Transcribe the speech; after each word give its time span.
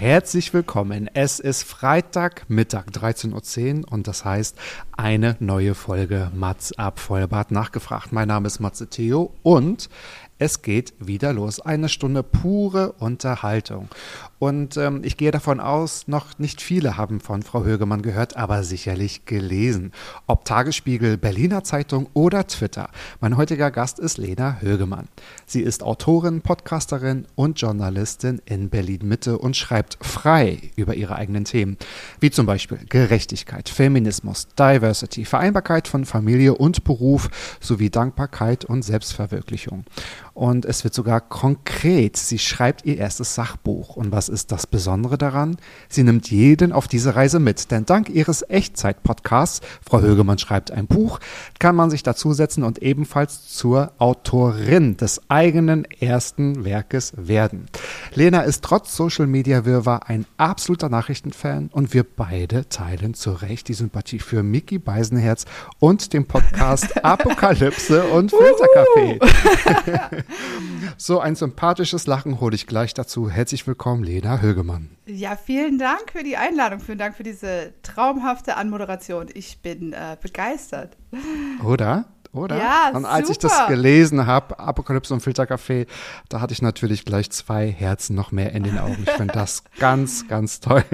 Herzlich 0.00 0.54
willkommen. 0.54 1.10
Es 1.12 1.40
ist 1.40 1.64
Freitagmittag, 1.64 2.86
13.10 2.92 3.80
Uhr 3.80 3.92
und 3.92 4.06
das 4.06 4.24
heißt 4.24 4.56
eine 4.96 5.36
neue 5.40 5.74
Folge 5.74 6.30
Mats 6.36 6.70
ab 6.78 7.00
Vollbart 7.00 7.50
nachgefragt. 7.50 8.12
Mein 8.12 8.28
Name 8.28 8.46
ist 8.46 8.60
Matze 8.60 8.86
Theo 8.86 9.34
und 9.42 9.90
es 10.38 10.62
geht 10.62 10.94
wieder 11.00 11.32
los. 11.32 11.58
Eine 11.58 11.88
Stunde 11.88 12.22
pure 12.22 12.92
Unterhaltung. 12.92 13.88
Und 14.38 14.76
ähm, 14.76 15.02
ich 15.04 15.16
gehe 15.16 15.30
davon 15.30 15.58
aus, 15.58 16.06
noch 16.06 16.38
nicht 16.38 16.62
viele 16.62 16.96
haben 16.96 17.20
von 17.20 17.42
Frau 17.42 17.64
Högemann 17.64 18.02
gehört, 18.02 18.36
aber 18.36 18.62
sicherlich 18.62 19.24
gelesen. 19.24 19.92
Ob 20.26 20.44
Tagesspiegel, 20.44 21.16
Berliner 21.16 21.64
Zeitung 21.64 22.08
oder 22.14 22.46
Twitter. 22.46 22.90
Mein 23.20 23.36
heutiger 23.36 23.70
Gast 23.70 23.98
ist 23.98 24.16
Lena 24.16 24.58
Högemann. 24.60 25.08
Sie 25.46 25.60
ist 25.60 25.82
Autorin, 25.82 26.40
Podcasterin 26.42 27.26
und 27.34 27.60
Journalistin 27.60 28.40
in 28.44 28.70
Berlin 28.70 29.00
Mitte 29.02 29.38
und 29.38 29.56
schreibt 29.56 29.98
frei 30.00 30.70
über 30.76 30.94
ihre 30.94 31.16
eigenen 31.16 31.44
Themen, 31.44 31.76
wie 32.20 32.30
zum 32.30 32.46
Beispiel 32.46 32.78
Gerechtigkeit, 32.88 33.68
Feminismus, 33.68 34.46
Diversity, 34.56 35.24
Vereinbarkeit 35.24 35.88
von 35.88 36.04
Familie 36.04 36.54
und 36.54 36.84
Beruf 36.84 37.58
sowie 37.60 37.90
Dankbarkeit 37.90 38.64
und 38.64 38.82
Selbstverwirklichung. 38.82 39.84
Und 40.34 40.64
es 40.64 40.84
wird 40.84 40.94
sogar 40.94 41.20
konkret. 41.20 42.16
Sie 42.16 42.38
schreibt 42.38 42.86
ihr 42.86 42.98
erstes 42.98 43.34
Sachbuch. 43.34 43.96
Und 43.96 44.12
was 44.12 44.27
ist 44.28 44.52
das 44.52 44.66
Besondere 44.66 45.16
daran? 45.16 45.56
Sie 45.88 46.02
nimmt 46.02 46.30
jeden 46.30 46.72
auf 46.72 46.88
diese 46.88 47.16
Reise 47.16 47.38
mit. 47.38 47.70
Denn 47.70 47.86
dank 47.86 48.10
ihres 48.10 48.42
Echtzeit-Podcasts, 48.42 49.60
Frau 49.88 50.00
Högemann 50.00 50.38
schreibt 50.38 50.70
ein 50.70 50.86
Buch, 50.86 51.20
kann 51.58 51.74
man 51.74 51.90
sich 51.90 52.02
dazusetzen 52.02 52.62
und 52.62 52.82
ebenfalls 52.82 53.48
zur 53.48 53.92
Autorin 53.98 54.96
des 54.96 55.22
eigenen 55.28 55.84
ersten 55.84 56.64
Werkes 56.64 57.12
werden. 57.16 57.66
Lena 58.14 58.42
ist 58.42 58.62
trotz 58.62 58.94
Social-Media-Wirrwarr 58.94 60.08
ein 60.08 60.26
absoluter 60.36 60.88
Nachrichtenfan 60.88 61.70
und 61.72 61.94
wir 61.94 62.04
beide 62.04 62.68
teilen 62.68 63.14
zu 63.14 63.30
Recht 63.30 63.68
die 63.68 63.74
Sympathie 63.74 64.18
für 64.18 64.42
Mickey 64.42 64.78
Beisenherz 64.78 65.46
und 65.78 66.12
den 66.12 66.26
Podcast 66.26 67.04
Apokalypse 67.04 68.04
und 68.04 68.30
Filterkaffee. 68.30 69.18
so 70.96 71.20
ein 71.20 71.34
sympathisches 71.34 72.06
Lachen 72.06 72.40
hole 72.40 72.54
ich 72.54 72.66
gleich 72.66 72.92
dazu. 72.94 73.30
Herzlich 73.30 73.66
willkommen, 73.66 74.04
Lena 74.04 74.17
Högemann. 74.24 74.90
Ja, 75.06 75.36
vielen 75.36 75.78
Dank 75.78 76.12
für 76.12 76.22
die 76.22 76.36
Einladung. 76.36 76.80
Vielen 76.80 76.98
Dank 76.98 77.16
für 77.16 77.22
diese 77.22 77.72
traumhafte 77.82 78.56
Anmoderation. 78.56 79.26
Ich 79.32 79.60
bin 79.60 79.92
äh, 79.92 80.16
begeistert. 80.20 80.96
Oder? 81.64 82.06
Oder? 82.32 82.58
Ja, 82.58 82.90
Und 82.94 83.06
als 83.06 83.30
ich 83.30 83.38
das 83.38 83.56
super. 83.56 83.68
gelesen 83.68 84.26
habe, 84.26 84.58
Apokalypse 84.58 85.14
und 85.14 85.20
Filterkaffee, 85.20 85.86
da 86.28 86.40
hatte 86.40 86.52
ich 86.52 86.60
natürlich 86.60 87.04
gleich 87.04 87.30
zwei 87.30 87.70
Herzen 87.70 88.14
noch 88.14 88.32
mehr 88.32 88.52
in 88.52 88.64
den 88.64 88.78
Augen. 88.78 89.02
Ich 89.02 89.10
finde 89.12 89.32
das 89.32 89.64
ganz, 89.78 90.28
ganz 90.28 90.60
toll. 90.60 90.84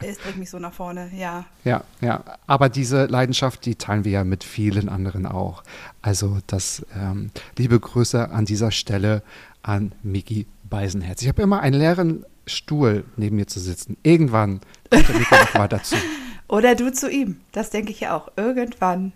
Es 0.00 0.18
bringt 0.18 0.38
mich 0.38 0.50
so 0.50 0.58
nach 0.58 0.72
vorne, 0.72 1.10
ja. 1.14 1.44
Ja, 1.64 1.84
ja. 2.00 2.24
Aber 2.48 2.68
diese 2.68 3.06
Leidenschaft, 3.06 3.64
die 3.64 3.76
teilen 3.76 4.04
wir 4.04 4.12
ja 4.12 4.24
mit 4.24 4.42
vielen 4.42 4.88
anderen 4.88 5.26
auch. 5.26 5.62
Also 6.02 6.38
das 6.48 6.84
ähm, 6.96 7.30
liebe 7.56 7.78
Grüße 7.78 8.30
an 8.30 8.44
dieser 8.44 8.72
Stelle 8.72 9.22
an 9.62 9.92
Miki 10.02 10.46
Beisenherz. 10.64 11.22
Ich 11.22 11.28
habe 11.28 11.42
immer 11.42 11.60
einen 11.60 11.78
leeren 11.78 12.24
Stuhl 12.46 13.04
neben 13.16 13.36
mir 13.36 13.46
zu 13.46 13.60
sitzen. 13.60 13.96
Irgendwann 14.02 14.60
kommt 14.90 15.08
der 15.08 15.16
Miki 15.16 15.34
noch 15.34 15.54
mal 15.54 15.68
dazu. 15.68 15.96
Oder 16.48 16.74
du 16.74 16.92
zu 16.92 17.10
ihm. 17.10 17.40
Das 17.52 17.70
denke 17.70 17.90
ich 17.90 18.00
ja 18.00 18.16
auch. 18.16 18.28
Irgendwann. 18.36 19.12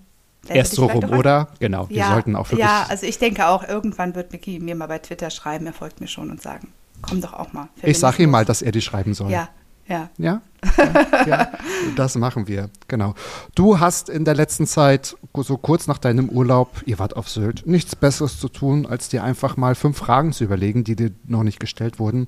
er 0.49 0.57
Erst 0.57 0.73
so 0.75 0.87
rum, 0.87 1.05
oder? 1.11 1.49
Genau. 1.61 1.89
Wir 1.89 1.99
Ja, 1.99 2.13
sollten 2.13 2.35
auch 2.35 2.47
wirklich. 2.47 2.61
ja, 2.67 2.87
also 2.89 3.07
ich 3.07 3.19
denke 3.19 3.47
auch, 3.47 3.67
irgendwann 3.69 4.15
wird 4.17 4.33
Micky 4.33 4.59
mir 4.59 4.75
mal 4.75 4.89
bei 4.89 4.99
Twitter 4.99 5.31
schreiben, 5.31 5.67
er 5.67 5.73
folgt 5.73 6.01
mir 6.01 6.09
schon 6.09 6.31
und 6.31 6.43
sagen, 6.43 6.73
komm 7.03 7.21
doch 7.21 7.35
auch 7.35 7.53
mal. 7.53 7.69
ich 7.83 7.99
sage 8.01 8.25
ihm 8.25 8.31
mal, 8.31 8.45
dass 8.45 8.63
er 8.63 8.73
die 8.73 8.81
schreiben 8.81 9.15
soll. 9.15 9.31
Ja, 9.31 9.49
ja. 9.91 10.09
Ja, 10.19 10.43
ja, 11.27 11.53
das 11.97 12.15
machen 12.15 12.47
wir, 12.47 12.71
genau. 12.87 13.15
Du 13.55 13.81
hast 13.81 14.09
in 14.09 14.25
der 14.25 14.35
letzten 14.35 14.67
Zeit, 14.67 15.17
so 15.35 15.57
kurz 15.57 15.87
nach 15.87 15.99
deinem 15.99 16.29
Urlaub, 16.29 16.83
ihr 16.87 16.99
wart 16.99 17.17
auf 17.17 17.29
Sylt, 17.29 17.67
nichts 17.67 17.97
Besseres 17.97 18.39
zu 18.39 18.49
tun, 18.49 18.87
als 18.87 19.09
dir 19.09 19.25
einfach 19.25 19.57
mal 19.57 19.75
fünf 19.75 19.99
Fragen 19.99 20.33
zu 20.33 20.45
überlegen, 20.45 20.85
die 20.85 20.97
dir 20.97 21.11
noch 21.27 21.43
nicht 21.43 21.61
gestellt 21.61 21.99
wurden. 21.99 22.27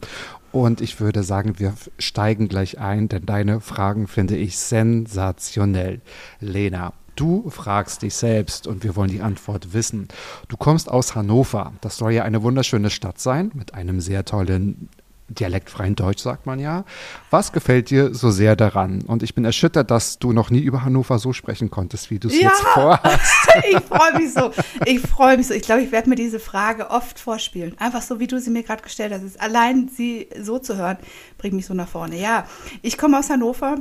Und 0.51 0.81
ich 0.81 1.01
würde 1.01 1.22
sagen, 1.22 1.59
wir 1.59 1.75
steigen 1.99 2.49
gleich 2.49 2.78
ein, 2.78 3.09
denn 3.09 3.25
deine 3.25 3.61
Fragen 3.61 4.06
finde 4.09 4.37
ich 4.37 4.59
sensationell. 4.59 6.03
Lena, 6.41 6.93
du 7.17 7.49
fragst 7.49 8.03
dich 8.03 8.15
selbst 8.15 8.67
und 8.67 8.83
wir 8.83 8.97
wollen 8.97 9.11
die 9.11 9.22
Antwort 9.22 9.72
wissen. 9.72 10.09
Du 10.49 10.56
kommst 10.56 10.91
aus 10.91 11.15
Hannover. 11.15 11.72
Das 11.81 11.97
soll 11.97 12.12
ja 12.12 12.25
eine 12.25 12.43
wunderschöne 12.43 12.91
Stadt 12.91 13.19
sein, 13.19 13.51
mit 13.55 13.75
einem 13.75 14.01
sehr 14.01 14.25
tollen 14.25 14.89
dialektfreien 15.34 15.94
Deutsch, 15.97 16.22
sagt 16.22 16.47
man 16.47 16.59
ja. 16.59 16.84
Was 17.31 17.53
gefällt 17.53 17.91
dir 17.91 18.15
so 18.15 18.31
sehr 18.31 18.56
daran? 18.56 19.03
Und 19.03 19.22
ich 19.22 19.34
bin 19.34 19.44
erschüttert, 19.44 19.91
dass 19.91 20.19
du 20.19 20.32
noch 20.32 20.50
nie 20.50 20.60
über 20.60 20.84
Hannover 20.84 21.19
so 21.19 21.32
sprechen 21.32 21.70
konntest, 21.70 22.10
wie 22.10 22.19
du 22.19 22.28
es 22.28 22.38
Ja. 22.41 22.48
jetzt 22.48 22.62
vorhast. 22.62 23.48
ich 23.71 23.78
freue 23.81 24.19
mich 24.19 24.32
so. 24.32 24.50
Ich 24.87 25.00
freue 25.00 25.37
mich 25.37 25.47
so. 25.48 25.54
Ich 25.54 25.62
glaube, 25.62 25.82
ich 25.82 25.92
werde 25.92 26.09
mir 26.09 26.16
diese 26.16 26.38
Frage 26.41 26.91
oft 26.91 27.19
vorspielen. 27.19 27.76
Einfach 27.78 28.03
so, 28.03 28.21
wie 28.21 28.26
du 28.26 28.41
sie 28.41 28.50
mir 28.50 28.62
gerade 28.62 28.82
gestellt 28.82 29.12
hast. 29.12 29.41
Allein 29.41 29.88
sie 29.88 30.28
so 30.41 30.59
zu 30.59 30.76
hören, 30.76 30.98
bringt 31.38 31.54
mich 31.54 31.66
so 31.66 31.75
nach 31.75 31.88
vorne. 31.88 32.19
Ja, 32.19 32.47
ich 32.82 32.98
komme 32.98 33.19
aus 33.19 33.31
Hannover 33.31 33.78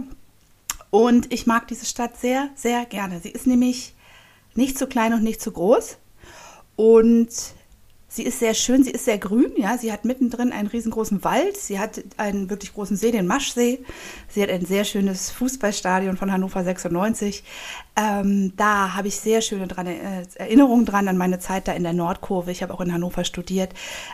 und 0.89 1.31
ich 1.33 1.47
mag 1.47 1.67
diese 1.67 1.85
Stadt 1.85 2.17
sehr, 2.17 2.49
sehr 2.55 2.85
gerne. 2.85 3.19
Sie 3.21 3.29
ist 3.29 3.47
nämlich 3.47 3.93
nicht 4.55 4.77
zu 4.77 4.87
klein 4.87 5.13
und 5.13 5.23
nicht 5.23 5.41
zu 5.41 5.51
groß. 5.51 5.97
Und 6.75 7.29
sie 8.11 8.23
ist 8.23 8.39
sehr 8.39 8.53
schön, 8.53 8.83
sie 8.83 8.91
ist 8.91 9.05
sehr 9.05 9.17
grün, 9.17 9.53
ja. 9.55 9.77
Sie 9.77 9.91
hat 9.91 10.03
mittendrin 10.03 10.51
einen 10.51 10.67
riesengroßen 10.67 11.23
Wald, 11.23 11.55
sie 11.55 11.79
hat 11.79 12.03
einen 12.17 12.49
wirklich 12.49 12.73
großen 12.73 12.97
See, 12.97 13.11
den 13.11 13.25
Maschsee. 13.25 13.79
Sie 14.27 14.43
hat 14.43 14.49
ein 14.49 14.65
sehr 14.65 14.83
schönes 14.83 15.31
Fußballstadion 15.31 16.17
von 16.17 16.31
Hannover 16.31 16.63
96. 16.63 17.43
Ähm, 17.95 18.53
da 18.57 18.95
habe 18.95 19.07
ich 19.07 19.15
sehr 19.15 19.41
schöne 19.41 19.67
dran, 19.67 19.87
äh, 19.87 20.25
Erinnerungen 20.35 20.85
dran 20.85 21.07
an 21.07 21.17
meine 21.17 21.39
Zeit 21.39 21.69
da 21.69 21.71
in 21.71 21.83
der 21.83 21.93
Nordkurve. 21.93 22.51
Ich 22.51 22.61
habe 22.61 22.73
auch 22.73 22.81
in 22.81 22.91
Hannover 22.91 23.23
studiert. 23.23 23.73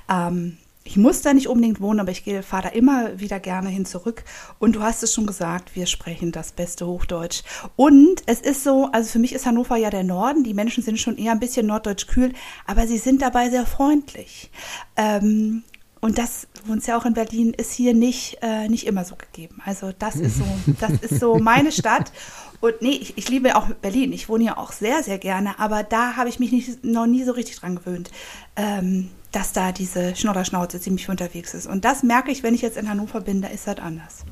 Ähm, 0.09 0.57
ich 0.87 0.95
muss 0.95 1.21
da 1.21 1.33
nicht 1.33 1.49
unbedingt 1.49 1.81
wohnen, 1.81 1.99
aber 1.99 2.11
ich 2.11 2.23
fahre 2.43 2.63
da 2.63 2.69
immer 2.69 3.19
wieder 3.19 3.41
gerne 3.41 3.67
hin 3.67 3.85
zurück. 3.85 4.23
Und 4.57 4.77
du 4.77 4.81
hast 4.81 5.03
es 5.03 5.13
schon 5.13 5.25
gesagt, 5.25 5.75
wir 5.75 5.85
sprechen 5.85 6.31
das 6.31 6.53
beste 6.53 6.87
Hochdeutsch. 6.87 7.43
Und 7.75 8.23
es 8.25 8.39
ist 8.39 8.63
so, 8.63 8.89
also 8.93 9.09
für 9.09 9.19
mich 9.19 9.33
ist 9.33 9.45
Hannover 9.45 9.75
ja 9.75 9.89
der 9.89 10.05
Norden. 10.05 10.45
Die 10.45 10.53
Menschen 10.53 10.83
sind 10.83 10.97
schon 10.97 11.17
eher 11.17 11.33
ein 11.33 11.41
bisschen 11.41 11.67
norddeutsch 11.67 12.07
kühl, 12.07 12.31
aber 12.65 12.87
sie 12.87 12.97
sind 12.97 13.21
dabei 13.21 13.49
sehr 13.49 13.65
freundlich. 13.65 14.49
Ähm, 14.95 15.63
und 16.07 16.17
das, 16.17 16.47
uns 16.69 16.87
ja 16.87 16.97
auch 16.97 17.03
in 17.03 17.13
Berlin, 17.13 17.53
ist 17.53 17.73
hier 17.73 17.93
nicht, 17.93 18.37
äh, 18.41 18.69
nicht 18.69 18.87
immer 18.87 19.03
so 19.03 19.17
gegeben. 19.17 19.61
Also 19.65 19.91
das 19.99 20.15
ist 20.15 20.37
so, 20.37 20.45
das 20.79 20.93
ist 21.01 21.19
so 21.19 21.37
meine 21.37 21.73
Stadt. 21.73 22.13
Und 22.61 22.81
nee, 22.81 22.97
ich, 23.01 23.17
ich 23.17 23.27
liebe 23.27 23.57
auch 23.57 23.67
Berlin. 23.81 24.13
Ich 24.13 24.29
wohne 24.29 24.45
hier 24.45 24.57
auch 24.57 24.71
sehr, 24.71 25.03
sehr 25.03 25.17
gerne, 25.17 25.59
aber 25.59 25.83
da 25.83 26.15
habe 26.15 26.29
ich 26.29 26.39
mich 26.39 26.53
nicht, 26.53 26.85
noch 26.85 27.07
nie 27.07 27.25
so 27.25 27.33
richtig 27.33 27.59
dran 27.59 27.75
gewöhnt, 27.75 28.09
ähm, 28.55 29.09
dass 29.33 29.51
da 29.51 29.73
diese 29.73 30.15
Schnodderschnauze 30.15 30.79
ziemlich 30.79 31.09
unterwegs 31.09 31.53
ist. 31.53 31.67
Und 31.67 31.83
das 31.83 32.03
merke 32.03 32.31
ich, 32.31 32.41
wenn 32.41 32.55
ich 32.55 32.61
jetzt 32.61 32.77
in 32.77 32.87
Hannover 32.87 33.19
bin, 33.19 33.41
da 33.41 33.49
ist 33.49 33.67
das 33.67 33.79
anders. 33.79 34.23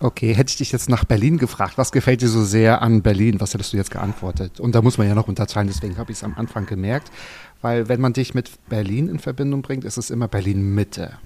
Okay, 0.00 0.32
hätte 0.34 0.50
ich 0.50 0.56
dich 0.56 0.70
jetzt 0.70 0.88
nach 0.88 1.04
Berlin 1.04 1.38
gefragt, 1.38 1.76
was 1.76 1.90
gefällt 1.90 2.20
dir 2.20 2.28
so 2.28 2.44
sehr 2.44 2.82
an 2.82 3.02
Berlin? 3.02 3.40
Was 3.40 3.54
hättest 3.54 3.72
du 3.72 3.78
jetzt 3.78 3.90
geantwortet? 3.90 4.60
Und 4.60 4.74
da 4.74 4.82
muss 4.82 4.96
man 4.96 5.08
ja 5.08 5.14
noch 5.14 5.26
unterteilen, 5.26 5.66
deswegen 5.66 5.96
habe 5.96 6.12
ich 6.12 6.18
es 6.18 6.24
am 6.24 6.34
Anfang 6.36 6.66
gemerkt. 6.66 7.10
Weil 7.60 7.88
wenn 7.88 8.00
man 8.00 8.12
dich 8.12 8.34
mit 8.34 8.50
Berlin 8.68 9.08
in 9.08 9.18
Verbindung 9.18 9.62
bringt, 9.62 9.84
ist 9.84 9.96
es 9.96 10.10
immer 10.10 10.28
Berlin-Mitte. 10.28 11.18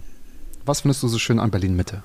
Was 0.65 0.81
findest 0.83 1.03
du 1.03 1.09
so 1.09 1.19
schön 1.19 1.39
an 1.39 1.51
Berlin-Mitte? 1.51 2.03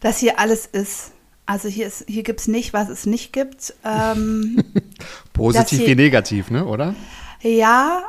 Dass 0.00 0.18
hier 0.18 0.38
alles 0.38 0.66
ist. 0.66 1.12
Also 1.46 1.68
hier, 1.68 1.86
ist, 1.88 2.04
hier 2.06 2.22
gibt 2.22 2.40
es 2.40 2.48
nicht, 2.48 2.72
was 2.72 2.88
es 2.88 3.06
nicht 3.06 3.32
gibt. 3.32 3.74
Ähm, 3.84 4.62
Positiv 5.32 5.78
hier- 5.80 5.88
wie 5.88 5.94
negativ, 5.96 6.50
ne, 6.50 6.64
oder? 6.64 6.94
Ja, 7.42 8.04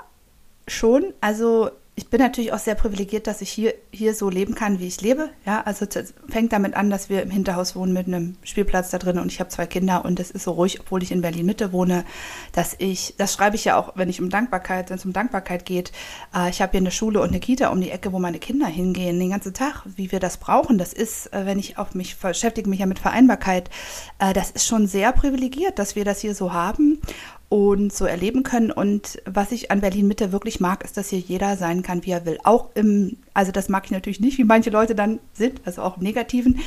schon. 0.68 1.06
Also 1.22 1.72
ich 1.96 2.08
bin 2.08 2.22
natürlich 2.22 2.54
auch 2.54 2.60
sehr 2.60 2.76
privilegiert, 2.76 3.28
dass 3.28 3.42
ich 3.42 3.50
hier, 3.50 3.74
hier 3.92 4.16
so 4.16 4.30
leben 4.30 4.56
kann, 4.56 4.80
wie 4.80 4.88
ich 4.88 5.02
lebe. 5.02 5.30
Ja, 5.46 5.62
also 5.62 5.86
fängt 6.30 6.54
damit 6.54 6.74
an, 6.74 6.90
dass 6.90 7.10
wir 7.10 7.22
im 7.22 7.30
Hinterhaus 7.30 7.76
wohnen 7.76 7.92
mit 7.92 8.08
einem 8.08 8.36
Spielplatz 8.44 8.92
da 8.92 8.98
drin 8.98 9.20
und 9.20 9.30
ich 9.30 9.42
habe 9.42 9.50
zwei 9.50 9.66
Kinder 9.66 10.06
und 10.06 10.20
es 10.20 10.32
ist 10.32 10.44
so 10.44 10.52
ruhig, 10.52 10.80
obwohl 10.80 11.04
ich 11.04 11.12
in 11.12 11.22
Berlin 11.22 11.46
Mitte 11.46 11.74
wohne, 11.74 12.06
dass 12.54 12.76
ich, 12.78 13.16
das 13.18 13.34
schreibe 13.34 13.58
ich 13.58 13.66
ja 13.66 13.78
auch, 13.78 13.92
wenn 13.96 14.10
ich 14.10 14.22
um 14.22 14.30
Dankbarkeit, 14.30 14.90
wenn 14.90 14.98
es 14.98 15.06
um 15.06 15.12
Dankbarkeit 15.12 15.66
geht. 15.66 15.92
Äh, 16.34 16.50
ich 16.50 16.62
habe 16.62 16.72
hier 16.72 16.80
eine 16.80 16.92
Schule 16.92 17.20
und 17.22 17.30
eine 17.30 17.42
Kita 17.42 17.70
um 17.70 17.82
die 17.82 17.92
Ecke, 17.92 18.14
wo 18.14 18.20
meine 18.20 18.40
Kinder 18.40 18.68
hingehen 18.68 19.20
den 19.20 19.32
ganzen 19.32 19.54
Tag, 19.54 19.84
wie 19.86 20.14
wir 20.14 20.22
das 20.22 20.38
brauchen. 20.38 20.78
Das 20.78 20.94
ist, 20.94 21.34
äh, 21.34 21.46
wenn 21.46 21.60
ich 21.60 21.78
auf 21.78 21.94
mich 21.94 22.18
beschäftige, 22.18 22.70
mich 22.70 22.80
ja 22.80 22.86
mit 22.86 23.00
Vereinbarkeit, 23.00 23.70
äh, 24.20 24.32
das 24.32 24.52
ist 24.52 24.66
schon 24.66 24.88
sehr 24.88 25.12
privilegiert, 25.12 25.78
dass 25.78 25.98
wir 25.98 26.06
das 26.06 26.22
hier 26.22 26.36
so 26.36 26.54
haben 26.54 27.02
und 27.52 27.92
so 27.92 28.06
erleben 28.06 28.44
können. 28.44 28.72
Und 28.72 29.22
was 29.26 29.52
ich 29.52 29.72
an 29.72 29.82
Berlin 29.82 30.08
Mitte 30.08 30.32
wirklich 30.32 30.62
mag, 30.62 30.86
ist, 30.86 30.96
dass 30.96 31.10
hier 31.10 31.20
jeder 31.20 31.58
sein 31.58 31.84
kann, 31.84 32.06
wie 32.06 32.12
er 32.12 32.26
will. 32.26 32.38
Auch 32.46 32.70
im, 32.76 33.18
also 33.34 33.52
das 33.52 33.68
mag 33.68 33.84
ich 33.84 33.92
natürlich 33.92 34.22
nicht, 34.22 34.38
wie 34.38 34.46
manche 34.46 34.70
Leute 34.70 34.96
dann 34.96 35.20
sind, 35.34 35.60
also 35.66 35.82
auch 35.82 35.98
im 35.98 36.04
Negativen, 36.04 36.62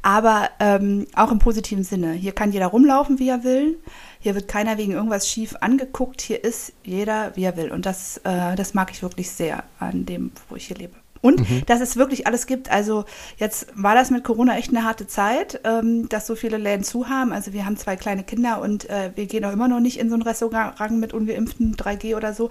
aber 0.00 0.48
ähm, 0.58 1.06
auch 1.14 1.30
im 1.30 1.40
positiven 1.40 1.84
Sinne. 1.84 2.12
Hier 2.12 2.32
kann 2.32 2.52
jeder 2.52 2.68
rumlaufen, 2.68 3.18
wie 3.18 3.28
er 3.28 3.44
will. 3.44 3.78
Hier 4.18 4.34
wird 4.34 4.48
keiner 4.48 4.78
wegen 4.78 4.92
irgendwas 4.92 5.28
schief 5.28 5.56
angeguckt. 5.60 6.22
Hier 6.22 6.42
ist 6.42 6.72
jeder, 6.84 7.36
wie 7.36 7.44
er 7.44 7.58
will. 7.58 7.70
Und 7.70 7.84
das, 7.84 8.16
äh, 8.24 8.56
das 8.56 8.72
mag 8.72 8.90
ich 8.90 9.02
wirklich 9.02 9.30
sehr 9.30 9.64
an 9.78 10.06
dem, 10.06 10.32
wo 10.48 10.56
ich 10.56 10.68
hier 10.68 10.76
lebe. 10.78 10.99
Und 11.22 11.48
mhm. 11.48 11.66
dass 11.66 11.80
es 11.80 11.96
wirklich 11.96 12.26
alles 12.26 12.46
gibt. 12.46 12.70
Also 12.70 13.04
jetzt 13.36 13.66
war 13.74 13.94
das 13.94 14.10
mit 14.10 14.24
Corona 14.24 14.56
echt 14.56 14.70
eine 14.70 14.84
harte 14.84 15.06
Zeit, 15.06 15.60
ähm, 15.64 16.08
dass 16.08 16.26
so 16.26 16.34
viele 16.34 16.56
Läden 16.56 16.82
zu 16.82 17.08
haben. 17.08 17.32
Also 17.32 17.52
wir 17.52 17.66
haben 17.66 17.76
zwei 17.76 17.96
kleine 17.96 18.22
Kinder 18.22 18.60
und 18.62 18.88
äh, 18.88 19.10
wir 19.14 19.26
gehen 19.26 19.44
auch 19.44 19.52
immer 19.52 19.68
noch 19.68 19.80
nicht 19.80 19.98
in 19.98 20.08
so 20.08 20.14
ein 20.14 20.22
Restaurant 20.22 20.98
mit 20.98 21.12
ungeimpften 21.12 21.76
3G 21.76 22.16
oder 22.16 22.32
so. 22.32 22.48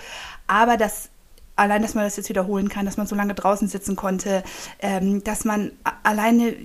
Aber 0.48 0.78
das 0.78 1.10
allein, 1.56 1.82
dass 1.82 1.94
man 1.94 2.06
das 2.06 2.16
jetzt 2.16 2.30
wiederholen 2.30 2.70
kann, 2.70 2.86
dass 2.86 2.98
man 2.98 3.06
so 3.06 3.16
lange 3.16 3.34
draußen 3.34 3.68
sitzen 3.68 3.96
konnte, 3.96 4.44
ähm, 4.80 5.24
dass 5.24 5.44
man 5.46 5.72
alleine 6.04 6.56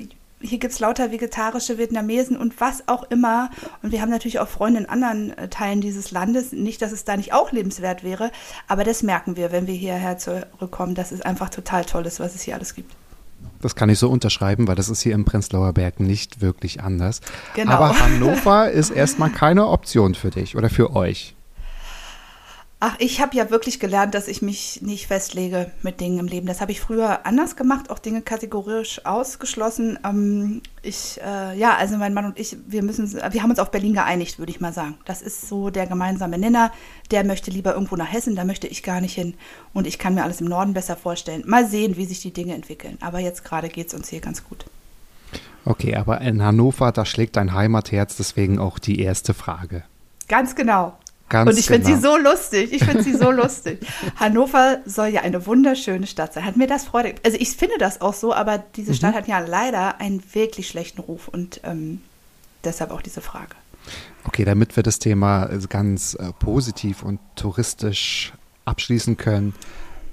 hier 0.41 0.59
gibt 0.59 0.75
es 0.75 0.81
lauter 0.81 1.11
vegetarische 1.11 1.79
Vietnamesen 1.79 2.37
und 2.37 2.61
was 2.61 2.87
auch 2.89 3.05
immer. 3.05 3.51
Und 3.83 3.93
wir 3.93 4.03
haben 4.03 4.11
natürlich 4.11 4.41
auch 4.41 4.49
Freunde 4.49 4.81
in 4.81 4.87
anderen 4.87 5.37
äh, 5.37 5.49
Teilen 5.49 5.81
dieses 5.81 6.11
Landes. 6.11 6.53
Nicht, 6.53 6.83
dass 6.83 6.93
es 6.93 7.05
da 7.05 7.17
nicht 7.17 7.33
auch 7.33 7.53
lebenswert 7.53 8.05
wäre, 8.05 8.31
aber 8.69 8.85
das 8.85 9.03
merken 9.03 9.37
wir, 9.37 9.53
wenn 9.53 9.67
wir 9.67 9.75
hierher 9.75 10.19
zurückkommen, 10.19 10.95
dass 10.95 11.13
es 11.13 11.23
einfach 11.23 11.49
total 11.49 11.85
toll 11.85 12.07
ist, 12.07 12.21
was 12.21 12.35
es 12.35 12.43
hier 12.43 12.55
alles 12.55 12.75
gibt. 12.75 12.95
Das 13.61 13.75
kann 13.75 13.89
ich 13.89 13.99
so 13.99 14.11
unterschreiben, 14.11 14.69
weil 14.69 14.77
das 14.77 14.91
ist 14.91 15.01
hier 15.01 15.15
im 15.15 15.25
Prenzlauer 15.25 15.73
Berg 15.73 16.01
nicht 16.01 16.41
wirklich 16.43 16.83
anders. 16.83 17.21
Genau. 17.55 17.73
Aber 17.73 17.99
Hannover 17.99 18.71
ist 18.71 18.91
erstmal 18.91 19.31
keine 19.31 19.69
Option 19.69 20.15
für 20.15 20.31
dich 20.31 20.57
oder 20.57 20.69
für 20.69 20.95
euch. 20.95 21.35
Ach, 22.81 22.97
ich 22.99 23.21
habe 23.21 23.35
ja 23.35 23.51
wirklich 23.51 23.81
gelernt, 23.81 24.15
dass 24.15 24.29
ich 24.29 24.43
mich 24.43 24.83
nicht 24.83 25.07
festlege 25.07 25.71
mit 25.83 26.01
Dingen 26.01 26.19
im 26.19 26.27
Leben. 26.27 26.47
Das 26.47 26.61
habe 26.61 26.73
ich 26.73 26.81
früher 26.81 27.25
anders 27.25 27.57
gemacht, 27.57 27.89
auch 27.89 27.99
Dinge 27.99 28.21
kategorisch 28.21 29.07
ausgeschlossen. 29.07 29.99
Ähm, 30.05 30.61
ich, 30.83 31.19
äh, 31.25 31.57
ja, 31.57 31.77
also 31.77 31.97
mein 31.97 32.13
Mann 32.13 32.27
und 32.27 32.39
ich, 32.39 32.59
wir 32.67 32.83
müssen, 32.83 33.11
wir 33.13 33.43
haben 33.43 33.51
uns 33.51 33.59
auf 33.59 33.71
Berlin 33.71 33.95
geeinigt, 33.95 34.39
würde 34.39 34.53
ich 34.53 34.61
mal 34.61 34.73
sagen. 34.73 34.99
Das 35.07 35.23
ist 35.23 35.49
so 35.49 35.71
der 35.71 35.87
gemeinsame 35.87 36.37
Nenner. 36.37 36.73
Der 37.11 37.25
möchte 37.25 37.51
lieber 37.51 37.73
irgendwo 37.73 37.97
nach 37.97 38.13
Hessen, 38.13 38.37
da 38.37 38.45
möchte 38.45 38.67
ich 38.67 38.83
gar 38.83 39.01
nicht 39.01 39.15
hin. 39.15 39.35
Und 39.73 39.87
ich 39.87 39.99
kann 39.99 40.15
mir 40.15 40.25
alles 40.25 40.43
im 40.43 40.49
Norden 40.49 40.75
besser 40.75 40.97
vorstellen. 40.97 41.45
Mal 41.47 41.67
sehen, 41.67 41.97
wie 41.97 42.05
sich 42.05 42.21
die 42.21 42.33
Dinge 42.33 42.55
entwickeln. 42.55 42.99
Aber 43.01 43.19
jetzt 43.19 43.45
gerade 43.45 43.69
geht 43.71 43.89
es 43.89 43.95
uns 43.95 44.09
hier 44.09 44.21
ganz 44.21 44.45
gut. 44.45 44.67
Okay, 45.65 45.97
aber 45.97 46.21
in 46.21 46.43
Hannover, 46.43 46.93
da 46.93 47.07
schlägt 47.07 47.37
dein 47.37 47.55
Heimatherz, 47.55 48.17
deswegen 48.17 48.59
auch 48.59 48.79
die 48.79 49.01
erste 49.01 49.33
Frage. 49.33 49.85
Ganz 50.29 50.55
genau. 50.55 50.99
Ganz 51.35 51.51
und 51.51 51.59
ich 51.59 51.67
genau. 51.67 51.85
finde 51.85 51.97
sie 51.97 52.01
so 52.01 52.17
lustig. 52.17 52.73
Ich 52.73 52.85
finde 52.85 53.03
sie 53.03 53.13
so 53.13 53.33
lustig. 53.33 53.85
Hannover 54.15 54.79
soll 54.85 55.09
ja 55.09 55.23
eine 55.23 55.47
wunderschöne 55.47 56.07
Stadt 56.07 56.33
sein. 56.33 56.45
Hat 56.45 56.57
mir 56.57 56.69
das 56.69 56.85
Freude. 56.85 57.17
Also 57.25 57.39
ich 57.41 57.57
finde 57.57 57.75
das 57.77 58.01
auch 58.01 58.15
so, 58.15 58.33
aber 58.33 58.59
diese 58.77 58.93
mhm. 58.93 58.97
Stadt 58.97 59.15
hat 59.17 59.27
ja 59.27 59.41
leider 59.41 60.01
einen 60.01 60.23
wirklich 60.33 60.69
schlechten 60.69 61.01
Ruf 61.01 61.27
und 61.27 61.61
ähm, 61.65 62.03
deshalb 62.63 62.93
auch 62.93 63.03
diese 63.03 63.21
Frage. 63.21 63.57
Okay, 64.23 64.45
damit 64.45 64.77
wir 64.77 64.85
das 64.85 65.01
Thema 65.01 65.51
ganz 65.69 66.15
äh, 66.15 66.31
positiv 66.39 67.03
und 67.03 67.19
touristisch 67.35 68.33
abschließen 68.65 69.17
können. 69.17 69.55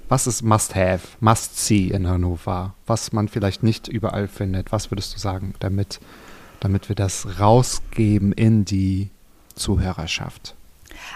Was 0.08 0.26
ist 0.26 0.42
Must-Have, 0.42 1.06
Must-See 1.20 1.86
in 1.86 2.08
Hannover? 2.08 2.74
Was 2.84 3.12
man 3.12 3.28
vielleicht 3.28 3.62
nicht 3.62 3.86
überall 3.86 4.26
findet? 4.26 4.72
Was 4.72 4.90
würdest 4.90 5.14
du 5.14 5.20
sagen, 5.20 5.54
damit, 5.60 6.00
damit 6.58 6.88
wir 6.88 6.96
das 6.96 7.38
rausgeben 7.38 8.32
in 8.32 8.64
die 8.64 9.10
Zuhörerschaft? 9.54 10.56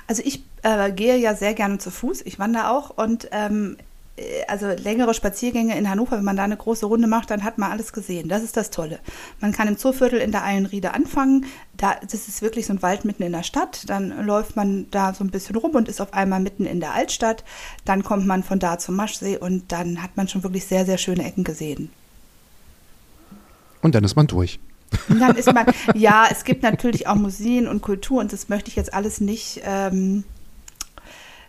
Also 0.07 0.23
ich 0.25 0.43
äh, 0.63 0.93
gehe 0.93 1.17
ja 1.17 1.35
sehr 1.35 1.55
gerne 1.55 1.79
zu 1.79 1.91
Fuß, 1.91 2.23
ich 2.23 2.39
wandere 2.39 2.71
auch 2.71 2.91
und 2.91 3.29
ähm, 3.33 3.77
äh, 4.17 4.45
also 4.49 4.69
längere 4.69 5.15
Spaziergänge 5.15 5.77
in 5.77 5.89
Hannover, 5.89 6.17
wenn 6.17 6.25
man 6.25 6.37
da 6.37 6.45
eine 6.45 6.57
große 6.57 6.87
Runde 6.87 7.07
macht, 7.07 7.31
dann 7.31 7.45
hat 7.45 7.59
man 7.59 7.71
alles 7.71 7.93
gesehen. 7.93 8.29
Das 8.29 8.43
ist 8.43 8.57
das 8.57 8.71
Tolle. 8.71 8.99
Man 9.41 9.53
kann 9.53 9.69
im 9.69 9.79
Zooviertel 9.79 10.19
in 10.19 10.33
der 10.33 10.45
Eilenriede 10.45 10.95
anfangen. 10.95 11.47
Da, 11.77 11.97
das 12.01 12.29
ist 12.29 12.43
wirklich 12.43 12.67
so 12.67 12.73
ein 12.73 12.83
Wald 12.83 13.05
mitten 13.05 13.23
in 13.23 13.33
der 13.33 13.43
Stadt. 13.43 13.89
Dann 13.89 14.25
läuft 14.25 14.57
man 14.57 14.91
da 14.91 15.15
so 15.15 15.25
ein 15.25 15.31
bisschen 15.31 15.57
rum 15.57 15.73
und 15.73 15.89
ist 15.89 16.01
auf 16.01 16.15
einmal 16.15 16.41
mitten 16.41 16.67
in 16.67 16.81
der 16.81 16.95
Altstadt. 16.95 17.45
Dann 17.85 18.03
kommt 18.03 18.27
man 18.27 18.43
von 18.43 18.59
da 18.59 18.79
zum 18.79 18.97
Maschsee 18.97 19.39
und 19.39 19.73
dann 19.73 20.03
hat 20.03 20.17
man 20.17 20.29
schon 20.29 20.43
wirklich 20.43 20.65
sehr, 20.65 20.87
sehr 20.87 20.99
schöne 20.99 21.25
Ecken 21.25 21.45
gesehen. 21.45 21.91
Und 23.83 23.95
dann 23.95 24.05
ist 24.05 24.17
man 24.17 24.27
durch. 24.27 24.59
Und 25.09 25.21
dann 25.21 25.37
ist 25.37 25.53
man, 25.53 25.67
ja, 25.95 26.27
es 26.31 26.45
gibt 26.45 26.63
natürlich 26.63 27.07
auch 27.07 27.17
Museen 27.17 27.69
und 27.69 27.83
Kultur 27.83 28.21
und 28.21 28.33
das 28.33 28.49
möchte 28.49 28.71
ich 28.71 28.77
jetzt 28.77 28.95
alles 28.95 29.21
nicht. 29.21 29.61
Ähm, 29.65 30.25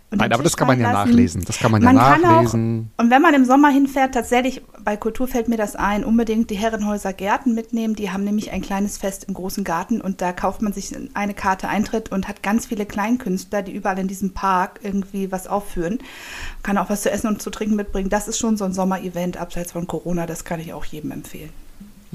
Nein, 0.09 0.31
aber 0.31 0.43
das 0.43 0.55
kann 0.55 0.67
man 0.67 0.79
ja 0.79 0.89
lassen. 0.89 1.09
nachlesen. 1.09 1.43
Das 1.43 1.59
kann 1.59 1.69
man, 1.69 1.83
man 1.83 1.97
ja 1.97 2.17
nachlesen. 2.17 2.91
Auch, 2.95 3.03
und 3.03 3.11
wenn 3.11 3.21
man 3.21 3.33
im 3.33 3.43
Sommer 3.43 3.69
hinfährt, 3.69 4.13
tatsächlich, 4.13 4.61
bei 4.81 4.95
Kultur 4.95 5.27
fällt 5.27 5.49
mir 5.49 5.57
das 5.57 5.75
ein, 5.75 6.05
unbedingt 6.05 6.49
die 6.49 6.55
Herrenhäuser 6.55 7.11
Gärten 7.11 7.53
mitnehmen. 7.53 7.93
Die 7.93 8.09
haben 8.09 8.23
nämlich 8.23 8.51
ein 8.51 8.61
kleines 8.61 8.97
Fest 8.97 9.25
im 9.25 9.33
großen 9.33 9.65
Garten 9.65 9.99
und 9.99 10.21
da 10.21 10.31
kauft 10.31 10.61
man 10.61 10.71
sich 10.71 10.95
eine 11.13 11.33
Karte 11.33 11.67
Eintritt 11.67 12.09
und 12.09 12.29
hat 12.29 12.41
ganz 12.41 12.67
viele 12.67 12.85
Kleinkünstler, 12.85 13.63
die 13.63 13.73
überall 13.73 13.99
in 13.99 14.07
diesem 14.07 14.33
Park 14.33 14.79
irgendwie 14.81 15.29
was 15.33 15.45
aufführen. 15.45 15.99
Kann 16.63 16.77
auch 16.77 16.89
was 16.89 17.01
zu 17.01 17.11
essen 17.11 17.27
und 17.27 17.41
zu 17.41 17.49
trinken 17.49 17.75
mitbringen. 17.75 18.09
Das 18.09 18.29
ist 18.29 18.39
schon 18.39 18.55
so 18.55 18.63
ein 18.63 18.73
Sommerevent 18.73 19.35
abseits 19.35 19.73
von 19.73 19.87
Corona, 19.87 20.25
das 20.25 20.45
kann 20.45 20.61
ich 20.61 20.73
auch 20.73 20.85
jedem 20.85 21.11
empfehlen. 21.11 21.49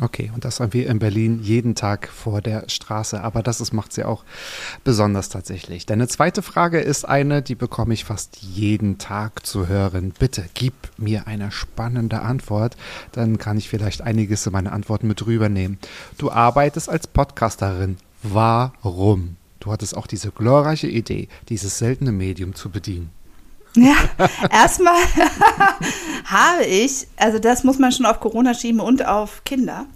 Okay, 0.00 0.30
und 0.34 0.44
das 0.44 0.60
haben 0.60 0.72
wir 0.72 0.88
in 0.88 0.98
Berlin 0.98 1.40
jeden 1.42 1.74
Tag 1.74 2.08
vor 2.08 2.40
der 2.40 2.68
Straße. 2.68 3.22
Aber 3.22 3.42
das 3.42 3.72
macht 3.72 3.92
sie 3.92 4.04
auch 4.04 4.24
besonders 4.84 5.28
tatsächlich. 5.28 5.86
Deine 5.86 6.08
zweite 6.08 6.42
Frage 6.42 6.80
ist 6.80 7.04
eine, 7.04 7.42
die 7.42 7.54
bekomme 7.54 7.94
ich 7.94 8.04
fast 8.04 8.38
jeden 8.38 8.98
Tag 8.98 9.46
zu 9.46 9.68
hören. 9.68 10.12
Bitte 10.18 10.44
gib 10.54 10.74
mir 10.96 11.26
eine 11.26 11.52
spannende 11.52 12.22
Antwort, 12.22 12.76
dann 13.12 13.38
kann 13.38 13.58
ich 13.58 13.68
vielleicht 13.68 14.00
einiges 14.00 14.46
in 14.46 14.52
meine 14.52 14.72
Antworten 14.72 15.08
mit 15.08 15.26
rübernehmen. 15.26 15.78
Du 16.18 16.30
arbeitest 16.30 16.88
als 16.88 17.06
Podcasterin. 17.06 17.98
Warum? 18.22 19.36
Du 19.60 19.70
hattest 19.70 19.96
auch 19.96 20.06
diese 20.06 20.30
glorreiche 20.30 20.88
Idee, 20.88 21.28
dieses 21.48 21.78
seltene 21.78 22.12
Medium 22.12 22.54
zu 22.54 22.70
bedienen. 22.70 23.10
Ja, 23.74 23.94
erstmal 24.50 25.00
habe 26.24 26.64
ich, 26.64 27.06
also 27.16 27.38
das 27.38 27.64
muss 27.64 27.78
man 27.78 27.92
schon 27.92 28.06
auf 28.06 28.20
Corona 28.20 28.54
schieben 28.54 28.80
und 28.80 29.06
auf 29.06 29.44
Kinder. 29.44 29.86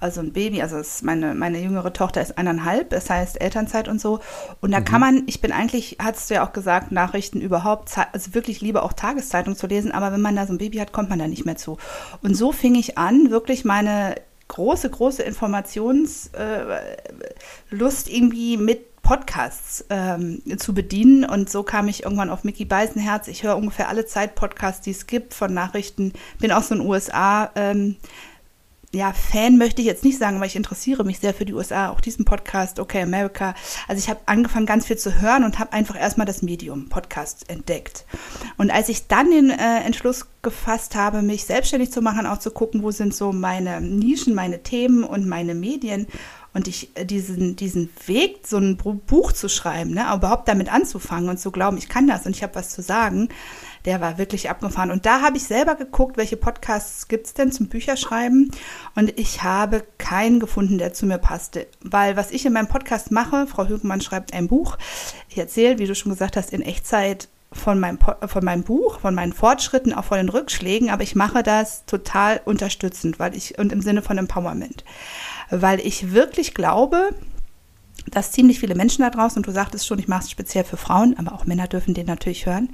Also 0.00 0.20
ein 0.20 0.32
Baby, 0.32 0.60
also 0.60 0.82
meine, 1.02 1.34
meine 1.34 1.60
jüngere 1.60 1.92
Tochter 1.92 2.20
ist 2.20 2.36
eineinhalb, 2.36 2.90
das 2.90 3.08
heißt 3.08 3.40
Elternzeit 3.40 3.88
und 3.88 4.00
so. 4.00 4.20
Und 4.60 4.72
da 4.72 4.80
mhm. 4.80 4.84
kann 4.84 5.00
man, 5.00 5.22
ich 5.26 5.40
bin 5.40 5.52
eigentlich, 5.52 5.96
hast 6.00 6.28
du 6.28 6.34
ja 6.34 6.46
auch 6.46 6.52
gesagt, 6.52 6.92
Nachrichten 6.92 7.40
überhaupt, 7.40 7.90
also 8.12 8.34
wirklich 8.34 8.60
lieber 8.60 8.82
auch 8.82 8.92
Tageszeitung 8.92 9.56
zu 9.56 9.66
lesen, 9.66 9.92
aber 9.92 10.12
wenn 10.12 10.20
man 10.20 10.36
da 10.36 10.46
so 10.46 10.52
ein 10.52 10.58
Baby 10.58 10.78
hat, 10.78 10.92
kommt 10.92 11.08
man 11.08 11.18
da 11.18 11.28
nicht 11.28 11.46
mehr 11.46 11.56
zu. 11.56 11.78
Und 12.22 12.34
so 12.34 12.52
fing 12.52 12.74
ich 12.74 12.98
an, 12.98 13.30
wirklich 13.30 13.64
meine 13.64 14.16
große, 14.48 14.90
große 14.90 15.22
Informationslust 15.22 16.34
äh, 16.34 18.14
irgendwie 18.14 18.56
mit 18.58 18.91
Podcasts 19.02 19.84
ähm, 19.90 20.42
zu 20.58 20.74
bedienen. 20.74 21.24
Und 21.24 21.50
so 21.50 21.62
kam 21.62 21.88
ich 21.88 22.04
irgendwann 22.04 22.30
auf 22.30 22.44
Mickey 22.44 22.64
Beisenherz. 22.64 23.28
Ich 23.28 23.42
höre 23.42 23.56
ungefähr 23.56 23.88
alle 23.88 24.06
Zeit-Podcasts, 24.06 24.82
die 24.82 24.92
es 24.92 25.06
gibt, 25.06 25.34
von 25.34 25.52
Nachrichten. 25.52 26.12
Bin 26.38 26.52
auch 26.52 26.62
so 26.62 26.74
ein 26.74 26.80
USA. 26.80 27.50
Ähm, 27.54 27.96
ja, 28.94 29.14
Fan 29.14 29.56
möchte 29.56 29.80
ich 29.80 29.86
jetzt 29.86 30.04
nicht 30.04 30.18
sagen, 30.18 30.36
aber 30.36 30.44
ich 30.44 30.54
interessiere 30.54 31.02
mich 31.02 31.18
sehr 31.18 31.32
für 31.32 31.46
die 31.46 31.54
USA, 31.54 31.88
auch 31.88 32.00
diesen 32.00 32.26
Podcast, 32.26 32.78
Okay 32.78 33.02
America. 33.02 33.54
Also 33.88 33.98
ich 33.98 34.10
habe 34.10 34.20
angefangen, 34.26 34.66
ganz 34.66 34.86
viel 34.86 34.98
zu 34.98 35.20
hören 35.22 35.44
und 35.44 35.58
habe 35.58 35.72
einfach 35.72 35.98
erstmal 35.98 36.26
das 36.26 36.42
Medium 36.42 36.90
Podcast 36.90 37.48
entdeckt. 37.48 38.04
Und 38.58 38.70
als 38.70 38.90
ich 38.90 39.06
dann 39.06 39.30
den 39.30 39.48
äh, 39.48 39.80
Entschluss 39.80 40.26
gefasst 40.42 40.94
habe, 40.94 41.22
mich 41.22 41.46
selbstständig 41.46 41.90
zu 41.90 42.02
machen, 42.02 42.26
auch 42.26 42.38
zu 42.38 42.50
gucken, 42.50 42.82
wo 42.82 42.90
sind 42.90 43.14
so 43.14 43.32
meine 43.32 43.80
Nischen, 43.80 44.34
meine 44.34 44.62
Themen 44.62 45.04
und 45.04 45.26
meine 45.26 45.54
Medien 45.54 46.06
und 46.54 46.68
ich 46.68 46.96
äh, 46.96 47.04
diesen, 47.04 47.56
diesen 47.56 47.90
Weg, 48.06 48.46
so 48.46 48.58
ein 48.58 48.76
Buch 48.76 49.32
zu 49.32 49.48
schreiben, 49.48 49.94
ne, 49.94 50.06
überhaupt 50.14 50.48
damit 50.48 50.72
anzufangen 50.72 51.28
und 51.28 51.38
zu 51.38 51.50
glauben, 51.50 51.76
ich 51.76 51.88
kann 51.88 52.06
das 52.06 52.26
und 52.26 52.36
ich 52.36 52.42
habe 52.42 52.54
was 52.54 52.70
zu 52.70 52.82
sagen, 52.82 53.28
der 53.84 54.00
war 54.00 54.18
wirklich 54.18 54.48
abgefahren. 54.48 54.90
Und 54.90 55.06
da 55.06 55.22
habe 55.22 55.36
ich 55.36 55.44
selber 55.44 55.74
geguckt, 55.74 56.16
welche 56.16 56.36
Podcasts 56.36 57.08
gibt 57.08 57.26
es 57.26 57.34
denn 57.34 57.50
zum 57.50 57.68
Bücherschreiben. 57.68 58.50
Und 58.94 59.18
ich 59.18 59.42
habe 59.42 59.84
keinen 59.98 60.38
gefunden, 60.38 60.78
der 60.78 60.92
zu 60.92 61.04
mir 61.04 61.18
passte. 61.18 61.66
Weil 61.80 62.16
was 62.16 62.30
ich 62.30 62.46
in 62.46 62.52
meinem 62.52 62.68
Podcast 62.68 63.10
mache, 63.10 63.48
Frau 63.48 63.66
Hügemann 63.66 64.00
schreibt 64.00 64.34
ein 64.34 64.46
Buch. 64.46 64.78
Ich 65.28 65.38
erzähle, 65.38 65.78
wie 65.78 65.86
du 65.86 65.96
schon 65.96 66.12
gesagt 66.12 66.36
hast, 66.36 66.52
in 66.52 66.62
Echtzeit 66.62 67.28
von 67.52 67.78
meinem, 67.78 67.98
von 67.98 68.44
meinem 68.44 68.62
Buch, 68.62 69.00
von 69.00 69.14
meinen 69.14 69.32
Fortschritten, 69.32 69.92
auch 69.92 70.04
von 70.04 70.18
den 70.18 70.28
Rückschlägen, 70.28 70.90
aber 70.90 71.02
ich 71.02 71.14
mache 71.14 71.42
das 71.42 71.84
total 71.84 72.40
unterstützend, 72.44 73.18
weil 73.18 73.36
ich 73.36 73.58
und 73.58 73.72
im 73.72 73.82
Sinne 73.82 74.02
von 74.02 74.18
Empowerment, 74.18 74.84
weil 75.60 75.80
ich 75.80 76.12
wirklich 76.12 76.54
glaube, 76.54 77.10
dass 78.10 78.32
ziemlich 78.32 78.58
viele 78.58 78.74
Menschen 78.74 79.02
da 79.02 79.10
draußen, 79.10 79.38
und 79.38 79.46
du 79.46 79.52
sagtest 79.52 79.86
schon, 79.86 79.98
ich 79.98 80.08
mache 80.08 80.24
es 80.24 80.30
speziell 80.30 80.64
für 80.64 80.76
Frauen, 80.76 81.16
aber 81.18 81.32
auch 81.32 81.46
Männer 81.46 81.68
dürfen 81.68 81.94
den 81.94 82.06
natürlich 82.06 82.46
hören, 82.46 82.70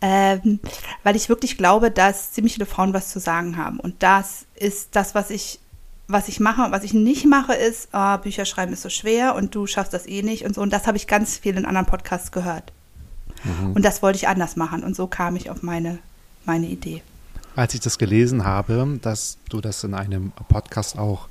ähm, 0.00 0.58
weil 1.02 1.16
ich 1.16 1.28
wirklich 1.28 1.56
glaube, 1.56 1.90
dass 1.90 2.32
ziemlich 2.32 2.54
viele 2.54 2.66
Frauen 2.66 2.92
was 2.92 3.10
zu 3.10 3.20
sagen 3.20 3.56
haben. 3.56 3.78
Und 3.78 4.02
das 4.02 4.46
ist 4.56 4.96
das, 4.96 5.14
was 5.14 5.30
ich, 5.30 5.60
was 6.08 6.28
ich 6.28 6.40
mache. 6.40 6.64
Und 6.64 6.72
was 6.72 6.82
ich 6.82 6.92
nicht 6.92 7.24
mache, 7.26 7.54
ist, 7.54 7.88
ah, 7.92 8.16
Bücher 8.16 8.44
schreiben 8.44 8.72
ist 8.72 8.82
so 8.82 8.90
schwer 8.90 9.34
und 9.34 9.54
du 9.54 9.66
schaffst 9.66 9.92
das 9.92 10.06
eh 10.06 10.22
nicht 10.22 10.44
und 10.44 10.54
so. 10.54 10.60
Und 10.60 10.72
das 10.72 10.86
habe 10.86 10.96
ich 10.96 11.06
ganz 11.06 11.36
viel 11.36 11.56
in 11.56 11.66
anderen 11.66 11.86
Podcasts 11.86 12.32
gehört. 12.32 12.72
Und 13.74 13.84
das 13.84 14.02
wollte 14.02 14.16
ich 14.16 14.28
anders 14.28 14.56
machen. 14.56 14.82
Und 14.82 14.96
so 14.96 15.06
kam 15.06 15.36
ich 15.36 15.50
auf 15.50 15.62
meine, 15.62 15.98
meine 16.46 16.66
Idee. 16.66 17.02
Als 17.56 17.74
ich 17.74 17.80
das 17.80 17.98
gelesen 17.98 18.44
habe, 18.44 18.98
dass 19.02 19.36
du 19.50 19.60
das 19.60 19.84
in 19.84 19.94
einem 19.94 20.32
Podcast 20.48 20.98
auch 20.98 21.28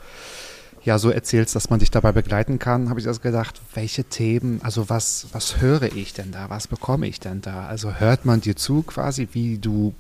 ja 0.84 0.98
so 1.00 1.10
erzählst, 1.10 1.56
dass 1.56 1.70
man 1.70 1.80
dich 1.80 1.92
dabei 1.92 2.12
begleiten 2.12 2.60
kann, 2.60 2.90
habe 2.90 3.00
ich 3.00 3.06
das 3.06 3.22
gedacht, 3.22 3.62
welche 3.74 4.04
Themen, 4.04 4.60
also 4.64 4.90
was, 4.90 5.28
was 5.32 5.62
höre 5.62 5.84
ich 5.84 6.14
denn 6.14 6.32
da, 6.32 6.50
was 6.50 6.68
bekomme 6.68 7.08
ich 7.08 7.20
denn 7.20 7.42
da? 7.42 7.68
Also 7.68 7.94
hört 7.94 8.26
man 8.26 8.42
dir 8.42 8.56
zu 8.56 8.84
quasi, 8.84 9.30
wie 9.32 9.58
du 9.58 9.94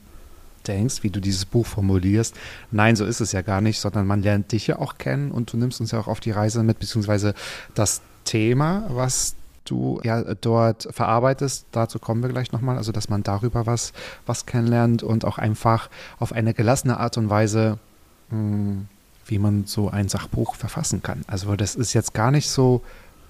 denkst, 0.68 1.04
wie 1.04 1.10
du 1.10 1.20
dieses 1.20 1.46
Buch 1.46 1.66
formulierst. 1.66 2.36
Nein, 2.72 2.96
so 2.96 3.06
ist 3.06 3.22
es 3.22 3.32
ja 3.32 3.42
gar 3.42 3.62
nicht, 3.62 3.80
sondern 3.80 4.08
man 4.08 4.22
lernt 4.22 4.52
dich 4.52 4.68
ja 4.68 4.80
auch 4.80 4.98
kennen 4.98 5.32
und 5.32 5.52
du 5.52 5.58
nimmst 5.58 5.80
uns 5.82 5.92
ja 5.92 6.00
auch 6.00 6.08
auf 6.08 6.20
die 6.20 6.32
Reise 6.32 6.63
mit, 6.63 6.80
beziehungsweise 6.80 7.34
das 7.75 8.02
Thema, 8.24 8.86
was 8.90 9.36
du 9.66 10.02
ja 10.04 10.22
dort 10.36 10.88
verarbeitest, 10.92 11.68
dazu 11.72 12.00
kommen 12.00 12.22
wir 12.22 12.30
gleich 12.30 12.52
nochmal, 12.52 12.78
also 12.78 12.92
dass 12.92 13.10
man 13.10 13.24
darüber 13.24 13.66
was, 13.66 13.94
was 14.25 14.46
kennenlernt 14.46 15.04
und 15.04 15.25
auch 15.25 15.38
einfach 15.38 15.90
auf 16.20 16.34
eine 16.34 16.54
gelassene 16.54 16.98
Art 17.00 17.18
und 17.18 17.30
Weise, 17.30 17.78
mh, 18.30 18.86
wie 19.25 19.39
man 19.39 19.65
so 19.65 19.89
ein 19.89 20.10
Sachbuch 20.10 20.56
verfassen 20.56 21.01
kann. 21.03 21.24
Also 21.27 21.56
das 21.56 21.75
ist 21.75 21.94
jetzt 21.94 22.13
gar 22.13 22.32
nicht 22.32 22.50
so 22.50 22.82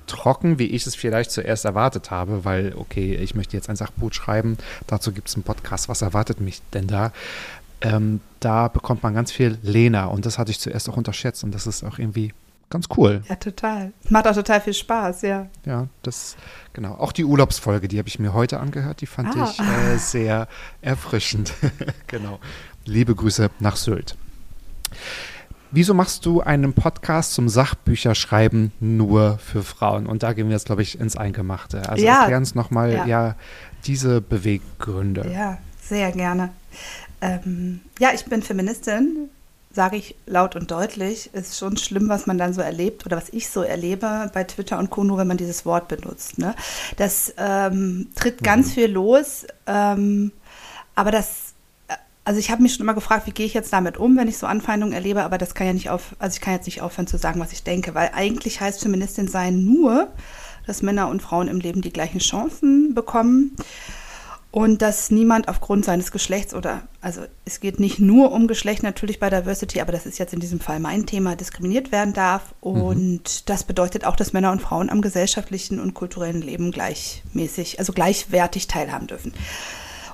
trocken, 0.07 0.59
wie 0.59 0.65
ich 0.67 0.85
es 0.85 0.95
vielleicht 0.95 1.31
zuerst 1.31 1.63
erwartet 1.65 2.11
habe, 2.11 2.43
weil, 2.45 2.73
okay, 2.75 3.15
ich 3.15 3.35
möchte 3.35 3.55
jetzt 3.55 3.69
ein 3.69 3.75
Sachbuch 3.77 4.11
schreiben, 4.13 4.57
dazu 4.87 5.11
gibt 5.13 5.29
es 5.29 5.35
einen 5.35 5.43
Podcast, 5.43 5.87
was 5.87 6.01
erwartet 6.01 6.41
mich 6.41 6.61
denn 6.73 6.87
da? 6.87 7.11
Ähm, 7.81 8.19
da 8.39 8.67
bekommt 8.67 9.03
man 9.03 9.13
ganz 9.13 9.31
viel 9.31 9.57
Lena 9.61 10.05
und 10.05 10.25
das 10.25 10.37
hatte 10.37 10.51
ich 10.51 10.59
zuerst 10.59 10.89
auch 10.89 10.97
unterschätzt 10.97 11.43
und 11.43 11.53
das 11.53 11.67
ist 11.67 11.83
auch 11.83 11.99
irgendwie 11.99 12.33
ganz 12.69 12.87
cool. 12.97 13.23
Ja, 13.29 13.35
total. 13.35 13.93
Macht 14.09 14.27
auch 14.27 14.33
total 14.33 14.59
viel 14.59 14.73
Spaß, 14.73 15.21
ja. 15.21 15.47
Ja, 15.65 15.87
das, 16.01 16.35
genau. 16.73 16.95
Auch 16.95 17.11
die 17.11 17.23
Urlaubsfolge, 17.23 17.87
die 17.87 17.97
habe 17.99 18.07
ich 18.09 18.19
mir 18.19 18.33
heute 18.33 18.59
angehört, 18.59 18.99
die 19.01 19.05
fand 19.05 19.35
Ah. 19.37 19.49
ich 19.51 19.59
äh, 19.59 19.97
sehr 19.97 20.47
erfrischend. 20.81 21.53
genau. 22.07 22.39
Liebe 22.85 23.15
Grüße 23.15 23.49
nach 23.59 23.75
Sylt. 23.75 24.17
Wieso 25.75 25.95
machst 25.95 26.27
du 26.27 26.39
einen 26.41 26.73
Podcast 26.73 27.33
zum 27.33 27.49
Sachbücherschreiben 27.49 28.71
nur 28.79 29.39
für 29.39 29.63
Frauen? 29.63 30.05
Und 30.05 30.21
da 30.21 30.33
gehen 30.33 30.47
wir 30.47 30.53
jetzt, 30.53 30.67
glaube 30.67 30.83
ich, 30.83 30.99
ins 30.99 31.17
Eingemachte. 31.17 31.89
Also 31.89 32.05
Ja. 32.05 32.21
erklär 32.21 32.37
uns 32.37 32.53
nochmal 32.53 32.93
Ja. 32.93 33.05
ja. 33.07 33.35
diese 33.87 34.21
Beweggründe. 34.21 35.31
Ja, 35.33 35.57
sehr 35.81 36.11
gerne. 36.11 36.49
Ähm, 37.21 37.81
ja, 37.99 38.09
ich 38.13 38.23
bin 38.25 38.43
Feministin, 38.43 39.29
sage 39.73 39.97
ich 39.97 40.15
laut 40.27 40.55
und 40.55 40.69
deutlich. 40.69 41.33
Ist 41.33 41.57
schon 41.57 41.75
schlimm, 41.77 42.07
was 42.07 42.27
man 42.27 42.37
dann 42.37 42.53
so 42.53 42.61
erlebt 42.61 43.07
oder 43.07 43.17
was 43.17 43.29
ich 43.29 43.49
so 43.49 43.63
erlebe 43.63 44.29
bei 44.31 44.43
Twitter 44.43 44.77
und 44.77 44.91
Co., 44.91 45.03
nur 45.03 45.17
wenn 45.17 45.27
man 45.27 45.37
dieses 45.37 45.65
Wort 45.65 45.87
benutzt. 45.87 46.37
Ne? 46.37 46.53
Das 46.97 47.33
ähm, 47.37 48.09
tritt 48.15 48.43
ganz 48.43 48.73
viel 48.73 48.91
los, 48.91 49.47
ähm, 49.65 50.31
aber 50.93 51.09
das 51.09 51.52
also 52.25 52.39
ich 52.39 52.51
habe 52.51 52.61
mich 52.61 52.73
schon 52.73 52.83
immer 52.83 52.93
gefragt, 52.93 53.27
wie 53.27 53.31
gehe 53.31 53.45
ich 53.45 53.53
jetzt 53.53 53.73
damit 53.73 53.97
um, 53.97 54.17
wenn 54.17 54.27
ich 54.27 54.37
so 54.37 54.47
Anfeindungen 54.47 54.93
erlebe, 54.93 55.23
aber 55.23 55.37
das 55.37 55.55
kann 55.55 55.67
ja 55.67 55.73
nicht 55.73 55.89
auf, 55.89 56.15
also 56.19 56.35
ich 56.35 56.41
kann 56.41 56.53
jetzt 56.53 56.65
nicht 56.65 56.81
aufhören 56.81 57.07
zu 57.07 57.17
sagen, 57.17 57.39
was 57.39 57.51
ich 57.51 57.63
denke, 57.63 57.93
weil 57.95 58.11
eigentlich 58.13 58.61
heißt 58.61 58.81
Feministin 58.81 59.27
sein 59.27 59.65
nur, 59.65 60.07
dass 60.65 60.81
Männer 60.81 61.09
und 61.09 61.21
Frauen 61.21 61.47
im 61.47 61.59
Leben 61.59 61.81
die 61.81 61.91
gleichen 61.91 62.19
Chancen 62.19 62.93
bekommen 62.93 63.55
und 64.53 64.83
dass 64.83 65.09
niemand 65.09 65.47
aufgrund 65.47 65.83
seines 65.83 66.11
Geschlechts 66.11 66.53
oder, 66.53 66.83
also 67.01 67.21
es 67.43 67.59
geht 67.59 67.79
nicht 67.79 67.97
nur 67.97 68.31
um 68.31 68.47
Geschlecht 68.47 68.83
natürlich 68.83 69.19
bei 69.19 69.31
Diversity, 69.31 69.81
aber 69.81 69.91
das 69.91 70.05
ist 70.05 70.19
jetzt 70.19 70.31
in 70.31 70.39
diesem 70.39 70.59
Fall 70.59 70.79
mein 70.79 71.07
Thema, 71.07 71.35
diskriminiert 71.35 71.91
werden 71.91 72.13
darf. 72.13 72.53
Und 72.61 73.49
das 73.49 73.63
bedeutet 73.63 74.05
auch, 74.05 74.15
dass 74.15 74.31
Männer 74.31 74.51
und 74.51 74.61
Frauen 74.61 74.91
am 74.91 75.01
gesellschaftlichen 75.01 75.79
und 75.79 75.95
kulturellen 75.95 76.43
Leben 76.43 76.69
gleichmäßig, 76.69 77.79
also 77.79 77.93
gleichwertig 77.93 78.67
teilhaben 78.67 79.07
dürfen. 79.07 79.33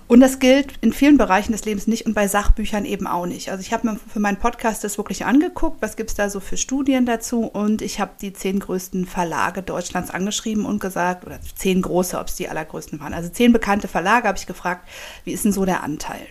Und 0.09 0.21
das 0.21 0.39
gilt 0.39 0.73
in 0.81 0.91
vielen 0.91 1.19
Bereichen 1.19 1.51
des 1.51 1.65
Lebens 1.65 1.85
nicht 1.85 2.07
und 2.07 2.15
bei 2.15 2.27
Sachbüchern 2.27 2.83
eben 2.83 3.05
auch 3.05 3.27
nicht. 3.27 3.51
Also 3.51 3.61
ich 3.61 3.71
habe 3.71 3.87
mir 3.87 3.99
für 4.11 4.19
meinen 4.19 4.37
Podcast 4.37 4.83
das 4.83 4.97
wirklich 4.97 5.23
angeguckt, 5.23 5.83
was 5.83 5.97
gibt 5.97 6.09
es 6.09 6.15
da 6.15 6.31
so 6.31 6.39
für 6.39 6.57
Studien 6.57 7.05
dazu 7.05 7.41
und 7.43 7.83
ich 7.83 7.99
habe 7.99 8.13
die 8.19 8.33
zehn 8.33 8.59
größten 8.59 9.05
Verlage 9.05 9.61
Deutschlands 9.61 10.09
angeschrieben 10.09 10.65
und 10.65 10.79
gesagt, 10.79 11.27
oder 11.27 11.39
zehn 11.55 11.83
große, 11.83 12.17
ob 12.17 12.27
es 12.27 12.33
die 12.33 12.49
allergrößten 12.49 12.99
waren. 12.99 13.13
Also 13.13 13.29
zehn 13.29 13.53
bekannte 13.53 13.87
Verlage 13.87 14.27
habe 14.27 14.39
ich 14.39 14.47
gefragt, 14.47 14.89
wie 15.25 15.31
ist 15.31 15.45
denn 15.45 15.53
so 15.53 15.63
der 15.63 15.83
Anteil? 15.83 16.25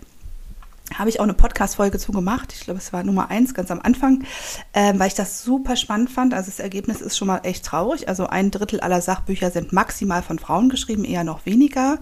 Habe 0.94 1.11
ich 1.11 1.20
auch 1.20 1.25
eine 1.25 1.35
Podcast-Folge 1.35 2.00
zu 2.00 2.11
gemacht. 2.11 2.52
Ich 2.54 2.62
glaube, 2.62 2.80
es 2.80 2.92
war 2.92 3.04
Nummer 3.04 3.30
eins, 3.30 3.54
ganz 3.54 3.70
am 3.70 3.80
Anfang, 3.80 4.25
ähm, 4.75 4.99
weil 4.99 5.06
ich 5.06 5.14
das 5.14 5.44
super 5.44 5.76
spannend 5.76 6.11
fand. 6.11 6.35
Also 6.35 6.50
das 6.50 6.58
Ergebnis 6.58 7.00
ist 7.00 7.16
schon 7.16 7.28
mal 7.28 7.42
echt 7.44 7.64
traurig. 7.64 8.08
Also 8.08 8.26
ein 8.26 8.50
Drittel 8.50 8.80
aller 8.80 9.00
Sachbücher 9.00 9.52
sind 9.52 9.73
maximal 9.73 10.25
von 10.25 10.40
Frauen 10.40 10.68
geschrieben, 10.68 11.04
eher 11.04 11.23
noch 11.23 11.47
weniger. 11.47 11.99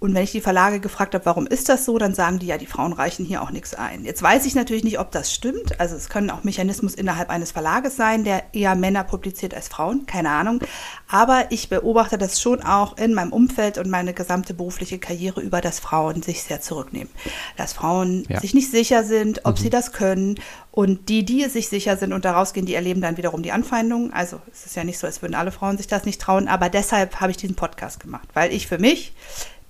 Und 0.00 0.14
wenn 0.14 0.22
ich 0.24 0.32
die 0.32 0.42
Verlage 0.42 0.80
gefragt 0.80 1.14
habe, 1.14 1.24
warum 1.24 1.46
ist 1.46 1.70
das 1.70 1.86
so, 1.86 1.96
dann 1.96 2.14
sagen 2.14 2.38
die 2.38 2.46
ja, 2.46 2.58
die 2.58 2.66
Frauen 2.66 2.92
reichen 2.92 3.24
hier 3.24 3.40
auch 3.42 3.50
nichts 3.50 3.74
ein. 3.74 4.04
Jetzt 4.04 4.22
weiß 4.22 4.44
ich 4.44 4.54
natürlich 4.54 4.84
nicht, 4.84 4.98
ob 4.98 5.10
das 5.12 5.32
stimmt. 5.32 5.80
Also 5.80 5.96
es 5.96 6.10
können 6.10 6.28
auch 6.30 6.44
Mechanismus 6.44 6.94
innerhalb 6.94 7.30
eines 7.30 7.52
Verlages 7.52 7.96
sein, 7.96 8.22
der 8.22 8.42
eher 8.52 8.74
Männer 8.74 9.02
publiziert 9.04 9.54
als 9.54 9.68
Frauen, 9.68 10.04
keine 10.04 10.28
Ahnung. 10.28 10.60
Aber 11.08 11.46
ich 11.50 11.70
beobachte 11.70 12.18
das 12.18 12.38
schon 12.38 12.62
auch 12.62 12.98
in 12.98 13.14
meinem 13.14 13.32
Umfeld 13.32 13.78
und 13.78 13.88
meine 13.88 14.12
gesamte 14.12 14.52
berufliche 14.52 14.98
Karriere 14.98 15.40
über, 15.40 15.62
dass 15.62 15.78
Frauen 15.80 16.22
sich 16.22 16.42
sehr 16.42 16.60
zurücknehmen. 16.60 17.08
Dass 17.56 17.72
Frauen 17.72 18.24
Ja. 18.28 18.40
sich 18.40 18.52
nicht 18.52 18.70
sicher 18.70 19.04
sind, 19.04 19.46
ob 19.46 19.58
sie 19.58 19.70
das 19.70 19.92
können. 19.92 20.38
Und 20.70 21.08
die, 21.08 21.24
die 21.24 21.44
sich 21.48 21.68
sicher 21.68 21.96
sind 21.96 22.12
und 22.12 22.24
da 22.24 22.32
rausgehen, 22.32 22.66
die 22.66 22.74
erleben 22.74 23.00
dann 23.00 23.16
wiederum 23.16 23.42
die 23.42 23.52
Anfeindungen. 23.52 24.12
Also 24.12 24.40
es 24.52 24.66
ist 24.66 24.74
ja 24.76 24.82
nicht 24.84 24.98
so, 24.98 25.06
als 25.06 25.22
würden 25.22 25.36
alle 25.36 25.52
Frauen 25.52 25.76
sich 25.78 25.86
das 25.86 26.04
nicht 26.04 26.20
trauen. 26.20 26.48
Aber 26.48 26.68
deshalb 26.68 27.20
habe 27.20 27.30
ich 27.30 27.36
diesen 27.36 27.54
Podcast 27.56 28.00
gemacht, 28.00 28.28
weil 28.34 28.52
ich 28.52 28.66
für 28.66 28.78
mich 28.78 29.14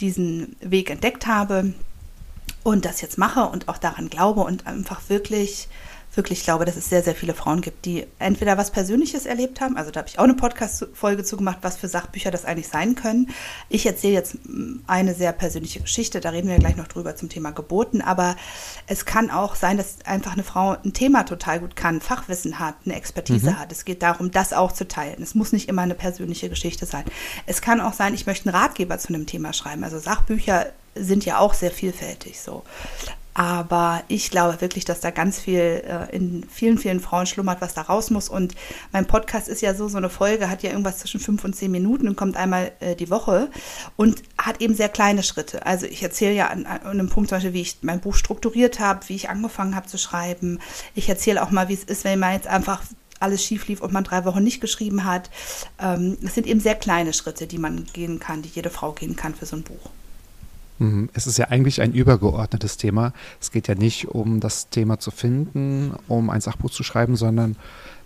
diesen 0.01 0.57
Weg 0.61 0.91
entdeckt 0.91 1.27
habe 1.27 1.75
und 2.63 2.85
das 2.85 3.01
jetzt 3.01 3.19
mache 3.19 3.45
und 3.45 3.69
auch 3.69 3.79
daran 3.79 4.11
glaube 4.11 4.41
und 4.41 4.67
einfach 4.67 5.09
wirklich, 5.09 5.69
wirklich 6.17 6.45
glaube, 6.45 6.65
dass 6.65 6.77
es 6.77 6.89
sehr, 6.89 7.03
sehr 7.03 7.15
viele 7.15 7.35
Frauen 7.35 7.61
gibt, 7.61 7.85
die 7.85 8.07
entweder 8.19 8.57
was 8.57 8.71
Persönliches 8.71 9.27
erlebt 9.27 9.61
haben, 9.61 9.77
also 9.77 9.91
da 9.91 10.01
habe 10.01 10.09
ich 10.09 10.19
auch 10.19 10.25
eine 10.25 10.35
Podcast-Folge 10.35 11.25
zu 11.25 11.37
gemacht, 11.37 11.59
was 11.63 11.77
für 11.77 11.89
Sachbücher 11.89 12.31
das 12.31 12.45
eigentlich 12.45 12.69
sein 12.69 12.95
können. 12.95 13.31
Ich 13.69 13.87
erzähle 13.87 14.15
jetzt 14.15 14.37
eine 14.87 15.15
sehr 15.15 15.33
persönliche 15.33 15.81
Geschichte, 15.81 16.21
da 16.21 16.31
reden 16.31 16.49
wir 16.49 16.59
gleich 16.59 16.77
noch 16.77 16.89
drüber 16.89 17.17
zum 17.17 17.29
Thema 17.29 17.51
Geburten, 17.51 18.03
aber 18.03 18.37
es 18.87 19.05
kann 19.05 19.31
auch 19.31 19.55
sein, 19.55 19.77
dass 19.77 19.99
einfach 20.05 20.33
eine 20.33 20.45
Frau 20.45 20.77
ein 20.85 20.93
Thema 20.93 21.25
total 21.25 21.61
gut 21.61 21.77
kann, 21.77 22.01
Fachwissen 22.01 22.59
hat, 22.59 22.77
eine 22.85 22.97
Expertise 22.97 23.59
hat. 23.59 23.73
Es 23.73 23.85
geht 23.85 24.03
darum, 24.03 24.31
das 24.31 24.53
auch 24.53 24.73
zu 24.73 24.87
teilen. 24.87 25.23
Es 25.23 25.35
muss 25.35 25.53
nicht 25.53 25.69
immer 25.69 25.83
eine 25.83 25.95
persönliche 25.95 26.49
Geschichte 26.49 26.87
sein. 26.87 27.05
Es 27.47 27.61
kann 27.61 27.81
auch 27.81 27.93
sein, 27.93 28.15
ich 28.15 28.27
möchte 28.27 28.49
einen 28.49 28.57
Ratgeber 28.57 28.99
zu 28.99 29.09
einem 29.09 29.27
Thema 29.27 29.53
schreiben. 29.53 29.85
Also 29.85 29.99
Sachbücher 29.99 30.67
sind 30.95 31.25
ja 31.25 31.39
auch 31.39 31.55
sehr 31.55 31.71
vielfältig 31.71 32.41
so. 32.41 32.63
Aber 33.35 34.05
ich 34.07 34.31
glaube 34.31 34.61
wirklich, 34.61 34.85
dass 34.85 35.01
da 35.01 35.11
ganz 35.11 35.41
viel 35.41 35.83
äh, 35.85 36.15
in 36.15 36.47
vielen, 36.49 36.79
vielen 36.79 37.01
Frauen 37.01 37.27
schlummert, 37.27 37.61
was 37.61 37.75
da 37.75 37.83
raus 37.83 38.11
muss. 38.11 38.29
Und 38.29 38.55
mein 38.93 39.07
Podcast 39.07 39.49
ist 39.49 39.61
ja 39.61 39.75
so, 39.75 39.89
so 39.89 39.97
eine 39.97 40.09
Folge 40.09 40.49
hat 40.49 40.63
ja 40.63 40.71
irgendwas 40.71 40.99
zwischen 40.99 41.19
fünf 41.19 41.45
und 41.45 41.55
zehn 41.55 41.73
Minuten 41.73 42.07
und 42.07 42.17
kommt 42.17 42.37
einmal 42.37 42.71
äh, 42.79 42.95
die 42.95 43.11
Woche 43.11 43.51
und 43.97 44.23
hat 44.39 44.61
eben 44.61 44.75
sehr 44.75 44.89
kleine 44.89 45.25
Schritte. 45.25 45.67
Also 45.67 45.87
ich 45.87 46.03
erzähle 46.03 46.35
ja 46.35 46.47
an, 46.47 46.65
an 46.65 46.87
einem 46.87 47.09
Punkt 47.09 47.29
zum 47.29 47.37
Beispiel, 47.37 47.55
wie 47.55 47.63
ich 47.63 47.79
mein 47.83 48.01
Buch 48.01 48.15
strukturiert 48.15 48.79
habe, 48.79 49.09
wie 49.09 49.17
ich 49.17 49.29
angefangen 49.29 49.75
habe 49.75 49.89
zu 49.89 49.99
schreiben. 49.99 50.61
Ich 50.95 51.09
erzähle 51.09 51.43
auch 51.43 51.51
mal, 51.51 51.69
wie 51.69 51.75
es 51.75 51.85
ist, 51.85 52.05
wenn 52.05 52.21
man 52.21 52.35
jetzt 52.35 52.47
einfach 52.47 52.83
alles 53.19 53.45
schief 53.45 53.67
lief 53.67 53.81
und 53.81 53.93
man 53.93 54.05
drei 54.05 54.25
Wochen 54.25 54.45
nicht 54.45 54.61
geschrieben 54.61 55.05
hat. 55.05 55.31
Ähm, 55.81 56.19
es 56.25 56.35
sind 56.35 56.47
eben 56.47 56.61
sehr 56.61 56.77
kleine 56.77 57.13
Schritte, 57.13 57.49
die 57.49 57.59
man 57.59 57.85
gehen 57.93 58.21
kann, 58.21 58.43
die 58.43 58.49
jede 58.49 58.71
Frau 58.71 58.93
gehen 58.93 59.17
kann 59.17 59.35
für 59.35 59.47
so 59.47 59.57
ein 59.57 59.63
Buch. 59.63 59.91
Mhm. 60.79 61.09
Es 61.13 61.27
ist 61.27 61.39
ja 61.39 61.49
eigentlich 61.49 61.81
ein 61.81 61.93
übergeordnetes 61.93 62.77
Thema. 62.77 63.13
Es 63.41 63.51
geht 63.51 63.69
ja 63.69 63.75
nicht 63.75 64.09
um 64.09 64.41
das 64.41 64.69
Thema 64.71 64.99
zu 64.99 65.11
finden, 65.11 65.95
um 66.09 66.31
ein 66.31 66.41
Sachbuch 66.41 66.71
zu 66.71 66.83
schreiben, 66.83 67.17
sondern 67.17 67.57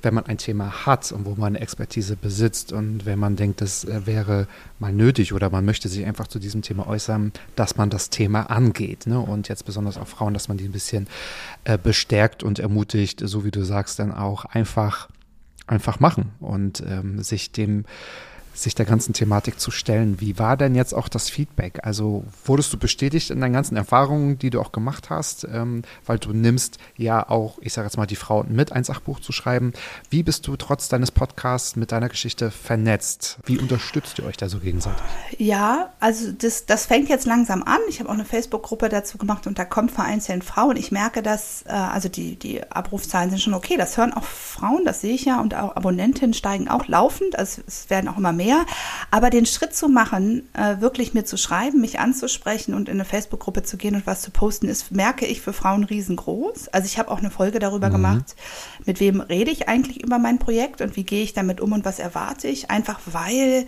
wenn 0.03 0.15
man 0.15 0.27
ein 0.27 0.39
Thema 0.39 0.87
hat 0.87 1.11
und 1.13 1.25
wo 1.25 1.31
man 1.31 1.57
eine 1.57 1.61
Expertise 1.61 2.17
besitzt 2.17 2.73
und 2.73 3.05
wenn 3.05 3.19
man 3.19 3.37
denkt, 3.37 3.61
das 3.61 3.85
äh, 3.85 4.07
wäre 4.07 4.47
mal 4.79 4.93
nötig 4.93 5.33
oder 5.33 5.51
man 5.51 5.65
möchte 5.65 5.89
sich 5.89 6.05
einfach 6.05 6.29
zu 6.29 6.39
diesem 6.39 6.63
Thema 6.63 6.87
äußern, 6.87 7.33
dass 7.57 7.77
man 7.77 7.91
das 7.91 8.11
Thema 8.11 8.51
angeht. 8.51 9.07
Ne? 9.07 9.19
Und 9.19 9.49
jetzt 9.49 9.65
besonders 9.65 9.99
auch 9.99 10.07
Frauen, 10.07 10.35
dass 10.35 10.49
man 10.49 10.57
die 10.57 10.67
ein 10.67 10.73
bisschen 10.73 11.09
äh, 11.65 11.79
bestärkt 11.79 12.43
und 12.43 12.59
ermutigt, 12.59 13.21
so 13.25 13.45
wie 13.45 13.51
du 13.51 13.65
sagst, 13.65 13.99
dann 13.99 14.13
auch 14.13 14.45
einfach, 14.45 15.09
einfach 15.67 16.01
machen 16.01 16.33
und 16.39 16.83
ähm, 16.87 17.23
sich 17.23 17.51
dem 17.51 17.85
sich 18.63 18.75
der 18.75 18.87
ganzen 18.87 19.13
Thematik 19.13 19.61
zu 19.61 19.71
stellen. 19.71 20.21
Wie 20.21 20.39
war 20.39 20.57
denn 20.57 20.75
jetzt 20.75 20.95
auch 20.95 21.09
das 21.09 21.31
Feedback? 21.31 21.81
Also 21.83 22.25
wurdest 22.45 22.73
du 22.73 22.79
bestätigt 22.79 23.31
in 23.31 23.41
deinen 23.41 23.53
ganzen 23.53 23.77
Erfahrungen, 23.77 24.39
die 24.39 24.51
du 24.51 24.61
auch 24.61 24.73
gemacht 24.73 25.11
hast, 25.11 25.47
ähm, 25.53 25.83
weil 26.07 26.19
du 26.19 26.33
nimmst 26.33 26.79
ja 26.97 27.29
auch, 27.29 27.59
ich 27.61 27.73
sage 27.73 27.87
jetzt 27.87 27.97
mal, 27.97 28.07
die 28.07 28.17
Frauen 28.17 28.55
mit, 28.55 28.73
ein 28.73 28.85
Sachbuch 28.85 29.21
zu 29.21 29.33
schreiben. 29.33 29.73
Wie 30.11 30.23
bist 30.23 30.47
du 30.47 30.57
trotz 30.57 30.89
deines 30.89 31.11
Podcasts 31.11 31.77
mit 31.77 31.93
deiner 31.93 32.09
Geschichte 32.09 32.51
vernetzt? 32.51 33.39
Wie 33.45 33.59
unterstützt 33.59 34.19
ihr 34.19 34.27
euch 34.27 34.37
da 34.37 34.49
so 34.49 34.59
gegenseitig? 34.59 35.03
Ja, 35.39 35.91
also 36.01 36.33
das, 36.33 36.67
das 36.67 36.87
fängt 36.87 37.09
jetzt 37.09 37.27
langsam 37.27 37.63
an. 37.63 37.79
Ich 37.89 38.01
habe 38.01 38.09
auch 38.09 38.15
eine 38.15 38.25
Facebook-Gruppe 38.25 38.89
dazu 38.89 39.19
gemacht 39.19 39.47
und 39.47 39.59
da 39.59 39.65
kommt 39.65 39.91
vereinzelt 39.91 40.45
Frauen. 40.45 40.77
Ich 40.77 40.91
merke, 40.91 41.23
dass, 41.23 41.63
äh, 41.67 41.73
also 41.73 42.09
die, 42.09 42.37
die 42.37 42.63
Abrufzahlen 42.71 43.31
sind 43.31 43.41
schon 43.41 43.55
okay. 43.55 43.77
Das 43.77 43.97
hören 43.97 44.13
auch 44.13 44.25
Frauen, 44.25 44.85
das 44.85 45.01
sehe 45.01 45.15
ich 45.15 45.25
ja, 45.25 45.41
und 45.41 45.55
auch 45.55 45.77
Abonnentinnen 45.77 46.35
steigen 46.35 46.69
auch 46.69 46.89
laufend. 46.89 47.39
Also 47.39 47.63
es 47.67 47.89
werden 47.91 48.09
auch 48.09 48.17
immer 48.17 48.33
mehr. 48.33 48.48
Aber 49.11 49.31
den 49.31 49.47
Schritt 49.47 49.75
zu 49.75 49.89
machen, 49.89 50.49
äh, 50.55 50.81
wirklich 50.81 51.15
mir 51.15 51.25
zu 51.25 51.37
schreiben, 51.37 51.81
mich 51.81 51.99
anzusprechen 51.99 52.75
und 52.75 52.89
in 52.89 52.95
eine 52.95 53.05
Facebook-Gruppe 53.05 53.63
zu 53.63 53.77
gehen 53.77 53.95
und 53.95 54.07
was 54.07 54.23
zu 54.23 54.31
posten, 54.31 54.69
ist, 54.69 54.93
merke 54.93 55.27
ich, 55.27 55.41
für 55.41 55.53
Frauen 55.53 55.85
riesengroß. 55.85 56.69
Also 56.69 56.87
ich 56.87 56.99
habe 56.99 57.11
auch 57.11 57.19
eine 57.19 57.31
Folge 57.31 57.59
darüber 57.59 57.89
mhm. 57.89 57.93
gemacht, 57.93 58.37
mit 58.85 59.01
wem 59.01 59.21
rede 59.21 59.51
ich 59.51 59.69
eigentlich 59.69 60.03
über 60.03 60.19
mein 60.19 60.39
Projekt 60.39 60.81
und 60.81 60.97
wie 60.97 61.05
gehe 61.05 61.23
ich 61.23 61.33
damit 61.33 61.61
um 61.61 61.73
und 61.73 61.85
was 61.85 61.99
erwarte 61.99 62.49
ich. 62.49 62.71
Einfach 62.71 63.01
weil 63.07 63.67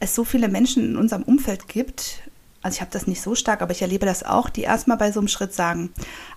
es 0.00 0.14
so 0.14 0.24
viele 0.24 0.48
Menschen 0.48 0.84
in 0.84 0.96
unserem 0.96 1.22
Umfeld 1.22 1.68
gibt, 1.68 2.22
also 2.60 2.74
ich 2.76 2.80
habe 2.80 2.90
das 2.90 3.06
nicht 3.06 3.22
so 3.22 3.34
stark, 3.34 3.62
aber 3.62 3.70
ich 3.70 3.82
erlebe 3.82 4.04
das 4.04 4.24
auch, 4.24 4.50
die 4.50 4.62
erstmal 4.62 4.96
bei 4.96 5.12
so 5.12 5.20
einem 5.20 5.28
Schritt 5.28 5.54
sagen, 5.54 5.92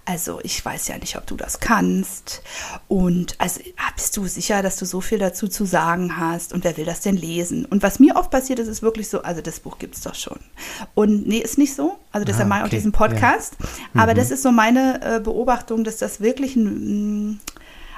also 0.05 0.39
ich 0.43 0.63
weiß 0.63 0.87
ja 0.87 0.97
nicht, 0.99 1.17
ob 1.17 1.25
du 1.25 1.35
das 1.35 1.59
kannst 1.59 2.43
und 2.87 3.35
also 3.39 3.59
ah, 3.77 3.91
bist 3.95 4.15
du 4.17 4.27
sicher, 4.27 4.61
dass 4.61 4.77
du 4.77 4.85
so 4.85 5.01
viel 5.01 5.17
dazu 5.17 5.47
zu 5.47 5.65
sagen 5.65 6.17
hast 6.17 6.53
und 6.53 6.63
wer 6.63 6.77
will 6.77 6.85
das 6.85 7.01
denn 7.01 7.17
lesen? 7.17 7.65
Und 7.65 7.81
was 7.81 7.99
mir 7.99 8.15
oft 8.15 8.29
passiert 8.29 8.59
ist, 8.59 8.67
ist 8.67 8.83
wirklich 8.83 9.09
so, 9.09 9.23
also 9.23 9.41
das 9.41 9.59
Buch 9.59 9.79
gibt 9.79 9.95
es 9.95 10.01
doch 10.01 10.15
schon. 10.15 10.39
Und 10.93 11.27
nee, 11.27 11.39
ist 11.39 11.57
nicht 11.57 11.75
so, 11.75 11.97
also 12.11 12.23
deshalb 12.23 12.45
ah, 12.45 12.49
mache 12.49 12.59
ich 12.59 12.65
auch 12.65 12.69
diesen 12.69 12.91
Podcast, 12.91 13.55
ja. 13.95 14.01
aber 14.01 14.13
mhm. 14.13 14.17
das 14.17 14.29
ist 14.29 14.43
so 14.43 14.51
meine 14.51 15.01
äh, 15.03 15.19
Beobachtung, 15.19 15.83
dass 15.83 15.97
das 15.97 16.21
wirklich 16.21 16.55
ein, 16.55 17.39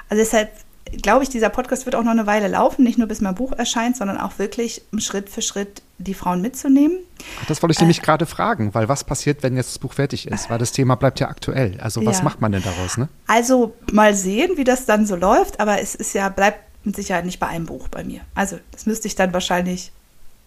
also 0.08 0.22
deshalb 0.22 0.50
glaube 0.96 1.22
ich, 1.22 1.28
dieser 1.28 1.48
Podcast 1.48 1.86
wird 1.86 1.94
auch 1.94 2.02
noch 2.02 2.10
eine 2.10 2.26
Weile 2.26 2.48
laufen, 2.48 2.84
nicht 2.84 2.98
nur 2.98 3.08
bis 3.08 3.20
mein 3.20 3.34
Buch 3.34 3.52
erscheint, 3.52 3.96
sondern 3.96 4.18
auch 4.18 4.38
wirklich 4.38 4.82
Schritt 4.98 5.28
für 5.30 5.42
Schritt 5.42 5.82
die 5.98 6.14
Frauen 6.14 6.40
mitzunehmen. 6.40 6.98
Ach, 7.40 7.46
das 7.46 7.62
wollte 7.62 7.72
ich 7.72 7.80
nämlich 7.80 7.98
äh, 8.00 8.02
gerade 8.02 8.26
fragen, 8.26 8.74
weil 8.74 8.88
was 8.88 9.04
passiert, 9.04 9.42
wenn 9.42 9.56
jetzt 9.56 9.70
das 9.70 9.78
Buch 9.78 9.92
fertig 9.92 10.26
ist? 10.26 10.50
Weil 10.50 10.58
das 10.58 10.72
Thema 10.72 10.96
bleibt 10.96 11.20
ja 11.20 11.28
aktuell. 11.28 11.78
Also 11.80 12.04
was 12.04 12.18
ja. 12.18 12.24
macht 12.24 12.40
man 12.40 12.52
denn 12.52 12.62
daraus? 12.62 12.96
Ne? 12.96 13.08
Also 13.26 13.74
mal 13.92 14.14
sehen, 14.14 14.56
wie 14.56 14.64
das 14.64 14.86
dann 14.86 15.06
so 15.06 15.16
läuft, 15.16 15.60
aber 15.60 15.80
es 15.80 15.94
ist 15.94 16.14
ja, 16.14 16.28
bleibt 16.28 16.60
mit 16.84 16.96
Sicherheit 16.96 17.24
nicht 17.24 17.40
bei 17.40 17.46
einem 17.46 17.66
Buch 17.66 17.88
bei 17.88 18.04
mir. 18.04 18.20
Also 18.34 18.58
das 18.72 18.86
müsste 18.86 19.08
ich 19.08 19.14
dann 19.14 19.32
wahrscheinlich 19.32 19.92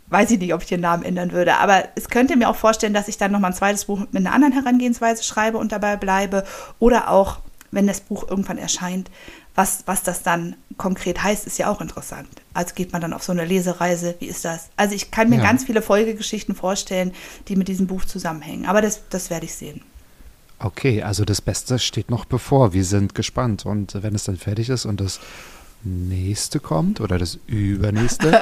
weiß 0.10 0.32
ich 0.32 0.40
nicht, 0.40 0.54
ob 0.54 0.62
ich 0.62 0.68
den 0.68 0.82
Namen 0.82 1.04
ändern 1.04 1.32
würde. 1.32 1.58
Aber 1.58 1.84
es 1.96 2.10
könnte 2.10 2.36
mir 2.36 2.50
auch 2.50 2.56
vorstellen, 2.56 2.94
dass 2.94 3.08
ich 3.08 3.18
dann 3.18 3.32
nochmal 3.32 3.52
ein 3.52 3.58
zweites 3.58 3.86
Buch 3.86 4.00
mit 4.12 4.16
einer 4.16 4.34
anderen 4.34 4.54
Herangehensweise 4.54 5.24
schreibe 5.24 5.58
und 5.58 5.72
dabei 5.72 5.98
bleibe. 5.98 6.44
Oder 6.80 7.10
auch, 7.10 7.40
wenn 7.72 7.88
das 7.88 8.02
Buch 8.02 8.26
irgendwann 8.30 8.58
erscheint, 8.58 9.12
was, 9.58 9.82
was 9.88 10.04
das 10.04 10.22
dann 10.22 10.56
konkret 10.78 11.24
heißt, 11.24 11.48
ist 11.48 11.58
ja 11.58 11.68
auch 11.72 11.82
interessant. 11.82 12.30
Also 12.54 12.76
geht 12.76 12.94
man 12.94 13.02
dann 13.02 13.12
auf 13.12 13.24
so 13.24 13.32
eine 13.32 13.44
Lesereise, 13.44 14.14
wie 14.20 14.28
ist 14.28 14.46
das? 14.46 14.70
Also 14.78 14.94
ich 14.94 15.10
kann 15.10 15.30
mir 15.30 15.38
ja. 15.38 15.44
ganz 15.44 15.66
viele 15.66 15.82
Folgegeschichten 15.82 16.54
vorstellen, 16.54 17.12
die 17.48 17.56
mit 17.56 17.68
diesem 17.68 17.88
Buch 17.88 18.06
zusammenhängen. 18.06 18.68
Aber 18.68 18.84
das, 18.84 19.02
das 19.10 19.32
werde 19.32 19.46
ich 19.46 19.56
sehen. 19.56 19.82
Okay, 20.60 21.02
also 21.02 21.26
das 21.26 21.42
Beste 21.42 21.80
steht 21.80 22.12
noch 22.12 22.26
bevor. 22.26 22.74
Wir 22.74 22.86
sind 22.86 23.16
gespannt. 23.16 23.66
Und 23.66 24.04
wenn 24.04 24.14
es 24.14 24.26
dann 24.26 24.38
fertig 24.38 24.70
ist 24.70 24.86
und 24.86 25.02
das 25.02 25.20
nächste 25.84 26.60
kommt 26.60 27.02
oder 27.02 27.18
das 27.18 27.40
übernächste 27.48 28.28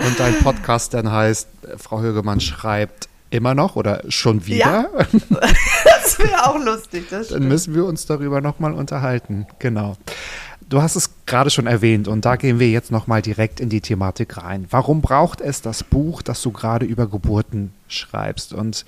und 0.00 0.20
ein 0.20 0.38
Podcast 0.42 0.92
dann 0.92 1.12
heißt, 1.12 1.48
Frau 1.76 2.00
Högemann 2.00 2.40
schreibt 2.40 3.08
immer 3.36 3.54
noch 3.54 3.76
oder 3.76 4.02
schon 4.08 4.46
wieder? 4.46 4.58
Ja. 4.58 4.88
das 5.84 6.18
wäre 6.18 6.46
auch 6.46 6.58
lustig. 6.58 7.06
Dann 7.10 7.46
müssen 7.46 7.74
wir 7.74 7.84
uns 7.84 8.06
darüber 8.06 8.40
nochmal 8.40 8.72
unterhalten. 8.72 9.46
Genau. 9.58 9.96
Du 10.68 10.82
hast 10.82 10.96
es 10.96 11.10
gerade 11.26 11.50
schon 11.50 11.68
erwähnt 11.68 12.08
und 12.08 12.24
da 12.24 12.34
gehen 12.34 12.58
wir 12.58 12.68
jetzt 12.68 12.90
nochmal 12.90 13.22
direkt 13.22 13.60
in 13.60 13.68
die 13.68 13.80
Thematik 13.80 14.36
rein. 14.36 14.66
Warum 14.70 15.00
braucht 15.00 15.40
es 15.40 15.62
das 15.62 15.84
Buch, 15.84 16.22
das 16.22 16.42
du 16.42 16.50
gerade 16.50 16.84
über 16.84 17.06
Geburten 17.06 17.72
schreibst? 17.86 18.52
Und 18.52 18.84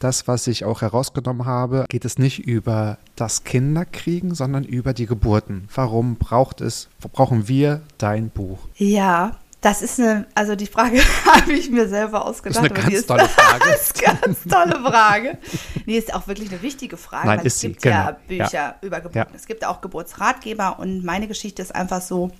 das, 0.00 0.26
was 0.26 0.48
ich 0.48 0.64
auch 0.64 0.82
herausgenommen 0.82 1.46
habe, 1.46 1.84
geht 1.88 2.04
es 2.04 2.18
nicht 2.18 2.40
über 2.40 2.98
das 3.14 3.44
Kinderkriegen, 3.44 4.34
sondern 4.34 4.64
über 4.64 4.94
die 4.94 5.06
Geburten. 5.06 5.68
Warum 5.72 6.16
braucht 6.16 6.60
es, 6.60 6.88
brauchen 7.12 7.46
wir 7.46 7.82
dein 7.98 8.30
Buch? 8.30 8.58
Ja, 8.74 9.36
das 9.62 9.80
ist 9.80 10.00
eine, 10.00 10.26
also 10.34 10.56
die 10.56 10.66
Frage 10.66 10.98
habe 11.24 11.52
ich 11.52 11.70
mir 11.70 11.88
selber 11.88 12.26
ausgedacht. 12.26 12.64
Das 12.64 12.70
ist 12.70 12.76
eine 12.76 12.82
ganz 12.82 12.94
ist, 13.00 13.06
tolle 13.06 13.28
Frage. 13.28 13.64
das 13.64 13.90
ist 13.90 14.06
eine 14.06 14.18
ganz 14.18 14.38
tolle 14.42 14.90
Frage. 14.90 15.38
Nee, 15.86 15.98
ist 15.98 16.12
auch 16.12 16.26
wirklich 16.26 16.50
eine 16.50 16.60
wichtige 16.62 16.96
Frage. 16.96 17.28
Nein, 17.28 17.38
ist 17.40 17.54
es 17.54 17.60
gibt 17.62 17.82
sie, 17.82 17.88
ja 17.88 18.10
genau. 18.10 18.44
Bücher 18.44 18.52
ja. 18.52 18.74
über 18.80 18.96
Geburten. 18.96 19.30
Ja. 19.32 19.36
Es 19.36 19.46
gibt 19.46 19.64
auch 19.64 19.80
Geburtsratgeber 19.80 20.80
und 20.80 21.04
meine 21.04 21.28
Geschichte 21.28 21.62
ist 21.62 21.72
einfach 21.74 22.02
so, 22.02 22.32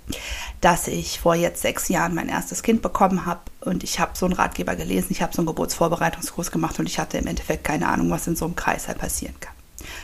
dass 0.61 0.89
ich 0.89 1.21
vor 1.21 1.37
jetzt 1.37 1.63
sechs 1.63 1.89
Jahren 1.89 2.13
mein 2.15 2.29
erstes 2.29 2.65
Kind 2.65 2.83
bekommen 2.83 3.25
habe 3.25 3.41
und 3.61 3.85
ich 3.85 4.01
habe 4.01 4.13
so 4.15 4.27
einen 4.27 4.35
Ratgeber 4.35 4.75
gelesen, 4.75 5.09
ich 5.11 5.23
habe 5.23 5.33
so 5.33 5.43
einen 5.43 5.47
Geburtsvorbereitungskurs 5.47 6.51
gemacht 6.51 6.81
und 6.81 6.87
ich 6.87 6.99
hatte 6.99 7.19
im 7.19 7.29
Endeffekt 7.29 7.63
keine 7.63 7.89
Ahnung, 7.89 8.11
was 8.11 8.27
in 8.27 8.35
so 8.35 8.47
einem 8.47 8.57
Kreis 8.57 8.89
halt 8.89 8.99
passieren 8.99 9.35
kann. 9.39 9.55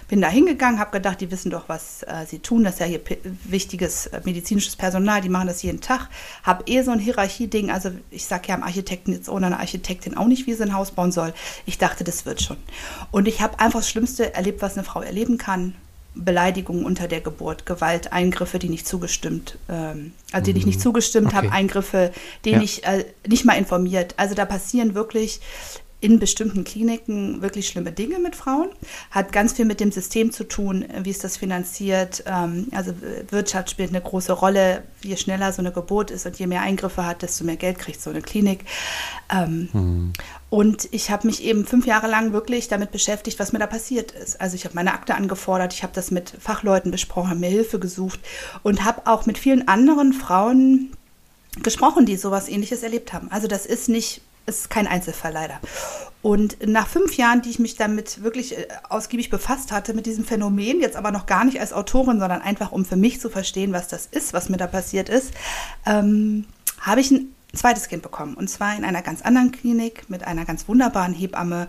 Bin 0.09 0.21
da 0.21 0.29
hingegangen, 0.29 0.81
habe 0.81 0.91
gedacht, 0.91 1.21
die 1.21 1.31
wissen 1.31 1.51
doch, 1.51 1.69
was 1.69 2.03
äh, 2.03 2.27
sie 2.27 2.39
tun. 2.39 2.65
Das 2.65 2.75
ist 2.75 2.81
ja 2.81 2.87
hier 2.87 3.01
wichtiges 3.45 4.07
äh, 4.07 4.21
medizinisches 4.25 4.77
Personal, 4.77 5.21
die 5.21 5.29
machen 5.29 5.49
das 5.49 5.63
jeden 5.63 5.81
Tag. 5.81 6.09
Habe 6.43 6.65
eh 6.67 6.83
so 6.83 6.91
ein 6.91 6.99
Hierarchieding. 6.99 7.71
Also 7.71 7.91
ich 8.11 8.25
sage 8.25 8.49
ja 8.49 8.55
am 8.55 8.63
Architekten 8.63 9.13
jetzt 9.13 9.29
ohne 9.29 9.47
eine 9.47 9.59
Architektin 9.59 10.17
auch 10.17 10.27
nicht, 10.27 10.47
wie 10.47 10.55
sie 10.55 10.63
ein 10.63 10.75
Haus 10.75 10.93
bauen 10.93 11.13
soll. 11.13 11.33
Ich 11.67 11.79
dachte, 11.79 12.05
das 12.05 12.27
wird 12.27 12.43
schon. 12.43 12.57
Und 13.11 13.29
ich 13.29 13.41
habe 13.41 13.61
einfach 13.61 13.81
das 13.81 13.89
Schlimmste 13.89 14.35
erlebt, 14.35 14.63
was 14.63 14.77
eine 14.77 14.85
Frau 14.85 15.03
erleben 15.03 15.39
kann. 15.39 15.75
Beleidigungen 16.15 16.85
unter 16.85 17.07
der 17.07 17.21
Geburt, 17.21 17.65
Gewalt, 17.65 18.13
Eingriffe, 18.13 18.59
die 18.59 18.69
nicht 18.69 18.87
zugestimmt, 18.87 19.59
ähm, 19.69 20.13
also 20.33 20.47
denen 20.47 20.59
ich 20.59 20.67
nicht 20.67 20.79
mhm. 20.79 20.83
zugestimmt 20.83 21.29
okay. 21.29 21.37
habe, 21.37 21.53
Eingriffe, 21.53 22.13
denen 22.45 22.59
ja. 22.59 22.65
ich 22.65 22.85
äh, 22.85 23.05
nicht 23.27 23.45
mal 23.45 23.55
informiert. 23.55 24.15
Also 24.17 24.35
da 24.35 24.45
passieren 24.45 24.95
wirklich 24.95 25.41
in 26.01 26.21
bestimmten 26.21 26.63
Kliniken 26.63 27.43
wirklich 27.43 27.69
schlimme 27.69 27.91
Dinge 27.91 28.21
mit 28.21 28.37
Frauen. 28.37 28.69
Hat 29.11 29.33
ganz 29.33 29.55
viel 29.55 29.65
mit 29.65 29.81
dem 29.81 29.91
System 29.91 30.31
zu 30.31 30.45
tun, 30.45 30.85
wie 31.03 31.11
ist 31.11 31.25
das 31.25 31.37
finanziert. 31.37 32.23
Ähm, 32.27 32.69
also 32.71 32.93
Wirtschaft 33.31 33.71
spielt 33.71 33.91
eine 33.91 34.01
große 34.01 34.33
Rolle. 34.33 34.85
Je 35.03 35.17
schneller 35.17 35.53
so 35.53 35.61
eine 35.61 35.73
Geburt 35.73 36.11
ist 36.11 36.25
und 36.25 36.39
je 36.39 36.47
mehr 36.47 36.63
Eingriffe 36.63 37.05
hat, 37.05 37.23
desto 37.23 37.45
mehr 37.45 37.57
Geld 37.57 37.79
kriegt 37.79 38.01
so 38.01 38.11
eine 38.11 38.23
Klinik. 38.23 38.65
Mhm. 39.33 40.13
Und 40.51 40.89
ich 40.93 41.11
habe 41.11 41.27
mich 41.27 41.43
eben 41.43 41.67
fünf 41.67 41.85
Jahre 41.85 42.07
lang 42.07 42.33
wirklich 42.33 42.69
damit 42.69 42.93
beschäftigt, 42.93 43.39
was 43.39 43.53
mir 43.53 43.59
da 43.59 43.67
passiert 43.67 44.13
ist. 44.13 44.41
Also 44.41 44.55
ich 44.55 44.65
habe 44.65 44.77
meine 44.77 44.95
Akte 44.95 45.15
angefordert, 45.15 45.75
ich 45.75 45.83
habe 45.83 45.93
das 45.95 46.11
mit 46.11 46.33
Fachleuten 46.39 46.91
besprochen, 46.91 47.31
habe 47.31 47.41
mir 47.41 47.51
Hilfe 47.51 47.79
gesucht 47.79 48.21
und 48.63 48.85
habe 48.85 49.07
auch 49.07 49.27
mit 49.27 49.37
vielen 49.37 49.67
anderen 49.67 50.13
Frauen 50.13 50.93
gesprochen, 51.63 52.07
die 52.07 52.17
sowas 52.17 52.49
ähnliches 52.49 52.83
erlebt 52.83 53.13
haben. 53.13 53.31
Also 53.31 53.49
das 53.49 53.67
ist 53.67 53.89
nicht 53.89 54.23
ist 54.49 54.71
kein 54.71 54.87
Einzelfall 54.87 55.33
leider. 55.33 55.61
Und 56.21 56.67
nach 56.67 56.89
fünf 56.89 57.17
Jahren, 57.17 57.43
die 57.43 57.51
ich 57.51 57.59
mich 57.59 57.77
damit 57.77 58.23
wirklich 58.23 58.59
äh, 58.59 58.67
ausgiebig 58.89 59.31
befasst 59.31 59.71
hatte, 59.71 59.95
mit 59.95 60.07
diesem 60.07 60.25
Phänomen, 60.25 60.81
jetzt 60.81 60.97
aber 60.97 61.13
noch 61.13 61.27
gar 61.27 61.45
nicht 61.45 61.61
als 61.61 61.73
Autorin, 61.73 62.19
sondern 62.19 62.43
einfach 62.43 62.73
um 62.73 62.85
für 62.85 62.97
mich 62.97 63.21
zu 63.21 63.31
verstehen, 63.31 63.73
was 63.73 63.89
das 63.89 64.07
ist, 64.07 64.33
was 64.33 64.49
mir 64.49 64.57
da 64.57 64.67
passiert 64.67 65.09
ist, 65.09 65.33
ähm, 65.87 66.47
habe 66.81 67.01
ich 67.01 67.11
ein 67.11 67.35
zweites 67.55 67.89
Kind 67.89 68.03
bekommen. 68.03 68.35
Und 68.35 68.49
zwar 68.49 68.77
in 68.77 68.85
einer 68.85 69.03
ganz 69.03 69.23
anderen 69.23 69.53
Klinik 69.53 70.11
mit 70.11 70.25
einer 70.25 70.45
ganz 70.45 70.69
wunderbaren 70.69 71.15
Hebamme 71.15 71.69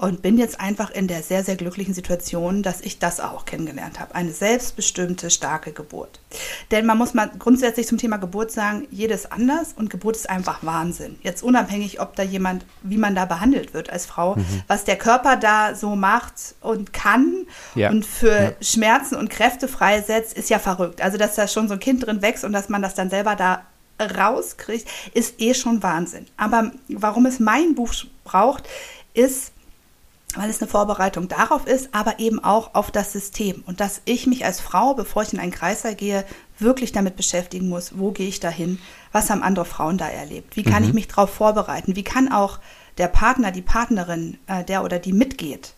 und 0.00 0.22
bin 0.22 0.38
jetzt 0.38 0.58
einfach 0.58 0.90
in 0.90 1.08
der 1.08 1.22
sehr, 1.22 1.44
sehr 1.44 1.56
glücklichen 1.56 1.92
Situation, 1.92 2.62
dass 2.62 2.80
ich 2.80 2.98
das 2.98 3.20
auch 3.20 3.44
kennengelernt 3.44 4.00
habe. 4.00 4.14
Eine 4.14 4.32
selbstbestimmte, 4.32 5.28
starke 5.28 5.72
Geburt. 5.72 6.20
Denn 6.70 6.86
man 6.86 6.96
muss 6.96 7.12
mal 7.12 7.30
grundsätzlich 7.38 7.86
zum 7.86 7.98
Thema 7.98 8.16
Geburt 8.16 8.50
sagen, 8.50 8.88
jedes 8.90 9.30
anders 9.30 9.74
und 9.76 9.90
Geburt 9.90 10.16
ist 10.16 10.30
einfach 10.30 10.60
Wahnsinn. 10.62 11.18
Jetzt 11.22 11.42
unabhängig, 11.42 12.00
ob 12.00 12.16
da 12.16 12.22
jemand, 12.22 12.64
wie 12.82 12.96
man 12.96 13.14
da 13.14 13.26
behandelt 13.26 13.74
wird 13.74 13.90
als 13.90 14.06
Frau, 14.06 14.36
mhm. 14.36 14.62
was 14.68 14.84
der 14.84 14.96
Körper 14.96 15.36
da 15.36 15.74
so 15.74 15.94
macht 15.96 16.54
und 16.62 16.94
kann 16.94 17.46
ja. 17.74 17.90
und 17.90 18.06
für 18.06 18.42
ja. 18.42 18.52
Schmerzen 18.62 19.16
und 19.16 19.28
Kräfte 19.28 19.68
freisetzt, 19.68 20.32
ist 20.32 20.48
ja 20.48 20.58
verrückt. 20.58 21.02
Also, 21.02 21.18
dass 21.18 21.34
da 21.34 21.46
schon 21.46 21.68
so 21.68 21.74
ein 21.74 21.80
Kind 21.80 22.06
drin 22.06 22.22
wächst 22.22 22.44
und 22.44 22.54
dass 22.54 22.70
man 22.70 22.80
das 22.80 22.94
dann 22.94 23.10
selber 23.10 23.36
da 23.36 23.66
rauskriegt, 24.00 24.88
ist 25.12 25.42
eh 25.42 25.52
schon 25.52 25.82
Wahnsinn. 25.82 26.24
Aber 26.38 26.70
warum 26.88 27.26
es 27.26 27.38
mein 27.38 27.74
Buch 27.74 27.92
braucht, 28.24 28.66
ist, 29.12 29.52
weil 30.36 30.50
es 30.50 30.60
eine 30.60 30.70
Vorbereitung 30.70 31.28
darauf 31.28 31.66
ist, 31.66 31.94
aber 31.94 32.18
eben 32.18 32.42
auch 32.42 32.74
auf 32.74 32.90
das 32.90 33.12
System. 33.12 33.62
Und 33.66 33.80
dass 33.80 34.02
ich 34.04 34.26
mich 34.26 34.44
als 34.44 34.60
Frau, 34.60 34.94
bevor 34.94 35.22
ich 35.22 35.32
in 35.32 35.40
einen 35.40 35.52
Kreißsaal 35.52 35.94
gehe, 35.94 36.24
wirklich 36.58 36.92
damit 36.92 37.16
beschäftigen 37.16 37.68
muss, 37.68 37.98
wo 37.98 38.10
gehe 38.10 38.28
ich 38.28 38.40
dahin, 38.40 38.78
was 39.12 39.30
haben 39.30 39.42
andere 39.42 39.64
Frauen 39.64 39.98
da 39.98 40.08
erlebt, 40.08 40.56
wie 40.56 40.62
kann 40.62 40.82
mhm. 40.82 40.88
ich 40.88 40.94
mich 40.94 41.08
darauf 41.08 41.30
vorbereiten, 41.30 41.96
wie 41.96 42.04
kann 42.04 42.30
auch 42.30 42.60
der 42.98 43.08
Partner, 43.08 43.50
die 43.50 43.62
Partnerin, 43.62 44.38
äh, 44.46 44.62
der 44.64 44.84
oder 44.84 44.98
die 44.98 45.12
mitgeht, 45.12 45.74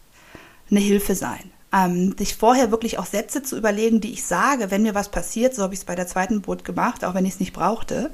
eine 0.71 0.81
Hilfe 0.81 1.15
sein. 1.15 1.52
Ähm, 1.73 2.15
sich 2.19 2.37
vorher 2.37 2.71
wirklich 2.71 2.99
auch 2.99 3.07
Sätze 3.07 3.43
zu 3.43 3.57
überlegen, 3.57 4.01
die 4.01 4.13
ich 4.13 4.25
sage, 4.25 4.71
wenn 4.71 4.83
mir 4.83 4.95
was 4.95 5.11
passiert, 5.11 5.55
so 5.55 5.63
habe 5.63 5.75
ich 5.75 5.81
es 5.81 5.87
bei 5.87 5.95
der 5.95 6.07
zweiten 6.07 6.43
Boot 6.43 6.65
gemacht, 6.65 7.05
auch 7.05 7.15
wenn 7.15 7.25
ich 7.25 7.35
es 7.35 7.41
nicht 7.41 7.55
brauchte, 7.55 8.11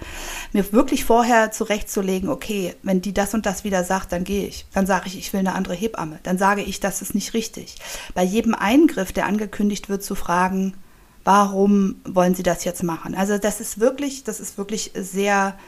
mir 0.53 0.73
wirklich 0.73 1.05
vorher 1.05 1.51
zurechtzulegen, 1.51 2.29
okay, 2.29 2.75
wenn 2.83 3.01
die 3.01 3.13
das 3.13 3.35
und 3.35 3.47
das 3.47 3.65
wieder 3.65 3.83
sagt, 3.83 4.13
dann 4.13 4.25
gehe 4.25 4.47
ich. 4.47 4.67
Dann 4.73 4.87
sage 4.87 5.09
ich, 5.09 5.19
ich 5.19 5.33
will 5.33 5.41
eine 5.41 5.55
andere 5.55 5.75
Hebamme. 5.75 6.21
Dann 6.23 6.39
sage 6.39 6.63
ich, 6.63 6.79
das 6.79 7.03
ist 7.03 7.15
nicht 7.15 7.35
richtig. 7.35 7.77
Bei 8.15 8.23
jedem 8.23 8.55
Eingriff, 8.55 9.13
der 9.13 9.27
angekündigt 9.27 9.89
wird, 9.89 10.05
zu 10.05 10.15
fragen, 10.15 10.75
warum 11.25 11.97
wollen 12.05 12.35
Sie 12.35 12.45
das 12.45 12.65
jetzt 12.65 12.83
machen? 12.83 13.15
Also 13.15 13.39
das 13.39 13.61
ist 13.61 13.81
wirklich, 13.81 14.25
das 14.25 14.41
ist 14.41 14.57
wirklich 14.57 14.93
sehr 14.95 15.59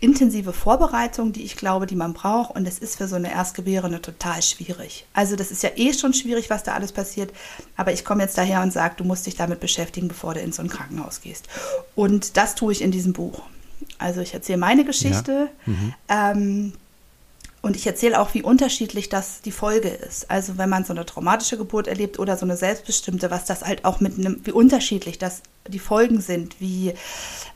intensive 0.00 0.52
Vorbereitung, 0.52 1.32
die 1.32 1.42
ich 1.42 1.56
glaube, 1.56 1.86
die 1.86 1.96
man 1.96 2.14
braucht. 2.14 2.54
Und 2.56 2.66
es 2.66 2.78
ist 2.78 2.96
für 2.96 3.08
so 3.08 3.16
eine 3.16 3.30
Erstgebärende 3.30 4.00
total 4.00 4.42
schwierig. 4.42 5.06
Also 5.12 5.36
das 5.36 5.50
ist 5.50 5.62
ja 5.62 5.70
eh 5.76 5.92
schon 5.92 6.14
schwierig, 6.14 6.50
was 6.50 6.62
da 6.62 6.74
alles 6.74 6.92
passiert. 6.92 7.32
Aber 7.76 7.92
ich 7.92 8.04
komme 8.04 8.22
jetzt 8.22 8.38
daher 8.38 8.62
und 8.62 8.72
sage, 8.72 8.94
du 8.96 9.04
musst 9.04 9.26
dich 9.26 9.36
damit 9.36 9.60
beschäftigen, 9.60 10.08
bevor 10.08 10.34
du 10.34 10.40
in 10.40 10.52
so 10.52 10.62
ein 10.62 10.68
Krankenhaus 10.68 11.20
gehst. 11.20 11.48
Und 11.94 12.36
das 12.36 12.54
tue 12.54 12.72
ich 12.72 12.82
in 12.82 12.90
diesem 12.90 13.12
Buch. 13.12 13.42
Also 13.98 14.20
ich 14.20 14.34
erzähle 14.34 14.58
meine 14.58 14.84
Geschichte. 14.84 15.50
Ja. 15.66 15.72
Mhm. 15.72 15.94
Ähm, 16.08 16.72
und 17.62 17.76
ich 17.76 17.86
erzähle 17.86 18.18
auch, 18.18 18.32
wie 18.32 18.42
unterschiedlich 18.42 19.10
das 19.10 19.42
die 19.42 19.52
Folge 19.52 19.88
ist. 19.88 20.30
Also 20.30 20.56
wenn 20.56 20.70
man 20.70 20.84
so 20.84 20.94
eine 20.94 21.04
traumatische 21.04 21.58
Geburt 21.58 21.88
erlebt 21.88 22.18
oder 22.18 22.38
so 22.38 22.46
eine 22.46 22.56
selbstbestimmte, 22.56 23.30
was 23.30 23.44
das 23.44 23.62
halt 23.62 23.84
auch 23.84 24.00
mit 24.00 24.18
einem, 24.18 24.40
wie 24.44 24.52
unterschiedlich 24.52 25.18
das 25.18 25.42
die 25.68 25.78
Folgen 25.78 26.22
sind, 26.22 26.58
wie 26.60 26.94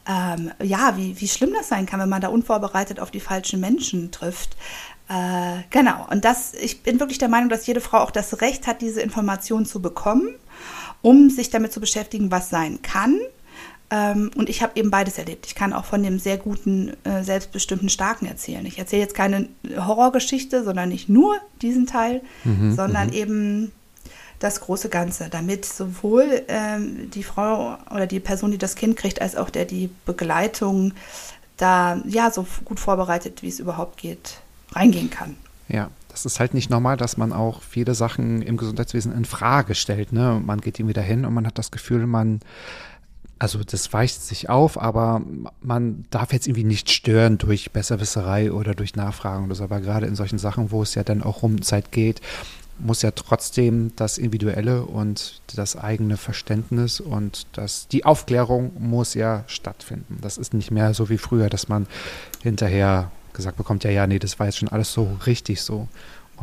ähm, 0.06 0.52
ja, 0.62 0.96
wie, 0.98 1.18
wie 1.20 1.28
schlimm 1.28 1.54
das 1.54 1.68
sein 1.68 1.86
kann, 1.86 2.00
wenn 2.00 2.10
man 2.10 2.20
da 2.20 2.28
unvorbereitet 2.28 3.00
auf 3.00 3.10
die 3.10 3.20
falschen 3.20 3.60
Menschen 3.60 4.10
trifft. 4.10 4.56
Äh, 5.08 5.62
genau. 5.70 6.06
Und 6.10 6.26
das, 6.26 6.52
ich 6.52 6.82
bin 6.82 7.00
wirklich 7.00 7.18
der 7.18 7.28
Meinung, 7.30 7.48
dass 7.48 7.66
jede 7.66 7.80
Frau 7.80 7.98
auch 7.98 8.10
das 8.10 8.42
Recht 8.42 8.66
hat, 8.66 8.82
diese 8.82 9.00
Informationen 9.00 9.64
zu 9.64 9.80
bekommen, 9.80 10.34
um 11.00 11.30
sich 11.30 11.48
damit 11.48 11.72
zu 11.72 11.80
beschäftigen, 11.80 12.30
was 12.30 12.50
sein 12.50 12.82
kann 12.82 13.18
und 13.90 14.48
ich 14.48 14.62
habe 14.62 14.72
eben 14.76 14.90
beides 14.90 15.18
erlebt. 15.18 15.46
Ich 15.46 15.54
kann 15.54 15.72
auch 15.72 15.84
von 15.84 16.02
dem 16.02 16.18
sehr 16.18 16.38
guten, 16.38 16.94
äh, 17.04 17.22
selbstbestimmten 17.22 17.88
Starken 17.88 18.26
erzählen. 18.26 18.64
Ich 18.66 18.78
erzähle 18.78 19.02
jetzt 19.02 19.14
keine 19.14 19.48
Horrorgeschichte, 19.76 20.64
sondern 20.64 20.88
nicht 20.88 21.08
nur 21.08 21.36
diesen 21.62 21.86
Teil, 21.86 22.22
mhm, 22.44 22.74
sondern 22.74 23.08
mhm. 23.08 23.12
eben 23.12 23.72
das 24.40 24.60
große 24.60 24.88
Ganze, 24.88 25.28
damit 25.30 25.64
sowohl 25.64 26.42
ähm, 26.48 27.10
die 27.10 27.22
Frau 27.22 27.78
oder 27.90 28.06
die 28.06 28.20
Person, 28.20 28.50
die 28.50 28.58
das 28.58 28.74
Kind 28.74 28.96
kriegt, 28.96 29.22
als 29.22 29.36
auch 29.36 29.50
der 29.50 29.64
die 29.64 29.90
Begleitung 30.06 30.92
da 31.56 32.00
ja 32.06 32.30
so 32.30 32.46
gut 32.64 32.80
vorbereitet, 32.80 33.42
wie 33.42 33.48
es 33.48 33.60
überhaupt 33.60 33.96
geht, 33.96 34.40
reingehen 34.72 35.10
kann. 35.10 35.36
Ja, 35.68 35.90
das 36.08 36.26
ist 36.26 36.40
halt 36.40 36.52
nicht 36.52 36.70
normal, 36.70 36.96
dass 36.96 37.16
man 37.16 37.32
auch 37.32 37.62
viele 37.62 37.94
Sachen 37.94 38.42
im 38.42 38.56
Gesundheitswesen 38.56 39.12
in 39.12 39.24
Frage 39.24 39.74
stellt. 39.74 40.12
Ne? 40.12 40.40
Man 40.44 40.60
geht 40.60 40.78
ihm 40.78 40.88
wieder 40.88 41.02
hin 41.02 41.24
und 41.24 41.32
man 41.32 41.46
hat 41.46 41.58
das 41.58 41.70
Gefühl, 41.70 42.06
man 42.06 42.40
also 43.38 43.62
das 43.64 43.92
weicht 43.92 44.22
sich 44.22 44.48
auf, 44.48 44.80
aber 44.80 45.22
man 45.60 46.04
darf 46.10 46.32
jetzt 46.32 46.46
irgendwie 46.46 46.64
nicht 46.64 46.90
stören 46.90 47.38
durch 47.38 47.72
Besserwisserei 47.72 48.52
oder 48.52 48.74
durch 48.74 48.94
Nachfragen 48.94 49.46
oder 49.46 49.54
so. 49.54 49.64
Aber 49.64 49.80
gerade 49.80 50.06
in 50.06 50.14
solchen 50.14 50.38
Sachen, 50.38 50.70
wo 50.70 50.82
es 50.82 50.94
ja 50.94 51.02
dann 51.02 51.22
auch 51.22 51.42
um 51.42 51.60
Zeit 51.62 51.92
geht, 51.92 52.20
muss 52.78 53.02
ja 53.02 53.10
trotzdem 53.12 53.92
das 53.96 54.18
Individuelle 54.18 54.82
und 54.82 55.40
das 55.54 55.76
eigene 55.76 56.16
Verständnis 56.16 57.00
und 57.00 57.46
das, 57.52 57.88
die 57.88 58.04
Aufklärung 58.04 58.72
muss 58.78 59.14
ja 59.14 59.44
stattfinden. 59.46 60.18
Das 60.20 60.38
ist 60.38 60.54
nicht 60.54 60.70
mehr 60.70 60.94
so 60.94 61.08
wie 61.08 61.18
früher, 61.18 61.48
dass 61.48 61.68
man 61.68 61.86
hinterher 62.42 63.10
gesagt 63.32 63.56
bekommt, 63.56 63.84
ja, 63.84 63.90
ja, 63.90 64.06
nee, 64.06 64.18
das 64.18 64.38
war 64.38 64.46
jetzt 64.46 64.58
schon 64.58 64.68
alles 64.68 64.92
so 64.92 65.16
richtig 65.26 65.62
so. 65.62 65.88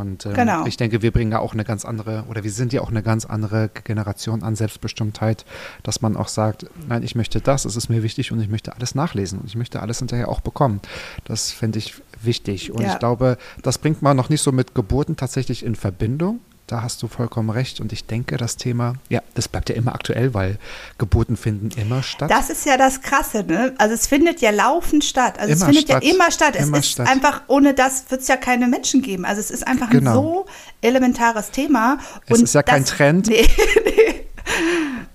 Und 0.02 0.26
ähm, 0.26 0.34
genau. 0.34 0.66
ich 0.66 0.78
denke, 0.78 1.02
wir 1.02 1.12
bringen 1.12 1.32
ja 1.32 1.40
auch 1.40 1.54
eine 1.54 1.64
ganz 1.64 1.86
andere, 1.86 2.26
oder 2.28 2.44
wir 2.44 2.52
sind 2.52 2.74
ja 2.74 2.82
auch 2.82 2.90
eine 2.90 3.04
ganz 3.04 3.26
andere 3.26 3.70
Generation 3.84 4.44
an 4.44 4.56
Selbstbestimmtheit, 4.56 5.46
dass 5.84 6.02
man 6.02 6.18
auch 6.18 6.28
sagt, 6.28 6.66
nein, 6.88 7.04
ich 7.04 7.16
möchte 7.16 7.40
das, 7.40 7.66
es 7.66 7.76
ist 7.76 7.90
mir 7.90 8.04
wichtig 8.04 8.32
und 8.32 8.42
ich 8.42 8.50
möchte 8.50 8.76
alles 8.76 8.96
nachlesen 8.96 9.40
und 9.40 9.48
ich 9.48 9.56
möchte 9.56 9.82
alles 9.82 10.00
hinterher 10.00 10.28
auch 10.28 10.42
bekommen. 10.42 10.82
Das 11.26 11.52
finde 11.52 11.80
ich 11.80 12.02
wichtig. 12.22 12.72
Und 12.72 12.82
ja. 12.82 12.94
ich 12.94 13.00
glaube, 13.00 13.38
das 13.62 13.78
bringt 13.78 14.02
man 14.02 14.18
noch 14.18 14.30
nicht 14.30 14.42
so 14.42 14.52
mit 14.52 14.76
Geburten 14.76 15.16
tatsächlich 15.16 15.64
in 15.64 15.76
Verbindung 15.76 16.40
da 16.72 16.82
hast 16.82 17.04
du 17.04 17.08
vollkommen 17.08 17.50
recht. 17.50 17.82
Und 17.82 17.92
ich 17.92 18.06
denke, 18.06 18.38
das 18.38 18.56
Thema, 18.56 18.94
ja, 19.10 19.22
das 19.36 19.48
bleibt 19.48 19.70
ja 19.70 19.76
immer 19.76 19.94
aktuell, 19.94 20.34
weil 20.34 20.58
Geburten 20.98 21.36
finden 21.36 21.70
immer 21.80 22.02
statt. 22.02 22.32
Das 22.32 22.50
ist 22.50 22.66
ja 22.66 22.78
das 22.78 23.02
Krasse, 23.02 23.44
ne? 23.44 23.74
Also 23.78 23.94
es 23.94 24.08
findet 24.08 24.40
ja 24.42 24.52
laufend 24.52 25.04
statt. 25.04 25.38
Also 25.38 25.54
immer 25.54 25.62
es 25.62 25.66
findet 25.66 25.84
statt. 25.84 26.04
ja 26.04 26.14
immer 26.14 26.32
statt. 26.32 26.56
Immer 26.56 26.78
es 26.78 26.86
ist 26.86 26.92
statt. 26.94 27.08
einfach, 27.10 27.42
ohne 27.48 27.74
das 27.74 28.06
wird 28.10 28.22
es 28.22 28.28
ja 28.28 28.38
keine 28.38 28.68
Menschen 28.68 29.02
geben. 29.02 29.26
Also 29.26 29.42
es 29.42 29.52
ist 29.52 29.68
einfach 29.68 29.90
genau. 29.90 30.12
ein 30.12 30.14
so 30.14 30.46
elementares 30.82 31.52
Thema. 31.52 31.98
Es 32.26 32.38
Und 32.38 32.44
ist 32.46 32.56
ja 32.56 32.64
das, 32.64 32.74
kein 32.74 32.86
Trend. 32.86 33.28
Nee, 33.28 33.48
nee. 33.86 34.26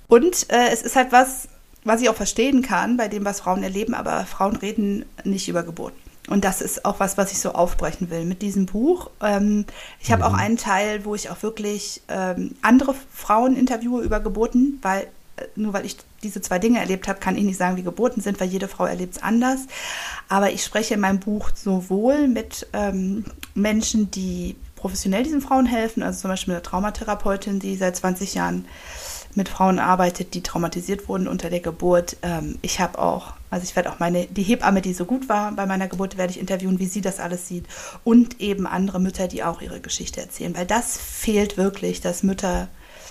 Und 0.08 0.50
äh, 0.50 0.68
es 0.72 0.82
ist 0.82 0.94
halt 0.94 1.10
was, 1.12 1.48
was 1.84 2.02
ich 2.02 2.08
auch 2.10 2.16
verstehen 2.16 2.62
kann 2.62 2.96
bei 2.96 3.08
dem, 3.08 3.24
was 3.24 3.40
Frauen 3.40 3.62
erleben, 3.62 3.94
aber 3.94 4.26
Frauen 4.26 4.56
reden 4.56 5.04
nicht 5.24 5.48
über 5.48 5.62
Geburten. 5.62 6.05
Und 6.28 6.44
das 6.44 6.60
ist 6.60 6.84
auch 6.84 6.98
was, 6.98 7.16
was 7.16 7.32
ich 7.32 7.38
so 7.38 7.52
aufbrechen 7.52 8.10
will 8.10 8.24
mit 8.24 8.42
diesem 8.42 8.66
Buch. 8.66 9.10
Ähm, 9.20 9.64
ich 10.00 10.10
habe 10.10 10.22
mhm. 10.22 10.28
auch 10.28 10.34
einen 10.34 10.56
Teil, 10.56 11.04
wo 11.04 11.14
ich 11.14 11.30
auch 11.30 11.42
wirklich 11.42 12.02
ähm, 12.08 12.56
andere 12.62 12.94
Frauen 13.12 13.56
interviewe 13.56 14.02
über 14.02 14.20
Geburten, 14.20 14.78
weil 14.82 15.06
äh, 15.36 15.44
nur 15.54 15.72
weil 15.72 15.86
ich 15.86 15.96
diese 16.22 16.40
zwei 16.40 16.58
Dinge 16.58 16.80
erlebt 16.80 17.06
habe, 17.08 17.20
kann 17.20 17.36
ich 17.36 17.44
nicht 17.44 17.58
sagen, 17.58 17.76
wie 17.76 17.82
Geburten 17.82 18.20
sind, 18.20 18.40
weil 18.40 18.48
jede 18.48 18.68
Frau 18.68 18.86
erlebt 18.86 19.16
es 19.16 19.22
anders. 19.22 19.60
Aber 20.28 20.50
ich 20.50 20.64
spreche 20.64 20.94
in 20.94 21.00
meinem 21.00 21.20
Buch 21.20 21.50
sowohl 21.54 22.26
mit 22.26 22.66
ähm, 22.72 23.24
Menschen, 23.54 24.10
die 24.10 24.56
professionell 24.74 25.22
diesen 25.22 25.40
Frauen 25.40 25.66
helfen, 25.66 26.02
also 26.02 26.20
zum 26.20 26.30
Beispiel 26.30 26.54
eine 26.54 26.62
Traumatherapeutin, 26.62 27.58
die 27.60 27.76
seit 27.76 27.96
20 27.96 28.34
Jahren 28.34 28.66
mit 29.36 29.48
Frauen 29.48 29.78
arbeitet, 29.78 30.34
die 30.34 30.42
traumatisiert 30.42 31.08
wurden 31.08 31.28
unter 31.28 31.50
der 31.50 31.60
Geburt. 31.60 32.16
Ähm, 32.22 32.58
ich 32.62 32.80
habe 32.80 32.98
auch, 32.98 33.34
also 33.50 33.64
ich 33.64 33.76
werde 33.76 33.92
auch 33.92 33.98
meine, 33.98 34.26
die 34.26 34.42
Hebamme, 34.42 34.82
die 34.82 34.94
so 34.94 35.04
gut 35.04 35.28
war 35.28 35.52
bei 35.52 35.66
meiner 35.66 35.88
Geburt, 35.88 36.16
werde 36.16 36.32
ich 36.32 36.40
interviewen, 36.40 36.78
wie 36.78 36.86
sie 36.86 37.00
das 37.00 37.20
alles 37.20 37.46
sieht. 37.46 37.66
Und 38.04 38.40
eben 38.40 38.66
andere 38.66 39.00
Mütter, 39.00 39.28
die 39.28 39.44
auch 39.44 39.60
ihre 39.60 39.80
Geschichte 39.80 40.20
erzählen. 40.20 40.56
Weil 40.56 40.66
das 40.66 40.98
fehlt 40.98 41.56
wirklich, 41.56 42.00
dass 42.00 42.22
Mütter, 42.22 42.68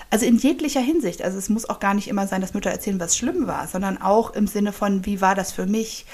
also 0.09 0.25
in 0.25 0.37
jeglicher 0.37 0.81
Hinsicht, 0.81 1.21
also 1.21 1.37
es 1.37 1.49
muss 1.49 1.69
auch 1.69 1.79
gar 1.79 1.93
nicht 1.93 2.07
immer 2.07 2.27
sein, 2.27 2.41
dass 2.41 2.53
Mütter 2.53 2.71
erzählen, 2.71 2.99
was 2.99 3.15
schlimm 3.15 3.47
war, 3.47 3.67
sondern 3.67 4.01
auch 4.01 4.31
im 4.31 4.47
Sinne 4.47 4.73
von, 4.73 5.05
wie 5.05 5.21
war 5.21 5.35
das 5.35 5.51
für 5.51 5.65
mich, 5.65 6.05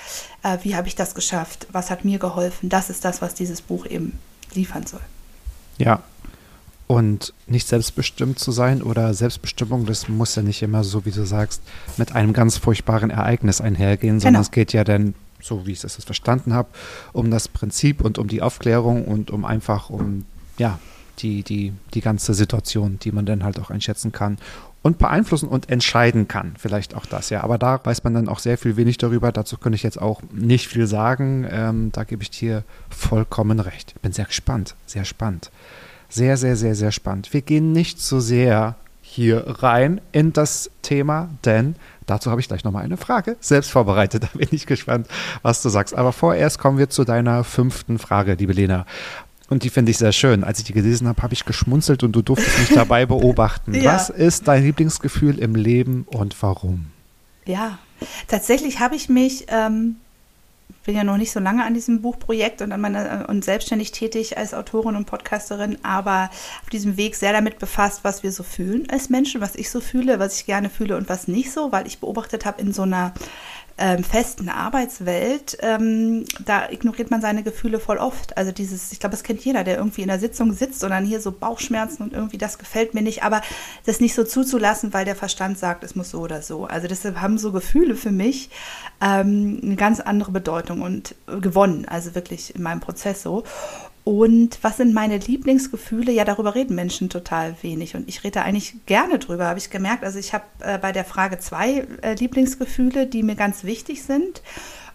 äh, 0.44 0.58
wie 0.64 0.76
habe 0.76 0.88
ich 0.88 0.96
das 0.96 1.16
geschafft, 1.16 1.68
was 1.72 1.90
hat 1.90 2.06
mir 2.06 2.20
geholfen. 2.20 2.70
Das 2.70 2.90
ist 2.90 3.06
das, 3.06 3.22
was 3.22 3.34
dieses 3.34 3.62
Buch 3.62 3.86
eben 3.86 4.20
liefern 4.54 4.86
soll. 4.86 5.02
Ja, 5.78 6.04
und 6.92 7.34
nicht 7.48 7.70
selbstbestimmt 7.70 8.38
zu 8.38 8.52
sein 8.52 8.82
oder 8.82 9.14
Selbstbestimmung, 9.14 9.86
das 9.86 10.10
muss 10.10 10.36
ja 10.36 10.42
nicht 10.42 10.62
immer, 10.62 10.84
so 10.84 11.06
wie 11.06 11.12
du 11.12 11.26
sagst, 11.26 11.62
mit 11.96 12.14
einem 12.16 12.34
ganz 12.34 12.58
furchtbaren 12.58 13.10
Ereignis 13.10 13.62
einhergehen, 13.62 14.20
sondern 14.20 14.42
genau. 14.42 14.42
es 14.42 14.52
geht 14.52 14.74
ja 14.74 14.84
dann, 14.84 15.16
so 15.40 15.66
wie 15.66 15.72
ich 15.72 15.82
es 15.82 15.96
verstanden 16.04 16.54
habe, 16.54 16.68
um 17.14 17.32
das 17.32 17.48
Prinzip 17.48 18.04
und 18.04 18.18
um 18.18 18.28
die 18.28 18.42
Aufklärung 18.42 19.06
und 19.06 19.32
um 19.32 19.46
einfach 19.46 19.90
um, 19.90 20.26
ja, 20.58 20.80
die, 21.20 21.44
die, 21.44 21.72
die 21.94 22.02
ganze 22.02 22.34
Situation, 22.34 23.00
die 23.02 23.14
man 23.14 23.26
dann 23.26 23.46
halt 23.46 23.58
auch 23.58 23.70
einschätzen 23.70 24.12
kann 24.12 24.38
und 24.82 24.98
beeinflussen 24.98 25.48
und 25.48 25.70
entscheiden 25.70 26.28
kann. 26.28 26.56
Vielleicht 26.58 26.94
auch 26.94 27.06
das, 27.06 27.30
ja. 27.30 27.42
Aber 27.42 27.58
da 27.58 27.80
weiß 27.82 28.04
man 28.04 28.16
dann 28.16 28.28
auch 28.28 28.40
sehr 28.40 28.58
viel 28.58 28.76
wenig 28.76 28.98
darüber. 28.98 29.32
Dazu 29.32 29.56
könnte 29.56 29.78
ich 29.78 29.84
jetzt 29.84 30.02
auch 30.02 30.22
nicht 30.34 30.68
viel 30.68 30.88
sagen. 30.88 31.48
Ähm, 31.50 31.92
da 31.94 32.04
gebe 32.04 32.22
ich 32.22 32.32
dir 32.32 32.66
vollkommen 32.90 33.62
recht. 33.62 33.94
Ich 33.96 34.02
bin 34.02 34.12
sehr 34.12 34.26
gespannt, 34.26 34.76
sehr 34.86 35.06
spannend. 35.06 35.52
Sehr, 36.12 36.36
sehr, 36.36 36.58
sehr, 36.58 36.76
sehr 36.76 36.92
spannend. 36.92 37.34
Wir 37.34 37.42
gehen 37.42 37.72
nicht 37.72 38.02
so 38.02 38.20
sehr 38.20 38.76
hier 39.02 39.46
rein 39.64 40.02
in 40.12 40.34
das 40.34 40.70
Thema, 40.82 41.30
denn 41.46 41.76
dazu 42.06 42.30
habe 42.30 42.42
ich 42.42 42.50
gleich 42.50 42.66
nochmal 42.66 42.84
eine 42.84 42.98
Frage 42.98 43.38
selbst 43.40 43.72
vorbereitet. 43.72 44.24
Da 44.34 44.38
bin 44.38 44.50
ich 44.52 44.66
gespannt, 44.66 45.08
was 45.42 45.62
du 45.62 45.70
sagst. 45.70 45.96
Aber 45.96 46.12
vorerst 46.12 46.60
kommen 46.60 46.78
wir 46.78 46.90
zu 46.90 47.06
deiner 47.06 47.46
fünften 47.46 47.98
Frage, 47.98 48.34
liebe 48.34 48.52
Lena. 48.52 48.86
Und 49.50 49.64
die 49.64 49.70
finde 49.70 49.92
ich 49.92 49.98
sehr 49.98 50.12
schön. 50.12 50.44
Als 50.44 50.60
ich 50.60 50.66
die 50.66 50.74
gelesen 50.74 51.08
habe, 51.08 51.22
habe 51.24 51.34
ich 51.34 51.46
geschmunzelt 51.46 52.04
und 52.04 52.12
du 52.14 52.22
durftest 52.22 52.60
mich 52.60 52.70
dabei 52.70 53.06
beobachten. 53.08 53.74
ja. 53.74 53.94
Was 53.94 54.10
ist 54.10 54.50
dein 54.50 54.64
Lieblingsgefühl 54.64 55.40
im 55.40 55.56
Leben 55.56 56.06
und 56.10 56.42
warum? 56.42 56.88
Ja, 57.46 57.80
tatsächlich 58.28 58.80
habe 58.80 58.96
ich 58.96 59.10
mich 59.10 59.46
ähm, 59.48 59.96
bin 60.86 60.96
ja 60.96 61.04
noch 61.04 61.18
nicht 61.18 61.32
so 61.32 61.40
lange 61.40 61.64
an 61.64 61.74
diesem 61.74 62.02
Buchprojekt 62.02 62.62
und, 62.62 62.72
an 62.72 62.82
meiner, 62.82 63.28
und 63.30 63.44
selbstständig 63.44 63.92
tätig 63.92 64.38
als 64.38 64.54
Autorin 64.54 64.96
und 64.96 65.06
Podcasterin, 65.06 65.78
aber 65.84 66.30
auf 66.64 66.70
diesem 66.70 66.98
Weg 66.98 67.16
sehr 67.16 67.34
damit 67.34 67.60
befasst, 67.60 68.04
was 68.04 68.24
wir 68.24 68.32
so 68.32 68.44
fühlen 68.44 68.90
als 68.90 69.10
Menschen, 69.10 69.42
was 69.42 69.56
ich 69.56 69.70
so 69.70 69.80
fühle, 69.80 70.20
was 70.20 70.38
ich 70.38 70.46
gerne 70.46 70.70
fühle 70.70 70.98
und 70.98 71.10
was 71.10 71.28
nicht 71.28 71.52
so, 71.52 71.72
weil 71.72 71.88
ich 71.88 72.00
beobachtet 72.00 72.46
habe 72.46 72.62
in 72.62 72.74
so 72.74 72.84
einer 72.84 73.14
ähm, 73.82 74.04
festen 74.04 74.48
Arbeitswelt, 74.48 75.58
ähm, 75.62 76.26
da 76.46 76.70
ignoriert 76.70 77.10
man 77.10 77.20
seine 77.20 77.42
Gefühle 77.42 77.80
voll 77.80 77.98
oft. 77.98 78.38
Also 78.38 78.52
dieses, 78.52 78.92
ich 78.92 79.00
glaube, 79.00 79.12
das 79.12 79.24
kennt 79.24 79.44
jeder, 79.44 79.64
der 79.64 79.78
irgendwie 79.78 80.04
in 80.04 80.08
der 80.08 80.20
Sitzung 80.20 80.54
sitzt 80.54 80.84
und 80.84 80.92
dann 80.92 81.04
hier 81.04 81.20
so 81.20 81.32
Bauchschmerzen 81.32 82.04
und 82.04 82.14
irgendwie 82.14 82.38
das 82.38 82.60
gefällt 82.60 82.94
mir 82.94 83.02
nicht, 83.02 83.24
aber 83.24 83.42
das 83.88 84.00
nicht 84.00 84.14
so 84.14 84.24
zuzulassen, 84.24 84.94
weil 84.94 85.04
der 85.04 85.16
Verstand 85.16 85.58
sagt, 85.58 85.84
es 85.84 85.96
muss 85.96 86.12
so 86.12 86.20
oder 86.20 86.44
so. 86.44 86.66
Also 86.66 86.88
deshalb 86.88 87.20
haben 87.20 87.40
so 87.40 87.52
Gefühle 87.52 87.96
für 87.96 88.12
mich 88.12 88.52
ähm, 89.02 89.60
eine 89.64 89.76
ganz 89.78 90.00
andere 90.00 90.32
Bedeutung 90.32 90.84
und 90.84 91.16
gewonnen, 91.26 91.86
also 91.90 92.14
wirklich 92.14 92.54
in 92.54 92.62
meinem 92.62 92.82
Prozess 92.82 93.24
so. 93.24 93.44
Und 94.04 94.58
was 94.64 94.78
sind 94.78 94.94
meine 94.94 95.18
Lieblingsgefühle? 95.18 96.12
Ja, 96.12 96.26
darüber 96.26 96.56
reden 96.56 96.74
Menschen 96.76 97.10
total 97.10 97.56
wenig. 97.62 97.96
Und 97.96 98.10
ich 98.10 98.24
rede 98.24 98.42
eigentlich 98.42 98.74
gerne 98.88 99.20
drüber, 99.20 99.46
habe 99.46 99.60
ich 99.60 99.70
gemerkt. 99.70 100.04
Also 100.04 100.18
ich 100.18 100.34
habe 100.34 100.46
äh, 100.60 100.80
bei 100.80 100.92
der 100.92 101.06
Frage 101.06 101.38
zwei 101.40 101.86
äh, 102.02 102.16
Lieblingsgefühle, 102.16 103.06
die 103.06 103.22
mir 103.22 103.36
ganz 103.36 103.64
wichtig 103.64 104.02
sind. 104.04 104.42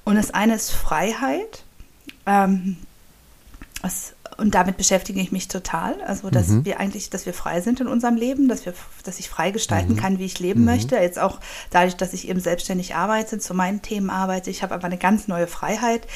Und 0.05 0.17
das 0.17 0.33
eine 0.33 0.55
ist 0.57 0.73
Freiheit. 0.73 1.63
Ähm, 2.27 2.77
was, 3.81 4.15
und 4.39 4.57
damit 4.57 4.77
beschäftige 4.77 5.21
ich 5.21 5.31
mich 5.31 5.47
total. 5.47 6.03
Also, 6.03 6.29
dass 6.31 6.49
Mhm. 6.49 6.65
wir 6.65 6.81
eigentlich, 6.81 7.09
dass 7.09 7.27
wir 7.27 7.35
frei 7.35 7.61
sind 7.61 7.81
in 7.81 7.87
unserem 7.87 8.17
Leben, 8.17 8.49
dass 8.49 8.67
wir, 8.67 8.75
dass 9.05 9.21
ich 9.21 9.29
frei 9.29 9.53
gestalten 9.53 9.93
Mhm. 9.93 9.97
kann, 9.99 10.19
wie 10.19 10.25
ich 10.25 10.41
leben 10.41 10.65
möchte. 10.65 10.97
Jetzt 10.97 11.21
auch 11.21 11.39
dadurch, 11.71 11.97
dass 11.97 12.13
ich 12.13 12.29
eben 12.29 12.41
selbstständig 12.41 12.97
arbeite, 12.97 13.39
zu 13.39 13.55
meinen 13.55 13.83
Themen 13.83 14.11
arbeite. 14.11 14.51
Ich 14.51 14.65
habe 14.65 14.75
aber 14.75 14.85
eine 14.85 14.99
ganz 14.99 15.29
neue 15.29 15.47
Freiheit. 15.47 16.09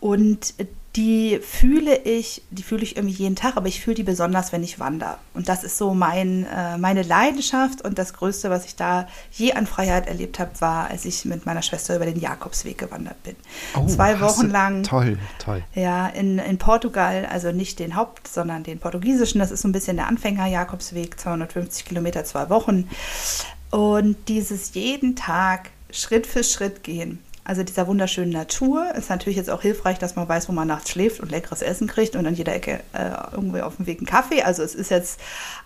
Und 0.00 0.54
die 0.96 1.38
fühle 1.40 1.96
ich, 1.98 2.42
die 2.50 2.64
fühle 2.64 2.82
ich 2.82 2.96
irgendwie 2.96 3.14
jeden 3.22 3.36
Tag, 3.36 3.56
aber 3.56 3.68
ich 3.68 3.80
fühle 3.80 3.94
die 3.94 4.02
besonders, 4.02 4.50
wenn 4.52 4.64
ich 4.64 4.80
wandere. 4.80 5.18
Und 5.34 5.48
das 5.48 5.62
ist 5.62 5.78
so 5.78 5.94
mein, 5.94 6.46
äh, 6.46 6.78
meine 6.78 7.02
Leidenschaft 7.02 7.82
und 7.82 7.96
das 7.96 8.12
Größte, 8.12 8.50
was 8.50 8.64
ich 8.64 8.74
da 8.74 9.06
je 9.30 9.52
an 9.52 9.68
Freiheit 9.68 10.08
erlebt 10.08 10.40
habe, 10.40 10.50
war, 10.60 10.90
als 10.90 11.04
ich 11.04 11.24
mit 11.24 11.46
meiner 11.46 11.62
Schwester 11.62 11.94
über 11.94 12.06
den 12.06 12.18
Jakobsweg 12.18 12.76
gewandert 12.76 13.22
bin. 13.22 13.36
Zwei 13.88 14.14
Oh, 14.16 14.18
hast 14.20 14.38
Wochen 14.38 14.46
du- 14.48 14.52
lang. 14.52 14.82
Toll, 14.82 15.16
toll. 15.38 15.62
Ja, 15.76 16.08
in, 16.08 16.40
in 16.40 16.58
Portugal, 16.58 17.24
also 17.30 17.52
nicht 17.52 17.78
den 17.78 17.94
Haupt, 17.94 18.26
sondern 18.26 18.64
den 18.64 18.80
portugiesischen. 18.80 19.38
Das 19.38 19.52
ist 19.52 19.62
so 19.62 19.68
ein 19.68 19.72
bisschen 19.72 19.96
der 19.96 20.08
Anfänger-Jakobsweg, 20.08 21.20
250 21.20 21.84
Kilometer, 21.84 22.24
zwei 22.24 22.50
Wochen. 22.50 22.88
Und 23.70 24.16
dieses 24.26 24.74
jeden 24.74 25.14
Tag 25.14 25.70
Schritt 25.92 26.26
für 26.26 26.42
Schritt 26.42 26.82
gehen. 26.82 27.20
Also 27.50 27.64
dieser 27.64 27.88
wunderschönen 27.88 28.30
Natur 28.30 28.94
ist 28.94 29.10
natürlich 29.10 29.36
jetzt 29.36 29.50
auch 29.50 29.60
hilfreich, 29.60 29.98
dass 29.98 30.14
man 30.14 30.28
weiß, 30.28 30.48
wo 30.48 30.52
man 30.52 30.68
nachts 30.68 30.90
schläft 30.90 31.18
und 31.18 31.32
leckeres 31.32 31.62
Essen 31.62 31.88
kriegt 31.88 32.14
und 32.14 32.24
an 32.24 32.36
jeder 32.36 32.54
Ecke 32.54 32.78
äh, 32.92 33.10
irgendwie 33.32 33.60
auf 33.60 33.74
dem 33.74 33.86
Weg 33.86 33.98
einen 33.98 34.06
Kaffee. 34.06 34.44
Also 34.44 34.62
es 34.62 34.76
ist 34.76 34.88
jetzt 34.88 35.18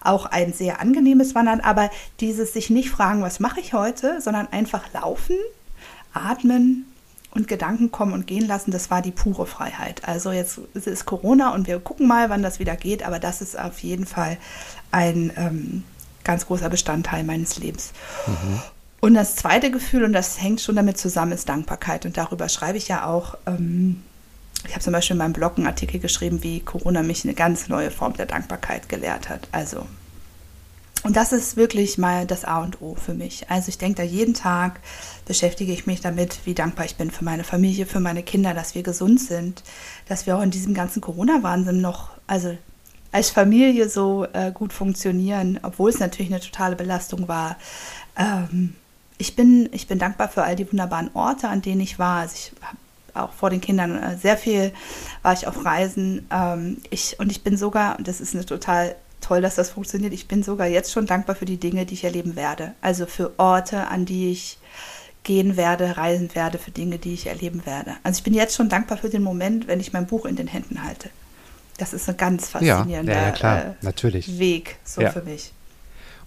auch 0.02 0.24
ein 0.24 0.54
sehr 0.54 0.80
angenehmes 0.80 1.34
Wandern, 1.34 1.60
aber 1.60 1.90
dieses 2.20 2.54
sich 2.54 2.70
nicht 2.70 2.88
fragen, 2.88 3.20
was 3.20 3.38
mache 3.38 3.60
ich 3.60 3.74
heute, 3.74 4.22
sondern 4.22 4.48
einfach 4.50 4.94
laufen, 4.94 5.36
atmen 6.14 6.86
und 7.32 7.48
Gedanken 7.48 7.90
kommen 7.90 8.14
und 8.14 8.26
gehen 8.26 8.46
lassen, 8.46 8.70
das 8.70 8.90
war 8.90 9.02
die 9.02 9.10
pure 9.10 9.44
Freiheit. 9.44 10.08
Also 10.08 10.32
jetzt 10.32 10.60
ist 10.72 11.04
Corona 11.04 11.52
und 11.52 11.66
wir 11.66 11.80
gucken 11.80 12.06
mal, 12.06 12.30
wann 12.30 12.42
das 12.42 12.60
wieder 12.60 12.76
geht, 12.76 13.02
aber 13.02 13.18
das 13.18 13.42
ist 13.42 13.58
auf 13.58 13.80
jeden 13.80 14.06
Fall 14.06 14.38
ein 14.90 15.30
ähm, 15.36 15.84
ganz 16.24 16.46
großer 16.46 16.70
Bestandteil 16.70 17.24
meines 17.24 17.58
Lebens. 17.58 17.92
Und 19.04 19.12
das 19.12 19.36
zweite 19.36 19.70
Gefühl, 19.70 20.02
und 20.04 20.14
das 20.14 20.40
hängt 20.40 20.62
schon 20.62 20.76
damit 20.76 20.96
zusammen, 20.96 21.32
ist 21.32 21.46
Dankbarkeit. 21.46 22.06
Und 22.06 22.16
darüber 22.16 22.48
schreibe 22.48 22.78
ich 22.78 22.88
ja 22.88 23.04
auch. 23.04 23.36
Ähm, 23.44 24.02
ich 24.66 24.72
habe 24.72 24.80
zum 24.80 24.94
Beispiel 24.94 25.12
in 25.12 25.18
meinem 25.18 25.34
Blog 25.34 25.58
einen 25.58 25.66
Artikel 25.66 26.00
geschrieben, 26.00 26.42
wie 26.42 26.60
Corona 26.60 27.02
mich 27.02 27.22
eine 27.22 27.34
ganz 27.34 27.68
neue 27.68 27.90
Form 27.90 28.14
der 28.14 28.24
Dankbarkeit 28.24 28.88
gelehrt 28.88 29.28
hat. 29.28 29.46
Also 29.52 29.86
und 31.02 31.16
das 31.16 31.34
ist 31.34 31.58
wirklich 31.58 31.98
mal 31.98 32.24
das 32.24 32.46
A 32.46 32.62
und 32.62 32.80
O 32.80 32.94
für 32.94 33.12
mich. 33.12 33.50
Also 33.50 33.68
ich 33.68 33.76
denke 33.76 33.96
da 33.96 34.02
jeden 34.04 34.32
Tag, 34.32 34.80
beschäftige 35.26 35.74
ich 35.74 35.86
mich 35.86 36.00
damit, 36.00 36.38
wie 36.46 36.54
dankbar 36.54 36.86
ich 36.86 36.96
bin 36.96 37.10
für 37.10 37.24
meine 37.24 37.44
Familie, 37.44 37.84
für 37.84 38.00
meine 38.00 38.22
Kinder, 38.22 38.54
dass 38.54 38.74
wir 38.74 38.82
gesund 38.82 39.20
sind, 39.20 39.64
dass 40.08 40.26
wir 40.26 40.38
auch 40.38 40.42
in 40.42 40.50
diesem 40.50 40.72
ganzen 40.72 41.02
Corona-Wahnsinn 41.02 41.82
noch, 41.82 42.08
also 42.26 42.56
als 43.12 43.28
Familie 43.28 43.90
so 43.90 44.26
äh, 44.32 44.50
gut 44.50 44.72
funktionieren, 44.72 45.60
obwohl 45.62 45.90
es 45.90 45.98
natürlich 45.98 46.32
eine 46.32 46.40
totale 46.40 46.74
Belastung 46.74 47.28
war. 47.28 47.58
Ähm, 48.16 48.72
ich, 49.18 49.36
bin, 49.36 49.68
ich 49.72 49.86
bin 49.86 49.98
dankbar 49.98 50.28
für 50.28 50.42
all 50.42 50.56
die 50.56 50.70
wunderbaren 50.70 51.10
Orte, 51.14 51.48
an 51.48 51.62
denen 51.62 51.80
ich 51.80 51.98
war. 51.98 52.20
Also 52.20 52.34
ich 52.36 52.52
habe 52.62 52.76
auch 53.14 53.32
vor 53.32 53.50
den 53.50 53.60
Kindern 53.60 54.02
äh, 54.02 54.16
sehr 54.18 54.36
viel, 54.36 54.72
war 55.22 55.32
ich 55.32 55.46
auf 55.46 55.64
Reisen. 55.64 56.26
Ähm, 56.30 56.78
ich, 56.90 57.18
und 57.20 57.30
ich 57.30 57.42
bin 57.42 57.56
sogar, 57.56 57.98
und 57.98 58.08
das 58.08 58.20
ist 58.20 58.34
eine 58.34 58.44
total 58.44 58.96
toll, 59.20 59.40
dass 59.40 59.54
das 59.54 59.70
funktioniert. 59.70 60.12
Ich 60.12 60.28
bin 60.28 60.42
sogar 60.42 60.66
jetzt 60.66 60.92
schon 60.92 61.06
dankbar 61.06 61.36
für 61.36 61.44
die 61.44 61.56
Dinge, 61.56 61.86
die 61.86 61.94
ich 61.94 62.04
erleben 62.04 62.36
werde. 62.36 62.74
Also 62.80 63.06
für 63.06 63.32
Orte, 63.38 63.86
an 63.88 64.04
die 64.04 64.30
ich 64.32 64.58
gehen 65.22 65.56
werde, 65.56 65.96
reisen 65.96 66.34
werde, 66.34 66.58
für 66.58 66.70
Dinge, 66.70 66.98
die 66.98 67.14
ich 67.14 67.26
erleben 67.26 67.64
werde. 67.64 67.94
Also 68.02 68.18
ich 68.18 68.24
bin 68.24 68.34
jetzt 68.34 68.54
schon 68.54 68.68
dankbar 68.68 68.98
für 68.98 69.08
den 69.08 69.22
Moment, 69.22 69.66
wenn 69.66 69.80
ich 69.80 69.92
mein 69.92 70.06
Buch 70.06 70.26
in 70.26 70.36
den 70.36 70.48
Händen 70.48 70.82
halte. 70.82 71.08
Das 71.78 71.94
ist 71.94 72.08
ein 72.08 72.16
ganz 72.16 72.48
faszinierender 72.48 73.14
ja, 73.14 73.22
ja, 73.22 73.30
klar, 73.30 73.64
äh, 73.64 73.72
natürlich. 73.80 74.38
Weg 74.38 74.76
so 74.84 75.00
Ja. 75.00 75.10
für 75.10 75.22
mich. 75.22 75.52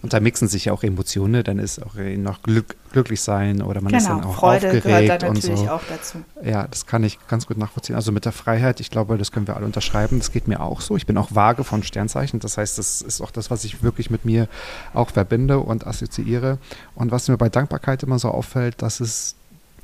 Und 0.03 0.13
da 0.13 0.19
mixen 0.19 0.47
sich 0.47 0.65
ja 0.65 0.73
auch 0.73 0.83
Emotionen, 0.83 1.43
dann 1.43 1.57
ist 1.57 1.83
auch 1.83 1.95
äh, 1.95 2.17
noch 2.17 2.43
Glück, 2.43 2.75
glücklich 2.91 3.19
sein 3.21 3.63
oder 3.63 3.81
man 3.81 3.93
ist 3.93 4.07
dann 4.07 4.17
Genau, 4.17 4.29
auch 4.29 4.35
Freude 4.35 4.67
aufgeregt 4.67 4.85
gehört 4.85 5.23
da 5.23 5.27
und 5.27 5.33
natürlich 5.35 5.59
so. 5.61 5.69
auch 5.69 5.81
dazu. 5.89 6.23
Ja, 6.43 6.67
das 6.67 6.85
kann 6.85 7.03
ich 7.03 7.17
ganz 7.27 7.47
gut 7.47 7.57
nachvollziehen. 7.57 7.95
Also 7.95 8.11
mit 8.11 8.23
der 8.25 8.31
Freiheit, 8.31 8.79
ich 8.79 8.91
glaube, 8.91 9.17
das 9.17 9.31
können 9.31 9.47
wir 9.47 9.55
alle 9.55 9.65
unterschreiben. 9.65 10.19
Das 10.19 10.31
geht 10.31 10.47
mir 10.47 10.59
auch 10.61 10.81
so. 10.81 10.95
Ich 10.97 11.07
bin 11.07 11.17
auch 11.17 11.33
vage 11.33 11.63
von 11.63 11.81
Sternzeichen. 11.81 12.39
Das 12.39 12.57
heißt, 12.57 12.77
das 12.77 13.01
ist 13.01 13.21
auch 13.21 13.31
das, 13.31 13.49
was 13.49 13.63
ich 13.63 13.81
wirklich 13.81 14.11
mit 14.11 14.23
mir 14.23 14.47
auch 14.93 15.09
verbinde 15.09 15.59
und 15.59 15.87
assoziiere. 15.87 16.59
Und 16.93 17.11
was 17.11 17.27
mir 17.27 17.37
bei 17.37 17.49
Dankbarkeit 17.49 18.03
immer 18.03 18.19
so 18.19 18.29
auffällt, 18.29 18.81
dass 18.83 18.99
es, 18.99 19.33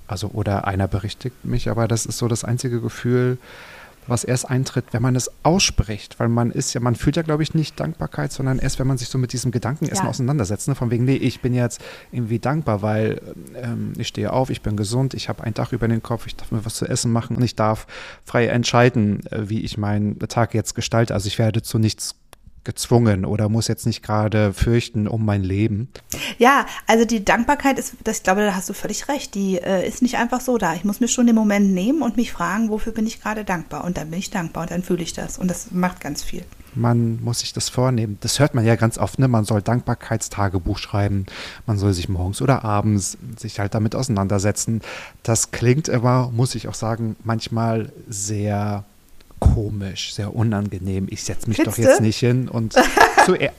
also, 0.05 0.27
oder 0.33 0.67
einer 0.67 0.87
berichtigt 0.87 1.43
mich, 1.43 1.69
aber 1.69 1.87
das 1.87 2.05
ist 2.05 2.19
so 2.19 2.27
das 2.27 2.43
einzige 2.43 2.81
Gefühl, 2.81 3.39
was 4.07 4.23
erst 4.23 4.49
eintritt, 4.49 4.85
wenn 4.91 5.01
man 5.01 5.15
es 5.15 5.29
ausspricht. 5.43 6.19
Weil 6.19 6.29
man 6.29 6.51
ist 6.51 6.73
ja, 6.73 6.81
man 6.81 6.95
fühlt 6.95 7.15
ja, 7.15 7.21
glaube 7.21 7.43
ich, 7.43 7.53
nicht 7.53 7.79
Dankbarkeit, 7.79 8.31
sondern 8.31 8.59
erst, 8.59 8.79
wenn 8.79 8.87
man 8.87 8.97
sich 8.97 9.09
so 9.09 9.17
mit 9.17 9.33
diesem 9.33 9.51
Gedanken 9.51 9.85
erstmal 9.85 10.07
Ja. 10.07 10.11
auseinandersetzt. 10.11 10.67
Ne? 10.67 10.75
Von 10.75 10.91
wegen, 10.91 11.05
nee, 11.05 11.15
ich 11.15 11.41
bin 11.41 11.53
jetzt 11.53 11.81
irgendwie 12.11 12.39
dankbar, 12.39 12.81
weil 12.81 13.21
ähm, 13.55 13.93
ich 13.97 14.07
stehe 14.07 14.31
auf, 14.33 14.49
ich 14.49 14.61
bin 14.61 14.75
gesund, 14.77 15.13
ich 15.13 15.29
habe 15.29 15.43
ein 15.43 15.53
Dach 15.53 15.71
über 15.73 15.87
den 15.87 16.03
Kopf, 16.03 16.27
ich 16.27 16.35
darf 16.35 16.51
mir 16.51 16.65
was 16.65 16.75
zu 16.75 16.85
essen 16.85 17.11
machen 17.11 17.35
und 17.35 17.43
ich 17.43 17.55
darf 17.55 17.87
frei 18.23 18.47
entscheiden, 18.47 19.25
äh, 19.27 19.49
wie 19.49 19.61
ich 19.61 19.77
meinen 19.77 20.19
Tag 20.19 20.53
jetzt 20.53 20.75
gestalte. 20.75 21.13
Also 21.13 21.27
ich 21.27 21.39
werde 21.39 21.61
zu 21.61 21.79
nichts 21.79 22.15
gezwungen 22.63 23.25
oder 23.25 23.49
muss 23.49 23.67
jetzt 23.67 23.85
nicht 23.85 24.03
gerade 24.03 24.53
fürchten 24.53 25.07
um 25.07 25.25
mein 25.25 25.43
Leben. 25.43 25.89
Ja, 26.37 26.65
also 26.87 27.05
die 27.05 27.23
Dankbarkeit 27.23 27.79
ist, 27.79 27.95
das, 28.03 28.17
ich 28.17 28.23
glaube, 28.23 28.41
da 28.41 28.55
hast 28.55 28.69
du 28.69 28.73
völlig 28.73 29.07
recht, 29.07 29.35
die 29.35 29.57
äh, 29.57 29.87
ist 29.87 30.01
nicht 30.01 30.17
einfach 30.17 30.41
so 30.41 30.57
da. 30.57 30.73
Ich 30.73 30.83
muss 30.83 30.99
mir 30.99 31.07
schon 31.07 31.27
den 31.27 31.35
Moment 31.35 31.71
nehmen 31.71 32.01
und 32.01 32.17
mich 32.17 32.31
fragen, 32.31 32.69
wofür 32.69 32.93
bin 32.93 33.05
ich 33.05 33.21
gerade 33.21 33.43
dankbar? 33.43 33.83
Und 33.83 33.97
dann 33.97 34.09
bin 34.09 34.19
ich 34.19 34.29
dankbar 34.29 34.63
und 34.63 34.71
dann 34.71 34.83
fühle 34.83 35.03
ich 35.03 35.13
das. 35.13 35.37
Und 35.37 35.49
das 35.49 35.71
macht 35.71 35.99
ganz 35.99 36.23
viel. 36.23 36.43
Man 36.75 37.23
muss 37.23 37.39
sich 37.39 37.53
das 37.53 37.69
vornehmen. 37.69 38.17
Das 38.21 38.39
hört 38.39 38.55
man 38.55 38.65
ja 38.65 38.75
ganz 38.75 38.97
oft, 38.97 39.19
ne? 39.19 39.27
Man 39.27 39.45
soll 39.45 39.61
Dankbarkeitstagebuch 39.61 40.79
schreiben. 40.79 41.25
Man 41.67 41.77
soll 41.77 41.93
sich 41.93 42.09
morgens 42.09 42.41
oder 42.41 42.63
abends 42.63 43.17
sich 43.37 43.59
halt 43.59 43.75
damit 43.75 43.95
auseinandersetzen. 43.95 44.81
Das 45.21 45.51
klingt 45.51 45.89
aber, 45.89 46.31
muss 46.33 46.55
ich 46.55 46.67
auch 46.67 46.73
sagen, 46.73 47.15
manchmal 47.23 47.91
sehr 48.07 48.85
komisch, 49.53 50.13
sehr 50.13 50.35
unangenehm. 50.35 51.07
Ich 51.09 51.23
setze 51.23 51.47
mich 51.47 51.57
doch 51.57 51.73
Findste? 51.73 51.83
jetzt 51.83 52.01
nicht 52.01 52.17
hin 52.17 52.47
und 52.49 52.73
zuer 53.25 53.51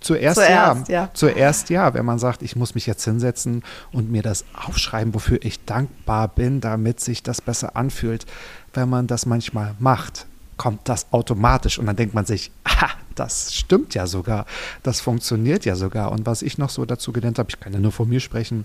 zuerst, 0.00 0.36
Zuerst, 0.36 0.88
ja. 0.88 1.02
ja. 1.02 1.10
Zuerst 1.14 1.70
ja, 1.70 1.94
wenn 1.94 2.04
man 2.04 2.18
sagt, 2.18 2.42
ich 2.42 2.56
muss 2.56 2.74
mich 2.74 2.86
jetzt 2.86 3.04
hinsetzen 3.04 3.62
und 3.90 4.10
mir 4.10 4.22
das 4.22 4.44
aufschreiben, 4.52 5.14
wofür 5.14 5.38
ich 5.42 5.64
dankbar 5.64 6.28
bin, 6.28 6.60
damit 6.60 7.00
sich 7.00 7.22
das 7.22 7.40
besser 7.40 7.74
anfühlt. 7.74 8.26
Wenn 8.74 8.88
man 8.88 9.06
das 9.06 9.24
manchmal 9.24 9.74
macht, 9.78 10.26
kommt 10.56 10.88
das 10.88 11.12
automatisch 11.12 11.78
und 11.78 11.86
dann 11.86 11.96
denkt 11.96 12.14
man 12.14 12.26
sich, 12.26 12.50
aha, 12.64 12.90
das 13.14 13.54
stimmt 13.54 13.94
ja 13.94 14.06
sogar, 14.06 14.46
das 14.82 15.00
funktioniert 15.00 15.64
ja 15.64 15.76
sogar. 15.76 16.12
Und 16.12 16.26
was 16.26 16.42
ich 16.42 16.58
noch 16.58 16.70
so 16.70 16.84
dazu 16.84 17.12
gelernt 17.12 17.38
habe, 17.38 17.50
ich 17.50 17.60
kann 17.60 17.72
ja 17.72 17.78
nur 17.78 17.92
von 17.92 18.08
mir 18.08 18.20
sprechen, 18.20 18.64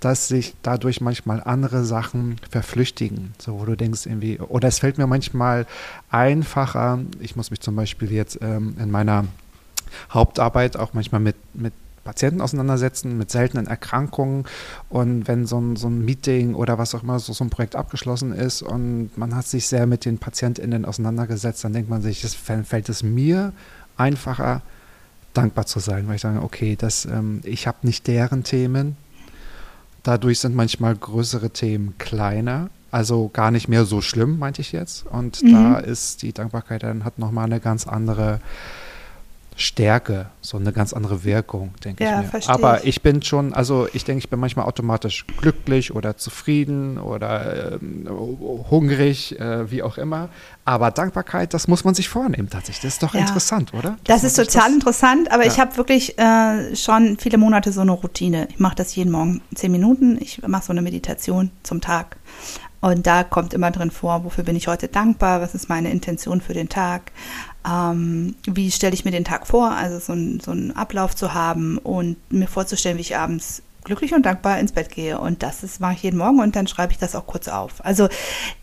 dass 0.00 0.28
sich 0.28 0.54
dadurch 0.62 1.00
manchmal 1.00 1.42
andere 1.42 1.84
Sachen 1.84 2.36
verflüchtigen, 2.50 3.34
so 3.38 3.58
wo 3.58 3.64
du 3.64 3.76
denkst 3.76 4.06
irgendwie, 4.06 4.38
oder 4.38 4.68
es 4.68 4.78
fällt 4.78 4.98
mir 4.98 5.06
manchmal 5.06 5.66
einfacher, 6.10 7.00
ich 7.20 7.36
muss 7.36 7.50
mich 7.50 7.60
zum 7.60 7.76
Beispiel 7.76 8.12
jetzt 8.12 8.38
ähm, 8.42 8.76
in 8.78 8.90
meiner 8.90 9.24
Hauptarbeit 10.10 10.76
auch 10.76 10.92
manchmal 10.92 11.20
mit, 11.20 11.36
mit 11.54 11.72
Patienten 12.08 12.40
auseinandersetzen, 12.40 13.18
mit 13.18 13.30
seltenen 13.30 13.66
Erkrankungen. 13.66 14.44
Und 14.88 15.28
wenn 15.28 15.44
so 15.44 15.60
ein, 15.60 15.76
so 15.76 15.88
ein 15.88 16.02
Meeting 16.06 16.54
oder 16.54 16.78
was 16.78 16.94
auch 16.94 17.02
immer, 17.02 17.18
so, 17.18 17.34
so 17.34 17.44
ein 17.44 17.50
Projekt 17.50 17.76
abgeschlossen 17.76 18.32
ist 18.32 18.62
und 18.62 19.10
man 19.16 19.36
hat 19.36 19.46
sich 19.46 19.66
sehr 19.66 19.86
mit 19.86 20.06
den 20.06 20.16
PatientInnen 20.16 20.86
auseinandergesetzt, 20.86 21.62
dann 21.64 21.74
denkt 21.74 21.90
man 21.90 22.00
sich, 22.00 22.24
es 22.24 22.34
fällt 22.34 22.88
es 22.88 23.02
mir 23.02 23.52
einfacher, 23.98 24.62
dankbar 25.34 25.66
zu 25.66 25.80
sein, 25.80 26.08
weil 26.08 26.14
ich 26.14 26.22
sage, 26.22 26.40
okay, 26.42 26.76
das, 26.76 27.04
ähm, 27.04 27.42
ich 27.44 27.66
habe 27.66 27.78
nicht 27.82 28.06
deren 28.06 28.42
Themen. 28.42 28.96
Dadurch 30.02 30.40
sind 30.40 30.54
manchmal 30.56 30.96
größere 30.96 31.50
Themen 31.50 31.98
kleiner. 31.98 32.70
Also 32.90 33.28
gar 33.30 33.50
nicht 33.50 33.68
mehr 33.68 33.84
so 33.84 34.00
schlimm, 34.00 34.38
meinte 34.38 34.62
ich 34.62 34.72
jetzt. 34.72 35.04
Und 35.04 35.42
Mhm. 35.42 35.52
da 35.52 35.78
ist 35.78 36.22
die 36.22 36.32
Dankbarkeit 36.32 36.84
dann 36.84 37.04
hat 37.04 37.18
nochmal 37.18 37.44
eine 37.44 37.60
ganz 37.60 37.86
andere 37.86 38.40
Stärke, 39.60 40.26
so 40.40 40.56
eine 40.56 40.72
ganz 40.72 40.92
andere 40.92 41.24
Wirkung, 41.24 41.74
denke 41.84 42.04
Ja, 42.04 42.10
ich 42.12 42.16
mir. 42.18 42.30
verstehe 42.30 42.54
Aber 42.54 42.84
ich. 42.84 43.02
bin 43.02 43.22
schon, 43.22 43.52
also 43.52 43.88
ich 43.92 44.04
denke, 44.04 44.20
ich 44.20 44.30
bin 44.30 44.38
manchmal 44.38 44.66
automatisch 44.66 45.26
glücklich 45.40 45.92
oder 45.94 46.16
zufrieden 46.16 46.96
oder 46.96 47.72
ähm, 47.72 48.06
hungrig, 48.70 49.38
äh, 49.40 49.68
wie 49.70 49.82
auch 49.82 49.98
immer. 49.98 50.28
Aber 50.64 50.92
Dankbarkeit, 50.92 51.54
das 51.54 51.66
muss 51.66 51.82
man 51.84 51.94
sich 51.94 52.08
vornehmen 52.08 52.48
tatsächlich. 52.50 52.82
Das 52.82 52.92
ist 52.94 53.02
doch 53.02 53.14
Ja. 53.14 53.20
interessant, 53.22 53.74
oder? 53.74 53.96
Das 54.04 54.22
Dass 54.22 54.30
ist 54.32 54.36
man 54.38 54.46
sich 54.46 54.54
total 54.54 54.72
interessant, 54.72 55.32
aber 55.32 55.44
Ja. 55.44 55.50
ich 55.52 55.58
habe 55.58 55.76
wirklich 55.76 56.16
äh, 56.18 56.76
schon 56.76 57.16
viele 57.18 57.36
Monate 57.38 57.72
so 57.72 57.80
eine 57.80 57.90
Routine. 57.92 58.46
Ich 58.50 58.60
mache 58.60 58.76
das 58.76 58.94
jeden 58.94 59.10
Morgen 59.10 59.42
zehn 59.56 59.72
Minuten. 59.72 60.18
Ich 60.20 60.40
mache 60.46 60.64
so 60.66 60.72
eine 60.72 60.82
Meditation 60.82 61.50
zum 61.64 61.80
Tag. 61.80 62.16
Und 62.80 63.08
da 63.08 63.24
kommt 63.24 63.54
immer 63.54 63.72
drin 63.72 63.90
vor, 63.90 64.22
wofür 64.22 64.44
bin 64.44 64.54
ich 64.54 64.68
heute 64.68 64.86
dankbar, 64.86 65.40
was 65.40 65.52
ist 65.56 65.68
meine 65.68 65.90
Intention 65.90 66.40
für 66.40 66.54
den 66.54 66.68
Tag, 66.68 67.10
ähm, 67.66 68.34
wie 68.44 68.70
stelle 68.70 68.94
ich 68.94 69.04
mir 69.04 69.10
den 69.10 69.24
Tag 69.24 69.46
vor, 69.46 69.70
also 69.70 69.98
so, 69.98 70.12
ein, 70.12 70.40
so 70.40 70.50
einen 70.50 70.72
Ablauf 70.72 71.14
zu 71.16 71.34
haben 71.34 71.78
und 71.78 72.16
mir 72.32 72.48
vorzustellen, 72.48 72.96
wie 72.98 73.02
ich 73.02 73.16
abends 73.16 73.62
glücklich 73.84 74.14
und 74.14 74.24
dankbar 74.24 74.58
ins 74.58 74.72
Bett 74.72 74.90
gehe. 74.90 75.18
Und 75.18 75.42
das 75.42 75.62
ist, 75.62 75.80
mache 75.80 75.94
ich 75.94 76.02
jeden 76.02 76.18
Morgen 76.18 76.40
und 76.40 76.54
dann 76.54 76.66
schreibe 76.66 76.92
ich 76.92 76.98
das 76.98 77.14
auch 77.14 77.26
kurz 77.26 77.48
auf. 77.48 77.84
Also 77.84 78.08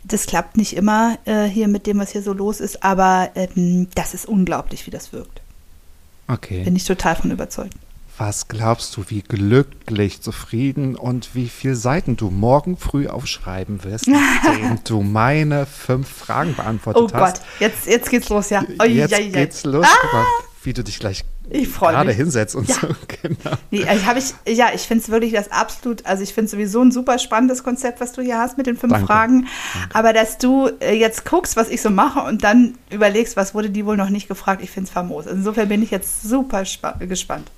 das 0.04 0.28
klappt 0.28 0.56
nicht 0.56 0.76
immer 0.76 1.18
äh, 1.26 1.46
hier 1.46 1.68
mit 1.68 1.88
dem, 1.88 2.00
was 2.00 2.12
hier 2.12 2.22
so 2.22 2.34
los 2.34 2.60
ist, 2.60 2.84
aber 2.84 3.32
ähm, 3.36 3.88
das 3.96 4.14
ist 4.14 4.26
unglaublich, 4.26 4.86
wie 4.88 4.92
das 4.92 5.12
wirkt. 5.12 5.42
Okay. 6.28 6.64
Bin 6.64 6.76
ich 6.76 6.86
total 6.86 7.16
von 7.16 7.32
überzeugt. 7.32 7.76
Was 8.18 8.48
glaubst 8.48 8.96
du, 8.96 9.04
wie 9.10 9.22
glücklich, 9.22 10.22
zufrieden 10.22 10.96
und 10.96 11.36
wie 11.36 11.50
viele 11.50 11.76
Seiten 11.76 12.16
du 12.16 12.30
morgen 12.30 12.78
früh 12.78 13.08
aufschreiben 13.08 13.84
wirst, 13.84 14.08
indem 14.08 14.80
du 14.86 15.02
meine 15.02 15.66
fünf 15.66 16.08
Fragen 16.08 16.56
beantwortet 16.56 17.02
oh 17.04 17.14
hast? 17.14 17.38
Oh 17.38 17.40
Gott, 17.40 17.48
jetzt, 17.60 17.88
jetzt 17.88 18.10
geht's 18.10 18.30
los, 18.30 18.50
ja. 18.50 18.64
Oh, 18.80 18.86
jetzt 18.86 19.12
ja, 19.12 19.20
ja. 19.20 19.32
geht's 19.32 19.66
los. 19.66 19.86
Ah! 19.86 20.14
Mal, 20.14 20.26
wie 20.64 20.74
du 20.74 20.84
dich 20.84 21.00
gleich 21.00 21.26
ich 21.50 21.72
gerade 21.74 22.08
mich. 22.08 22.18
hinsetzt 22.18 22.56
und 22.56 22.68
ja. 22.68 22.76
so. 22.76 22.88
Genau. 23.22 23.56
Nee, 23.72 23.82
ich 23.82 24.06
habe 24.06 24.20
ich, 24.20 24.34
ja, 24.56 24.70
ich 24.74 24.82
finde 24.82 25.04
es 25.04 25.10
wirklich 25.10 25.34
das 25.34 25.52
absolut, 25.52 26.06
also 26.06 26.22
ich 26.22 26.34
finde 26.34 26.50
sowieso 26.50 26.82
ein 26.82 26.92
super 26.92 27.18
spannendes 27.18 27.64
Konzept, 27.64 28.00
was 28.00 28.12
du 28.14 28.22
hier 28.22 28.38
hast 28.38 28.58
mit 28.58 28.68
den 28.68 28.78
fünf 28.78 28.94
Danke. 28.94 29.08
Fragen. 29.08 29.48
Danke. 29.74 29.96
Aber 29.96 30.14
dass 30.14 30.38
du 30.38 30.70
äh, 30.80 30.94
jetzt 30.94 31.26
guckst, 31.26 31.56
was 31.56 31.70
ich 31.70 31.82
so 31.82 31.90
mache 31.90 32.22
und 32.22 32.44
dann 32.44 32.78
überlegst, 32.92 33.36
was 33.36 33.56
wurde 33.56 33.72
die 33.72 33.86
wohl 33.86 33.98
noch 33.98 34.10
nicht 34.10 34.28
gefragt, 34.28 34.62
ich 34.64 34.70
finde 34.70 34.88
es 34.88 34.94
famos. 34.94 35.26
Insofern 35.26 35.68
bin 35.70 35.82
ich 35.82 35.92
jetzt 35.92 36.22
super 36.22 36.64
gespannt. 37.00 37.50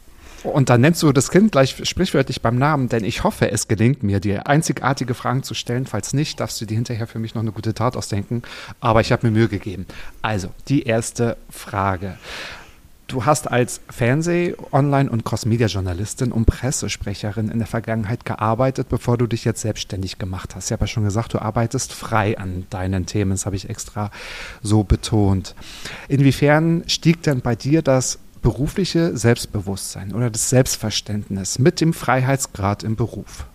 Und 0.44 0.70
dann 0.70 0.82
nennst 0.82 1.02
du 1.04 1.12
das 1.12 1.32
Kind 1.32 1.52
gleich 1.52 1.76
sprichwörtlich 1.84 2.42
beim 2.42 2.58
Namen, 2.58 2.90
denn 2.90 3.04
ich 3.04 3.24
hoffe, 3.24 3.52
es 3.52 3.68
gelingt 3.68 4.04
mir, 4.04 4.20
dir 4.20 4.48
einzigartige 4.48 5.14
Fragen 5.14 5.44
zu 5.44 5.54
stellen. 5.54 5.86
Falls 5.86 6.14
nicht, 6.14 6.40
darfst 6.40 6.62
du 6.62 6.66
dir 6.66 6.76
hinterher 6.76 7.08
für 7.08 7.20
mich 7.20 7.36
noch 7.36 7.42
eine 7.42 7.52
gute 7.52 7.74
Tat 7.74 7.98
ausdenken. 7.98 8.44
Aber 8.80 9.02
ich 9.02 9.12
habe 9.12 9.28
mir 9.28 9.32
Mühe 9.32 9.48
gegeben. 9.48 9.86
Also, 10.22 10.50
die 10.68 10.84
erste 10.84 11.38
Frage. 11.50 12.18
Du 13.08 13.24
hast 13.24 13.50
als 13.50 13.80
Fernseh-, 13.90 14.56
Online- 14.74 15.10
und 15.10 15.24
Cross-Media-Journalistin 15.24 16.34
und 16.34 16.46
Pressesprecherin 16.46 17.50
in 17.50 17.60
der 17.60 17.68
Vergangenheit 17.68 18.26
gearbeitet, 18.26 18.90
bevor 18.90 19.18
du 19.18 19.28
dich 19.28 19.46
jetzt 19.46 19.62
selbstständig 19.62 20.18
gemacht 20.18 20.56
hast. 20.56 20.66
Ich 20.66 20.72
habe 20.74 20.84
ja 20.84 20.88
schon 20.88 21.06
gesagt, 21.06 21.34
du 21.34 21.42
arbeitest 21.42 21.94
frei 21.94 22.38
an 22.38 22.66
deinen 22.70 23.06
Themen. 23.06 23.32
Das 23.32 23.46
habe 23.46 23.56
ich 23.56 23.70
extra 23.70 24.12
so 24.62 24.84
betont. 24.84 25.56
Inwiefern 26.10 26.84
stieg 26.88 27.24
denn 27.24 27.40
bei 27.40 27.56
dir 27.56 27.82
das 27.82 28.20
berufliche 28.42 29.18
Selbstbewusstsein 29.18 30.14
oder 30.14 30.30
das 30.30 30.50
Selbstverständnis 30.50 31.60
mit 31.60 31.82
dem 31.82 31.94
Freiheitsgrad 31.94 32.84
im 32.84 32.96
Beruf? 32.96 33.46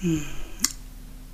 Hm. 0.00 0.22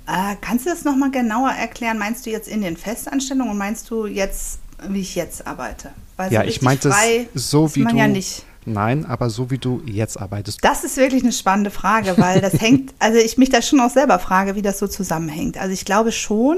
Äh, 0.07 0.35
kannst 0.41 0.65
du 0.65 0.69
das 0.69 0.83
nochmal 0.83 1.11
genauer 1.11 1.51
erklären? 1.51 1.97
Meinst 1.97 2.25
du 2.25 2.29
jetzt 2.29 2.47
in 2.47 2.61
den 2.61 2.75
Festanstellungen 2.75 3.51
und 3.51 3.57
meinst 3.57 3.89
du 3.89 4.05
jetzt, 4.05 4.59
wie 4.89 4.99
ich 4.99 5.15
jetzt 5.15 5.47
arbeite? 5.47 5.91
Weil 6.17 6.31
ja, 6.31 6.41
so 6.41 6.47
ich 6.47 6.61
meinte 6.61 6.89
es 6.89 7.49
so 7.49 7.73
wie 7.75 7.85
du. 7.85 7.95
Ja 7.95 8.07
nicht. 8.07 8.45
Nein, 8.65 9.05
aber 9.05 9.29
so 9.29 9.51
wie 9.51 9.57
du 9.57 9.81
jetzt 9.85 10.19
arbeitest. 10.19 10.63
Das 10.63 10.83
ist 10.83 10.95
wirklich 10.97 11.23
eine 11.23 11.33
spannende 11.33 11.69
Frage, 11.69 12.15
weil 12.17 12.39
das 12.39 12.53
hängt, 12.61 12.93
also 12.99 13.17
ich 13.17 13.37
mich 13.37 13.49
da 13.49 13.61
schon 13.61 13.79
auch 13.81 13.89
selber 13.89 14.19
frage, 14.19 14.55
wie 14.55 14.61
das 14.61 14.79
so 14.79 14.87
zusammenhängt. 14.87 15.57
Also 15.57 15.73
ich 15.73 15.85
glaube 15.85 16.11
schon, 16.11 16.57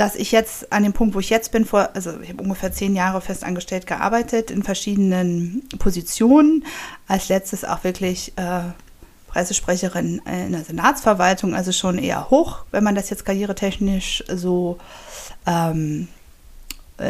dass 0.00 0.16
ich 0.16 0.32
jetzt 0.32 0.72
an 0.72 0.82
dem 0.82 0.94
Punkt, 0.94 1.14
wo 1.14 1.20
ich 1.20 1.28
jetzt 1.28 1.52
bin, 1.52 1.66
vor, 1.66 1.90
also 1.92 2.18
ich 2.22 2.30
habe 2.30 2.42
ungefähr 2.42 2.72
zehn 2.72 2.96
Jahre 2.96 3.20
festangestellt 3.20 3.86
gearbeitet 3.86 4.50
in 4.50 4.62
verschiedenen 4.62 5.68
Positionen. 5.78 6.64
Als 7.06 7.28
letztes 7.28 7.66
auch 7.66 7.84
wirklich 7.84 8.32
äh, 8.36 8.62
Pressesprecherin 9.26 10.22
in 10.24 10.52
der 10.52 10.64
Senatsverwaltung, 10.64 11.54
also 11.54 11.70
schon 11.72 11.98
eher 11.98 12.30
hoch, 12.30 12.64
wenn 12.70 12.82
man 12.82 12.94
das 12.94 13.10
jetzt 13.10 13.26
karrieretechnisch 13.26 14.24
so 14.26 14.78
ähm, 15.46 16.08
äh, 16.08 16.19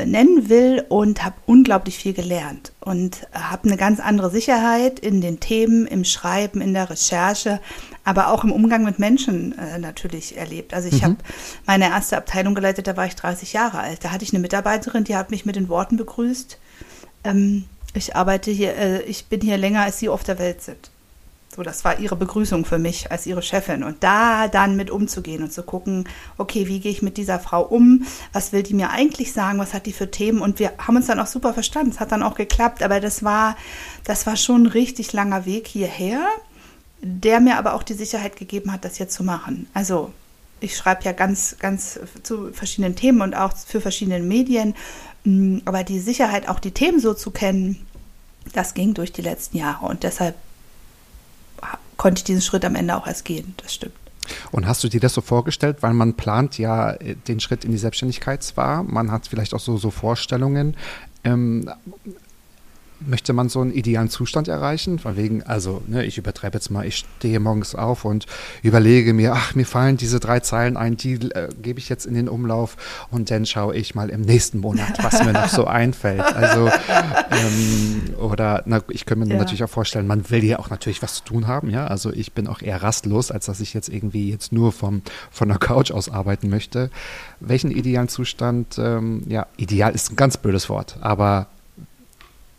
nennen 0.06 0.48
will 0.48 0.84
und 0.88 1.24
habe 1.24 1.36
unglaublich 1.46 1.98
viel 1.98 2.12
gelernt 2.12 2.72
und 2.80 3.26
habe 3.32 3.68
eine 3.68 3.76
ganz 3.76 3.98
andere 4.00 4.30
Sicherheit 4.30 5.00
in 5.00 5.20
den 5.20 5.40
Themen, 5.40 5.86
im 5.86 6.04
Schreiben, 6.04 6.60
in 6.60 6.74
der 6.74 6.90
Recherche, 6.90 7.60
aber 8.04 8.28
auch 8.28 8.44
im 8.44 8.52
Umgang 8.52 8.84
mit 8.84 8.98
Menschen 8.98 9.58
äh, 9.58 9.78
natürlich 9.78 10.36
erlebt. 10.36 10.74
Also 10.74 10.88
ich 10.88 11.02
mhm. 11.02 11.06
habe 11.06 11.16
meine 11.66 11.88
erste 11.88 12.16
Abteilung 12.16 12.54
geleitet, 12.54 12.86
da 12.86 12.96
war 12.96 13.06
ich 13.06 13.16
30 13.16 13.52
Jahre 13.52 13.80
alt. 13.80 14.04
Da 14.04 14.12
hatte 14.12 14.24
ich 14.24 14.32
eine 14.32 14.40
Mitarbeiterin, 14.40 15.04
die 15.04 15.16
hat 15.16 15.30
mich 15.30 15.44
mit 15.44 15.56
den 15.56 15.68
Worten 15.68 15.96
begrüßt. 15.96 16.58
Ähm, 17.24 17.64
ich 17.94 18.14
arbeite 18.14 18.50
hier, 18.50 18.76
äh, 18.76 19.02
ich 19.02 19.26
bin 19.26 19.40
hier 19.40 19.58
länger, 19.58 19.82
als 19.82 19.98
Sie 19.98 20.08
auf 20.08 20.22
der 20.22 20.38
Welt 20.38 20.62
sind. 20.62 20.90
So, 21.54 21.64
das 21.64 21.84
war 21.84 21.98
ihre 21.98 22.14
Begrüßung 22.14 22.64
für 22.64 22.78
mich 22.78 23.10
als 23.10 23.26
ihre 23.26 23.42
Chefin. 23.42 23.82
Und 23.82 24.04
da 24.04 24.46
dann 24.46 24.76
mit 24.76 24.88
umzugehen 24.88 25.42
und 25.42 25.52
zu 25.52 25.64
gucken, 25.64 26.08
okay, 26.38 26.68
wie 26.68 26.78
gehe 26.78 26.92
ich 26.92 27.02
mit 27.02 27.16
dieser 27.16 27.40
Frau 27.40 27.62
um? 27.62 28.06
Was 28.32 28.52
will 28.52 28.62
die 28.62 28.74
mir 28.74 28.90
eigentlich 28.90 29.32
sagen? 29.32 29.58
Was 29.58 29.74
hat 29.74 29.86
die 29.86 29.92
für 29.92 30.12
Themen? 30.12 30.42
Und 30.42 30.60
wir 30.60 30.72
haben 30.78 30.94
uns 30.94 31.08
dann 31.08 31.18
auch 31.18 31.26
super 31.26 31.52
verstanden. 31.52 31.90
Es 31.90 31.98
hat 31.98 32.12
dann 32.12 32.22
auch 32.22 32.36
geklappt. 32.36 32.84
Aber 32.84 33.00
das 33.00 33.24
war, 33.24 33.56
das 34.04 34.26
war 34.26 34.36
schon 34.36 34.62
ein 34.62 34.66
richtig 34.66 35.12
langer 35.12 35.44
Weg 35.44 35.66
hierher, 35.66 36.24
der 37.02 37.40
mir 37.40 37.58
aber 37.58 37.74
auch 37.74 37.82
die 37.82 37.94
Sicherheit 37.94 38.36
gegeben 38.36 38.72
hat, 38.72 38.84
das 38.84 38.98
jetzt 38.98 39.14
zu 39.14 39.24
machen. 39.24 39.68
Also, 39.74 40.12
ich 40.60 40.76
schreibe 40.76 41.02
ja 41.02 41.12
ganz, 41.12 41.56
ganz 41.58 41.98
zu 42.22 42.52
verschiedenen 42.52 42.94
Themen 42.94 43.22
und 43.22 43.34
auch 43.34 43.56
für 43.56 43.80
verschiedene 43.80 44.20
Medien. 44.20 44.76
Mm, 45.24 45.58
aber 45.64 45.82
die 45.82 45.98
Sicherheit, 45.98 46.48
auch 46.48 46.60
die 46.60 46.70
Themen 46.70 47.00
so 47.00 47.12
zu 47.12 47.32
kennen, 47.32 47.86
das 48.52 48.74
ging 48.74 48.94
durch 48.94 49.10
die 49.10 49.22
letzten 49.22 49.56
Jahre. 49.56 49.86
Und 49.86 50.04
deshalb 50.04 50.36
konnte 52.00 52.20
ich 52.20 52.24
diesen 52.24 52.40
Schritt 52.40 52.64
am 52.64 52.76
Ende 52.76 52.96
auch 52.96 53.06
erst 53.06 53.26
gehen. 53.26 53.52
Das 53.58 53.74
stimmt. 53.74 53.92
Und 54.52 54.66
hast 54.66 54.82
du 54.82 54.88
dir 54.88 55.00
das 55.00 55.12
so 55.12 55.20
vorgestellt, 55.20 55.78
weil 55.82 55.92
man 55.92 56.14
plant 56.14 56.56
ja 56.56 56.92
äh, 56.92 57.14
den 57.14 57.40
Schritt 57.40 57.62
in 57.62 57.72
die 57.72 57.78
Selbstständigkeit 57.78 58.42
zwar, 58.42 58.82
man 58.82 59.12
hat 59.12 59.26
vielleicht 59.26 59.52
auch 59.52 59.60
so, 59.60 59.76
so 59.76 59.90
Vorstellungen. 59.90 60.78
Ähm, 61.24 61.70
möchte 63.06 63.32
man 63.32 63.48
so 63.48 63.60
einen 63.60 63.72
idealen 63.72 64.08
Zustand 64.08 64.48
erreichen? 64.48 64.98
Von 64.98 65.16
wegen, 65.16 65.42
also, 65.42 65.82
ne, 65.86 66.04
ich 66.04 66.18
übertreibe 66.18 66.56
jetzt 66.56 66.70
mal, 66.70 66.86
ich 66.86 67.04
stehe 67.18 67.40
morgens 67.40 67.74
auf 67.74 68.04
und 68.04 68.26
überlege 68.62 69.14
mir, 69.14 69.32
ach, 69.32 69.54
mir 69.54 69.66
fallen 69.66 69.96
diese 69.96 70.20
drei 70.20 70.40
Zeilen 70.40 70.76
ein, 70.76 70.96
die 70.96 71.14
äh, 71.14 71.48
gebe 71.62 71.78
ich 71.78 71.88
jetzt 71.88 72.06
in 72.06 72.14
den 72.14 72.28
Umlauf 72.28 72.76
und 73.10 73.30
dann 73.30 73.46
schaue 73.46 73.74
ich 73.74 73.94
mal 73.94 74.10
im 74.10 74.22
nächsten 74.22 74.58
Monat, 74.58 75.02
was 75.02 75.24
mir 75.24 75.32
noch 75.32 75.48
so 75.48 75.64
einfällt. 75.66 76.20
Also, 76.20 76.68
ähm, 77.30 78.14
oder, 78.18 78.62
na, 78.66 78.82
ich 78.88 79.06
könnte 79.06 79.26
mir 79.26 79.34
ja. 79.34 79.38
natürlich 79.38 79.64
auch 79.64 79.70
vorstellen, 79.70 80.06
man 80.06 80.30
will 80.30 80.44
ja 80.44 80.58
auch 80.58 80.70
natürlich 80.70 81.02
was 81.02 81.16
zu 81.16 81.24
tun 81.24 81.46
haben, 81.46 81.70
ja. 81.70 81.86
Also 81.86 82.12
ich 82.12 82.32
bin 82.32 82.46
auch 82.46 82.62
eher 82.62 82.82
rastlos, 82.82 83.30
als 83.30 83.46
dass 83.46 83.60
ich 83.60 83.74
jetzt 83.74 83.88
irgendwie 83.88 84.30
jetzt 84.30 84.52
nur 84.52 84.72
vom, 84.72 85.02
von 85.30 85.48
der 85.48 85.58
Couch 85.58 85.90
aus 85.90 86.08
arbeiten 86.08 86.48
möchte. 86.48 86.90
Welchen 87.40 87.70
idealen 87.70 88.08
Zustand, 88.08 88.78
ähm, 88.78 89.22
ja, 89.26 89.46
ideal 89.56 89.94
ist 89.94 90.12
ein 90.12 90.16
ganz 90.16 90.36
blödes 90.36 90.68
Wort, 90.68 90.96
aber 91.00 91.46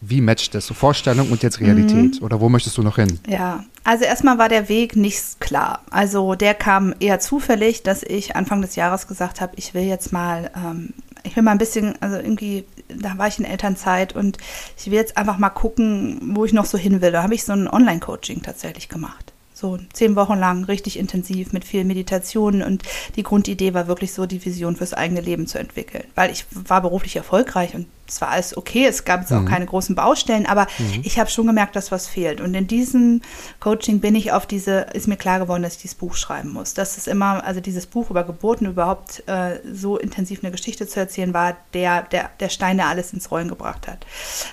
wie 0.02 0.20
matcht 0.20 0.56
das? 0.56 0.66
So 0.66 0.74
Vorstellung 0.74 1.32
und 1.32 1.44
jetzt 1.44 1.60
Realität? 1.60 2.20
Mhm. 2.20 2.26
Oder 2.26 2.42
wo 2.42 2.50
möchtest 2.50 2.78
du 2.78 2.82
noch 2.82 2.96
hin? 2.96 3.20
Ja, 3.28 3.64
also 3.84 4.04
erstmal 4.04 4.40
war 4.40 4.50
der 4.50 4.68
Weg 4.68 4.96
nicht 4.96 5.40
klar. 5.40 5.82
Also 5.92 6.34
der 6.34 6.56
kam 6.56 6.96
eher 7.00 7.20
zufällig, 7.20 7.84
dass 7.84 8.02
ich 8.02 8.36
Anfang 8.36 8.64
des 8.64 8.76
Jahres 8.76 9.08
gesagt 9.08 9.42
habe, 9.42 9.54
ich 9.58 9.76
will 9.76 9.84
jetzt 9.84 10.12
mal, 10.12 10.50
ähm, 10.56 10.94
ich 11.24 11.36
will 11.36 11.44
mal 11.44 11.52
ein 11.52 11.60
bisschen, 11.60 12.02
also 12.02 12.18
irgendwie, 12.18 12.66
da 12.90 13.18
war 13.20 13.28
ich 13.28 13.38
in 13.38 13.46
Elternzeit 13.46 14.16
und 14.16 14.40
ich 14.76 14.88
will 14.88 14.98
jetzt 14.98 15.18
einfach 15.18 15.38
mal 15.38 15.50
gucken, 15.50 16.20
wo 16.36 16.46
ich 16.46 16.54
noch 16.54 16.66
so 16.66 16.80
hin 16.80 17.02
will. 17.02 17.12
Da 17.12 17.22
habe 17.22 17.36
ich 17.36 17.44
so 17.44 17.54
ein 17.54 17.68
Online-Coaching 17.68 18.42
tatsächlich 18.42 18.90
gemacht. 18.90 19.31
So 19.62 19.78
zehn 19.94 20.16
Wochen 20.16 20.40
lang 20.40 20.64
richtig 20.64 20.98
intensiv 20.98 21.54
mit 21.54 21.66
vielen 21.66 21.86
Meditationen 21.86 22.64
und 22.64 22.82
die 23.16 23.22
Grundidee 23.22 23.76
war 23.76 23.86
wirklich 23.86 24.12
so, 24.12 24.26
die 24.26 24.44
Vision 24.44 24.76
fürs 24.76 24.96
eigene 24.96 25.22
Leben 25.22 25.46
zu 25.46 25.60
entwickeln. 25.60 26.06
Weil 26.16 26.32
ich 26.32 26.48
war 26.50 26.82
beruflich 26.82 27.16
erfolgreich 27.16 27.76
und 27.76 27.86
es 28.12 28.20
war 28.22 28.30
alles 28.30 28.58
okay, 28.58 28.86
es 28.86 29.06
gab 29.06 29.22
jetzt 29.22 29.32
auch 29.32 29.42
mhm. 29.42 29.46
keine 29.46 29.66
großen 29.66 29.96
Baustellen, 29.96 30.46
aber 30.46 30.68
mhm. 30.78 31.02
ich 31.04 31.18
habe 31.18 31.30
schon 31.30 31.48
gemerkt, 31.48 31.76
dass 31.76 31.92
was 31.92 32.08
fehlt. 32.08 32.42
Und 32.42 32.54
in 32.54 32.68
diesem 32.68 33.22
Coaching 33.60 34.00
bin 34.00 34.16
ich 34.16 34.32
auf 34.34 34.46
diese, 34.46 34.88
ist 34.94 35.08
mir 35.08 35.16
klar 35.16 35.40
geworden, 35.40 35.64
dass 35.64 35.76
ich 35.76 35.82
dieses 35.82 35.96
Buch 35.96 36.16
schreiben 36.16 36.52
muss. 36.52 36.74
Dass 36.74 36.98
es 36.98 37.08
immer, 37.08 37.44
also 37.46 37.62
dieses 37.62 37.88
Buch 37.88 38.10
über 38.10 38.24
Geburten 38.24 38.66
überhaupt 38.68 39.24
äh, 39.28 39.60
so 39.72 39.98
intensiv 39.98 40.44
eine 40.44 40.52
Geschichte 40.52 40.88
zu 40.88 41.00
erzählen, 41.00 41.34
war 41.34 41.56
der, 41.74 42.04
der, 42.04 42.30
der 42.40 42.50
Stein, 42.50 42.78
der 42.78 42.88
alles 42.88 43.14
ins 43.14 43.32
Rollen 43.32 43.48
gebracht 43.48 43.88
hat. 43.88 44.06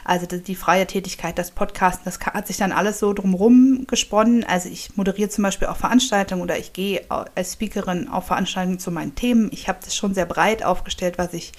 Also 0.05 0.27
die, 0.27 0.41
die 0.41 0.55
freie 0.55 0.87
Tätigkeit, 0.87 1.37
das 1.39 1.51
Podcasten, 1.51 2.05
das 2.05 2.21
hat 2.21 2.47
sich 2.47 2.59
dann 2.59 2.73
alles 2.73 3.01
so 3.01 3.13
drumherum 3.13 3.87
gesponnen. 3.89 4.45
Also 4.45 4.69
ich 4.69 4.97
moderiere 4.99 5.31
zum 5.31 5.45
Beispiel 5.45 5.69
auch 5.69 5.79
Veranstaltungen 5.79 6.43
oder 6.43 6.59
ich 6.59 6.75
gehe 6.75 7.03
als 7.09 7.55
Speakerin 7.55 8.09
auf 8.09 8.27
Veranstaltungen 8.27 8.79
zu 8.79 8.91
meinen 8.91 9.15
Themen. 9.15 9.49
Ich 9.53 9.69
habe 9.69 9.79
das 9.83 9.97
schon 9.97 10.13
sehr 10.13 10.27
breit 10.27 10.63
aufgestellt, 10.63 11.17
was 11.17 11.33
ich 11.33 11.53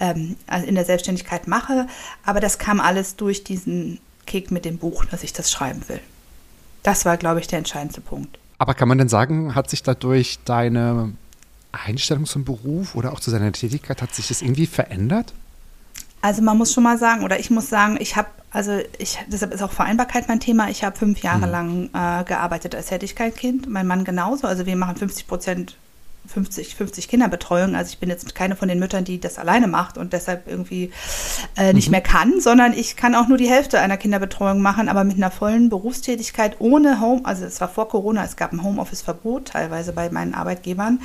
ähm, 0.00 0.36
also 0.46 0.66
in 0.66 0.74
der 0.74 0.86
Selbstständigkeit 0.86 1.46
mache. 1.46 1.86
Aber 2.24 2.40
das 2.40 2.58
kam 2.58 2.80
alles 2.80 3.16
durch 3.16 3.44
diesen 3.44 3.98
Kick 4.26 4.50
mit 4.50 4.64
dem 4.64 4.78
Buch, 4.78 5.04
dass 5.04 5.22
ich 5.22 5.34
das 5.34 5.50
schreiben 5.52 5.82
will. 5.88 6.00
Das 6.82 7.04
war, 7.04 7.16
glaube 7.16 7.40
ich, 7.40 7.48
der 7.48 7.58
entscheidendste 7.58 8.00
Punkt. 8.00 8.38
Aber 8.58 8.74
kann 8.74 8.88
man 8.88 8.98
denn 8.98 9.08
sagen, 9.08 9.54
hat 9.54 9.68
sich 9.68 9.82
dadurch 9.82 10.38
deine 10.44 11.12
Einstellung 11.72 12.24
zum 12.24 12.44
Beruf 12.44 12.94
oder 12.94 13.12
auch 13.12 13.20
zu 13.20 13.30
seiner 13.30 13.52
Tätigkeit, 13.52 14.00
hat 14.00 14.14
sich 14.14 14.28
das 14.28 14.40
irgendwie 14.40 14.66
verändert? 14.66 15.34
Also 16.20 16.42
man 16.42 16.58
muss 16.58 16.72
schon 16.72 16.82
mal 16.84 16.98
sagen, 16.98 17.22
oder 17.24 17.38
ich 17.38 17.50
muss 17.50 17.68
sagen, 17.68 17.96
ich 18.00 18.16
habe, 18.16 18.28
also 18.50 18.78
ich, 18.98 19.18
deshalb 19.28 19.52
ist 19.54 19.62
auch 19.62 19.72
Vereinbarkeit 19.72 20.28
mein 20.28 20.40
Thema. 20.40 20.68
Ich 20.68 20.82
habe 20.84 20.96
fünf 20.96 21.22
Jahre 21.22 21.46
Mhm. 21.46 21.52
lang 21.52 21.90
äh, 21.94 22.24
gearbeitet, 22.24 22.74
als 22.74 22.90
hätte 22.90 23.04
ich 23.04 23.14
kein 23.14 23.34
Kind. 23.34 23.68
Mein 23.68 23.86
Mann 23.86 24.04
genauso. 24.04 24.46
Also 24.46 24.66
wir 24.66 24.76
machen 24.76 24.96
50 24.96 25.26
Prozent 25.28 25.76
50, 26.28 26.74
50 26.74 27.08
Kinderbetreuung. 27.08 27.74
Also 27.74 27.90
ich 27.90 27.98
bin 27.98 28.08
jetzt 28.08 28.34
keine 28.34 28.56
von 28.56 28.68
den 28.68 28.78
Müttern, 28.78 29.04
die 29.04 29.20
das 29.20 29.38
alleine 29.38 29.66
macht 29.66 29.98
und 29.98 30.12
deshalb 30.12 30.46
irgendwie 30.46 30.92
äh, 31.56 31.72
nicht 31.72 31.90
mehr 31.90 32.00
kann, 32.00 32.40
sondern 32.40 32.72
ich 32.72 32.96
kann 32.96 33.14
auch 33.14 33.28
nur 33.28 33.38
die 33.38 33.48
Hälfte 33.48 33.80
einer 33.80 33.96
Kinderbetreuung 33.96 34.60
machen, 34.60 34.88
aber 34.88 35.04
mit 35.04 35.16
einer 35.16 35.30
vollen 35.30 35.68
Berufstätigkeit 35.68 36.56
ohne 36.60 37.00
Home, 37.00 37.22
also 37.24 37.44
es 37.44 37.60
war 37.60 37.68
vor 37.68 37.88
Corona, 37.88 38.24
es 38.24 38.36
gab 38.36 38.52
ein 38.52 38.62
Homeoffice-Verbot 38.62 39.48
teilweise 39.48 39.92
bei 39.92 40.10
meinen 40.10 40.34
Arbeitgebern. 40.34 41.00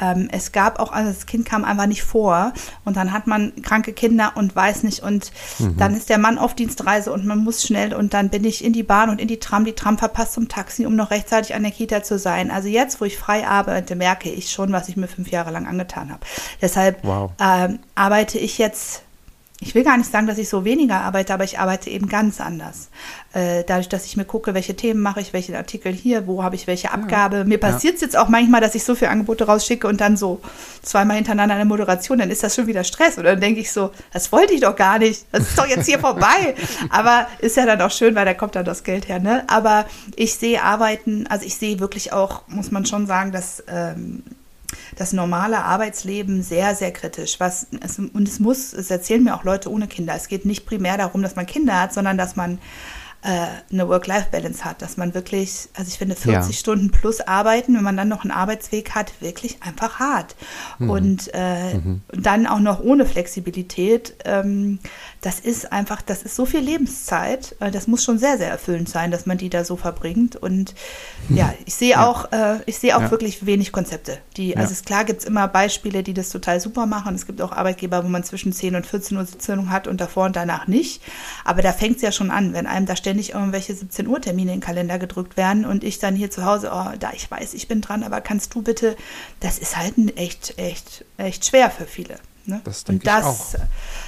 Ähm, 0.00 0.28
es 0.30 0.52
gab 0.52 0.78
auch, 0.78 0.92
also 0.92 1.10
das 1.10 1.26
Kind 1.26 1.46
kam 1.46 1.64
einfach 1.64 1.86
nicht 1.86 2.02
vor 2.02 2.52
und 2.84 2.96
dann 2.96 3.12
hat 3.12 3.26
man 3.26 3.52
kranke 3.62 3.92
Kinder 3.92 4.32
und 4.34 4.54
weiß 4.54 4.82
nicht 4.82 5.02
und 5.02 5.32
dann 5.76 5.94
ist 5.94 6.08
der 6.08 6.18
Mann 6.18 6.38
auf 6.38 6.54
Dienstreise 6.54 7.12
und 7.12 7.24
man 7.24 7.38
muss 7.38 7.62
schnell 7.62 7.94
und 7.94 8.14
dann 8.14 8.28
bin 8.28 8.44
ich 8.44 8.64
in 8.64 8.72
die 8.72 8.82
Bahn 8.82 9.10
und 9.10 9.20
in 9.20 9.28
die 9.28 9.38
Tram, 9.38 9.64
die 9.64 9.72
Tram 9.72 9.98
verpasst 9.98 10.34
zum 10.34 10.48
Taxi, 10.48 10.86
um 10.86 10.96
noch 10.96 11.10
rechtzeitig 11.10 11.54
an 11.54 11.62
der 11.62 11.72
Kita 11.72 12.02
zu 12.02 12.18
sein. 12.18 12.50
Also 12.50 12.68
jetzt, 12.68 13.00
wo 13.00 13.04
ich 13.04 13.18
frei 13.18 13.46
arbeite, 13.46 13.96
merke 13.96 14.30
ich 14.30 14.50
schon, 14.50 14.65
was 14.72 14.88
ich 14.88 14.96
mir 14.96 15.08
fünf 15.08 15.30
Jahre 15.30 15.50
lang 15.50 15.66
angetan 15.66 16.10
habe. 16.10 16.20
Deshalb 16.62 17.02
Wow. 17.04 17.30
ähm, 17.40 17.78
arbeite 17.94 18.38
ich 18.38 18.58
jetzt, 18.58 19.02
ich 19.60 19.74
will 19.74 19.84
gar 19.84 19.96
nicht 19.96 20.10
sagen, 20.12 20.26
dass 20.26 20.36
ich 20.36 20.50
so 20.50 20.66
weniger 20.66 21.00
arbeite, 21.00 21.32
aber 21.32 21.44
ich 21.44 21.58
arbeite 21.58 21.88
eben 21.88 22.08
ganz 22.08 22.42
anders. 22.42 22.90
Äh, 23.32 23.64
dadurch, 23.66 23.88
dass 23.88 24.04
ich 24.04 24.16
mir 24.16 24.26
gucke, 24.26 24.52
welche 24.52 24.76
Themen 24.76 25.00
mache 25.00 25.20
ich, 25.20 25.32
welche 25.32 25.56
Artikel 25.56 25.92
hier, 25.94 26.26
wo 26.26 26.42
habe 26.42 26.56
ich 26.56 26.66
welche 26.66 26.90
Abgabe. 26.90 27.44
Mir 27.46 27.58
passiert 27.58 27.94
es 27.94 28.00
jetzt 28.02 28.18
auch 28.18 28.28
manchmal, 28.28 28.60
dass 28.60 28.74
ich 28.74 28.84
so 28.84 28.94
viele 28.94 29.10
Angebote 29.10 29.44
rausschicke 29.46 29.86
und 29.88 30.00
dann 30.02 30.18
so 30.18 30.40
zweimal 30.82 31.16
hintereinander 31.16 31.54
eine 31.54 31.64
Moderation, 31.64 32.18
dann 32.18 32.30
ist 32.30 32.42
das 32.42 32.54
schon 32.54 32.66
wieder 32.66 32.84
Stress. 32.84 33.16
Oder 33.18 33.30
dann 33.32 33.40
denke 33.40 33.60
ich 33.60 33.72
so, 33.72 33.92
das 34.12 34.30
wollte 34.30 34.52
ich 34.52 34.60
doch 34.60 34.76
gar 34.76 34.98
nicht. 34.98 35.24
Das 35.32 35.42
ist 35.48 35.58
doch 35.58 35.66
jetzt 35.66 35.86
hier 35.86 35.98
vorbei. 36.00 36.54
Aber 36.90 37.26
ist 37.38 37.56
ja 37.56 37.64
dann 37.64 37.80
auch 37.80 37.90
schön, 37.90 38.14
weil 38.14 38.26
da 38.26 38.34
kommt 38.34 38.56
dann 38.56 38.64
das 38.66 38.84
Geld 38.84 39.08
her. 39.08 39.20
Ne? 39.20 39.44
Aber 39.48 39.86
ich 40.16 40.34
sehe 40.34 40.62
Arbeiten, 40.62 41.26
also 41.28 41.46
ich 41.46 41.56
sehe 41.56 41.80
wirklich 41.80 42.12
auch, 42.12 42.42
muss 42.48 42.70
man 42.70 42.84
schon 42.84 43.06
sagen, 43.06 43.32
dass 43.32 43.64
ähm, 43.68 44.22
das 44.96 45.12
normale 45.12 45.62
Arbeitsleben 45.62 46.42
sehr, 46.42 46.74
sehr 46.74 46.90
kritisch. 46.90 47.38
Was, 47.38 47.66
es, 47.80 47.98
und 47.98 48.26
es 48.26 48.40
muss, 48.40 48.72
es 48.72 48.90
erzählen 48.90 49.22
mir 49.22 49.36
auch 49.36 49.44
Leute 49.44 49.70
ohne 49.70 49.86
Kinder. 49.86 50.14
Es 50.16 50.26
geht 50.26 50.46
nicht 50.46 50.66
primär 50.66 50.96
darum, 50.96 51.22
dass 51.22 51.36
man 51.36 51.46
Kinder 51.46 51.80
hat, 51.80 51.92
sondern 51.92 52.16
dass 52.18 52.34
man 52.34 52.58
eine 53.22 53.88
Work-Life-Balance 53.88 54.64
hat, 54.64 54.82
dass 54.82 54.96
man 54.96 55.12
wirklich, 55.14 55.68
also 55.74 55.88
ich 55.88 55.98
finde 55.98 56.14
40 56.14 56.54
Ja. 56.54 56.60
Stunden 56.60 56.90
plus 56.92 57.20
arbeiten, 57.20 57.74
wenn 57.74 57.82
man 57.82 57.96
dann 57.96 58.08
noch 58.08 58.22
einen 58.22 58.30
Arbeitsweg 58.30 58.94
hat, 58.94 59.12
wirklich 59.20 59.58
einfach 59.62 59.98
hart. 59.98 60.36
Und 60.78 61.34
äh, 61.34 61.80
dann 62.12 62.46
auch 62.46 62.60
noch 62.60 62.80
ohne 62.80 63.04
Flexibilität, 63.04 64.14
ähm, 64.24 64.78
das 65.22 65.40
ist 65.40 65.72
einfach, 65.72 66.02
das 66.02 66.22
ist 66.22 66.36
so 66.36 66.46
viel 66.46 66.60
Lebenszeit, 66.60 67.56
äh, 67.60 67.70
das 67.72 67.86
muss 67.88 68.04
schon 68.04 68.18
sehr, 68.18 68.38
sehr 68.38 68.50
erfüllend 68.50 68.88
sein, 68.88 69.10
dass 69.10 69.26
man 69.26 69.38
die 69.38 69.50
da 69.50 69.64
so 69.64 69.76
verbringt. 69.76 70.36
Und 70.36 70.74
ja, 71.28 71.52
ich 71.64 71.74
sehe 71.74 72.00
auch, 72.00 72.30
äh, 72.32 72.58
ich 72.66 72.78
sehe 72.78 72.96
auch 72.96 73.02
Ja. 73.02 73.10
wirklich 73.10 73.44
wenig 73.46 73.72
Konzepte. 73.72 74.18
Die, 74.36 74.50
Ja. 74.50 74.56
also 74.58 74.72
es, 74.72 74.84
klar 74.84 75.04
gibt 75.04 75.20
es 75.20 75.26
immer 75.26 75.48
Beispiele, 75.48 76.02
die 76.04 76.14
das 76.14 76.28
total 76.28 76.60
super 76.60 76.86
machen. 76.86 77.14
Es 77.14 77.26
gibt 77.26 77.40
auch 77.42 77.52
Arbeitgeber, 77.52 78.04
wo 78.04 78.08
man 78.08 78.22
zwischen 78.22 78.52
10 78.52 78.76
und 78.76 78.86
14 78.86 79.16
Uhr 79.16 79.24
Sitzung 79.26 79.70
hat 79.70 79.88
und 79.88 80.00
davor 80.00 80.26
und 80.26 80.36
danach 80.36 80.68
nicht. 80.68 81.02
Aber 81.44 81.62
da 81.62 81.72
fängt 81.72 81.96
es 81.96 82.02
ja 82.02 82.12
schon 82.12 82.30
an, 82.30 82.52
wenn 82.52 82.66
einem 82.66 82.86
da 82.86 82.94
ständig 83.06 83.34
irgendwelche 83.34 83.72
17 83.72 84.08
Uhr 84.08 84.20
Termine 84.20 84.52
in 84.52 84.58
den 84.58 84.64
Kalender 84.64 84.98
gedrückt 84.98 85.36
werden 85.36 85.64
und 85.64 85.84
ich 85.84 86.00
dann 86.00 86.16
hier 86.16 86.28
zu 86.28 86.44
Hause, 86.44 86.70
oh, 86.72 86.90
da 86.98 87.12
ich 87.14 87.30
weiß, 87.30 87.54
ich 87.54 87.68
bin 87.68 87.80
dran, 87.80 88.02
aber 88.02 88.20
kannst 88.20 88.52
du 88.52 88.62
bitte, 88.62 88.96
das 89.38 89.60
ist 89.60 89.76
halt 89.76 89.94
echt, 90.18 90.58
echt, 90.58 91.04
echt 91.16 91.46
schwer 91.46 91.70
für 91.70 91.86
viele. 91.86 92.16
Ne? 92.46 92.60
Das 92.64 92.82
denke 92.82 93.04
ich 93.04 93.08
das, 93.08 93.54
auch. 93.54 93.60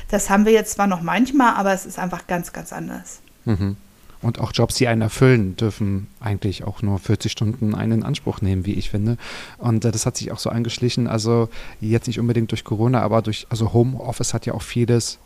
das 0.09 0.31
haben 0.31 0.47
wir 0.47 0.53
jetzt 0.53 0.73
zwar 0.73 0.89
noch 0.89 1.01
manchmal, 1.01 1.55
aber 1.55 1.73
es 1.73 1.87
ist 1.87 1.97
einfach 1.97 2.27
ganz, 2.27 2.53
ganz 2.53 2.73
anders. 2.73 3.21
Mhm. 3.45 3.77
Und 4.21 4.41
auch 4.41 4.51
Jobs, 4.53 4.75
die 4.75 4.89
einen 4.89 5.03
erfüllen, 5.03 5.55
dürfen 5.55 6.09
eigentlich 6.19 6.65
auch 6.65 6.83
nur 6.83 6.99
40 6.99 7.31
Stunden 7.31 7.77
einen 7.77 7.93
in 7.93 8.03
Anspruch 8.03 8.41
nehmen, 8.41 8.67
wie 8.67 8.75
ich 8.75 8.91
finde. 8.91 9.17
Und 9.59 9.85
äh, 9.85 9.93
das 9.93 10.07
hat 10.07 10.17
sich 10.17 10.33
auch 10.33 10.41
so 10.41 10.51
eingeschlichen. 10.51 11.07
Also 11.07 11.49
jetzt 11.81 12.09
nicht 12.09 12.19
unbedingt 12.19 12.51
durch 12.51 12.65
Corona, 12.65 13.01
aber 13.01 13.23
durch, 13.23 13.47
also 13.49 13.73
Homeoffice 13.73 14.35
hat 14.35 14.45
ja 14.45 14.55
auch 14.55 14.63
vieles 14.63 15.21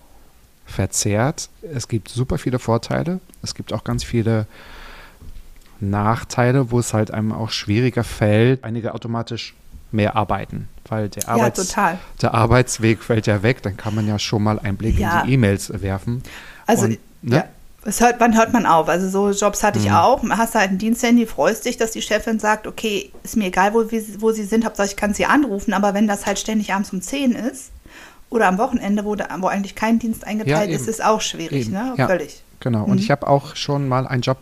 verzerrt. 0.67 1.49
Es 1.75 1.89
gibt 1.89 2.09
super 2.09 2.39
viele 2.39 2.59
Vorteile. 2.59 3.21
Es 3.43 3.55
gibt 3.55 3.73
auch 3.73 3.85
ganz 3.85 4.05
viele 4.05 4.47
Nachteile, 5.81 6.71
wo 6.71 6.79
es 6.79 6.95
halt 6.95 7.11
einem 7.11 7.33
auch 7.33 7.51
schwieriger 7.51 8.05
fällt, 8.05 8.63
einige 8.65 8.95
automatisch 8.95 9.55
mehr 9.91 10.17
arbeiten, 10.17 10.69
weil 10.89 11.09
der, 11.09 11.25
Ja, 11.25 11.29
Arbeits 11.31 11.67
total. 11.69 11.99
der 12.23 12.33
Arbeitsweg 12.35 13.03
fällt 13.03 13.27
ja 13.27 13.43
weg. 13.43 13.63
Dann 13.63 13.77
kann 13.77 13.95
man 13.95 14.07
ja 14.07 14.19
schon 14.19 14.43
mal 14.43 14.59
einen 14.59 14.77
Blick 14.77 14.99
Ja. 14.99 15.21
in 15.21 15.27
die 15.27 15.33
E-Mails 15.35 15.83
werfen. 15.83 16.23
Also, 16.67 16.85
Und, 16.85 16.99
ne? 17.23 17.37
ja. 17.37 17.45
Es 17.85 18.01
hört, 18.01 18.21
wann 18.21 18.37
hört 18.37 18.53
man 18.53 18.65
auf? 18.65 18.89
Also 18.89 19.09
so 19.09 19.31
Jobs 19.37 19.65
hatte 19.65 19.81
ich 19.81 19.87
Mhm. 19.89 19.95
auch. 19.95 20.23
Hast 20.31 20.55
du 20.55 20.61
halt 20.61 20.71
ein 20.71 20.79
Diensthandy, 20.79 21.27
freust 21.27 21.65
dich, 21.65 21.77
dass 21.79 21.91
die 21.91 22.01
Chefin 22.01 22.39
sagt, 22.39 22.69
okay, 22.69 23.11
ist 23.25 23.37
mir 23.37 23.47
egal, 23.47 23.75
wo, 23.75 23.83
wo 24.21 24.31
sie 24.31 24.45
sind, 24.45 24.65
Hauptsache 24.65 24.87
ich 24.87 24.97
kann 24.97 25.15
sie 25.15 25.27
anrufen, 25.27 25.75
aber 25.75 25.93
wenn 25.93 26.07
das 26.07 26.25
halt 26.25 26.39
ständig 26.39 26.73
abends 26.73 26.93
um 26.93 27.03
10 27.03 27.33
ist 27.33 27.73
oder 28.33 28.49
am 28.49 28.59
Wochenende, 28.59 29.05
wo, 29.05 29.15
da, 29.15 29.29
wo 29.39 29.47
eigentlich 29.47 29.75
kein 29.75 29.99
Dienst 29.99 30.27
eingeteilt 30.27 30.71
Ja, 30.71 30.77
ist, 30.77 30.89
ist 30.89 31.05
auch 31.05 31.21
schwierig, 31.21 31.67
Eben. 31.67 31.73
ne? 31.73 31.95
Ja. 31.97 32.07
Völlig. 32.07 32.43
Genau. 32.61 32.85
Mhm. 32.87 32.93
Und 32.93 32.99
ich 32.99 33.11
habe 33.11 33.27
auch 33.27 33.57
schon 33.57 33.89
mal 33.89 34.07
einen 34.07 34.23
Job 34.23 34.39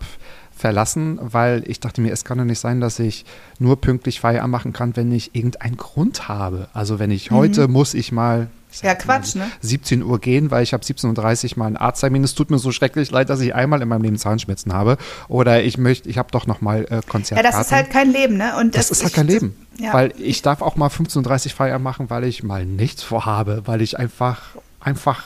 verlassen, 0.60 1.18
weil 1.20 1.64
ich 1.66 1.80
dachte 1.80 2.00
mir, 2.00 2.12
es 2.12 2.24
kann 2.24 2.38
doch 2.38 2.44
nicht 2.44 2.60
sein, 2.60 2.80
dass 2.80 2.98
ich 2.98 3.24
nur 3.58 3.80
pünktlich 3.80 4.20
Feierabend 4.20 4.52
machen 4.52 4.72
kann, 4.72 4.94
wenn 4.96 5.10
ich 5.10 5.34
irgendeinen 5.34 5.76
Grund 5.76 6.28
habe. 6.28 6.68
Also 6.72 6.98
wenn 6.98 7.10
ich 7.10 7.30
heute 7.30 7.66
muss 7.68 7.94
ich 7.94 8.12
mal 8.12 8.48
Mhm. 8.70 8.86
Ja, 8.86 8.94
Quatsch, 8.94 9.34
ne? 9.34 9.50
17 9.62 10.02
Uhr 10.04 10.20
gehen, 10.20 10.52
weil 10.52 10.62
ich 10.62 10.72
habe 10.72 10.84
17.30 10.84 11.52
Uhr 11.54 11.58
mal 11.58 11.66
einen 11.66 11.76
Arzttermin. 11.76 12.22
Es 12.22 12.36
tut 12.36 12.50
mir 12.52 12.58
so 12.60 12.70
schrecklich 12.70 13.10
leid, 13.10 13.28
dass 13.28 13.40
ich 13.40 13.52
einmal 13.52 13.82
in 13.82 13.88
meinem 13.88 14.02
Leben 14.02 14.16
Zahnschmerzen 14.16 14.72
habe. 14.72 14.96
Oder 15.26 15.64
ich 15.64 15.76
möchte, 15.76 16.08
ich 16.08 16.18
habe 16.18 16.30
doch 16.30 16.46
noch 16.46 16.60
mal 16.60 16.84
äh, 16.88 16.94
Ja, 16.94 17.00
Konzertkarten. 17.02 17.50
das 17.58 17.66
ist 17.66 17.72
halt 17.72 17.90
kein 17.90 18.12
Leben, 18.12 18.36
ne? 18.36 18.52
Und 18.60 18.76
Das 18.76 18.92
ist 18.92 19.02
halt 19.02 19.12
kein 19.12 19.26
Leben. 19.26 19.56
Ja. 19.80 19.92
Weil 19.92 20.12
ich 20.18 20.42
darf 20.42 20.62
auch 20.62 20.76
mal 20.76 20.86
15.30 20.88 21.46
Uhr 21.46 21.50
Feierabend 21.50 21.82
machen, 21.82 22.10
weil 22.10 22.22
ich 22.22 22.44
mal 22.44 22.64
nichts 22.64 23.02
vorhabe, 23.02 23.62
weil 23.66 23.82
ich 23.82 23.98
einfach, 23.98 24.40
einfach 24.78 25.24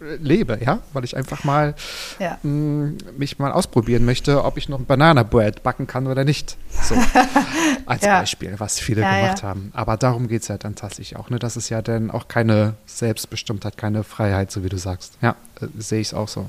lebe, 0.00 0.58
ja? 0.64 0.80
Weil 0.92 1.04
ich 1.04 1.16
einfach 1.16 1.44
mal 1.44 1.74
ja. 2.18 2.38
mh, 2.42 2.92
mich 3.16 3.38
mal 3.38 3.52
ausprobieren 3.52 4.04
möchte, 4.04 4.44
ob 4.44 4.56
ich 4.56 4.68
noch 4.68 4.78
ein 4.78 4.86
Banana 4.86 5.22
Bread 5.22 5.62
backen 5.62 5.86
kann 5.86 6.06
oder 6.06 6.24
nicht. 6.24 6.56
So, 6.82 6.94
als 7.86 8.04
Ja. 8.04 8.20
Beispiel, 8.20 8.54
was 8.58 8.78
viele 8.80 9.02
Ja, 9.02 9.20
gemacht 9.20 9.42
haben. 9.42 9.70
Aber 9.74 9.96
darum 9.96 10.28
geht 10.28 10.42
es 10.42 10.48
ja 10.48 10.58
dann 10.58 10.74
tatsächlich 10.74 11.16
auch. 11.18 11.30
Ne? 11.30 11.38
Das 11.38 11.56
ist 11.56 11.68
ja 11.68 11.82
dann 11.82 12.10
auch 12.10 12.28
keine 12.28 12.74
Selbstbestimmtheit, 12.86 13.76
keine 13.76 14.04
Freiheit, 14.04 14.50
so 14.50 14.64
wie 14.64 14.68
du 14.68 14.78
sagst. 14.78 15.14
Ja, 15.20 15.36
äh, 15.60 15.66
sehe 15.78 16.00
ich 16.00 16.14
auch 16.14 16.28
so. 16.28 16.48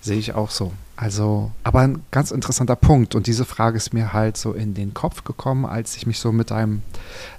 Sehe 0.00 0.18
ich 0.18 0.34
auch 0.34 0.50
so. 0.50 0.72
Also, 0.96 1.50
aber 1.64 1.80
ein 1.80 2.04
ganz 2.10 2.30
interessanter 2.30 2.76
Punkt. 2.76 3.14
Und 3.14 3.26
diese 3.26 3.44
Frage 3.44 3.78
ist 3.78 3.94
mir 3.94 4.12
halt 4.12 4.36
so 4.36 4.52
in 4.52 4.74
den 4.74 4.92
Kopf 4.94 5.24
gekommen, 5.24 5.64
als 5.64 5.96
ich 5.96 6.06
mich 6.06 6.18
so 6.18 6.30
mit 6.30 6.52
einem 6.52 6.82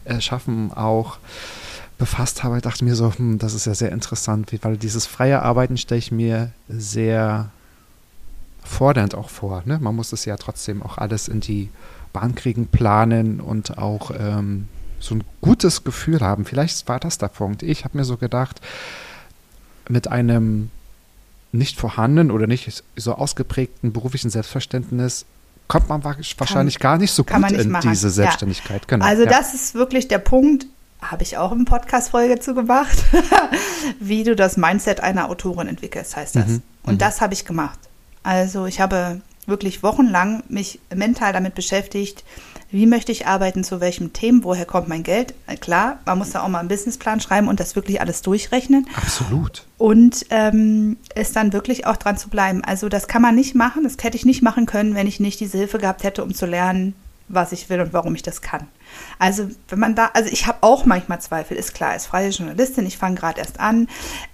äh, 0.04 0.20
Schaffen 0.20 0.74
auch 0.74 1.18
befasst 1.98 2.44
habe. 2.44 2.58
Ich 2.58 2.64
dachte 2.64 2.84
mir 2.84 2.96
so, 2.96 3.14
hm, 3.14 3.38
das 3.40 3.54
ist 3.54 3.66
ja 3.66 3.74
sehr 3.74 3.92
interessant, 3.92 4.52
weil 4.62 4.78
dieses 4.78 5.06
freie 5.06 5.42
Arbeiten 5.42 5.78
stelle 5.78 6.00
ich 6.00 6.12
mir 6.12 6.52
sehr 6.68 7.50
fordernd 8.64 9.16
auch 9.16 9.30
vor. 9.30 9.64
Ne? 9.66 9.80
Man 9.80 9.96
muss 9.96 10.12
es 10.12 10.26
ja 10.26 10.36
trotzdem 10.38 10.82
auch 10.84 10.98
alles 10.98 11.28
in 11.28 11.40
die 11.40 11.70
Bahn 12.14 12.36
kriegen, 12.36 12.68
planen 12.68 13.40
und 13.40 13.78
auch 13.78 14.12
ähm, 14.18 14.68
so 15.00 15.16
ein 15.16 15.24
gutes 15.42 15.84
Gefühl 15.84 16.22
haben. 16.22 16.46
Vielleicht 16.46 16.88
war 16.88 17.00
das 17.00 17.18
der 17.18 17.28
Punkt. 17.28 17.62
Ich 17.64 17.84
habe 17.86 17.98
mir 17.98 18.06
so 18.06 18.18
gedacht, 18.18 18.60
mit 19.88 20.08
einem 20.08 20.72
nicht 21.52 21.78
vorhandenen 21.80 22.32
oder 22.32 22.48
nicht 22.48 22.84
so 22.96 23.14
ausgeprägten 23.14 23.94
beruflichen 23.94 24.30
Selbstverständnis 24.30 25.26
kommt 25.68 25.90
man 25.90 26.04
wa- 26.04 26.16
wahrscheinlich 26.38 26.80
gar 26.80 26.98
nicht 26.98 27.12
so 27.12 27.24
kann 27.24 27.42
gut 27.42 27.52
nicht 27.52 27.62
in 27.66 27.72
machen. 27.72 27.90
diese 27.90 28.08
Ja. 28.08 28.14
Selbstständigkeit. 28.14 28.88
Genau. 28.88 29.06
Also 29.06 29.24
ja. 29.24 29.30
das 29.30 29.54
ist 29.54 29.74
wirklich 29.76 30.08
der 30.08 30.20
Punkt, 30.20 30.66
habe 31.12 31.24
ich 31.24 31.38
auch 31.38 31.52
im 31.52 31.66
Podcast-Folge 31.66 32.40
zu 32.40 32.54
gemacht, 32.54 32.98
wie 34.00 34.24
du 34.24 34.36
das 34.36 34.58
Mindset 34.58 35.02
einer 35.02 35.30
Autorin 35.30 35.68
entwickelst, 35.68 36.16
heißt 36.16 36.36
das. 36.36 36.48
Mhm, 36.48 36.62
Und 36.84 36.94
mhm. 36.96 37.00
das 37.00 37.22
habe 37.22 37.34
ich 37.34 37.46
gemacht. 37.46 37.80
Also 38.24 38.66
ich 38.66 38.80
habe 38.80 39.22
wirklich 39.46 39.84
wochenlang 39.84 40.44
mich 40.50 40.80
mental 40.94 41.34
damit 41.34 41.56
beschäftigt, 41.56 42.24
wie 42.72 42.88
möchte 42.88 43.12
ich 43.12 43.28
arbeiten, 43.28 43.64
zu 43.64 43.80
welchem 43.80 44.12
Themen, 44.12 44.44
woher 44.44 44.66
kommt 44.66 44.88
mein 44.88 45.04
Geld. 45.04 45.34
Klar, 45.62 46.00
man 46.06 46.18
muss 46.18 46.32
da 46.32 46.42
auch 46.42 46.48
mal 46.48 46.60
einen 46.60 46.68
Businessplan 46.68 47.22
schreiben 47.22 47.48
und 47.48 47.60
das 47.60 47.76
wirklich 47.76 48.02
alles 48.02 48.22
durchrechnen 48.22 48.88
Absolut. 48.96 49.66
und 49.78 50.26
ähm, 50.30 50.98
es 51.14 51.32
dann 51.32 51.54
wirklich 51.54 51.86
auch 51.86 51.96
dran 51.96 52.18
zu 52.18 52.30
bleiben. 52.30 52.64
Also 52.64 52.90
das 52.90 53.08
kann 53.08 53.22
man 53.22 53.36
nicht 53.36 53.56
machen, 53.56 53.84
das 53.84 53.96
hätte 54.02 54.18
ich 54.18 54.26
nicht 54.26 54.42
machen 54.42 54.66
können, 54.66 54.96
wenn 54.96 55.08
ich 55.08 55.20
nicht 55.20 55.40
diese 55.40 55.58
Hilfe 55.58 55.78
gehabt 55.78 56.04
hätte, 56.04 56.24
um 56.24 56.34
zu 56.34 56.46
lernen, 56.46 56.96
was 57.28 57.52
ich 57.52 57.70
will 57.70 57.80
und 57.80 57.94
warum 57.94 58.16
ich 58.16 58.24
das 58.24 58.42
kann. 58.42 58.68
Also 59.20 59.50
wenn 59.70 59.80
man 59.80 59.96
da, 59.96 60.12
also 60.14 60.30
ich 60.32 60.48
habe 60.48 60.60
auch 60.62 60.86
manchmal 60.86 61.22
Zweifel, 61.22 61.58
ist 61.58 61.74
klar, 61.74 61.92
als 61.92 62.06
freie 62.06 62.30
Journalistin, 62.30 62.86
ich 62.86 62.98
fange 62.98 63.16
gerade 63.16 63.40
erst 63.40 63.60
an, 63.60 63.88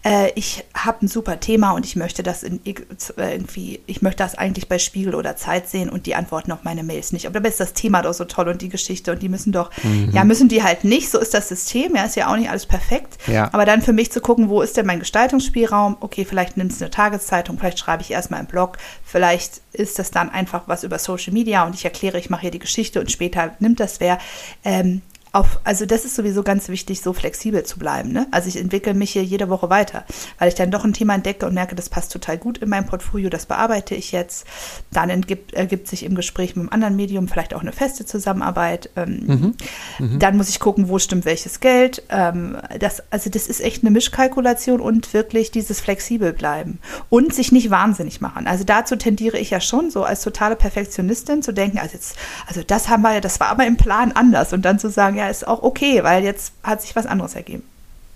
äh, 0.03 0.31
ich 0.35 0.63
habe 0.73 1.05
ein 1.05 1.07
super 1.07 1.39
Thema 1.39 1.71
und 1.71 1.85
ich 1.85 1.95
möchte 1.95 2.23
das 2.23 2.43
in, 2.43 2.59
irgendwie, 2.63 3.81
ich 3.85 4.01
möchte 4.01 4.23
das 4.23 4.35
eigentlich 4.35 4.67
bei 4.67 4.79
Spiegel 4.79 5.15
oder 5.15 5.35
Zeit 5.35 5.69
sehen 5.69 5.89
und 5.89 6.05
die 6.05 6.15
antworten 6.15 6.51
auf 6.51 6.63
meine 6.63 6.83
Mails 6.83 7.11
nicht. 7.13 7.25
Aber 7.25 7.33
dabei 7.33 7.49
ist 7.49 7.59
das 7.59 7.73
Thema 7.73 8.01
doch 8.01 8.13
so 8.13 8.25
toll 8.25 8.47
und 8.47 8.61
die 8.61 8.69
Geschichte 8.69 9.11
und 9.11 9.21
die 9.21 9.29
müssen 9.29 9.51
doch, 9.51 9.71
mhm. 9.83 10.09
ja, 10.11 10.23
müssen 10.23 10.49
die 10.49 10.63
halt 10.63 10.83
nicht, 10.83 11.09
so 11.09 11.19
ist 11.19 11.33
das 11.33 11.49
System, 11.49 11.95
ja, 11.95 12.05
ist 12.05 12.15
ja 12.15 12.31
auch 12.31 12.37
nicht 12.37 12.49
alles 12.49 12.65
perfekt. 12.65 13.17
Ja. 13.27 13.49
Aber 13.53 13.65
dann 13.65 13.81
für 13.81 13.93
mich 13.93 14.11
zu 14.11 14.21
gucken, 14.21 14.49
wo 14.49 14.61
ist 14.61 14.77
denn 14.77 14.85
mein 14.85 14.99
Gestaltungsspielraum? 14.99 15.97
Okay, 15.99 16.25
vielleicht 16.25 16.57
nimmst 16.57 16.81
du 16.81 16.85
eine 16.85 16.91
Tageszeitung, 16.91 17.57
vielleicht 17.57 17.79
schreibe 17.79 18.03
ich 18.03 18.11
erstmal 18.11 18.39
einen 18.39 18.47
Blog, 18.47 18.77
vielleicht 19.03 19.60
ist 19.73 19.99
das 19.99 20.11
dann 20.11 20.29
einfach 20.29 20.63
was 20.67 20.83
über 20.83 20.99
Social 20.99 21.33
Media 21.33 21.65
und 21.65 21.75
ich 21.75 21.85
erkläre, 21.85 22.19
ich 22.19 22.29
mache 22.29 22.41
hier 22.41 22.51
die 22.51 22.59
Geschichte 22.59 22.99
und 22.99 23.11
später 23.11 23.55
nimmt 23.59 23.79
das 23.79 23.99
wer. 23.99 24.19
Ähm, 24.63 25.01
auf, 25.33 25.61
also 25.63 25.85
das 25.85 26.03
ist 26.03 26.15
sowieso 26.15 26.43
ganz 26.43 26.67
wichtig, 26.67 27.01
so 27.01 27.13
flexibel 27.13 27.63
zu 27.63 27.79
bleiben. 27.79 28.11
Ne? 28.11 28.27
Also 28.31 28.49
ich 28.49 28.57
entwickle 28.57 28.93
mich 28.93 29.11
hier 29.11 29.23
jede 29.23 29.47
Woche 29.49 29.69
weiter, 29.69 30.03
weil 30.39 30.49
ich 30.49 30.55
dann 30.55 30.71
doch 30.71 30.83
ein 30.83 30.91
Thema 30.91 31.15
entdecke 31.15 31.45
und 31.45 31.53
merke, 31.53 31.73
das 31.73 31.87
passt 31.87 32.11
total 32.11 32.37
gut 32.37 32.57
in 32.57 32.67
mein 32.67 32.85
Portfolio, 32.85 33.29
das 33.29 33.45
bearbeite 33.45 33.95
ich 33.95 34.11
jetzt. 34.11 34.45
Dann 34.91 35.09
ergibt, 35.09 35.53
ergibt 35.53 35.87
sich 35.87 36.03
im 36.03 36.15
Gespräch 36.15 36.55
mit 36.55 36.63
einem 36.63 36.73
anderen 36.73 36.97
Medium 36.97 37.29
vielleicht 37.29 37.53
auch 37.53 37.61
eine 37.61 37.71
feste 37.71 38.05
Zusammenarbeit. 38.05 38.89
Ähm, 38.97 39.23
mhm. 39.25 39.55
Mhm. 39.99 40.19
Dann 40.19 40.35
muss 40.35 40.49
ich 40.49 40.59
gucken, 40.59 40.89
wo 40.89 40.99
stimmt 40.99 41.23
welches 41.23 41.61
Geld. 41.61 42.03
Ähm, 42.09 42.57
das, 42.79 43.01
also 43.09 43.29
das 43.29 43.47
ist 43.47 43.61
echt 43.61 43.83
eine 43.83 43.91
Mischkalkulation 43.91 44.81
und 44.81 45.13
wirklich 45.13 45.51
dieses 45.51 45.79
flexibel 45.79 46.33
bleiben 46.33 46.79
und 47.09 47.33
sich 47.33 47.53
nicht 47.53 47.69
wahnsinnig 47.69 48.19
machen. 48.19 48.47
Also 48.47 48.65
dazu 48.65 48.97
tendiere 48.97 49.37
ich 49.37 49.49
ja 49.49 49.61
schon 49.61 49.91
so 49.91 50.03
als 50.03 50.23
totale 50.23 50.57
Perfektionistin 50.57 51.41
zu 51.41 51.53
denken, 51.53 51.79
also 51.79 51.93
jetzt, 51.93 52.17
also 52.47 52.63
das 52.63 52.89
haben 52.89 53.01
wir, 53.03 53.21
das 53.21 53.39
war 53.39 53.47
aber 53.47 53.65
im 53.65 53.77
Plan 53.77 54.11
anders 54.11 54.51
und 54.51 54.63
dann 54.63 54.77
zu 54.77 54.89
sagen, 54.89 55.20
ja, 55.21 55.29
ist 55.29 55.47
auch 55.47 55.61
okay, 55.61 56.03
weil 56.03 56.23
jetzt 56.23 56.53
hat 56.63 56.81
sich 56.81 56.95
was 56.95 57.05
anderes 57.05 57.35
ergeben. 57.35 57.63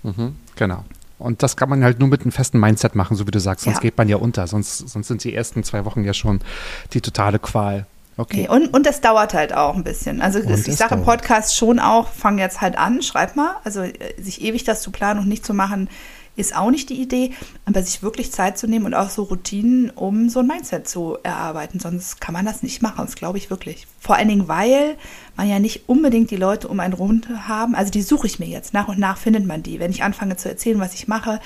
Mhm, 0.02 0.36
genau. 0.56 0.84
Und 1.20 1.44
das 1.44 1.56
kann 1.56 1.70
man 1.70 1.84
halt 1.84 2.00
nur 2.00 2.10
mit 2.10 2.22
einem 2.22 2.32
festen 2.32 2.60
Mindset 2.60 2.96
machen, 2.96 3.16
so 3.16 3.28
wie 3.28 3.32
du 3.32 3.40
sagst, 3.40 3.66
sonst 3.66 3.78
ja. 3.78 3.82
geht 3.82 3.98
man 3.98 4.10
ja 4.10 4.18
unter. 4.18 4.48
Sonst, 4.48 4.90
sonst 4.90 5.08
sind 5.08 5.24
die 5.24 5.34
ersten 5.34 5.64
zwei 5.64 5.86
Wochen 5.86 6.04
ja 6.04 6.14
schon 6.14 6.42
die 6.94 7.02
totale 7.02 7.40
Qual. 7.40 7.86
Okay. 8.18 8.42
Nee, 8.42 8.48
und, 8.48 8.74
und 8.74 8.86
das 8.86 9.02
dauert 9.02 9.34
halt 9.34 9.54
auch 9.54 9.76
ein 9.76 9.84
bisschen. 9.84 10.22
Also 10.22 10.42
das, 10.42 10.68
ich 10.68 10.76
sage 10.78 10.96
im 10.96 11.04
Podcast 11.04 11.56
schon 11.56 11.80
auch, 11.80 12.08
fang 12.08 12.38
jetzt 12.38 12.62
halt 12.62 12.78
an, 12.78 13.02
schreib 13.02 13.36
mal. 13.36 13.56
Also 13.64 13.82
äh, 13.82 13.94
sich 14.18 14.42
ewig 14.42 14.64
das 14.64 14.82
zu 14.82 14.92
planen 14.92 15.20
und 15.20 15.28
nicht 15.28 15.46
zu 15.46 15.54
machen, 15.54 15.90
ist 16.36 16.56
auch 16.56 16.70
nicht 16.70 16.90
die 16.90 17.02
Idee, 17.02 17.32
aber 17.66 17.82
sich 17.82 18.04
wirklich 18.04 18.32
Zeit 18.32 18.58
zu 18.58 18.68
nehmen 18.68 18.86
und 18.86 18.94
auch 18.94 19.10
so 19.10 19.24
Routinen, 19.24 19.90
um 19.90 20.30
so 20.30 20.40
ein 20.40 20.48
Mindset 20.48 20.88
zu 20.88 21.18
erarbeiten. 21.24 21.80
Sonst 21.80 22.20
kann 22.20 22.34
man 22.34 22.46
das 22.46 22.62
nicht 22.62 22.82
machen, 22.82 23.06
das 23.06 23.16
glaube 23.16 23.38
ich 23.38 23.50
wirklich. 23.50 23.88
Vor 24.00 24.16
allen 24.16 24.28
Dingen, 24.28 24.48
weil 24.48 24.98
man 25.38 25.50
ja 25.50 25.60
nicht 25.60 25.88
unbedingt 25.88 26.32
die 26.32 26.36
Leute 26.36 26.68
um 26.68 26.80
einen 26.80 26.94
rund 26.94 27.28
haben. 27.48 27.76
Also 27.76 27.92
die 27.92 28.02
suche 28.02 28.28
ich 28.28 28.40
mir 28.40 28.48
jetzt. 28.48 28.74
Nach 28.74 28.88
und 28.88 29.00
nach 29.00 29.18
findet 29.18 29.46
man 29.46 29.64
die. 29.64 29.80
Wenn 29.80 29.92
ich 29.92 30.04
anfange 30.04 30.36
zu 30.36 30.50
erzählen, 30.50 30.80
was 30.80 30.94
ich 30.94 31.08
mache, 31.08 31.40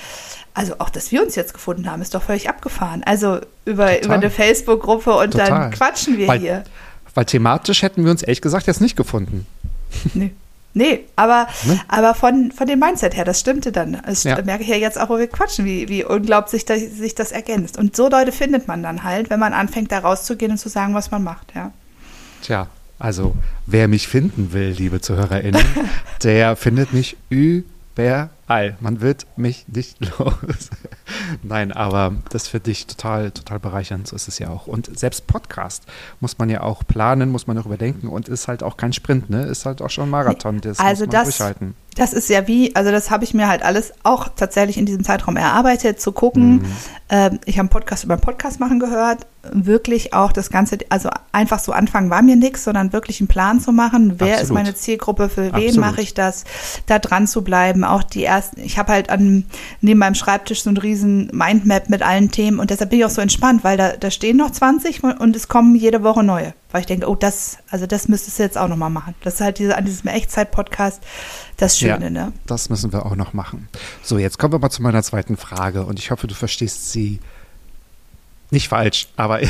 also 0.54 0.74
auch, 0.78 0.90
dass 0.90 1.12
wir 1.12 1.22
uns 1.22 1.36
jetzt 1.36 1.54
gefunden 1.54 1.90
haben, 1.90 2.02
ist 2.02 2.14
doch 2.14 2.22
völlig 2.22 2.48
abgefahren. 2.48 3.02
Also 3.04 3.38
über, 3.64 4.02
über 4.02 4.14
eine 4.14 4.30
Facebook-Gruppe 4.30 5.14
und 5.14 5.32
Total. 5.32 5.48
dann 5.48 5.70
quatschen 5.70 6.18
wir 6.18 6.28
weil, 6.28 6.40
hier. 6.40 6.64
Weil 7.14 7.24
thematisch 7.24 7.82
hätten 7.82 8.04
wir 8.04 8.10
uns 8.10 8.22
ehrlich 8.22 8.40
gesagt 8.40 8.66
jetzt 8.66 8.80
nicht 8.80 8.96
gefunden. 8.96 9.46
Nee. 10.14 10.32
Nee, 10.72 11.06
aber, 11.16 11.48
ne? 11.64 11.80
aber 11.88 12.14
von, 12.14 12.52
von 12.52 12.66
dem 12.66 12.78
Mindset 12.78 13.16
her, 13.16 13.24
das 13.24 13.40
stimmte 13.40 13.72
dann. 13.72 14.00
Das 14.06 14.22
ja. 14.22 14.40
merke 14.42 14.62
ich 14.62 14.68
ja 14.68 14.76
jetzt 14.76 15.00
auch, 15.00 15.08
wo 15.08 15.18
wir 15.18 15.26
quatschen, 15.26 15.64
wie, 15.64 15.88
wie 15.88 16.04
unglaublich 16.04 16.64
sich, 16.64 16.90
sich 16.92 17.14
das 17.14 17.32
ergänzt. 17.32 17.76
Und 17.76 17.96
so 17.96 18.08
Leute 18.08 18.30
findet 18.30 18.68
man 18.68 18.82
dann 18.82 19.02
halt, 19.02 19.30
wenn 19.30 19.40
man 19.40 19.52
anfängt, 19.52 19.90
da 19.90 19.98
rauszugehen 19.98 20.52
und 20.52 20.58
zu 20.58 20.68
sagen, 20.68 20.94
was 20.94 21.10
man 21.10 21.24
macht, 21.24 21.52
ja. 21.54 21.72
Tja, 22.42 22.68
also 22.98 23.34
wer 23.66 23.88
mich 23.88 24.06
finden 24.06 24.52
will, 24.52 24.70
liebe 24.70 25.00
ZuhörerInnen, 25.00 25.64
der 26.22 26.54
findet 26.54 26.92
mich 26.92 27.16
überall. 27.30 28.30
Man 28.80 29.00
wird 29.00 29.26
mich 29.36 29.66
nicht 29.66 29.98
los. 30.18 30.70
Nein, 31.42 31.72
aber 31.72 32.14
das 32.30 32.48
finde 32.48 32.70
ich 32.70 32.86
total, 32.86 33.30
total 33.30 33.58
bereichernd. 33.58 34.06
So 34.06 34.16
ist 34.16 34.28
es 34.28 34.38
ja 34.38 34.48
auch. 34.48 34.66
Und 34.66 34.98
selbst 34.98 35.26
Podcast 35.26 35.84
muss 36.20 36.38
man 36.38 36.50
ja 36.50 36.62
auch 36.62 36.82
planen, 36.86 37.30
muss 37.30 37.46
man 37.46 37.58
auch 37.58 37.66
überdenken 37.66 38.08
und 38.08 38.28
ist 38.28 38.48
halt 38.48 38.62
auch 38.62 38.76
kein 38.76 38.92
Sprint, 38.92 39.30
ne? 39.30 39.44
Ist 39.44 39.66
halt 39.66 39.82
auch 39.82 39.90
schon 39.90 40.04
ein 40.04 40.10
Marathon. 40.10 40.60
Das 40.60 40.78
also 40.78 41.04
muss 41.04 41.12
man 41.12 41.24
das, 41.24 41.36
durchhalten. 41.36 41.74
Das 41.96 42.12
ist 42.12 42.28
ja 42.28 42.46
wie, 42.46 42.74
also 42.76 42.90
das 42.90 43.10
habe 43.10 43.24
ich 43.24 43.34
mir 43.34 43.48
halt 43.48 43.62
alles 43.62 43.92
auch 44.04 44.28
tatsächlich 44.28 44.78
in 44.78 44.86
diesem 44.86 45.04
Zeitraum 45.04 45.36
erarbeitet, 45.36 46.00
zu 46.00 46.12
gucken. 46.12 46.52
Mhm. 46.52 46.66
Äh, 47.08 47.30
ich 47.46 47.56
habe 47.56 47.60
einen 47.60 47.68
Podcast 47.68 48.04
über 48.04 48.14
einen 48.14 48.22
Podcast 48.22 48.60
machen 48.60 48.78
gehört. 48.78 49.26
Wirklich 49.50 50.12
auch 50.12 50.32
das 50.32 50.50
Ganze, 50.50 50.78
also 50.90 51.08
einfach 51.32 51.58
so 51.58 51.72
anfangen 51.72 52.10
war 52.10 52.20
mir 52.20 52.36
nichts, 52.36 52.64
sondern 52.64 52.92
wirklich 52.92 53.20
einen 53.20 53.28
Plan 53.28 53.58
zu 53.58 53.72
machen. 53.72 54.20
Wer 54.20 54.34
Absolut. 54.34 54.42
ist 54.42 54.52
meine 54.52 54.74
Zielgruppe, 54.74 55.28
für 55.30 55.54
wen 55.54 55.80
mache 55.80 56.02
ich 56.02 56.12
das, 56.12 56.44
da 56.86 56.98
dran 56.98 57.26
zu 57.26 57.42
bleiben. 57.42 57.82
Auch 57.82 58.02
die 58.02 58.24
ersten, 58.24 58.60
ich 58.60 58.78
habe 58.78 58.92
halt 58.92 59.08
an, 59.08 59.46
neben 59.80 59.98
meinem 59.98 60.14
Schreibtisch 60.14 60.62
so 60.62 60.70
ein 60.70 60.76
riesen 60.76 60.99
Mindmap 61.06 61.88
mit 61.88 62.02
allen 62.02 62.30
Themen 62.30 62.58
und 62.58 62.70
deshalb 62.70 62.90
bin 62.90 62.98
ich 62.98 63.04
auch 63.04 63.10
so 63.10 63.20
entspannt, 63.20 63.64
weil 63.64 63.76
da, 63.76 63.96
da 63.96 64.10
stehen 64.10 64.36
noch 64.36 64.50
20 64.50 65.02
und 65.02 65.36
es 65.36 65.48
kommen 65.48 65.74
jede 65.74 66.02
Woche 66.02 66.22
neue. 66.22 66.54
Weil 66.70 66.82
ich 66.82 66.86
denke, 66.86 67.08
oh, 67.08 67.16
das, 67.16 67.58
also 67.70 67.86
das 67.86 68.08
müsstest 68.08 68.38
du 68.38 68.44
jetzt 68.44 68.56
auch 68.56 68.68
nochmal 68.68 68.90
machen. 68.90 69.14
Das 69.24 69.34
ist 69.34 69.40
halt 69.40 69.58
diese, 69.58 69.76
an 69.76 69.84
diesem 69.84 70.08
Echtzeit-Podcast 70.08 71.02
das 71.56 71.78
Schöne, 71.78 72.04
ja, 72.04 72.10
ne? 72.10 72.32
Das 72.46 72.70
müssen 72.70 72.92
wir 72.92 73.06
auch 73.06 73.16
noch 73.16 73.32
machen. 73.32 73.68
So, 74.02 74.18
jetzt 74.18 74.38
kommen 74.38 74.52
wir 74.52 74.58
mal 74.58 74.70
zu 74.70 74.82
meiner 74.82 75.02
zweiten 75.02 75.36
Frage 75.36 75.84
und 75.84 75.98
ich 75.98 76.10
hoffe, 76.10 76.26
du 76.26 76.34
verstehst 76.34 76.92
sie 76.92 77.20
nicht 78.50 78.68
falsch, 78.68 79.08
aber 79.16 79.40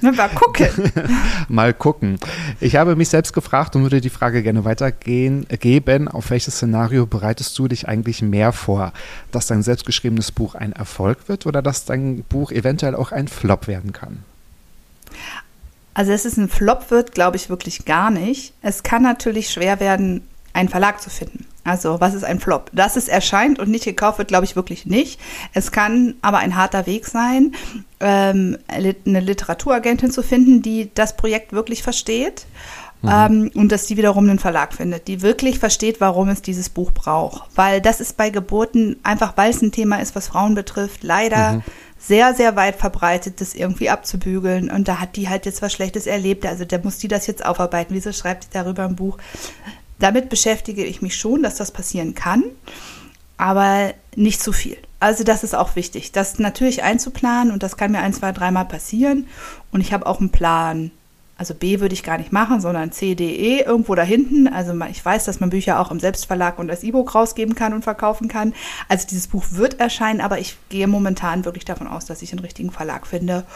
mal 0.00 0.28
gucken. 0.28 0.68
mal 1.48 1.74
gucken. 1.74 2.18
Ich 2.60 2.76
habe 2.76 2.96
mich 2.96 3.08
selbst 3.08 3.32
gefragt 3.32 3.76
und 3.76 3.82
würde 3.82 4.00
die 4.00 4.10
Frage 4.10 4.42
gerne 4.42 4.64
weitergehen 4.64 5.46
geben. 5.48 6.08
Auf 6.08 6.30
welches 6.30 6.54
Szenario 6.56 7.06
bereitest 7.06 7.58
du 7.58 7.68
dich 7.68 7.88
eigentlich 7.88 8.22
mehr 8.22 8.52
vor? 8.52 8.92
Dass 9.30 9.46
dein 9.46 9.62
selbstgeschriebenes 9.62 10.32
Buch 10.32 10.54
ein 10.54 10.72
Erfolg 10.72 11.28
wird 11.28 11.46
oder 11.46 11.62
dass 11.62 11.84
dein 11.84 12.22
Buch 12.24 12.50
eventuell 12.50 12.94
auch 12.94 13.12
ein 13.12 13.28
Flop 13.28 13.66
werden 13.66 13.92
kann? 13.92 14.24
Also, 15.92 16.12
dass 16.12 16.24
es 16.24 16.36
ein 16.36 16.48
Flop 16.48 16.90
wird, 16.90 17.12
glaube 17.12 17.36
ich 17.36 17.50
wirklich 17.50 17.84
gar 17.84 18.10
nicht. 18.10 18.54
Es 18.62 18.82
kann 18.82 19.02
natürlich 19.02 19.50
schwer 19.50 19.80
werden, 19.80 20.22
einen 20.52 20.68
Verlag 20.68 21.02
zu 21.02 21.10
finden. 21.10 21.46
Also, 21.64 22.00
was 22.00 22.14
ist 22.14 22.24
ein 22.24 22.40
Flop? 22.40 22.70
Dass 22.72 22.96
es 22.96 23.08
erscheint 23.08 23.58
und 23.58 23.70
nicht 23.70 23.84
gekauft 23.84 24.18
wird, 24.18 24.28
glaube 24.28 24.44
ich 24.44 24.56
wirklich 24.56 24.86
nicht. 24.86 25.20
Es 25.52 25.72
kann 25.72 26.14
aber 26.22 26.38
ein 26.38 26.56
harter 26.56 26.86
Weg 26.86 27.06
sein, 27.06 27.54
ähm, 28.00 28.56
eine 28.68 29.20
Literaturagentin 29.20 30.10
zu 30.10 30.22
finden, 30.22 30.62
die 30.62 30.90
das 30.94 31.16
Projekt 31.16 31.52
wirklich 31.52 31.82
versteht. 31.82 32.46
Mhm. 33.02 33.10
Ähm, 33.10 33.50
und 33.54 33.72
dass 33.72 33.86
die 33.86 33.96
wiederum 33.96 34.28
einen 34.28 34.38
Verlag 34.38 34.74
findet, 34.74 35.08
die 35.08 35.22
wirklich 35.22 35.58
versteht, 35.58 36.00
warum 36.00 36.28
es 36.28 36.42
dieses 36.42 36.68
Buch 36.68 36.92
braucht. 36.92 37.48
Weil 37.54 37.80
das 37.80 38.00
ist 38.00 38.16
bei 38.16 38.30
Geburten, 38.30 38.96
einfach 39.02 39.36
weil 39.36 39.50
es 39.50 39.62
ein 39.62 39.72
Thema 39.72 40.00
ist, 40.00 40.14
was 40.14 40.28
Frauen 40.28 40.54
betrifft, 40.54 41.02
leider 41.02 41.54
mhm. 41.54 41.62
sehr, 41.98 42.34
sehr 42.34 42.56
weit 42.56 42.76
verbreitet, 42.76 43.40
das 43.40 43.54
irgendwie 43.54 43.88
abzubügeln. 43.88 44.70
Und 44.70 44.86
da 44.86 45.00
hat 45.00 45.16
die 45.16 45.28
halt 45.28 45.46
jetzt 45.46 45.62
was 45.62 45.72
Schlechtes 45.72 46.06
erlebt. 46.06 46.44
Also 46.44 46.64
da 46.64 46.78
muss 46.82 46.98
die 46.98 47.08
das 47.08 47.26
jetzt 47.26 47.44
aufarbeiten. 47.44 47.94
Wieso 47.94 48.12
schreibt 48.12 48.44
die 48.44 48.48
darüber 48.52 48.84
ein 48.84 48.96
Buch? 48.96 49.16
Damit 50.00 50.28
beschäftige 50.28 50.84
ich 50.84 51.02
mich 51.02 51.16
schon, 51.16 51.42
dass 51.42 51.56
das 51.56 51.70
passieren 51.70 52.14
kann, 52.14 52.42
aber 53.36 53.94
nicht 54.16 54.42
zu 54.42 54.52
viel. 54.52 54.76
Also 54.98 55.24
das 55.24 55.44
ist 55.44 55.54
auch 55.54 55.76
wichtig, 55.76 56.12
das 56.12 56.38
natürlich 56.38 56.82
einzuplanen 56.82 57.52
und 57.52 57.62
das 57.62 57.76
kann 57.76 57.92
mir 57.92 58.00
ein, 58.00 58.12
zwei, 58.12 58.32
dreimal 58.32 58.66
passieren 58.66 59.26
und 59.72 59.80
ich 59.80 59.92
habe 59.92 60.06
auch 60.06 60.20
einen 60.20 60.30
Plan. 60.30 60.90
Also 61.38 61.54
B 61.54 61.80
würde 61.80 61.94
ich 61.94 62.02
gar 62.02 62.18
nicht 62.18 62.32
machen, 62.32 62.60
sondern 62.60 62.92
C, 62.92 63.14
D, 63.14 63.30
E 63.30 63.62
irgendwo 63.62 63.94
da 63.94 64.02
hinten. 64.02 64.46
Also 64.46 64.74
ich 64.90 65.02
weiß, 65.02 65.24
dass 65.24 65.40
man 65.40 65.48
Bücher 65.48 65.80
auch 65.80 65.90
im 65.90 65.98
Selbstverlag 65.98 66.58
und 66.58 66.68
als 66.68 66.82
E-Book 66.82 67.14
rausgeben 67.14 67.54
kann 67.54 67.72
und 67.72 67.82
verkaufen 67.82 68.28
kann. 68.28 68.52
Also 68.88 69.06
dieses 69.08 69.26
Buch 69.26 69.44
wird 69.52 69.80
erscheinen, 69.80 70.20
aber 70.20 70.38
ich 70.38 70.58
gehe 70.68 70.86
momentan 70.86 71.46
wirklich 71.46 71.64
davon 71.64 71.86
aus, 71.86 72.04
dass 72.04 72.20
ich 72.20 72.32
einen 72.32 72.40
richtigen 72.40 72.70
Verlag 72.70 73.06
finde. 73.06 73.46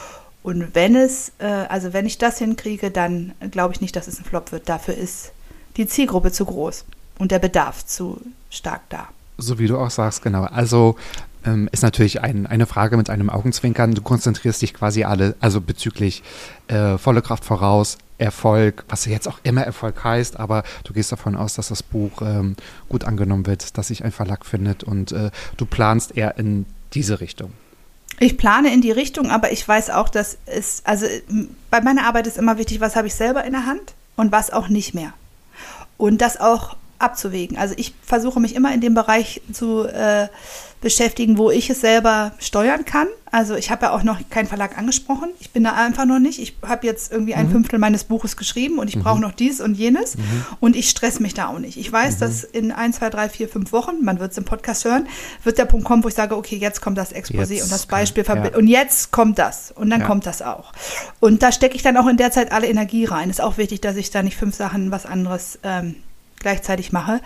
Und 0.43 0.75
wenn 0.75 0.97
es, 0.97 1.33
äh, 1.41 1.45
also 1.45 1.93
wenn 1.93 2.07
ich 2.07 2.17
das 2.17 2.39
hinkriege, 2.39 2.91
dann 2.91 3.35
glaube 3.51 3.75
ich 3.75 3.83
nicht, 3.83 3.95
dass 3.97 4.09
es 4.09 4.19
ein 4.19 4.25
Flop 4.25 4.51
wird. 4.51 4.67
Dafür 4.71 4.95
ist 4.95 5.34
die 5.77 5.87
Zielgruppe 5.87 6.33
zu 6.33 6.45
groß 6.45 6.85
und 7.19 7.31
der 7.31 7.39
Bedarf 7.39 7.87
zu 7.87 8.21
stark 8.51 8.83
da. 8.89 9.09
So 9.39 9.59
wie 9.59 9.67
du 9.67 9.79
auch 9.79 9.91
sagst, 9.91 10.23
genau. 10.23 10.45
Also 10.45 10.97
ähm, 11.45 11.69
ist 11.73 11.83
natürlich 11.83 12.21
ein, 12.21 12.47
eine 12.47 12.67
Frage 12.67 12.97
mit 12.97 13.11
einem 13.11 13.31
Augenzwinkern. 13.31 13.95
Du 13.95 14.03
konzentrierst 14.03 14.63
dich 14.63 14.75
quasi 14.75 15.05
alle, 15.05 15.35
also 15.41 15.61
bezüglich 15.61 16.23
äh, 16.69 16.99
volle 16.99 17.23
Kraft 17.23 17.45
voraus, 17.45 17.99
Erfolg, 18.19 18.85
was 18.89 19.05
jetzt 19.07 19.27
auch 19.27 19.41
immer 19.43 19.63
Erfolg 19.63 20.03
heißt, 20.05 20.39
aber 20.39 20.63
du 20.85 20.93
gehst 20.93 21.11
davon 21.11 21.35
aus, 21.35 21.55
dass 21.55 21.69
das 21.69 21.83
Buch 21.83 22.23
ähm, 22.23 22.55
gut 22.89 23.05
angenommen 23.05 23.47
wird, 23.47 23.77
dass 23.77 23.89
sich 23.89 24.05
ein 24.05 24.13
Verlag 24.13 24.47
findet 24.47 24.85
und 24.85 25.11
äh, 25.11 25.31
du 25.57 25.67
planst 25.67 26.17
eher 26.17 26.39
in 26.39 26.65
diese 26.93 27.21
Richtung. 27.21 27.53
Ich 28.21 28.39
plane 28.39 28.73
in 28.73 28.81
die 28.81 28.93
Richtung, 28.93 29.31
aber 29.31 29.51
ich 29.51 29.67
weiß 29.67 29.91
auch, 29.91 30.09
dass 30.09 30.39
es, 30.47 30.83
also 30.85 31.07
bei 31.71 31.81
meiner 31.81 32.07
Arbeit 32.07 32.29
ist 32.29 32.39
immer 32.39 32.57
wichtig, 32.57 32.81
was 32.81 32.95
habe 32.95 33.09
ich 33.09 33.15
selber 33.15 33.45
in 33.45 33.53
der 33.53 33.67
Hand 33.67 33.95
und 34.15 34.31
was 34.31 34.51
auch 34.53 34.69
nicht 34.69 34.95
mehr. 34.95 35.13
Und 35.97 36.21
das 36.21 36.39
auch 36.41 36.77
abzuwägen. 37.05 37.57
Also 37.57 37.75
ich 37.77 37.95
versuche 38.03 38.41
mich 38.41 38.55
immer 38.55 38.73
in 38.75 38.81
dem 38.81 38.95
Bereich 38.95 39.41
zu 39.53 39.85
äh, 39.85 40.29
beschäftigen, 40.81 41.39
wo 41.39 41.51
ich 41.51 41.71
es 41.71 41.81
selber 41.81 42.33
steuern 42.39 42.85
kann. 42.85 43.07
Also 43.31 43.55
ich 43.55 43.71
habe 43.71 43.87
ja 43.87 43.93
auch 43.93 44.03
noch 44.03 44.19
keinen 44.29 44.47
Verlag 44.47 44.77
angesprochen. 44.79 45.31
Ich 45.41 45.51
bin 45.51 45.65
da 45.65 45.73
einfach 45.73 46.05
noch 46.05 46.19
nicht. 46.19 46.39
Ich 46.39 46.57
habe 46.65 46.87
jetzt 46.87 47.11
irgendwie 47.11 47.35
ein 47.35 47.51
Fünftel 47.51 47.79
meines 47.79 48.05
Buches 48.05 48.37
geschrieben 48.37 48.79
und 48.79 48.89
ich 48.89 48.99
brauche 48.99 49.19
noch 49.19 49.33
dies 49.33 49.61
und 49.63 49.75
jenes. 49.75 50.17
Und 50.61 50.77
ich 50.77 50.91
stress 50.91 51.21
mich 51.21 51.33
da 51.35 51.49
auch 51.49 51.59
nicht. 51.59 51.79
Ich 51.79 51.91
weiß, 51.91 52.19
dass 52.19 52.45
in 52.45 52.71
ein, 52.71 52.93
zwei, 52.93 53.09
drei, 53.11 53.29
vier, 53.31 53.49
fünf 53.49 53.73
Wochen, 53.73 54.05
man 54.05 54.21
wird 54.21 54.33
es 54.33 54.39
im 54.39 54.45
Podcast 54.45 54.85
hören, 54.85 55.09
wird 55.43 55.57
der 55.59 55.65
Punkt 55.65 55.87
kommen, 55.87 56.05
wo 56.05 56.09
ich 56.09 56.15
sage, 56.15 56.37
okay, 56.37 56.57
jetzt 56.57 56.81
kommt 56.83 56.99
das 56.99 57.13
Exposé 57.15 57.55
Jetzt 57.55 57.63
und 57.65 57.73
das 57.73 57.89
kann- 57.89 58.01
Beispiel 58.01 58.23
verbi- 58.25 58.53
ja. 58.53 58.59
und 58.59 58.69
jetzt 58.69 59.11
kommt 59.11 59.39
das 59.39 59.73
und 59.75 59.89
dann 59.91 60.03
Ja. 60.03 60.07
kommt 60.07 60.27
das 60.27 60.43
auch. 60.43 60.73
Und 61.19 61.43
da 61.43 61.51
stecke 61.51 61.75
ich 61.77 61.83
dann 61.83 61.97
auch 61.97 62.07
in 62.07 62.19
der 62.19 62.31
Zeit 62.31 62.53
alle 62.53 62.67
Energie 62.69 63.07
rein. 63.07 63.31
Ist 63.31 63.41
auch 63.41 63.57
wichtig, 63.57 63.81
dass 63.81 63.97
ich 63.97 64.11
da 64.11 64.23
nicht 64.23 64.37
fünf 64.37 64.55
Sachen 64.55 64.91
was 64.93 65.07
anderes 65.07 65.59
ähm, 65.65 65.97
gleichzeitig 66.45 66.93
mache. 66.93 67.21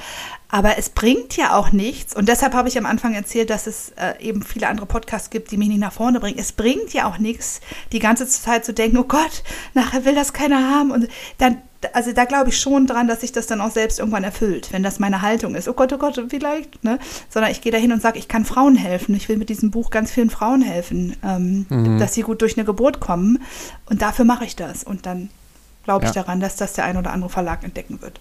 Aber 0.51 0.79
es 0.79 0.89
bringt 0.89 1.37
ja 1.37 1.55
auch 1.57 1.73
nichts. 1.73 2.15
Und 2.17 2.27
deshalb 2.29 2.55
habe 2.55 2.69
ich 2.69 2.79
am 2.79 2.87
Anfang 2.87 3.13
erzählt, 3.15 3.51
dass 3.51 3.67
es 3.67 3.91
äh, 3.97 4.15
eben 4.21 4.43
viele 4.43 4.69
andere 4.69 4.87
Podcasts 4.87 5.29
gibt, 5.29 5.51
die 5.51 5.59
mich 5.59 5.69
nicht 5.69 5.81
nach 5.81 5.93
vorne 5.93 6.21
bringen. 6.21 6.39
Es 6.39 6.53
bringt 6.53 6.95
ja 6.95 7.07
auch 7.07 7.19
nichts, 7.19 7.61
die 7.93 7.99
ganze 7.99 8.27
Zeit 8.27 8.65
zu 8.65 8.73
denken, 8.73 8.97
oh 8.97 9.05
Gott, 9.05 9.43
nachher 9.75 10.07
will 10.07 10.15
das 10.15 10.33
keiner 10.33 10.71
haben. 10.71 10.91
Und 10.91 11.09
dann, 11.37 11.59
also 11.93 12.13
da 12.13 12.25
glaube 12.25 12.49
ich 12.49 12.59
schon 12.59 12.87
dran, 12.87 13.09
dass 13.09 13.21
sich 13.21 13.33
das 13.33 13.47
dann 13.47 13.61
auch 13.61 13.71
selbst 13.73 13.99
irgendwann 13.99 14.25
erfüllt, 14.25 14.69
wenn 14.73 14.83
das 14.83 14.99
meine 14.99 15.21
Haltung 15.21 15.55
ist. 15.55 15.69
Oh 15.69 15.75
Gott, 15.75 15.93
oh 15.93 15.99
Gott, 15.99 16.19
vielleicht, 16.31 16.83
ne? 16.83 16.99
Sondern 17.29 17.51
ich 17.53 17.61
gehe 17.61 17.71
da 17.73 17.77
hin 17.79 17.93
und 17.93 18.01
sage, 18.01 18.19
ich 18.19 18.29
kann 18.29 18.47
Frauen 18.47 18.75
helfen. 18.77 19.15
Ich 19.15 19.29
will 19.29 19.37
mit 19.37 19.51
diesem 19.51 19.71
Buch 19.71 19.91
ganz 19.91 20.11
vielen 20.13 20.31
Frauen 20.31 20.63
helfen, 20.63 21.15
ähm, 21.23 21.67
dass 21.99 22.15
sie 22.15 22.23
gut 22.23 22.41
durch 22.41 22.57
eine 22.57 22.65
Geburt 22.65 23.01
kommen. 23.01 23.43
Und 23.91 24.01
dafür 24.01 24.25
mache 24.25 24.45
ich 24.47 24.57
das. 24.57 24.83
Und 24.83 25.05
dann 25.05 25.29
glaube 25.85 26.07
ich 26.07 26.15
Ja. 26.15 26.23
daran, 26.23 26.41
dass 26.41 26.57
das 26.57 26.73
der 26.73 26.85
ein 26.85 26.97
oder 26.97 27.13
andere 27.13 27.29
Verlag 27.31 27.65
entdecken 27.65 28.01
wird. 28.01 28.19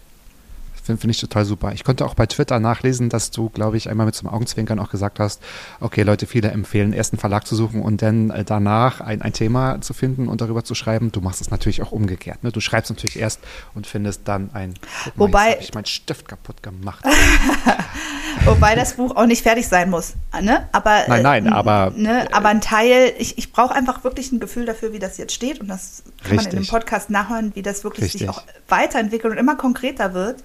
Finde 0.88 1.00
find 1.02 1.14
ich 1.14 1.22
total 1.22 1.46
super. 1.46 1.72
Ich 1.74 1.84
konnte 1.84 2.06
auch 2.06 2.16
bei 2.16 2.26
Twitter 2.26 2.60
nachlesen, 2.60 3.10
dass 3.10 3.30
du, 3.32 3.50
glaube 3.50 3.78
ich, 3.78 3.90
einmal 3.90 4.06
mit 4.08 4.16
so 4.16 4.26
einem 4.28 4.34
Augenzwinkern 4.34 4.80
auch 4.80 4.90
gesagt 4.90 5.20
hast, 5.20 5.42
okay, 5.80 6.02
Leute, 6.04 6.26
viele 6.26 6.50
empfehlen, 6.50 6.92
erst 6.94 7.14
einen 7.14 7.20
Verlag 7.20 7.46
zu 7.46 7.56
suchen 7.56 7.82
und 7.82 8.02
dann 8.02 8.30
äh, 8.32 8.44
danach 8.44 9.02
ein, 9.02 9.22
ein 9.22 9.34
Thema 9.34 9.80
zu 9.82 9.94
finden 9.94 10.28
und 10.28 10.42
darüber 10.42 10.64
zu 10.64 10.74
schreiben. 10.76 11.12
Du 11.12 11.22
machst 11.22 11.42
es 11.42 11.52
natürlich 11.52 11.82
auch 11.84 11.92
umgekehrt. 11.92 12.44
Ne? 12.44 12.52
Du 12.52 12.60
schreibst 12.60 12.90
natürlich 12.90 13.20
erst 13.20 13.40
und 13.76 13.86
findest 13.86 14.22
dann 14.28 14.50
ein. 14.54 14.74
Guck 15.04 15.18
mal, 15.18 15.24
Wobei- 15.28 15.46
jetzt 15.50 15.54
habe 15.56 15.64
ich 15.64 15.74
meinen 15.76 15.86
Stift 15.86 16.28
kaputt 16.28 16.64
gemacht. 16.64 17.04
Wobei 18.46 18.76
das 18.76 18.94
Buch 18.94 19.16
auch 19.16 19.26
nicht 19.26 19.44
fertig 19.44 19.68
sein 19.68 19.90
muss. 19.90 20.14
Ne? 20.42 20.68
Aber, 20.72 21.04
Nein, 21.08 21.24
nein, 21.24 21.46
äh, 21.48 21.50
aber- 21.50 21.92
Ne, 21.96 22.28
aber 22.32 22.50
ein 22.50 22.62
Teil, 22.62 23.14
ich, 23.18 23.38
ich 23.38 23.52
brauche 23.52 23.74
einfach 23.74 24.04
wirklich 24.04 24.32
ein 24.32 24.40
Gefühl 24.40 24.66
dafür, 24.66 24.94
wie 24.94 25.00
das 25.00 25.18
jetzt 25.18 25.34
steht. 25.34 25.60
Und 25.60 25.68
das 25.68 26.04
kann 26.24 26.36
man 26.36 26.46
in 26.46 26.52
dem 26.52 26.58
Richtig. 26.60 26.72
Podcast 26.72 27.10
nachhören, 27.10 27.52
wie 27.56 27.62
das 27.62 27.84
wirklich 27.84 28.12
sich 28.12 28.22
Richtig. 28.22 28.30
auch 28.30 28.44
weiterentwickelt 28.70 29.34
und 29.34 29.40
immer 29.40 29.56
konkreter 29.56 30.14
wird, 30.14 30.44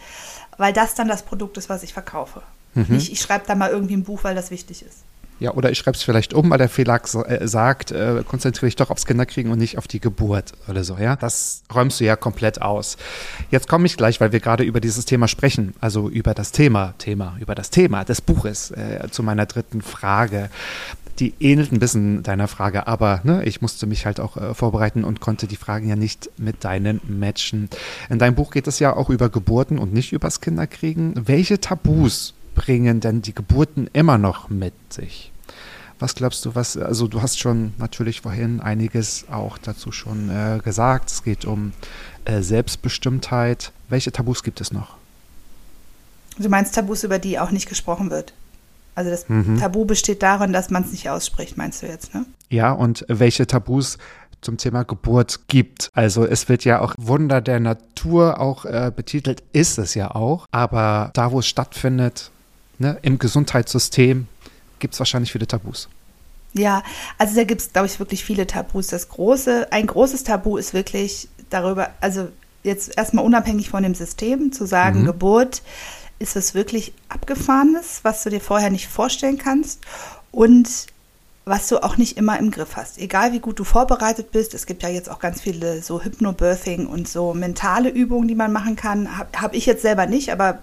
weil 0.58 0.72
das 0.72 0.94
dann 0.94 1.08
das 1.08 1.22
Produkt 1.22 1.56
ist, 1.56 1.68
was 1.68 1.82
ich 1.82 1.92
verkaufe. 1.92 2.42
Mhm. 2.74 2.86
Nicht, 2.88 3.12
ich 3.12 3.20
schreibe 3.20 3.44
da 3.46 3.54
mal 3.54 3.70
irgendwie 3.70 3.94
ein 3.94 4.04
Buch, 4.04 4.24
weil 4.24 4.34
das 4.34 4.50
wichtig 4.50 4.82
ist. 4.82 5.04
Ja, 5.42 5.54
oder 5.54 5.72
ich 5.72 5.78
schreibe 5.78 5.96
es 5.96 6.04
vielleicht 6.04 6.34
um, 6.34 6.50
weil 6.50 6.58
der 6.58 6.68
Verlag 6.68 7.12
äh, 7.26 7.48
sagt, 7.48 7.90
äh, 7.90 8.22
konzentriere 8.24 8.66
dich 8.66 8.76
doch 8.76 8.90
aufs 8.90 9.06
Kinderkriegen 9.06 9.50
und 9.50 9.58
nicht 9.58 9.76
auf 9.76 9.88
die 9.88 9.98
Geburt 9.98 10.52
oder 10.68 10.84
so, 10.84 10.96
ja. 10.98 11.16
Das 11.16 11.64
räumst 11.74 11.98
du 11.98 12.04
ja 12.04 12.14
komplett 12.14 12.62
aus. 12.62 12.96
Jetzt 13.50 13.66
komme 13.66 13.86
ich 13.86 13.96
gleich, 13.96 14.20
weil 14.20 14.30
wir 14.30 14.38
gerade 14.38 14.62
über 14.62 14.80
dieses 14.80 15.04
Thema 15.04 15.26
sprechen, 15.26 15.74
also 15.80 16.08
über 16.08 16.32
das 16.32 16.52
Thema, 16.52 16.94
Thema, 16.98 17.36
über 17.40 17.56
das 17.56 17.70
Thema 17.70 18.04
des 18.04 18.20
Buches, 18.20 18.70
äh, 18.70 19.08
zu 19.10 19.24
meiner 19.24 19.46
dritten 19.46 19.82
Frage. 19.82 20.48
Die 21.18 21.34
ähnelt 21.40 21.72
ein 21.72 21.78
bisschen 21.78 22.22
deiner 22.22 22.48
Frage, 22.48 22.86
aber 22.86 23.20
ne, 23.24 23.44
ich 23.44 23.60
musste 23.60 23.86
mich 23.86 24.06
halt 24.06 24.18
auch 24.18 24.36
äh, 24.36 24.54
vorbereiten 24.54 25.04
und 25.04 25.20
konnte 25.20 25.46
die 25.46 25.56
Fragen 25.56 25.88
ja 25.88 25.96
nicht 25.96 26.30
mit 26.38 26.64
deinen 26.64 27.00
matchen. 27.06 27.68
In 28.08 28.18
deinem 28.18 28.34
Buch 28.34 28.50
geht 28.50 28.66
es 28.66 28.78
ja 28.78 28.96
auch 28.96 29.10
über 29.10 29.28
Geburten 29.28 29.78
und 29.78 29.92
nicht 29.92 30.12
übers 30.12 30.40
Kinderkriegen. 30.40 31.14
Welche 31.26 31.60
Tabus 31.60 32.34
bringen 32.54 33.00
denn 33.00 33.22
die 33.22 33.34
Geburten 33.34 33.88
immer 33.92 34.18
noch 34.18 34.48
mit 34.48 34.74
sich? 34.90 35.32
Was 35.98 36.16
glaubst 36.16 36.44
du, 36.44 36.56
was, 36.56 36.76
also 36.76 37.06
du 37.06 37.22
hast 37.22 37.38
schon 37.38 37.74
natürlich 37.78 38.22
vorhin 38.22 38.60
einiges 38.60 39.26
auch 39.30 39.56
dazu 39.56 39.92
schon 39.92 40.30
äh, 40.30 40.58
gesagt. 40.58 41.10
Es 41.10 41.22
geht 41.22 41.44
um 41.44 41.72
äh, 42.24 42.42
Selbstbestimmtheit. 42.42 43.70
Welche 43.88 44.10
Tabus 44.10 44.42
gibt 44.42 44.60
es 44.60 44.72
noch? 44.72 44.96
Du 46.38 46.48
meinst 46.48 46.74
Tabus, 46.74 47.04
über 47.04 47.20
die 47.20 47.38
auch 47.38 47.52
nicht 47.52 47.68
gesprochen 47.68 48.10
wird. 48.10 48.32
Also 48.94 49.10
das 49.10 49.28
Mhm. 49.28 49.58
Tabu 49.58 49.84
besteht 49.84 50.22
darin, 50.22 50.52
dass 50.52 50.70
man 50.70 50.82
es 50.84 50.92
nicht 50.92 51.08
ausspricht, 51.08 51.56
meinst 51.56 51.82
du 51.82 51.86
jetzt, 51.86 52.14
ne? 52.14 52.26
Ja, 52.50 52.72
und 52.72 53.04
welche 53.08 53.46
Tabus 53.46 53.98
zum 54.42 54.56
Thema 54.56 54.82
Geburt 54.82 55.40
gibt. 55.48 55.88
Also 55.94 56.26
es 56.26 56.48
wird 56.48 56.64
ja 56.64 56.80
auch 56.80 56.94
Wunder 56.98 57.40
der 57.40 57.60
Natur 57.60 58.40
auch 58.40 58.64
äh, 58.64 58.90
betitelt, 58.94 59.42
ist 59.52 59.78
es 59.78 59.94
ja 59.94 60.14
auch. 60.14 60.46
Aber 60.50 61.10
da, 61.14 61.30
wo 61.32 61.38
es 61.38 61.46
stattfindet, 61.46 62.30
ne, 62.78 62.98
im 63.02 63.18
Gesundheitssystem, 63.18 64.26
gibt 64.80 64.94
es 64.94 65.00
wahrscheinlich 65.00 65.30
viele 65.32 65.46
Tabus. 65.46 65.88
Ja, 66.54 66.82
also 67.18 67.36
da 67.36 67.44
gibt 67.44 67.60
es, 67.62 67.72
glaube 67.72 67.86
ich, 67.86 67.98
wirklich 67.98 68.24
viele 68.24 68.46
Tabus. 68.46 68.88
Das 68.88 69.08
große, 69.08 69.68
ein 69.70 69.86
großes 69.86 70.24
Tabu 70.24 70.56
ist 70.58 70.74
wirklich 70.74 71.28
darüber, 71.48 71.90
also 72.00 72.28
jetzt 72.64 72.96
erstmal 72.98 73.24
unabhängig 73.24 73.70
von 73.70 73.82
dem 73.84 73.94
System, 73.94 74.52
zu 74.52 74.66
sagen, 74.66 75.02
Mhm. 75.02 75.06
Geburt 75.06 75.62
ist 76.22 76.36
es 76.36 76.54
wirklich 76.54 76.94
Abgefahrenes, 77.08 78.00
was 78.04 78.22
du 78.22 78.30
dir 78.30 78.40
vorher 78.40 78.70
nicht 78.70 78.88
vorstellen 78.88 79.38
kannst 79.38 79.80
und 80.30 80.68
was 81.44 81.66
du 81.66 81.82
auch 81.82 81.96
nicht 81.96 82.16
immer 82.18 82.38
im 82.38 82.52
Griff 82.52 82.76
hast. 82.76 82.98
Egal 82.98 83.32
wie 83.32 83.40
gut 83.40 83.58
du 83.58 83.64
vorbereitet 83.64 84.30
bist, 84.30 84.54
es 84.54 84.64
gibt 84.64 84.84
ja 84.84 84.88
jetzt 84.88 85.10
auch 85.10 85.18
ganz 85.18 85.40
viele 85.40 85.82
so 85.82 86.00
Hypnobirthing 86.00 86.86
und 86.86 87.08
so 87.08 87.34
mentale 87.34 87.88
Übungen, 87.88 88.28
die 88.28 88.36
man 88.36 88.52
machen 88.52 88.76
kann. 88.76 89.18
Habe 89.18 89.42
hab 89.42 89.52
ich 89.52 89.66
jetzt 89.66 89.82
selber 89.82 90.06
nicht, 90.06 90.30
aber 90.30 90.60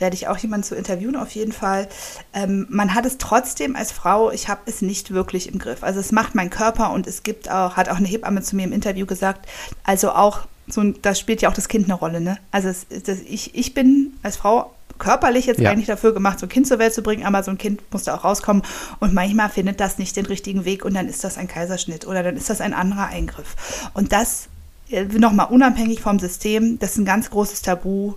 werde 0.00 0.16
ich 0.16 0.26
auch 0.26 0.36
jemanden 0.38 0.64
zu 0.66 0.74
interviewen 0.74 1.14
auf 1.14 1.30
jeden 1.30 1.52
Fall. 1.52 1.86
Ähm, 2.34 2.66
man 2.68 2.94
hat 2.94 3.06
es 3.06 3.18
trotzdem 3.18 3.76
als 3.76 3.92
Frau, 3.92 4.32
ich 4.32 4.48
habe 4.48 4.62
es 4.66 4.82
nicht 4.82 5.12
wirklich 5.12 5.52
im 5.52 5.60
Griff. 5.60 5.84
Also 5.84 6.00
es 6.00 6.10
macht 6.10 6.34
mein 6.34 6.50
Körper 6.50 6.90
und 6.90 7.06
es 7.06 7.22
gibt 7.22 7.48
auch, 7.48 7.76
hat 7.76 7.88
auch 7.88 7.98
eine 7.98 8.08
Hebamme 8.08 8.42
zu 8.42 8.56
mir 8.56 8.64
im 8.64 8.72
Interview 8.72 9.06
gesagt, 9.06 9.46
also 9.84 10.10
auch 10.10 10.40
so, 10.66 10.80
ein- 10.80 10.96
da 11.02 11.14
spielt 11.14 11.40
ja 11.42 11.48
auch 11.48 11.54
das 11.54 11.68
Kind 11.68 11.84
eine 11.84 11.94
Rolle, 11.94 12.20
ne? 12.20 12.38
Also 12.50 12.68
es, 12.68 12.86
das, 13.04 13.18
ich, 13.20 13.54
ich 13.54 13.74
bin 13.74 14.14
als 14.24 14.36
Frau 14.36 14.72
körperlich 14.98 15.46
jetzt 15.46 15.60
Ja. 15.60 15.70
eigentlich 15.70 15.86
dafür 15.86 16.14
gemacht, 16.14 16.38
so 16.38 16.46
ein 16.46 16.48
Kind 16.48 16.66
zur 16.66 16.78
Welt 16.78 16.94
zu 16.94 17.02
bringen, 17.02 17.24
aber 17.24 17.42
so 17.42 17.50
ein 17.50 17.58
Kind 17.58 17.80
muss 17.92 18.04
da 18.04 18.14
auch 18.16 18.24
rauskommen 18.24 18.62
und 19.00 19.14
manchmal 19.14 19.48
findet 19.48 19.80
das 19.80 19.98
nicht 19.98 20.16
den 20.16 20.26
richtigen 20.26 20.64
Weg 20.64 20.84
und 20.84 20.94
dann 20.94 21.08
ist 21.08 21.24
das 21.24 21.38
ein 21.38 21.48
Kaiserschnitt 21.48 22.06
oder 22.06 22.22
dann 22.22 22.36
ist 22.36 22.50
das 22.50 22.60
ein 22.60 22.74
anderer 22.74 23.06
Eingriff. 23.06 23.56
Und 23.94 24.12
das 24.12 24.48
nochmal 25.18 25.48
unabhängig 25.50 26.00
vom 26.00 26.18
System, 26.18 26.78
das 26.78 26.92
ist 26.92 26.98
ein 26.98 27.04
ganz 27.04 27.30
großes 27.30 27.62
Tabu, 27.62 28.14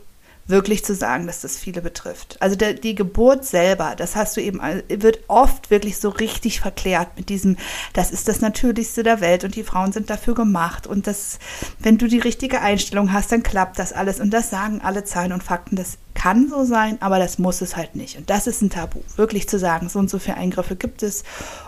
wirklich 0.50 0.84
zu 0.84 0.96
sagen, 0.96 1.28
dass 1.28 1.42
das 1.42 1.58
viele 1.58 1.82
betrifft. 1.82 2.38
Also 2.40 2.56
der, 2.56 2.74
die 2.74 2.96
Geburt 2.96 3.46
selber, 3.46 3.94
das 3.96 4.16
hast 4.16 4.36
du 4.36 4.42
eben, 4.42 4.60
wird 4.90 5.20
oft 5.28 5.70
wirklich 5.70 5.98
so 5.98 6.10
richtig 6.10 6.60
verklärt 6.60 7.10
mit 7.18 7.30
diesem, 7.30 7.58
das 7.94 8.12
ist 8.12 8.28
das 8.28 8.42
Natürlichste 8.42 9.04
der 9.04 9.22
Welt 9.22 9.44
und 9.44 9.56
die 9.56 9.64
Frauen 9.64 9.92
sind 9.92 10.10
dafür 10.10 10.34
gemacht. 10.34 10.88
Und 10.88 11.08
das, 11.08 11.40
wenn 11.80 11.98
du 11.98 12.08
die 12.08 12.20
richtige 12.20 12.62
Einstellung 12.62 13.14
hast, 13.14 13.32
dann 13.32 13.44
klappt 13.44 13.80
das 13.80 13.94
alles. 13.94 14.20
Und 14.20 14.32
das 14.32 14.50
sagen 14.50 14.82
alle 14.84 15.04
Zahlen 15.04 15.34
und 15.34 15.44
Fakten, 15.44 15.76
das 15.76 15.98
kann 16.16 16.50
so 16.50 16.66
sein, 16.66 16.98
aber 17.02 17.20
das 17.20 17.40
muss 17.40 17.62
es 17.62 17.78
halt 17.78 17.96
nicht. 17.96 18.18
Und 18.18 18.30
das 18.30 18.48
ist 18.48 18.62
ein 18.62 18.70
Tabu, 18.70 19.00
wirklich 19.16 19.48
zu 19.48 19.58
sagen, 19.58 19.88
so 19.88 20.00
und 20.00 20.10
so 20.10 20.20
viele 20.20 20.38
Eingriffe 20.38 20.76
gibt 20.76 21.04
es. 21.04 21.24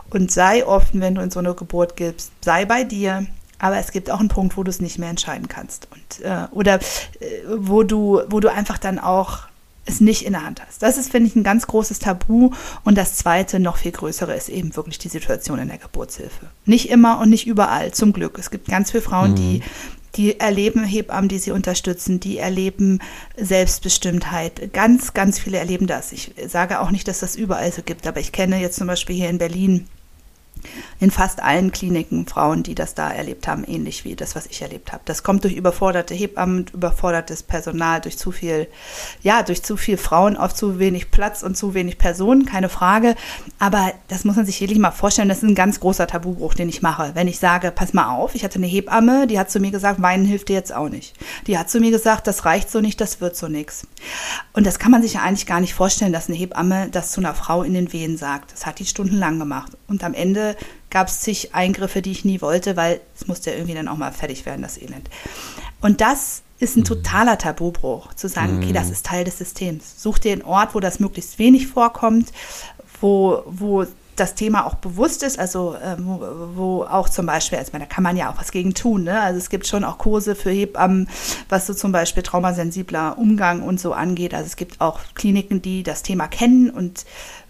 Und 0.10 0.32
sei 0.32 0.66
offen, 0.66 1.00
wenn 1.00 1.16
du 1.16 1.22
in 1.22 1.32
so 1.32 1.40
eine 1.40 1.54
Geburt 1.54 1.96
gibst, 1.96 2.32
sei 2.44 2.66
bei 2.66 2.84
dir, 2.84 3.28
aber 3.62 3.78
es 3.78 3.92
gibt 3.92 4.10
auch 4.10 4.20
einen 4.20 4.28
Punkt, 4.28 4.58
wo 4.58 4.64
du 4.64 4.70
es 4.70 4.82
nicht 4.82 4.98
mehr 4.98 5.10
entscheiden 5.10 5.48
kannst. 5.48 5.88
Und, 5.92 6.26
äh, 6.26 6.48
oder 6.52 6.76
äh, 6.76 6.82
wo, 7.58 7.84
du, 7.84 8.22
wo 8.28 8.40
du 8.40 8.52
einfach 8.52 8.80
dann 8.80 8.98
auch 8.98 9.42
es 9.86 10.02
nicht 10.02 10.26
in 10.26 10.34
der 10.34 10.44
Hand 10.44 10.62
hast. 10.66 10.82
Das 10.82 10.98
ist, 10.98 11.12
finde 11.12 11.30
ich, 11.30 11.36
ein 11.36 11.44
ganz 11.44 11.68
großes 11.68 12.00
Tabu. 12.00 12.52
Und 12.84 12.98
das 12.98 13.16
zweite, 13.16 13.60
noch 13.60 13.78
viel 13.78 13.92
größere, 13.92 14.36
ist 14.36 14.50
eben 14.50 14.76
wirklich 14.76 14.98
die 14.98 15.10
Situation 15.10 15.60
in 15.60 15.68
der 15.68 15.78
Geburtshilfe. 15.78 16.48
Nicht 16.66 16.90
immer 16.90 17.20
und 17.20 17.30
nicht 17.30 17.48
überall, 17.48 17.92
zum 17.92 18.14
Glück. 18.14 18.38
Es 18.40 18.50
gibt 18.50 18.68
ganz 18.68 18.92
viele 18.92 19.04
Frauen, 19.04 19.36
die 19.36 19.62
die 20.16 20.42
erleben 20.42 20.84
Hebammen, 20.84 21.30
die 21.30 21.38
sie 21.38 21.52
unterstützen, 21.52 22.20
die 22.20 22.38
erleben 22.38 23.00
Selbstbestimmtheit. 23.38 24.74
Ganz, 24.74 25.14
ganz 25.14 25.40
viele 25.40 25.58
erleben 25.58 25.88
das. 25.88 26.12
Ich 26.12 26.34
sage 26.48 26.82
auch 26.82 26.92
nicht, 26.92 27.08
dass 27.08 27.22
das 27.22 27.38
überall 27.38 27.72
so 27.72 27.82
gibt, 27.82 28.06
aber 28.06 28.20
ich 28.20 28.34
kenne 28.34 28.60
jetzt 28.60 28.76
zum 28.76 28.88
Beispiel 28.88 29.16
hier 29.16 29.30
in 29.30 29.38
Berlin 29.38 29.88
in 31.00 31.12
fast 31.12 31.42
allen 31.42 31.72
Kliniken 31.72 32.28
Frauen, 32.28 32.64
die 32.64 32.76
das 32.76 32.94
da 32.94 33.10
erlebt 33.10 33.48
haben, 33.48 33.64
ähnlich 33.64 34.06
wie 34.06 34.16
das, 34.16 34.36
was 34.36 34.46
ich 34.46 34.62
erlebt 34.62 34.92
habe. 34.92 35.02
Das 35.06 35.24
kommt 35.24 35.44
durch 35.44 35.56
überforderte 35.56 36.14
Hebammen, 36.14 36.68
überfordertes 36.74 37.44
Personal, 37.44 38.02
durch 38.02 38.18
zu 38.18 38.32
viel, 38.32 38.68
ja, 39.24 39.42
durch 39.42 39.64
zu 39.64 39.78
viel 39.78 39.98
Frauen 39.98 40.38
auf 40.38 40.54
zu 40.54 40.80
wenig 40.80 41.12
Platz 41.12 41.42
und 41.42 41.58
zu 41.58 41.74
wenig 41.74 41.98
Personen, 41.98 42.46
keine 42.46 42.70
Frage. 42.70 43.16
Aber 43.58 43.92
das 44.08 44.24
muss 44.26 44.36
man 44.36 44.46
sich 44.46 44.62
wirklich 44.62 44.80
mal 44.80 44.92
vorstellen. 44.92 45.30
Das 45.30 45.40
ist 45.40 45.50
ein 45.50 45.56
ganz 45.56 45.80
großer 45.80 46.08
Tabubruch, 46.08 46.54
den 46.54 46.70
ich 46.70 46.82
mache. 46.82 47.12
Wenn 47.16 47.28
ich 47.28 47.40
sage, 47.40 47.72
pass 47.72 47.94
mal 47.94 48.16
auf, 48.16 48.36
ich 48.36 48.44
hatte 48.44 48.56
eine 48.56 48.68
Hebamme, 48.68 49.28
die 49.28 49.40
hat 49.40 49.50
zu 49.50 49.60
mir 49.60 49.72
gesagt, 49.72 50.02
weinen 50.02 50.26
hilft 50.26 50.50
dir 50.50 50.56
jetzt 50.56 50.74
auch 50.74 50.90
nicht. 50.90 51.16
Die 51.48 51.58
hat 51.58 51.70
zu 51.70 51.80
mir 51.80 51.92
gesagt, 51.92 52.28
das 52.28 52.46
reicht 52.46 52.70
so 52.70 52.80
nicht, 52.80 53.02
das 53.02 53.22
wird 53.22 53.36
so 53.36 53.48
nichts. 53.48 53.88
Und 54.54 54.68
das 54.68 54.78
kann 54.78 54.92
man 54.92 55.02
sich 55.02 55.14
ja 55.14 55.22
eigentlich 55.22 55.48
gar 55.48 55.62
nicht 55.62 55.74
vorstellen, 55.74 56.14
dass 56.14 56.28
eine 56.28 56.38
Hebamme 56.38 56.90
das 56.92 57.12
zu 57.12 57.22
einer 57.22 57.34
Frau 57.34 57.64
in 57.64 57.74
den 57.74 57.92
Wehen 57.92 58.18
sagt. 58.18 58.54
Das 58.54 58.66
hat 58.66 58.78
die 58.78 58.86
stundenlang 58.86 59.40
gemacht. 59.40 59.72
Und 59.88 60.04
am 60.04 60.14
Ende 60.14 60.41
gab 60.90 61.08
es 61.08 61.22
zig 61.22 61.54
Eingriffe, 61.54 62.02
die 62.02 62.12
ich 62.12 62.26
nie 62.26 62.42
wollte, 62.42 62.76
weil 62.78 63.02
es 63.16 63.28
musste 63.28 63.52
ja 63.52 63.58
irgendwie 63.58 63.76
dann 63.76 63.88
auch 63.88 63.98
mal 63.98 64.12
fertig 64.12 64.46
werden, 64.46 64.62
das 64.62 64.78
Elend. 64.78 65.10
Und 65.82 66.02
das 66.02 66.44
ist 66.60 66.78
ein 66.78 66.84
totaler 66.84 67.38
Tabubruch, 67.38 68.14
zu 68.14 68.30
sagen, 68.30 68.58
okay, 68.58 68.72
das 68.72 68.92
ist 68.92 69.06
Teil 69.06 69.24
des 69.24 69.40
Systems. 69.40 70.02
Such 70.02 70.20
dir 70.20 70.34
einen 70.34 70.44
Ort, 70.44 70.76
wo 70.76 70.80
das 70.80 71.00
möglichst 71.00 71.40
wenig 71.40 71.68
vorkommt, 71.68 72.32
wo, 73.02 73.44
wo 73.48 73.86
das 74.16 74.36
Thema 74.36 74.66
auch 74.66 74.76
bewusst 74.76 75.24
ist, 75.24 75.40
also 75.40 75.74
äh, 75.74 75.96
wo, 75.98 76.22
wo 76.56 76.84
auch 76.84 77.10
zum 77.10 77.26
Beispiel, 77.26 77.58
also 77.58 77.72
da 77.72 77.86
kann 77.86 78.04
man 78.04 78.18
ja 78.18 78.32
auch 78.32 78.38
was 78.38 78.52
gegen 78.52 78.74
tun, 78.74 79.04
ne? 79.04 79.20
Also 79.22 79.40
es 79.40 79.50
gibt 79.50 79.66
schon 79.66 79.84
auch 79.84 79.98
Kurse 79.98 80.36
für 80.36 80.52
Hebammen, 80.52 81.10
was 81.50 81.66
so 81.66 81.74
zum 81.74 81.92
Beispiel 81.92 82.22
traumasensibler 82.22 83.18
Umgang 83.18 83.64
und 83.64 83.80
so 83.80 83.94
angeht. 83.94 84.34
Also 84.34 84.46
es 84.46 84.58
gibt 84.58 84.82
auch 84.82 85.00
Kliniken, 85.16 85.62
die 85.62 85.82
das 85.82 86.04
Thema 86.04 86.28
kennen 86.28 86.70
und 86.70 87.06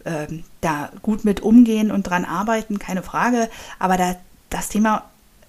ähm, 0.05 0.43
da 0.61 0.89
gut 1.01 1.25
mit 1.25 1.41
umgehen 1.41 1.91
und 1.91 2.03
dran 2.03 2.25
arbeiten, 2.25 2.79
keine 2.79 3.03
Frage. 3.03 3.49
Aber 3.79 3.97
da, 3.97 4.15
das 4.49 4.69
Thema, 4.69 5.03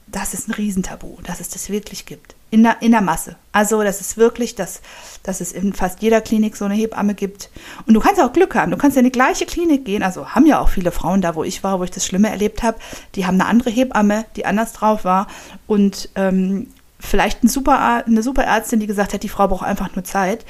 das 0.06 0.34
ist 0.34 0.48
ein 0.48 0.52
Riesentabu, 0.52 1.18
dass 1.24 1.40
es 1.40 1.48
das 1.48 1.70
wirklich 1.70 2.06
gibt. 2.06 2.34
In 2.50 2.62
der, 2.64 2.82
in 2.82 2.92
der 2.92 3.00
Masse. 3.00 3.36
Also 3.52 3.82
das 3.82 4.02
ist 4.02 4.18
wirklich, 4.18 4.54
dass, 4.54 4.82
dass 5.22 5.40
es 5.40 5.52
in 5.52 5.72
fast 5.72 6.02
jeder 6.02 6.20
Klinik 6.20 6.54
so 6.54 6.66
eine 6.66 6.74
Hebamme 6.74 7.14
gibt. 7.14 7.50
Und 7.86 7.94
du 7.94 8.00
kannst 8.00 8.20
auch 8.20 8.34
Glück 8.34 8.54
haben. 8.54 8.70
Du 8.70 8.76
kannst 8.76 8.98
in 8.98 9.04
die 9.04 9.10
gleiche 9.10 9.46
Klinik 9.46 9.86
gehen. 9.86 10.02
Also 10.02 10.28
haben 10.28 10.44
ja 10.44 10.60
auch 10.60 10.68
viele 10.68 10.92
Frauen 10.92 11.22
da, 11.22 11.34
wo 11.34 11.44
ich 11.44 11.64
war, 11.64 11.80
wo 11.80 11.84
ich 11.84 11.90
das 11.90 12.04
Schlimme 12.04 12.28
erlebt 12.28 12.62
habe. 12.62 12.76
Die 13.14 13.26
haben 13.26 13.40
eine 13.40 13.48
andere 13.48 13.70
Hebamme, 13.70 14.26
die 14.36 14.44
anders 14.44 14.74
drauf 14.74 15.04
war. 15.04 15.28
Und 15.66 16.10
ähm, 16.14 16.66
vielleicht 17.00 17.42
ein 17.42 17.48
super, 17.48 18.04
eine 18.06 18.22
super 18.22 18.44
Ärztin, 18.44 18.80
die 18.80 18.86
gesagt 18.86 19.14
hat, 19.14 19.22
die 19.22 19.30
Frau 19.30 19.48
braucht 19.48 19.64
einfach 19.64 19.94
nur 19.94 20.04
Zeit. 20.04 20.44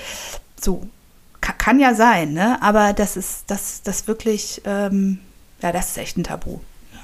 So, 0.61 0.82
kann 1.43 1.80
ja 1.80 1.95
sein, 1.95 2.32
ne? 2.32 2.61
Aber 2.62 2.93
das 2.93 3.16
ist, 3.16 3.45
das, 3.49 3.82
das 3.82 4.07
wirklich, 4.07 4.62
ähm, 4.64 5.18
ja, 5.61 5.72
das 5.72 5.90
ist 5.90 5.99
echt 5.99 6.16
ein 6.16 6.24
Tabu 6.24 6.61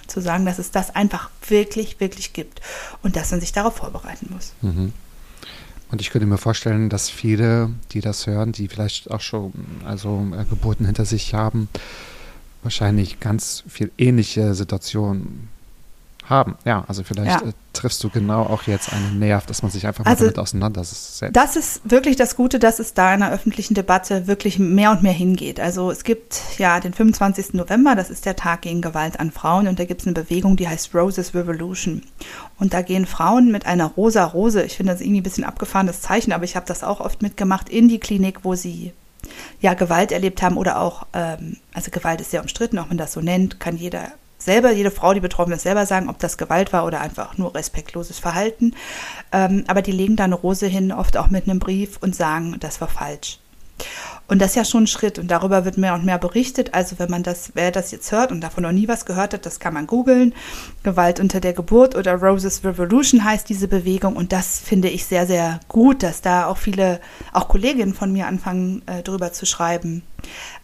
zu 0.07 0.20
sagen, 0.20 0.47
dass 0.47 0.59
es 0.59 0.70
das 0.70 0.95
einfach 0.95 1.30
wirklich, 1.47 2.01
wirklich 2.01 2.32
gibt 2.32 2.61
und 3.03 3.14
dass 3.16 3.30
man 3.30 3.41
sich 3.41 3.53
darauf 3.53 3.76
vorbereiten 3.76 4.30
muss. 4.32 4.53
Mhm. 4.62 4.93
Und 5.91 6.01
ich 6.01 6.11
könnte 6.11 6.26
mir 6.26 6.39
vorstellen, 6.39 6.89
dass 6.89 7.09
viele, 7.09 7.70
die 7.93 8.01
das 8.01 8.26
hören, 8.26 8.53
die 8.53 8.68
vielleicht 8.68 9.11
auch 9.11 9.20
schon 9.20 9.53
also 9.84 10.26
äh, 10.34 10.45
Geburten 10.45 10.84
hinter 10.84 11.05
sich 11.05 11.34
haben, 11.34 11.68
wahrscheinlich 12.62 13.20
ganz 13.20 13.64
viel 13.68 13.91
ähnliche 13.97 14.55
Situationen 14.55 15.49
haben. 16.29 16.57
Ja, 16.64 16.85
also 16.89 17.03
vielleicht 17.03 17.43
ja. 17.43 17.49
äh, 17.49 17.53
triffst 17.72 18.03
du 18.03 18.11
genau 18.11 18.43
auch 18.43 18.64
jetzt 18.64 18.93
einen 18.93 19.18
Nerv, 19.18 19.47
dass 19.47 19.62
man 19.62 19.70
sich 19.70 19.87
einfach 19.87 20.05
mal 20.05 20.11
also, 20.11 20.24
damit 20.24 20.39
auseinandersetzt. 20.39 21.24
Das 21.33 21.57
ist 21.57 21.81
wirklich 21.85 22.16
das 22.16 22.37
Gute, 22.37 22.59
dass 22.59 22.79
es 22.79 22.95
da 22.95 23.14
in 23.14 23.20
der 23.20 23.31
öffentlichen 23.31 23.74
Debatte 23.74 24.26
wirklich 24.26 24.59
mehr 24.59 24.91
und 24.91 25.03
mehr 25.03 25.12
hingeht. 25.12 25.61
Also 25.61 25.91
es 25.91 26.05
gibt 26.05 26.41
ja 26.59 26.81
den 26.81 26.93
25. 26.93 27.55
November, 27.55 27.95
das 27.95 28.11
ist 28.11 28.26
der 28.26 28.37
Tag 28.37 28.62
gegen 28.62 28.83
Gewalt 28.83 29.20
an 29.20 29.31
Frauen 29.31 29.68
und 29.68 29.79
da 29.79 29.85
gibt 29.85 30.01
es 30.01 30.07
eine 30.07 30.14
Bewegung, 30.14 30.57
die 30.57 30.68
heißt 30.68 30.95
Roses 30.95 31.35
Revolution. 31.35 32.03
Und 32.59 32.74
da 32.74 32.83
gehen 32.83 33.07
Frauen 33.07 33.53
mit 33.53 33.66
einer 33.66 33.87
rosa 33.87 34.24
Rose, 34.24 34.62
ich 34.62 34.76
finde 34.76 34.93
das 34.93 35.01
irgendwie 35.01 35.20
ein 35.20 35.24
bisschen 35.24 35.45
abgefahrenes 35.45 36.01
Zeichen, 36.01 36.33
aber 36.33 36.45
ich 36.45 36.57
habe 36.57 36.66
das 36.66 36.83
auch 36.83 37.01
oft 37.01 37.22
mitgemacht, 37.22 37.68
in 37.68 37.89
die 37.89 38.01
Klinik, 38.01 38.45
wo 38.45 38.55
sie 38.55 38.93
ja 39.61 39.74
Gewalt 39.74 40.12
erlebt 40.12 40.43
haben 40.43 40.57
oder 40.57 40.81
auch, 40.81 41.07
ähm, 41.12 41.57
also 41.72 41.91
Gewalt 41.91 42.20
ist 42.20 42.31
sehr 42.31 42.43
umstritten, 42.43 42.79
ob 42.79 42.89
man 42.89 42.99
das 42.99 43.12
so 43.12 43.20
nennt, 43.20 43.61
kann 43.61 43.76
jeder 43.76 44.12
selber, 44.39 44.70
jede 44.70 44.91
Frau, 44.91 45.12
die 45.12 45.20
betroffen 45.20 45.53
ist, 45.53 45.62
selber 45.62 45.84
sagen, 45.84 46.09
ob 46.09 46.18
das 46.18 46.39
Gewalt 46.39 46.72
war 46.72 46.86
oder 46.86 47.01
einfach 47.01 47.36
nur 47.36 47.55
respektloses 47.55 48.18
Verhalten. 48.18 48.74
Ähm, 49.32 49.64
aber 49.66 49.82
die 49.82 49.93
legen 49.93 50.16
da 50.16 50.24
eine 50.24 50.36
Rose 50.36 50.66
hin, 50.66 50.93
oft 50.93 51.16
auch 51.16 51.28
mit 51.28 51.49
einem 51.49 51.59
Brief 51.59 51.99
und 52.01 52.14
sagen, 52.14 52.57
das 52.61 52.80
war 52.80 52.89
falsch. 52.89 53.39
Und 54.26 54.41
das 54.43 54.51
ist 54.51 54.57
ja 54.57 54.64
schon 54.64 54.84
ein 54.84 54.89
Schritt 54.89 55.18
und 55.18 55.30
darüber 55.30 55.64
wird 55.64 55.78
mehr 55.78 55.95
und 55.95 56.05
mehr 56.05 56.18
berichtet. 56.18 56.74
Also 56.74 56.99
wenn 56.99 57.11
man 57.11 57.22
das, 57.22 57.53
wer 57.55 57.70
das 57.70 57.91
jetzt 57.91 58.12
hört 58.12 58.30
und 58.30 58.43
davon 58.43 58.62
noch 58.62 58.72
nie 58.72 58.86
was 58.86 59.07
gehört 59.07 59.32
hat, 59.32 59.47
das 59.47 59.59
kann 59.59 59.72
man 59.72 59.86
googeln. 59.86 60.34
Gewalt 60.82 61.18
unter 61.18 61.41
der 61.41 61.55
Geburt 61.55 61.95
oder 61.95 62.14
Roses 62.14 62.62
Revolution 62.64 63.24
heißt 63.24 63.49
diese 63.49 63.68
Bewegung 63.68 64.16
und 64.16 64.32
das 64.32 64.59
finde 64.59 64.89
ich 64.89 65.07
sehr, 65.07 65.26
sehr 65.26 65.61
gut, 65.68 66.03
dass 66.03 66.20
da 66.20 66.47
auch 66.47 66.59
viele, 66.59 67.01
auch 67.32 67.49
Kolleginnen 67.49 67.95
von 67.95 68.12
mir 68.12 68.26
anfangen, 68.26 68.82
äh, 68.86 69.03
drüber 69.03 69.32
zu 69.32 69.47
schreiben 69.47 70.03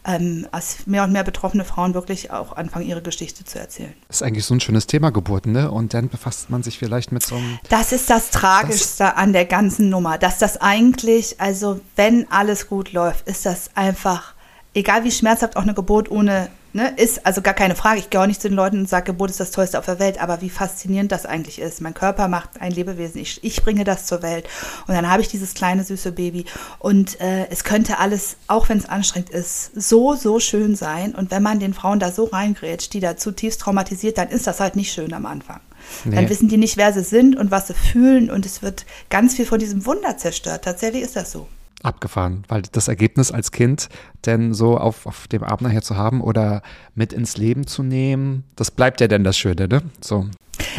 ähm, 0.06 0.46
als 0.52 0.86
mehr 0.86 1.04
und 1.04 1.12
mehr 1.12 1.24
betroffene 1.24 1.64
Frauen 1.64 1.94
wirklich 1.94 2.30
auch 2.30 2.56
anfangen, 2.56 2.86
ihre 2.86 3.02
Geschichte 3.02 3.44
zu 3.44 3.58
erzählen. 3.58 3.92
Das 4.08 4.18
ist 4.18 4.22
eigentlich 4.22 4.44
so 4.44 4.54
ein 4.54 4.60
schönes 4.60 4.86
Thema 4.86 5.10
Geburten, 5.10 5.52
ne? 5.52 5.70
Und 5.70 5.94
dann 5.94 6.08
befasst 6.08 6.50
man 6.50 6.62
sich 6.62 6.78
vielleicht 6.78 7.12
mit 7.12 7.24
so 7.24 7.36
einem. 7.36 7.58
Das 7.68 7.92
ist 7.92 8.10
das 8.10 8.30
Tragischste 8.30 9.04
das 9.04 9.16
an 9.16 9.32
der 9.32 9.44
ganzen 9.44 9.88
Nummer, 9.88 10.18
dass 10.18 10.38
das 10.38 10.60
eigentlich, 10.60 11.40
also 11.40 11.80
wenn 11.96 12.30
alles 12.30 12.68
gut 12.68 12.92
läuft, 12.92 13.26
ist 13.28 13.46
das 13.46 13.70
einfach, 13.74 14.34
egal 14.74 15.04
wie 15.04 15.10
schmerzhaft 15.10 15.56
auch 15.56 15.62
eine 15.62 15.74
Geburt 15.74 16.10
ohne 16.10 16.48
Ne, 16.76 16.92
ist 16.96 17.24
also 17.24 17.40
gar 17.40 17.54
keine 17.54 17.76
Frage. 17.76 18.00
Ich 18.00 18.10
gehe 18.10 18.20
auch 18.20 18.26
nicht 18.26 18.42
zu 18.42 18.48
den 18.48 18.56
Leuten 18.56 18.80
und 18.80 18.88
sage, 18.88 19.12
Geburt 19.12 19.30
ist 19.30 19.38
das 19.38 19.52
Tollste 19.52 19.78
auf 19.78 19.84
der 19.84 20.00
Welt, 20.00 20.20
aber 20.20 20.40
wie 20.40 20.50
faszinierend 20.50 21.12
das 21.12 21.24
eigentlich 21.24 21.60
ist. 21.60 21.80
Mein 21.80 21.94
Körper 21.94 22.26
macht 22.26 22.60
ein 22.60 22.72
Lebewesen, 22.72 23.20
ich, 23.20 23.44
ich 23.44 23.62
bringe 23.62 23.84
das 23.84 24.06
zur 24.06 24.22
Welt 24.22 24.48
und 24.88 24.94
dann 24.94 25.08
habe 25.08 25.22
ich 25.22 25.28
dieses 25.28 25.54
kleine 25.54 25.84
süße 25.84 26.10
Baby 26.10 26.46
und 26.80 27.20
äh, 27.20 27.46
es 27.48 27.62
könnte 27.62 28.00
alles, 28.00 28.38
auch 28.48 28.68
wenn 28.68 28.78
es 28.78 28.88
anstrengend 28.88 29.30
ist, 29.30 29.70
so, 29.76 30.16
so 30.16 30.40
schön 30.40 30.74
sein 30.74 31.14
und 31.14 31.30
wenn 31.30 31.44
man 31.44 31.60
den 31.60 31.74
Frauen 31.74 32.00
da 32.00 32.10
so 32.10 32.24
reingrätscht, 32.24 32.92
die 32.92 32.98
da 32.98 33.16
zutiefst 33.16 33.60
traumatisiert, 33.60 34.18
dann 34.18 34.30
ist 34.30 34.48
das 34.48 34.58
halt 34.58 34.74
nicht 34.74 34.92
schön 34.92 35.12
am 35.12 35.26
Anfang. 35.26 35.60
Nee. 36.04 36.16
Dann 36.16 36.28
wissen 36.28 36.48
die 36.48 36.56
nicht, 36.56 36.76
wer 36.76 36.92
sie 36.92 37.04
sind 37.04 37.36
und 37.36 37.52
was 37.52 37.68
sie 37.68 37.74
fühlen 37.74 38.32
und 38.32 38.46
es 38.46 38.62
wird 38.62 38.84
ganz 39.10 39.36
viel 39.36 39.46
von 39.46 39.60
diesem 39.60 39.86
Wunder 39.86 40.16
zerstört. 40.16 40.64
Tatsächlich 40.64 41.04
ist 41.04 41.14
das 41.14 41.30
so 41.30 41.46
abgefahren, 41.84 42.44
weil 42.48 42.62
das 42.72 42.88
Ergebnis 42.88 43.30
als 43.30 43.52
Kind 43.52 43.88
denn 44.26 44.54
so 44.54 44.78
auf, 44.78 45.06
auf 45.06 45.28
dem 45.28 45.44
Abend 45.44 45.62
nachher 45.62 45.82
zu 45.82 45.96
haben 45.96 46.20
oder 46.20 46.62
mit 46.94 47.12
ins 47.12 47.36
Leben 47.36 47.66
zu 47.66 47.82
nehmen, 47.82 48.44
das 48.56 48.70
bleibt 48.70 49.00
ja 49.00 49.08
dann 49.08 49.24
das 49.24 49.36
Schöne, 49.36 49.68
ne? 49.68 49.82
So. 50.00 50.26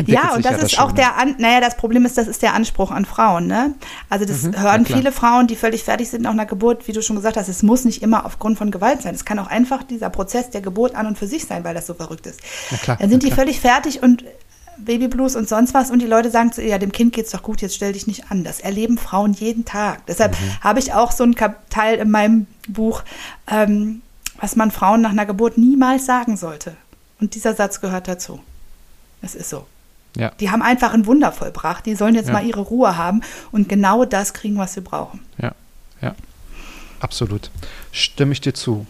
Ja, 0.05 0.33
und 0.33 0.45
das 0.45 0.51
ja 0.51 0.57
ist 0.57 0.73
das 0.73 0.79
auch 0.79 0.91
der, 0.91 1.17
An 1.17 1.35
naja, 1.37 1.61
das 1.61 1.77
Problem 1.77 2.05
ist, 2.05 2.17
das 2.17 2.27
ist 2.27 2.41
der 2.41 2.53
Anspruch 2.53 2.91
an 2.91 3.05
Frauen, 3.05 3.47
ne? 3.47 3.75
Also 4.09 4.25
das 4.25 4.43
mhm, 4.43 4.59
hören 4.59 4.85
viele 4.85 5.11
Frauen, 5.11 5.47
die 5.47 5.55
völlig 5.55 5.83
fertig 5.83 6.09
sind 6.09 6.23
nach 6.23 6.31
einer 6.31 6.45
Geburt, 6.45 6.87
wie 6.87 6.91
du 6.91 7.01
schon 7.01 7.15
gesagt 7.15 7.37
hast, 7.37 7.47
es 7.47 7.63
muss 7.63 7.85
nicht 7.85 8.01
immer 8.01 8.25
aufgrund 8.25 8.57
von 8.57 8.71
Gewalt 8.71 9.01
sein. 9.01 9.15
Es 9.15 9.25
kann 9.25 9.39
auch 9.39 9.47
einfach 9.47 9.83
dieser 9.83 10.09
Prozess 10.09 10.49
der 10.49 10.61
Geburt 10.61 10.95
an 10.95 11.07
und 11.07 11.17
für 11.17 11.27
sich 11.27 11.45
sein, 11.45 11.63
weil 11.63 11.73
das 11.73 11.87
so 11.87 11.93
verrückt 11.93 12.25
ist. 12.25 12.41
Klar, 12.81 12.97
Dann 12.99 13.09
sind 13.09 13.23
die 13.23 13.31
völlig 13.31 13.59
fertig 13.59 14.01
und 14.01 14.23
Babyblues 14.77 15.35
und 15.35 15.47
sonst 15.47 15.73
was 15.73 15.91
und 15.91 15.99
die 15.99 16.07
Leute 16.07 16.31
sagen 16.31 16.51
zu 16.51 16.61
ihr, 16.61 16.69
ja, 16.69 16.77
dem 16.77 16.91
Kind 16.91 17.13
geht's 17.13 17.31
doch 17.31 17.43
gut, 17.43 17.61
jetzt 17.61 17.75
stell 17.75 17.93
dich 17.93 18.07
nicht 18.07 18.31
an. 18.31 18.43
Das 18.43 18.59
erleben 18.59 18.97
Frauen 18.97 19.33
jeden 19.33 19.65
Tag. 19.65 20.05
Deshalb 20.07 20.33
mhm. 20.33 20.61
habe 20.61 20.79
ich 20.79 20.93
auch 20.93 21.11
so 21.11 21.23
ein 21.23 21.35
Teil 21.69 21.97
in 21.99 22.11
meinem 22.11 22.47
Buch, 22.67 23.03
ähm, 23.47 24.01
was 24.39 24.55
man 24.55 24.71
Frauen 24.71 25.01
nach 25.01 25.11
einer 25.11 25.25
Geburt 25.25 25.57
niemals 25.57 26.05
sagen 26.05 26.37
sollte. 26.37 26.75
Und 27.19 27.35
dieser 27.35 27.55
Satz 27.55 27.81
gehört 27.81 28.07
dazu. 28.07 28.41
Es 29.21 29.35
ist 29.35 29.49
so. 29.49 29.65
Ja. 30.17 30.31
Die 30.39 30.49
haben 30.49 30.61
einfach 30.61 30.93
ein 30.93 31.05
Wunder 31.05 31.31
vollbracht. 31.31 31.85
Die 31.85 31.95
sollen 31.95 32.15
jetzt 32.15 32.27
ja. 32.27 32.33
mal 32.33 32.45
ihre 32.45 32.61
Ruhe 32.61 32.97
haben 32.97 33.21
und 33.51 33.69
genau 33.69 34.05
das 34.05 34.33
kriegen, 34.33 34.57
was 34.57 34.73
sie 34.73 34.81
brauchen. 34.81 35.21
Ja, 35.37 35.53
ja. 36.01 36.15
Absolut. 36.99 37.51
Stimme 37.91 38.33
ich 38.33 38.41
dir 38.41 38.53
zu. 38.53 38.85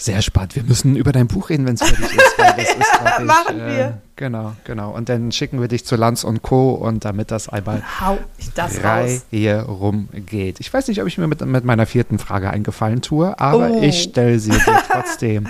Sehr 0.00 0.22
spannend. 0.22 0.54
Wir 0.54 0.62
müssen 0.62 0.94
über 0.94 1.10
dein 1.10 1.26
Buch 1.26 1.50
reden, 1.50 1.66
wenn 1.66 1.74
es 1.74 1.82
fertig 1.82 2.16
ist. 2.16 2.34
Das 2.38 2.56
ist 2.56 2.70
ich, 3.18 3.24
Machen 3.24 3.56
wir. 3.56 3.84
Äh, 3.84 3.92
genau, 4.14 4.52
genau. 4.62 4.94
Und 4.94 5.08
dann 5.08 5.32
schicken 5.32 5.60
wir 5.60 5.66
dich 5.66 5.84
zu 5.84 5.96
Lanz 5.96 6.22
und 6.22 6.40
Co. 6.40 6.70
und 6.70 7.04
damit 7.04 7.32
das 7.32 7.48
einmal 7.48 7.82
Hau 8.00 8.16
ich 8.38 8.52
das 8.54 8.80
Reihe 8.82 9.62
rumgeht. 9.62 10.60
Ich 10.60 10.72
weiß 10.72 10.86
nicht, 10.86 11.02
ob 11.02 11.08
ich 11.08 11.18
mir 11.18 11.26
mit, 11.26 11.44
mit 11.44 11.64
meiner 11.64 11.84
vierten 11.84 12.20
Frage 12.20 12.48
eingefallen 12.48 13.02
tue, 13.02 13.38
aber 13.40 13.72
oh. 13.72 13.82
ich 13.82 14.00
stelle 14.04 14.38
sie 14.38 14.52
dir 14.52 14.82
trotzdem. 14.92 15.48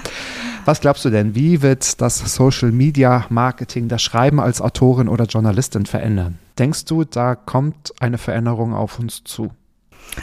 Was 0.64 0.80
glaubst 0.80 1.04
du 1.04 1.10
denn, 1.10 1.34
wie 1.34 1.60
wird 1.60 2.00
das 2.00 2.18
Social 2.34 2.72
Media 2.72 3.26
Marketing 3.28 3.88
das 3.88 4.02
Schreiben 4.02 4.40
als 4.40 4.62
Autorin 4.62 5.08
oder 5.08 5.26
Journalistin 5.26 5.84
verändern? 5.84 6.38
Denkst 6.58 6.86
du, 6.86 7.04
da 7.04 7.34
kommt 7.34 7.92
eine 8.00 8.16
Veränderung 8.16 8.72
auf 8.72 8.98
uns 8.98 9.22
zu? 9.24 9.50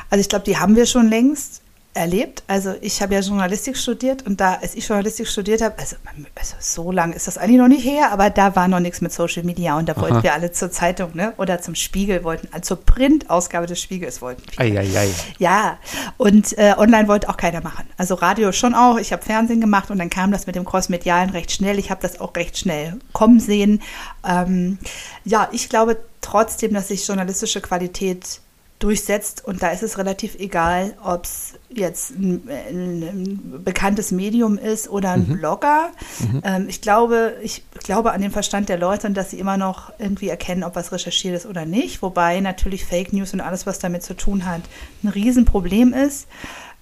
Also 0.09 0.21
ich 0.21 0.29
glaube, 0.29 0.45
die 0.45 0.57
haben 0.57 0.75
wir 0.75 0.87
schon 0.87 1.09
längst 1.09 1.61
erlebt. 1.95 2.43
Also 2.47 2.75
ich 2.81 3.01
habe 3.01 3.15
ja 3.15 3.21
Journalistik 3.21 3.77
studiert 3.77 4.25
und 4.25 4.39
da, 4.41 4.55
als 4.61 4.75
ich 4.75 4.87
Journalistik 4.87 5.27
studiert 5.27 5.61
habe, 5.61 5.75
also, 5.79 5.95
also, 6.35 6.55
so 6.59 6.91
lange 6.91 7.15
ist 7.15 7.27
das 7.27 7.37
eigentlich 7.37 7.57
noch 7.57 7.67
nicht 7.67 7.85
her, 7.85 8.11
aber 8.11 8.29
da 8.29 8.55
war 8.55 8.67
noch 8.67 8.79
nichts 8.79 9.01
mit 9.01 9.13
Social 9.13 9.43
Media 9.43 9.77
und 9.77 9.87
da 9.87 9.93
Aha. 9.93 10.01
wollten 10.01 10.23
wir 10.23 10.33
alle 10.33 10.51
zur 10.51 10.71
Zeitung, 10.71 11.11
ne? 11.13 11.33
Oder 11.37 11.61
zum 11.61 11.73
Spiegel 11.73 12.23
wollten, 12.23 12.47
also 12.51 12.75
zur 12.75 12.85
Printausgabe 12.85 13.65
des 13.65 13.81
Spiegels 13.81 14.21
wollten 14.21 14.43
wir. 14.51 14.59
Ei, 14.59 14.77
ei, 14.77 14.97
ei. 14.97 15.09
Ja, 15.39 15.77
und 16.17 16.57
äh, 16.57 16.75
online 16.77 17.07
wollte 17.07 17.29
auch 17.29 17.37
keiner 17.37 17.61
machen. 17.61 17.87
Also 17.97 18.15
Radio 18.15 18.51
schon 18.51 18.75
auch. 18.75 18.97
Ich 18.97 19.13
habe 19.13 19.23
Fernsehen 19.23 19.61
gemacht 19.61 19.89
und 19.89 19.97
dann 19.97 20.09
kam 20.09 20.31
das 20.31 20.47
mit 20.47 20.55
dem 20.55 20.65
Crossmedialen 20.65 21.29
recht 21.29 21.51
schnell. 21.51 21.79
Ich 21.79 21.89
habe 21.89 22.01
das 22.01 22.19
auch 22.19 22.35
recht 22.35 22.57
schnell 22.57 22.99
kommen 23.13 23.39
sehen. 23.39 23.81
Ähm, 24.27 24.77
ja, 25.23 25.47
ich 25.51 25.69
glaube 25.69 25.97
trotzdem, 26.21 26.73
dass 26.73 26.89
sich 26.89 27.07
journalistische 27.07 27.61
Qualität 27.61 28.41
durchsetzt. 28.79 29.43
Und 29.45 29.63
da 29.63 29.69
ist 29.69 29.83
es 29.83 29.97
relativ 29.97 30.35
egal, 30.35 30.93
ob 31.03 31.25
es 31.25 31.53
jetzt 31.69 32.11
ein, 32.11 32.47
ein, 32.49 33.61
bekanntes 33.63 34.11
Medium 34.11 34.57
ist 34.57 34.89
oder 34.89 35.11
ein 35.11 35.27
mhm. 35.27 35.37
Blogger. 35.37 35.91
Mhm. 36.19 36.41
Ähm, 36.43 36.65
ich, 36.69 36.81
glaube, 36.81 37.35
ich 37.41 37.63
glaube 37.79 38.11
an 38.11 38.21
den 38.21 38.31
Verstand 38.31 38.69
der 38.69 38.77
Leute 38.77 39.07
und 39.07 39.13
dass 39.15 39.31
sie 39.31 39.39
immer 39.39 39.57
noch 39.57 39.91
irgendwie 39.97 40.29
erkennen, 40.29 40.63
ob 40.63 40.75
was 40.75 40.91
recherchiert 40.91 41.35
ist 41.35 41.45
oder 41.45 41.65
nicht. 41.65 42.01
Wobei 42.01 42.39
natürlich 42.41 42.85
Fake 42.85 43.13
News 43.13 43.33
und 43.33 43.41
alles, 43.41 43.65
was 43.65 43.79
damit 43.79 44.03
zu 44.03 44.15
tun 44.15 44.45
hat, 44.45 44.61
ein 45.03 45.09
Riesenproblem 45.09 45.93
ist. 45.93 46.27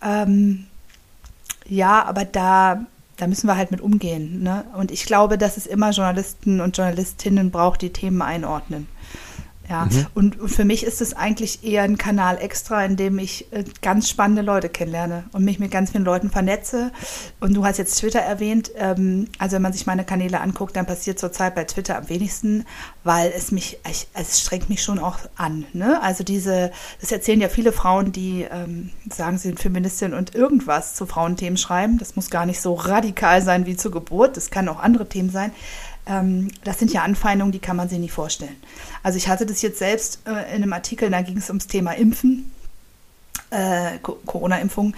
Ähm, 0.02 0.66
ja, 1.66 2.04
aber 2.04 2.26
da, 2.26 2.86
da 3.18 3.28
müssen 3.28 3.48
wir 3.48 3.56
halt 3.56 3.72
mit 3.72 3.82
umgehen. 3.82 4.42
Ne? 4.42 4.66
Und 4.76 4.92
ich 4.92 5.06
glaube, 5.06 5.38
dass 5.38 5.58
es 5.58 5.68
immer 5.68 5.92
Journalisten 5.92 6.60
und 6.60 6.76
Journalistinnen 6.76 7.52
braucht, 7.52 7.82
die 7.82 7.94
Themen 7.94 8.22
einordnen. 8.22 8.88
Ja, 9.70 9.88
und, 10.14 10.40
und 10.40 10.50
für 10.50 10.66
mich 10.66 10.84
ist 10.84 11.02
es 11.02 11.14
eigentlich 11.14 11.64
eher 11.64 11.84
ein 11.84 11.98
Kanal 11.98 12.38
extra, 12.38 12.84
in 12.84 12.98
dem 12.98 13.18
ich 13.18 13.52
äh, 13.54 13.64
ganz 13.82 14.10
spannende 14.10 14.42
Leute 14.42 14.68
kennenlerne 14.68 15.24
und 15.32 15.46
mich 15.46 15.58
mit 15.58 15.72
ganz 15.72 15.92
vielen 15.92 16.04
Leuten 16.04 16.30
vernetze. 16.30 16.92
Und 17.40 17.54
du 17.54 17.66
hast 17.66 17.78
jetzt 17.78 17.96
Twitter 17.96 18.20
erwähnt. 18.20 18.72
Ähm, 18.76 19.28
also 19.38 19.56
wenn 19.56 19.62
man 19.62 19.72
sich 19.72 19.86
meine 19.86 20.04
Kanäle 20.04 20.42
anguckt, 20.42 20.76
dann 20.76 20.86
passiert 20.86 21.18
zurzeit 21.18 21.56
bei 21.56 21.64
Twitter 21.64 21.98
am 21.98 22.10
wenigsten, 22.10 22.66
weil 23.06 23.32
es 23.36 23.52
mich, 23.52 23.80
ich, 23.90 24.08
es 24.14 24.42
strengt 24.42 24.70
mich 24.70 24.84
schon 24.84 25.00
auch 25.00 25.20
an. 25.38 25.66
Ne? 25.72 26.02
Also 26.02 26.26
diese, 26.26 26.72
das 27.00 27.14
erzählen 27.14 27.40
ja 27.40 27.48
viele 27.48 27.72
Frauen, 27.72 28.12
die 28.12 28.46
ähm, 28.52 28.90
sagen, 29.10 29.38
sie 29.38 29.48
sind 29.48 29.62
Feministin 29.62 30.14
und 30.14 30.36
irgendwas 30.36 30.94
zu 30.94 31.06
Frauenthemen 31.06 31.58
schreiben. 31.58 32.00
Das 32.00 32.18
muss 32.18 32.30
gar 32.30 32.46
nicht 32.46 32.60
so 32.60 32.74
radikal 32.74 33.42
sein 33.42 33.66
wie 33.66 33.78
zur 33.78 33.92
Geburt. 33.92 34.36
Das 34.36 34.52
kann 34.52 34.68
auch 34.68 34.82
andere 34.82 35.08
Themen 35.08 35.30
sein. 35.30 35.52
Ähm, 36.06 36.52
das 36.64 36.80
sind 36.80 36.92
ja 36.92 37.04
Anfeindungen, 37.04 37.52
die 37.52 37.60
kann 37.60 37.78
man 37.78 37.90
sich 37.90 38.00
nicht 38.00 38.12
vorstellen. 38.12 38.56
Also 39.04 39.18
ich 39.18 39.28
hatte 39.28 39.46
das 39.46 39.62
jetzt 39.62 39.80
selbst 39.80 40.22
äh, 40.26 40.32
in 40.56 40.64
einem 40.64 40.74
Artikel, 40.74 41.10
da 41.10 41.22
ging 41.22 41.38
es 41.38 41.50
ums 41.50 41.68
Thema 41.68 41.92
Impfen, 41.92 42.52
äh, 43.52 44.00
Corona-Impfung. 44.02 44.96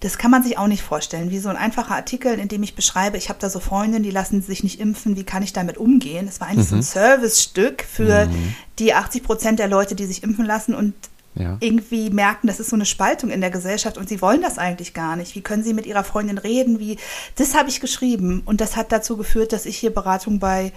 Das 0.00 0.16
kann 0.18 0.30
man 0.30 0.42
sich 0.42 0.56
auch 0.56 0.66
nicht 0.66 0.82
vorstellen, 0.82 1.30
wie 1.30 1.38
so 1.38 1.50
ein 1.50 1.56
einfacher 1.56 1.94
Artikel, 1.94 2.38
in 2.38 2.48
dem 2.48 2.62
ich 2.62 2.74
beschreibe, 2.74 3.18
ich 3.18 3.28
habe 3.28 3.38
da 3.38 3.50
so 3.50 3.60
Freundinnen, 3.60 4.02
die 4.02 4.10
lassen 4.10 4.40
sich 4.42 4.62
nicht 4.62 4.80
impfen, 4.80 5.16
wie 5.16 5.24
kann 5.24 5.42
ich 5.42 5.52
damit 5.52 5.76
umgehen? 5.76 6.26
Das 6.26 6.40
war 6.40 6.48
eigentlich 6.48 6.68
so 6.68 6.76
ein 6.76 6.82
Servicestück 6.82 7.82
für 7.82 8.30
die 8.78 8.94
80 8.94 9.22
Prozent 9.22 9.58
der 9.58 9.68
Leute, 9.68 9.94
die 9.94 10.06
sich 10.06 10.22
impfen 10.22 10.46
lassen 10.46 10.74
und 10.74 10.94
Ja. 11.40 11.56
irgendwie 11.60 12.10
merken, 12.10 12.46
das 12.46 12.60
ist 12.60 12.70
so 12.70 12.76
eine 12.76 12.86
Spaltung 12.86 13.30
in 13.30 13.40
der 13.40 13.50
Gesellschaft 13.50 13.96
und 13.98 14.08
sie 14.08 14.20
wollen 14.22 14.42
das 14.42 14.58
eigentlich 14.58 14.94
gar 14.94 15.16
nicht. 15.16 15.34
Wie 15.34 15.40
können 15.40 15.62
sie 15.62 15.74
mit 15.74 15.86
ihrer 15.86 16.04
Freundin 16.04 16.38
reden? 16.38 16.78
Wie 16.78 16.98
das 17.36 17.54
habe 17.54 17.68
ich 17.68 17.80
geschrieben 17.80 18.42
und 18.44 18.60
das 18.60 18.76
hat 18.76 18.92
dazu 18.92 19.16
geführt, 19.16 19.52
dass 19.52 19.66
ich 19.66 19.76
hier 19.76 19.92
Beratung 19.92 20.38
bei 20.38 20.72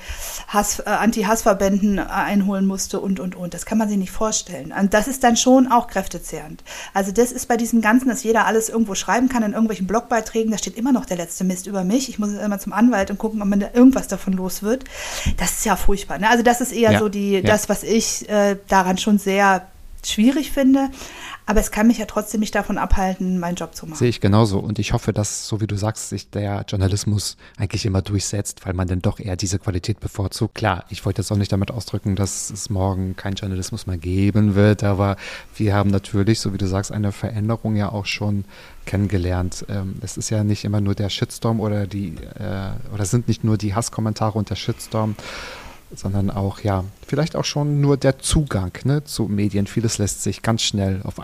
Hass, 0.48 0.80
äh, 0.80 0.84
Anti-Hass-Verbänden 0.90 2.00
einholen 2.00 2.66
musste 2.66 3.00
und 3.00 3.20
und 3.20 3.36
und. 3.36 3.54
Das 3.54 3.66
kann 3.66 3.78
man 3.78 3.90
sich 3.90 3.98
nicht 3.98 4.12
vorstellen. 4.12 4.74
Und 4.78 4.94
das 4.94 5.08
ist 5.08 5.24
dann 5.24 5.38
schon 5.38 5.72
auch 5.72 5.88
kräftezehrend. 5.88 6.64
Also 6.94 7.12
das 7.12 7.32
ist 7.32 7.48
bei 7.48 7.58
diesem 7.58 7.82
Ganzen, 7.82 8.10
dass 8.10 8.24
jeder 8.24 8.46
alles 8.46 8.70
irgendwo 8.70 8.96
schreiben 8.96 9.30
kann 9.30 9.44
in 9.44 9.52
irgendwelchen 9.54 9.88
Blogbeiträgen. 9.88 10.52
Da 10.52 10.58
steht 10.58 10.78
immer 10.78 10.92
noch 10.92 11.06
der 11.06 11.18
letzte 11.18 11.44
Mist 11.44 11.68
über 11.68 11.84
mich. 11.84 12.10
Ich 12.10 12.20
muss 12.20 12.32
jetzt 12.32 12.44
immer 12.44 12.60
zum 12.60 12.74
Anwalt 12.74 13.12
und 13.12 13.18
gucken, 13.18 13.42
ob 13.42 13.48
man 13.48 13.60
da 13.60 13.68
irgendwas 13.74 14.08
davon 14.08 14.34
los 14.34 14.64
wird. 14.64 14.86
Das 15.38 15.52
ist 15.52 15.66
ja 15.66 15.76
furchtbar. 15.76 16.20
Ne? 16.20 16.30
Also 16.30 16.44
das 16.44 16.62
ist 16.62 16.72
eher 16.72 16.94
Ja, 16.94 17.00
so 17.00 17.10
die 17.10 17.34
ja. 17.34 17.42
das, 17.42 17.70
was 17.70 17.84
ich 17.84 18.30
äh, 18.30 18.58
daran 18.68 18.98
schon 18.98 19.18
sehr 19.18 19.68
schwierig 20.08 20.52
finde. 20.52 20.90
Aber 21.46 21.60
es 21.60 21.72
kann 21.72 21.88
mich 21.88 21.98
ja 21.98 22.06
trotzdem 22.06 22.40
nicht 22.40 22.56
davon 22.56 22.78
abhalten, 22.78 23.38
meinen 23.38 23.56
Job 23.56 23.76
zu 23.76 23.86
machen. 23.86 23.98
Sehe 23.98 24.08
ich 24.08 24.22
genauso. 24.22 24.60
Und 24.60 24.80
ich 24.80 24.94
hoffe, 24.94 25.12
dass, 25.12 25.46
so 25.48 25.60
wie 25.60 25.68
du 25.68 25.76
sagst, 25.76 26.10
sich 26.10 26.30
der 26.30 26.64
Journalismus 26.68 27.36
eigentlich 27.58 27.86
immer 27.86 28.02
durchsetzt, 28.02 28.66
weil 28.66 28.74
man 28.74 28.88
dann 28.88 29.02
doch 29.02 29.20
eher 29.20 29.36
diese 29.36 29.60
Qualität 29.60 30.00
bevorzugt. 30.00 30.56
Klar, 30.56 30.86
ich 30.90 31.06
wollte 31.06 31.22
jetzt 31.22 31.32
auch 31.32 31.38
nicht 31.38 31.52
damit 31.52 31.70
ausdrücken, 31.70 32.16
dass 32.16 32.50
es 32.50 32.70
morgen 32.70 33.18
keinen 33.18 33.36
Journalismus 33.36 33.88
mehr 33.88 33.98
geben 33.98 34.56
wird, 34.56 34.84
aber 34.84 35.18
wir 35.56 35.74
haben 35.74 35.90
natürlich, 35.90 36.40
so 36.40 36.54
wie 36.54 36.58
du 36.58 36.68
sagst, 36.68 36.94
eine 36.94 37.12
Veränderung 37.12 37.76
ja 37.76 37.92
auch 37.92 38.06
schon 38.06 38.46
kennengelernt. 38.86 39.66
Ähm, 39.70 39.96
es 40.02 40.18
ist 40.18 40.30
ja 40.30 40.44
nicht 40.44 40.64
immer 40.64 40.80
nur 40.80 40.96
der 40.96 41.10
Shitstorm 41.10 41.60
oder 41.60 41.88
die, 41.88 42.16
äh, 42.40 42.94
oder 42.94 43.06
sind 43.06 43.28
nicht 43.28 43.44
nur 43.44 43.58
die 43.58 43.76
Hasskommentare 43.76 44.38
und 44.38 44.50
der 44.50 44.56
Shitstorm, 44.56 45.16
sondern 45.96 46.30
auch, 46.30 46.60
ja, 46.62 46.84
vielleicht 47.08 47.36
auch 47.36 47.46
schon 47.46 47.82
nur 47.82 47.98
der 47.98 48.20
Zugang 48.20 48.72
ne, 48.84 49.04
zu 49.04 49.24
Medien. 49.26 49.68
Vieles 49.68 49.98
lässt 49.98 50.24
sich 50.24 50.42
ganz 50.42 50.62
schnell 50.62 51.02
auf 51.04 51.16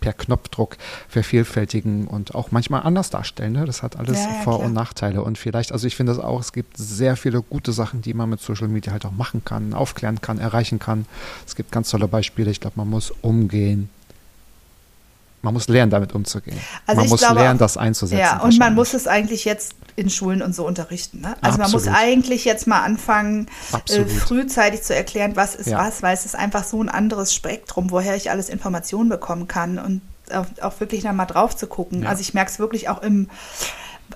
per 0.00 0.12
Knopfdruck 0.12 0.76
vervielfältigen 1.08 2.06
und 2.06 2.34
auch 2.34 2.50
manchmal 2.52 2.82
anders 2.82 3.10
darstellen. 3.10 3.52
Ne? 3.54 3.64
Das 3.64 3.82
hat 3.82 3.96
alles 3.96 4.16
Ja, 4.18 4.28
ja, 4.28 4.42
Vor- 4.44 4.56
klar. 4.58 4.66
und 4.68 4.72
Nachteile. 4.72 5.22
Und 5.22 5.38
vielleicht, 5.38 5.72
also 5.72 5.86
ich 5.86 5.96
finde 5.96 6.14
das 6.14 6.22
auch, 6.22 6.40
es 6.40 6.52
gibt 6.52 6.76
sehr 6.76 7.16
viele 7.16 7.42
gute 7.42 7.72
Sachen, 7.72 8.00
die 8.02 8.14
man 8.14 8.30
mit 8.30 8.40
Social 8.40 8.68
Media 8.68 8.92
halt 8.92 9.04
auch 9.04 9.10
machen 9.12 9.44
kann, 9.44 9.74
aufklären 9.74 10.20
kann, 10.20 10.38
erreichen 10.38 10.78
kann. 10.78 11.06
Es 11.46 11.56
gibt 11.56 11.72
ganz 11.72 11.90
tolle 11.90 12.06
Beispiele. 12.08 12.50
Ich 12.50 12.60
glaube, 12.60 12.74
man 12.76 12.88
muss 12.88 13.12
umgehen. 13.22 13.90
Man 15.42 15.54
muss 15.54 15.68
lernen, 15.68 15.90
damit 15.90 16.14
umzugehen. 16.14 16.58
Also 16.86 17.00
man 17.00 17.08
muss 17.10 17.20
glaube 17.20 17.40
lernen, 17.40 17.58
das 17.58 17.76
einzusetzen. 17.76 18.18
Ja, 18.20 18.40
und 18.42 18.58
man 18.58 18.74
muss 18.74 18.92
es 18.92 19.06
eigentlich 19.06 19.44
jetzt 19.44 19.74
in 19.94 20.10
Schulen 20.10 20.42
und 20.42 20.54
so 20.54 20.66
unterrichten. 20.66 21.20
Ne? 21.20 21.36
Also 21.40 21.58
man 21.58 21.66
Absolut. 21.66 21.86
muss 21.86 21.94
eigentlich 21.94 22.44
jetzt 22.44 22.66
mal 22.66 22.82
anfangen, 22.82 23.46
äh, 23.88 24.04
frühzeitig 24.04 24.82
zu 24.82 24.94
erklären, 24.94 25.36
was 25.36 25.54
ist 25.54 25.68
Ja. 25.68 25.78
was, 25.78 26.02
weil 26.02 26.14
es 26.14 26.24
ist 26.24 26.34
einfach 26.36 26.64
so 26.64 26.82
ein 26.82 26.88
anderes 26.88 27.34
Spektrum, 27.34 27.90
woher 27.90 28.16
ich 28.16 28.30
alles 28.30 28.48
Informationen 28.48 29.08
bekommen 29.08 29.46
kann 29.48 29.78
und 29.78 30.00
auch, 30.32 30.46
auch 30.60 30.78
wirklich 30.80 31.02
da 31.02 31.12
mal 31.12 31.26
drauf 31.26 31.56
zu 31.56 31.66
gucken. 31.68 32.02
Ja. 32.02 32.10
Also 32.10 32.20
ich 32.20 32.34
merke 32.34 32.50
es 32.50 32.58
wirklich 32.58 32.88
auch 32.88 33.00
im 33.02 33.28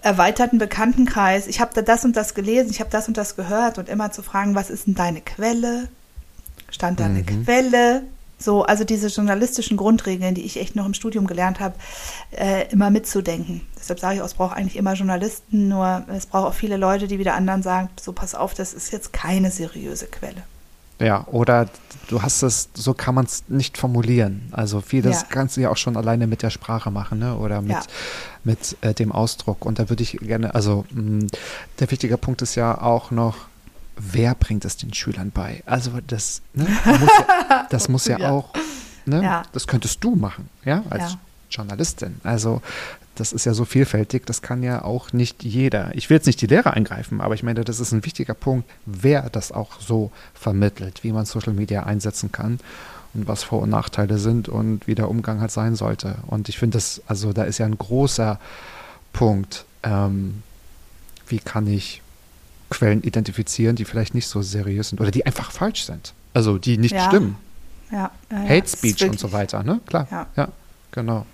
erweiterten 0.02 0.58
Bekanntenkreis. 0.58 1.46
Ich 1.46 1.60
habe 1.60 1.70
da 1.74 1.82
das 1.82 2.04
und 2.04 2.16
das 2.16 2.34
gelesen, 2.34 2.70
ich 2.70 2.80
habe 2.80 2.90
das 2.90 3.08
und 3.08 3.16
das 3.16 3.36
gehört 3.36 3.78
und 3.78 3.88
immer 3.88 4.10
zu 4.10 4.22
fragen, 4.22 4.54
was 4.54 4.70
ist 4.70 4.86
denn 4.86 4.94
deine 4.94 5.20
Quelle? 5.20 5.88
Stand 6.70 7.00
da 7.00 7.04
eine 7.04 7.20
Mhm. 7.20 7.44
Quelle? 7.44 8.02
So, 8.42 8.64
also 8.64 8.84
diese 8.84 9.08
journalistischen 9.08 9.76
Grundregeln, 9.76 10.34
die 10.34 10.42
ich 10.42 10.58
echt 10.60 10.74
noch 10.76 10.86
im 10.86 10.94
Studium 10.94 11.26
gelernt 11.26 11.60
habe, 11.60 11.74
äh, 12.32 12.70
immer 12.72 12.90
mitzudenken. 12.90 13.60
Deshalb 13.78 14.00
sage 14.00 14.16
ich 14.16 14.20
auch, 14.22 14.26
es 14.26 14.34
braucht 14.34 14.56
eigentlich 14.56 14.76
immer 14.76 14.94
Journalisten, 14.94 15.68
nur 15.68 16.04
es 16.08 16.26
braucht 16.26 16.46
auch 16.48 16.54
viele 16.54 16.76
Leute, 16.76 17.06
die 17.08 17.18
wieder 17.18 17.34
anderen 17.34 17.62
sagen, 17.62 17.88
so 18.00 18.12
pass 18.12 18.34
auf, 18.34 18.54
das 18.54 18.74
ist 18.74 18.92
jetzt 18.92 19.12
keine 19.12 19.50
seriöse 19.50 20.06
Quelle. 20.06 20.42
Ja, 20.98 21.26
oder 21.32 21.68
du 22.08 22.22
hast 22.22 22.42
es, 22.42 22.68
so 22.74 22.94
kann 22.94 23.14
man 23.16 23.24
es 23.24 23.42
nicht 23.48 23.76
formulieren. 23.76 24.42
Also 24.52 24.80
vieles 24.80 25.22
Ja. 25.22 25.26
kannst 25.30 25.56
du 25.56 25.60
ja 25.60 25.70
auch 25.70 25.76
schon 25.76 25.96
alleine 25.96 26.28
mit 26.28 26.42
der 26.42 26.50
Sprache 26.50 26.92
machen, 26.92 27.18
ne? 27.18 27.36
Oder 27.36 27.60
mit, 27.60 27.72
Ja. 27.72 27.82
mit 28.44 28.76
äh, 28.82 28.94
dem 28.94 29.10
Ausdruck. 29.10 29.64
Und 29.66 29.80
da 29.80 29.88
würde 29.88 30.02
ich 30.04 30.12
gerne, 30.20 30.54
also 30.54 30.84
mh, 30.92 31.26
der 31.80 31.90
wichtige 31.90 32.16
Punkt 32.18 32.42
ist 32.42 32.54
ja 32.54 32.80
auch 32.80 33.10
noch, 33.10 33.34
wer 33.96 34.34
bringt 34.34 34.64
es 34.64 34.76
den 34.76 34.92
Schülern 34.94 35.30
bei? 35.30 35.62
Also 35.66 35.92
das, 36.06 36.42
ne, 36.54 36.64
muss 36.86 37.10
ja, 37.18 37.66
das 37.70 37.88
muss 37.88 38.06
ja, 38.06 38.18
Ja. 38.20 38.30
auch, 38.30 38.50
ne, 39.06 39.22
Ja. 39.22 39.42
das 39.52 39.66
könntest 39.66 40.02
du 40.04 40.14
machen, 40.16 40.48
ja, 40.64 40.82
als. 40.90 41.16
Journalistin. 41.50 42.18
Also 42.24 42.62
das 43.14 43.34
ist 43.34 43.44
ja 43.44 43.52
so 43.52 43.66
vielfältig, 43.66 44.24
das 44.24 44.40
kann 44.40 44.62
ja 44.62 44.82
auch 44.86 45.12
nicht 45.12 45.44
jeder. 45.44 45.94
Ich 45.94 46.08
will 46.08 46.16
jetzt 46.16 46.24
nicht 46.24 46.40
die 46.40 46.46
Lehrer 46.46 46.72
eingreifen, 46.72 47.20
aber 47.20 47.34
ich 47.34 47.42
meine, 47.42 47.62
das 47.62 47.78
ist 47.78 47.92
ein 47.92 48.06
wichtiger 48.06 48.32
Punkt, 48.32 48.66
wer 48.86 49.28
das 49.28 49.52
auch 49.52 49.78
so 49.82 50.10
vermittelt, 50.32 51.04
wie 51.04 51.12
man 51.12 51.26
Social 51.26 51.52
Media 51.52 51.82
einsetzen 51.82 52.32
kann 52.32 52.58
und 53.12 53.28
was 53.28 53.42
Vor- 53.42 53.60
und 53.60 53.68
Nachteile 53.68 54.16
sind 54.16 54.48
und 54.48 54.86
wie 54.86 54.94
der 54.94 55.10
Umgang 55.10 55.42
halt 55.42 55.50
sein 55.50 55.74
sollte. 55.76 56.14
Und 56.26 56.48
ich 56.48 56.56
finde 56.58 56.78
das, 56.78 57.02
also 57.06 57.34
da 57.34 57.42
ist 57.44 57.58
ja 57.58 57.66
ein 57.66 57.76
großer 57.76 58.40
Punkt, 59.12 59.66
ähm, 59.82 60.42
wie 61.26 61.38
kann 61.38 61.66
ich 61.66 62.00
Quellen 62.72 63.02
identifizieren, 63.02 63.76
die 63.76 63.84
vielleicht 63.84 64.14
nicht 64.14 64.26
so 64.28 64.42
seriös 64.42 64.88
sind 64.90 65.00
oder 65.00 65.10
die 65.10 65.24
einfach 65.26 65.50
falsch 65.52 65.84
sind. 65.84 66.12
Also 66.34 66.58
die 66.58 66.78
nicht 66.78 66.94
Ja. 66.94 67.06
stimmen. 67.08 67.36
Ja, 67.90 68.10
ja, 68.30 68.38
Hate 68.48 68.68
Speech 68.68 69.04
und 69.04 69.18
so 69.20 69.32
weiter, 69.32 69.62
ne? 69.62 69.80
Klar. 69.86 70.28
Ja. 70.36 70.48
genau. 70.90 71.26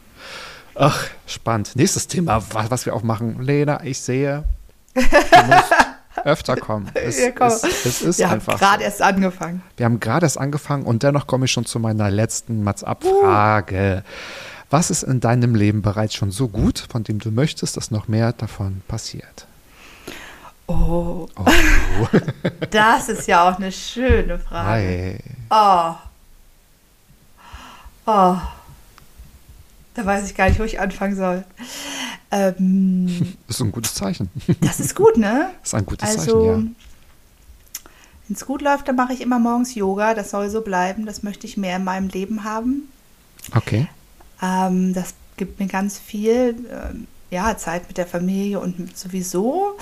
Ach, 0.74 1.05
spannend. 1.26 1.72
Nächstes 1.74 2.07
Thema, 2.09 2.43
wa- 2.53 2.66
was 2.68 2.84
wir 2.86 2.95
auch 2.95 3.03
machen. 3.03 3.41
Lena, 3.43 3.82
ich 3.84 4.01
sehe, 4.01 4.45
du 4.95 5.01
musst 5.03 5.72
öfter 6.24 6.57
kommen. 6.57 6.89
Es, 6.95 7.18
Ja, 7.20 7.30
komm. 7.30 7.47
es, 7.49 7.62
es 7.62 8.03
ist 8.03 8.18
Wir 8.18 8.26
haben 8.26 8.34
einfach. 8.34 8.59
gerade 8.59 8.78
so. 8.80 8.84
erst 8.84 9.03
angefangen. 9.03 9.62
Wir 9.76 9.86
haben 9.86 10.01
gerade 10.01 10.26
erst 10.26 10.39
angefangen 10.39 10.84
und 10.84 11.03
dennoch 11.03 11.26
komme 11.26 11.45
ich 11.47 11.53
schon 11.53 11.64
zu 11.64 11.78
meiner 11.80 12.11
letzten 12.11 12.62
Mats-Ab-Frage. 12.64 14.03
Was 14.70 14.91
ist 14.91 15.03
in 15.03 15.20
deinem 15.20 15.55
Leben 15.55 15.82
bereits 15.82 16.14
schon 16.14 16.30
so 16.30 16.49
gut, 16.49 16.84
von 16.91 17.03
dem 17.03 17.18
du 17.20 17.30
möchtest, 17.30 17.76
dass 17.76 17.91
noch 17.91 18.07
mehr 18.09 18.32
davon 18.32 18.82
passiert? 18.86 19.47
Oh, 20.69 21.27
Oh, 21.37 21.47
das 22.71 23.09
ist 23.09 23.27
ja 23.27 23.49
auch 23.49 23.57
eine 23.57 23.73
schöne 23.73 24.39
Frage. 24.39 24.69
hi. 24.69 25.19
Oh. 25.51 25.95
Oh. 28.07 28.37
Da 29.95 30.07
weiß 30.07 30.27
ich 30.31 30.35
gar 30.37 30.49
nicht, 30.49 30.61
wo 30.61 30.64
ich 30.64 30.79
anfangen 30.79 31.16
soll. 31.16 31.45
Ähm, 32.31 33.37
Das 33.47 33.57
ist 33.57 33.62
ein 33.62 33.73
gutes 33.73 33.95
Zeichen. 33.95 34.31
das 34.61 34.79
ist 34.81 34.95
gut, 34.95 35.16
ne? 35.16 35.51
Das 35.62 35.71
ist 35.71 35.75
ein 35.75 35.87
gutes 35.87 36.09
Also, 36.09 36.21
Zeichen, 36.21 36.77
ja. 37.85 37.91
wenn 38.29 38.37
es 38.37 38.45
gut 38.47 38.62
läuft, 38.62 38.87
dann 38.89 38.97
mache 38.97 39.12
ich 39.14 39.21
immer 39.23 39.39
morgens 39.39 39.75
Yoga. 39.75 40.14
Das 40.14 40.31
soll 40.31 40.51
so 40.51 40.61
bleiben. 40.61 41.07
Das 41.07 41.23
möchte 41.23 41.47
ich 41.47 41.57
mehr 41.57 41.77
in 41.77 41.85
meinem 41.85 42.09
Leben 42.09 42.45
haben. 42.45 42.89
Okay. 43.55 43.89
Ähm, 44.43 44.93
das 44.95 45.14
gibt 45.37 45.59
mir 45.59 45.66
ganz 45.66 45.99
viel. 45.99 46.55
Ähm, 46.71 47.07
ja, 47.31 47.57
Zeit 47.57 47.89
mit 47.89 47.99
der 47.99 48.07
Familie 48.07 48.61
und 48.61 48.97
sowieso 48.97 49.76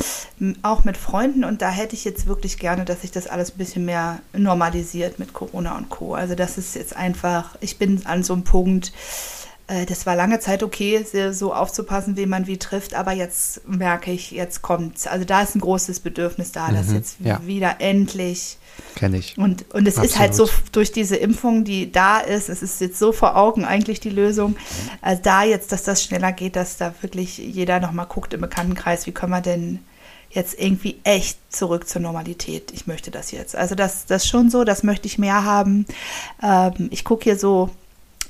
auch 0.63 0.85
mit 0.85 0.97
Freunden. 0.97 1.45
Und 1.45 1.63
da 1.63 1.71
hätte 1.71 1.95
ich 1.95 2.05
jetzt 2.05 2.27
wirklich 2.27 2.59
gerne, 2.59 2.85
dass 2.85 3.03
sich 3.03 3.13
das 3.13 3.27
alles 3.27 3.53
ein 3.53 3.59
bisschen 3.59 3.85
mehr 3.85 4.21
normalisiert 4.33 5.19
mit 5.19 5.33
Corona 5.33 5.77
und 5.77 5.89
Co. 5.89 6.15
Also 6.15 6.35
das 6.35 6.59
ist 6.59 6.75
jetzt 6.75 6.97
einfach, 6.97 7.57
ich 7.61 7.79
bin 7.79 8.05
an 8.07 8.23
so 8.23 8.33
einem 8.33 8.45
Punkt, 8.45 8.93
das 9.87 10.07
war 10.07 10.15
lange 10.15 10.39
Zeit 10.39 10.63
okay, 10.63 11.05
so 11.33 11.53
aufzupassen, 11.53 12.17
wen 12.17 12.29
man 12.29 12.47
wie 12.47 12.57
trifft, 12.57 12.95
aber 12.95 13.13
jetzt 13.13 13.67
merke 13.69 14.13
ich, 14.13 14.31
jetzt 14.31 14.63
kommt's. 14.63 15.07
Also 15.09 15.25
da 15.25 15.43
ist 15.43 15.57
ein 15.57 15.61
großes 15.61 16.01
Bedürfnis 16.01 16.53
da, 16.53 16.71
dass 16.71 16.89
Mhm, 16.89 16.95
jetzt 16.95 17.17
ja. 17.25 17.41
wieder 17.45 17.77
endlich 17.81 18.59
Kenne 18.95 19.19
ich. 19.19 19.37
und, 19.39 19.65
und 19.75 19.89
es 19.89 19.97
ist 19.99 20.19
halt 20.19 20.35
so 20.35 20.45
Absolut. 20.45 20.77
durch 20.77 20.93
diese 20.93 21.17
Impfung, 21.17 21.65
die 21.65 21.91
da 21.91 22.19
ist, 22.21 22.49
es 22.49 22.63
ist 22.63 22.81
jetzt 22.81 22.99
so 22.99 23.11
vor 23.13 23.35
Augen 23.37 23.65
eigentlich 23.65 23.99
die 24.01 24.11
Lösung. 24.11 24.57
Also 25.01 25.23
da 25.23 25.43
jetzt, 25.43 25.73
dass 25.73 25.83
das 25.83 26.03
schneller 26.05 26.31
geht, 26.31 26.55
dass 26.57 26.77
da 26.77 26.95
wirklich 27.01 27.39
jeder 27.39 27.81
nochmal 27.81 28.07
guckt 28.07 28.35
im 28.35 28.43
Bekanntenkreis, 28.43 29.07
wie 29.07 29.13
können 29.13 29.33
wir 29.33 29.41
denn 29.41 29.81
jetzt 30.31 30.61
irgendwie 30.61 30.99
echt 31.05 31.39
zurück 31.53 31.89
zur 31.89 32.03
Normalität. 32.03 32.71
Ich 32.73 32.87
möchte 32.87 33.11
das 33.11 33.31
jetzt. 33.33 33.57
Also 33.57 33.75
das, 33.75 34.07
das 34.07 34.29
schon 34.29 34.51
so, 34.51 34.65
das 34.65 34.83
möchte 34.83 35.07
ich 35.07 35.19
mehr 35.19 35.45
haben. 35.45 35.87
Ähm, 36.43 36.89
ich 36.91 37.05
gucke 37.05 37.25
hier 37.25 37.39
so 37.39 37.71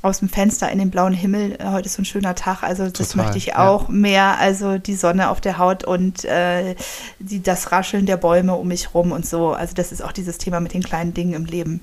aus 0.06 0.20
dem 0.20 0.28
Fenster 0.28 0.70
in 0.70 0.78
den 0.78 0.90
blauen 0.90 1.12
Himmel. 1.12 1.58
Heute 1.62 1.86
ist 1.86 1.94
so 1.94 2.02
ein 2.02 2.06
schöner 2.06 2.34
Tag, 2.34 2.62
also 2.62 2.88
das 2.88 3.10
Total, 3.10 3.24
möchte 3.24 3.38
ich 3.38 3.46
ja. 3.46 3.68
auch 3.68 3.88
mehr. 3.88 4.38
Also 4.38 4.78
die 4.78 4.94
Sonne 4.94 5.28
auf 5.30 5.40
der 5.40 5.58
Haut 5.58 5.84
und 5.84 6.24
äh, 6.24 6.76
die, 7.18 7.42
das 7.42 7.72
Rascheln 7.72 8.06
der 8.06 8.16
Bäume 8.16 8.54
um 8.54 8.68
mich 8.68 8.94
rum 8.94 9.12
und 9.12 9.26
so. 9.26 9.52
Also 9.52 9.74
das 9.74 9.92
ist 9.92 10.02
auch 10.02 10.12
dieses 10.12 10.38
Thema 10.38 10.60
mit 10.60 10.74
den 10.74 10.82
kleinen 10.82 11.12
Dingen 11.12 11.34
im 11.34 11.44
Leben. 11.44 11.80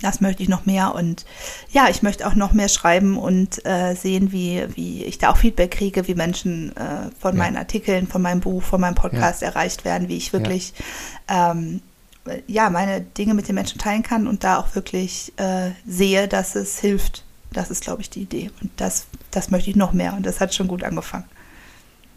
Das 0.00 0.20
möchte 0.20 0.42
ich 0.42 0.48
noch 0.50 0.66
mehr 0.66 0.94
und 0.94 1.24
ja, 1.70 1.88
ich 1.88 2.02
möchte 2.02 2.26
auch 2.26 2.34
noch 2.34 2.52
mehr 2.52 2.68
schreiben 2.68 3.16
und 3.16 3.64
äh, 3.64 3.94
sehen, 3.94 4.30
wie, 4.30 4.64
wie 4.74 5.04
ich 5.04 5.16
da 5.16 5.30
auch 5.30 5.38
Feedback 5.38 5.70
kriege, 5.70 6.06
wie 6.06 6.14
Menschen 6.14 6.76
äh, 6.76 7.10
von 7.18 7.34
Ja. 7.34 7.42
meinen 7.42 7.56
Artikeln, 7.56 8.06
von 8.06 8.20
meinem 8.20 8.40
Buch, 8.40 8.62
von 8.62 8.80
meinem 8.80 8.94
Podcast 8.94 9.42
erreicht 9.42 9.86
werden, 9.86 10.08
wie 10.08 10.18
ich 10.18 10.34
wirklich 10.34 10.74
ähm, 11.28 11.80
ja, 12.46 12.70
meine 12.70 13.00
Dinge 13.00 13.34
mit 13.34 13.48
den 13.48 13.54
Menschen 13.54 13.78
teilen 13.78 14.02
kann 14.02 14.26
und 14.26 14.44
da 14.44 14.58
auch 14.58 14.74
wirklich 14.74 15.32
äh, 15.38 15.70
sehe, 15.86 16.28
dass 16.28 16.56
es 16.56 16.78
hilft. 16.78 17.24
Das 17.52 17.70
ist, 17.70 17.82
glaube 17.82 18.02
ich, 18.02 18.10
die 18.10 18.22
Idee. 18.22 18.50
Und 18.60 18.70
das, 18.76 19.06
das 19.30 19.50
möchte 19.50 19.70
ich 19.70 19.76
noch 19.76 19.92
mehr 19.92 20.14
und 20.14 20.26
das 20.26 20.40
hat 20.40 20.54
schon 20.54 20.68
gut 20.68 20.82
angefangen. 20.84 21.24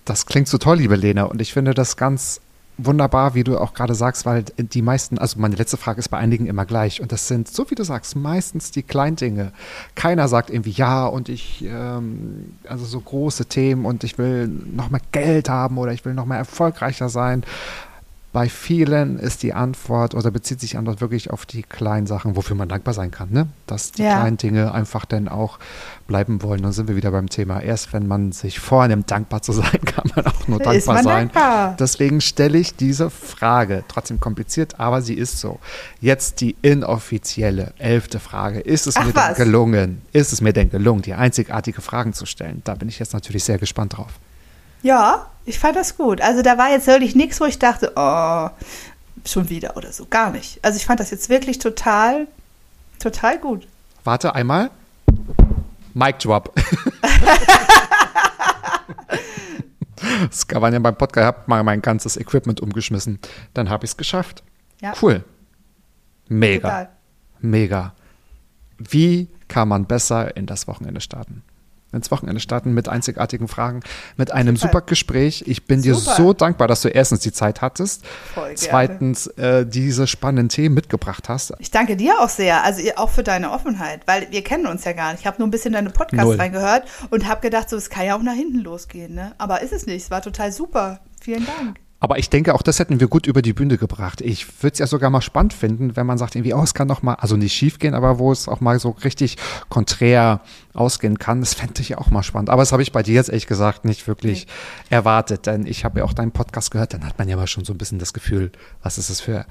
Das 0.06 0.26
klingt 0.26 0.48
so 0.48 0.58
toll, 0.58 0.78
liebe 0.78 0.96
Lena. 0.96 1.24
Und 1.24 1.42
ich 1.42 1.54
finde 1.54 1.74
das 1.74 1.96
ganz 1.98 2.42
wunderbar, 2.86 3.36
wie 3.36 3.44
du 3.44 3.58
auch 3.58 3.74
gerade 3.74 3.94
sagst, 3.94 4.26
weil 4.26 4.44
die 4.58 4.82
meisten, 4.82 5.18
also 5.18 5.40
meine 5.40 5.56
letzte 5.56 5.78
Frage 5.78 6.00
ist 6.00 6.10
bei 6.10 6.18
einigen 6.18 6.48
immer 6.48 6.66
gleich. 6.66 7.02
Und 7.02 7.12
das 7.12 7.28
sind, 7.28 7.48
so 7.48 7.70
wie 7.70 7.76
du 7.76 7.84
sagst, 7.84 8.16
meistens 8.16 8.72
die 8.72 8.84
Kleindinge. 8.84 9.52
Keiner 9.96 10.28
sagt 10.28 10.50
irgendwie 10.50 10.72
ja 10.72 11.06
und 11.06 11.30
ich, 11.30 11.64
ähm, 11.66 12.54
also 12.68 12.86
so 12.86 13.00
große 13.00 13.46
Themen 13.46 13.86
und 13.86 14.04
ich 14.04 14.18
will 14.18 14.48
noch 14.48 14.90
mehr 14.90 15.02
Geld 15.12 15.50
haben 15.50 15.78
oder 15.78 15.92
ich 15.92 16.06
will 16.06 16.14
noch 16.14 16.26
mehr 16.26 16.38
erfolgreicher 16.38 17.10
sein. 17.10 17.44
Bei 18.32 18.48
vielen 18.48 19.18
ist 19.18 19.42
die 19.42 19.54
Antwort 19.54 20.14
oder 20.14 20.30
bezieht 20.30 20.60
sich 20.62 20.78
Antwort 20.78 21.02
wirklich 21.02 21.32
auf 21.32 21.48
die 21.48 21.64
kleinen 21.64 22.06
Sachen, 22.06 22.36
wofür 22.36 22.56
man 22.56 22.70
dankbar 22.70 22.94
sein 22.94 23.10
kann. 23.10 23.30
Ne? 23.32 23.48
Dass 23.66 23.92
die 23.92 24.04
Ja. 24.04 24.20
kleinen 24.20 24.38
Dinge 24.38 24.72
einfach 24.72 25.06
dann 25.06 25.28
auch 25.28 25.58
bleiben 26.06 26.44
wollen. 26.44 26.62
Dann 26.62 26.72
sind 26.72 26.88
wir 26.88 26.96
wieder 26.96 27.10
beim 27.10 27.28
Thema. 27.28 27.60
Erst 27.60 27.92
wenn 27.92 28.08
man 28.08 28.32
sich 28.32 28.60
vornimmt, 28.60 29.10
dankbar 29.10 29.42
zu 29.42 29.52
sein, 29.52 29.72
kann 29.86 30.12
man 30.16 30.28
auch 30.28 30.48
nur 30.48 30.60
dankbar 30.60 31.02
sein. 31.02 31.06
dankbar. 31.06 31.76
Deswegen 31.80 32.22
stelle 32.22 32.60
ich 32.60 32.76
diese 32.76 33.10
Frage. 33.10 33.84
Trotzdem 33.88 34.20
kompliziert, 34.20 34.80
aber 34.80 35.02
sie 35.02 35.16
ist 35.16 35.40
so. 35.40 35.58
Jetzt 36.00 36.42
die 36.42 36.56
inoffizielle 36.62 37.74
elfte 37.80 38.20
Frage. 38.20 38.60
Ist 38.60 38.86
es 38.86 38.96
Ach, 38.96 39.06
mir 39.06 39.16
was? 39.16 39.36
denn 39.38 39.46
gelungen? 39.46 40.02
Ist 40.12 40.34
es 40.34 40.42
mir 40.42 40.54
denn 40.54 40.70
gelungen, 40.70 41.02
die 41.02 41.14
einzigartige 41.16 41.82
Fragen 41.82 42.14
zu 42.14 42.28
stellen? 42.28 42.62
Da 42.64 42.76
bin 42.76 42.90
ich 42.90 43.00
jetzt 43.00 43.14
natürlich 43.14 43.44
sehr 43.44 43.58
gespannt 43.58 43.98
drauf. 43.98 44.12
Ja, 44.82 45.28
ich 45.46 45.60
fand 45.60 45.76
das 45.76 45.98
gut. 45.98 46.22
Also 46.22 46.42
da 46.42 46.58
war 46.58 46.70
jetzt 46.70 46.88
wirklich 46.88 47.16
nichts, 47.16 47.42
wo 47.42 47.46
ich 47.46 47.60
dachte, 47.60 47.94
oh, 47.96 48.50
schon 49.26 49.50
wieder 49.50 49.76
oder 49.78 49.92
so. 49.92 50.06
Gar 50.06 50.32
nicht. 50.32 50.60
Also 50.64 50.78
ich 50.78 50.86
fand 50.86 51.00
das 51.00 51.12
jetzt 51.12 51.30
wirklich 51.30 51.60
total, 51.60 52.28
total 53.00 53.38
gut. 53.40 53.68
Warte 54.04 54.36
einmal. 54.36 54.70
Mic 55.94 56.20
Drop. 56.20 56.54
Das 60.30 60.48
kann 60.48 60.62
man 60.62 60.74
ja 60.74 60.80
beim 60.80 60.96
Podcast, 60.96 61.24
ich 61.24 61.28
habe 61.28 61.44
mal 61.48 61.64
mein 61.64 61.82
ganzes 61.82 62.18
Equipment 62.18 62.62
umgeschmissen. 62.62 63.20
Dann 63.54 63.70
habe 63.70 63.86
ich 63.86 63.92
es 63.92 63.98
geschafft. 63.98 64.44
Ja. 64.82 64.94
Cool. 65.02 65.24
Mega. 66.28 66.70
Total. 66.70 66.90
Mega. 67.42 67.94
Wie 68.78 69.28
kann 69.48 69.68
man 69.68 69.86
besser 69.86 70.36
in 70.38 70.46
das 70.46 70.68
Wochenende 70.68 71.02
starten? 71.02 71.44
Ins 71.92 72.12
Wochenende 72.12 72.40
starten 72.40 72.74
mit 72.74 72.88
einzigartigen 72.88 73.48
Fragen, 73.48 73.82
mit 74.16 74.32
einem 74.32 74.56
Super. 74.56 74.74
super 74.74 74.86
Gespräch. 74.86 75.44
Ich 75.48 75.66
bin 75.66 75.82
dir 75.82 75.96
Super. 75.96 76.16
so 76.16 76.34
dankbar, 76.34 76.68
dass 76.68 76.82
du 76.82 76.90
erstens 76.90 77.22
die 77.22 77.32
Zeit 77.32 77.62
hattest, 77.62 78.04
zweitens 78.56 79.28
äh, 79.28 79.66
diese 79.66 80.06
spannenden 80.06 80.50
Themen 80.50 80.76
mitgebracht 80.76 81.30
hast. 81.30 81.54
Ich 81.60 81.72
danke 81.72 81.98
dir 81.98 82.20
auch 82.20 82.30
sehr, 82.30 82.64
also 82.64 82.82
auch 82.96 83.10
für 83.10 83.24
deine 83.24 83.52
Offenheit, 83.52 84.02
weil 84.06 84.28
wir 84.30 84.44
kennen 84.44 84.68
uns 84.68 84.86
ja 84.86 84.94
gar 84.94 85.12
nicht. 85.12 85.22
Ich 85.22 85.28
habe 85.28 85.38
nur 85.40 85.48
ein 85.48 85.52
bisschen 85.52 85.74
deine 85.74 85.90
Podcasts 85.90 86.26
Null. 86.26 86.36
reingehört 86.36 86.84
und 87.10 87.28
habe 87.28 87.42
gedacht, 87.42 87.70
so 87.70 87.78
es 87.78 87.90
kann 87.90 88.06
ja 88.06 88.16
auch 88.16 88.22
nach 88.22 88.36
hinten 88.36 88.60
losgehen, 88.60 89.16
ne? 89.16 89.34
Aber 89.38 89.62
ist 89.62 89.74
es 89.74 89.86
nicht. 89.86 90.04
Es 90.04 90.12
war 90.12 90.22
total 90.22 90.52
super. 90.52 91.00
Vielen 91.22 91.46
Dank. 91.46 91.80
Aber 92.02 92.18
ich 92.18 92.30
denke, 92.30 92.56
auch 92.56 92.62
das 92.62 92.80
hätten 92.80 93.00
wir 93.00 93.08
gut 93.08 93.28
über 93.28 93.42
die 93.42 93.52
Bühne 93.52 93.78
gebracht. 93.78 94.22
Ich 94.22 94.64
würde 94.64 94.74
es 94.74 94.80
ja 94.80 94.88
sogar 94.88 95.10
mal 95.10 95.22
spannend 95.22 95.54
finden, 95.54 95.98
wenn 95.98 96.06
man 96.06 96.18
sagt, 96.18 96.36
irgendwie, 96.36 96.54
oh, 96.54 96.64
es 96.64 96.74
kann 96.74 96.88
doch 96.88 97.02
mal, 97.02 97.16
also 97.16 97.36
nicht 97.36 97.54
schief 97.54 97.78
gehen, 97.78 97.94
aber 97.94 98.20
wo 98.20 98.32
es 98.32 98.48
auch 98.48 98.62
mal 98.62 98.80
so 98.80 98.92
richtig 99.04 99.38
konträr 99.68 100.42
ausgehen 100.74 101.20
kann. 101.20 101.42
Das 101.42 101.54
fände 101.54 101.82
ich 101.82 101.90
ja 101.90 101.98
auch 101.98 102.10
mal 102.10 102.24
spannend. 102.24 102.50
Aber 102.50 102.62
das 102.62 102.72
habe 102.72 102.82
ich 102.82 102.94
bei 102.94 103.04
dir 103.04 103.16
jetzt 103.16 103.30
ehrlich 103.30 103.48
gesagt 103.48 103.84
nicht 103.84 104.08
wirklich 104.08 104.48
erwartet, 104.90 105.46
denn 105.46 105.66
ich 105.66 105.84
habe 105.84 106.00
ja 106.00 106.06
auch 106.06 106.14
deinen 106.14 106.32
Podcast 106.32 106.72
gehört, 106.72 106.94
dann 106.94 107.06
hat 107.06 107.18
man 107.18 107.28
ja 107.28 107.36
mal 107.36 107.48
schon 107.48 107.66
so 107.66 107.74
ein 107.74 107.78
bisschen 107.78 108.00
das 108.00 108.14
Gefühl, 108.14 108.52
was 108.82 108.98
ist 108.98 109.10
es 109.10 109.20
für, 109.20 109.46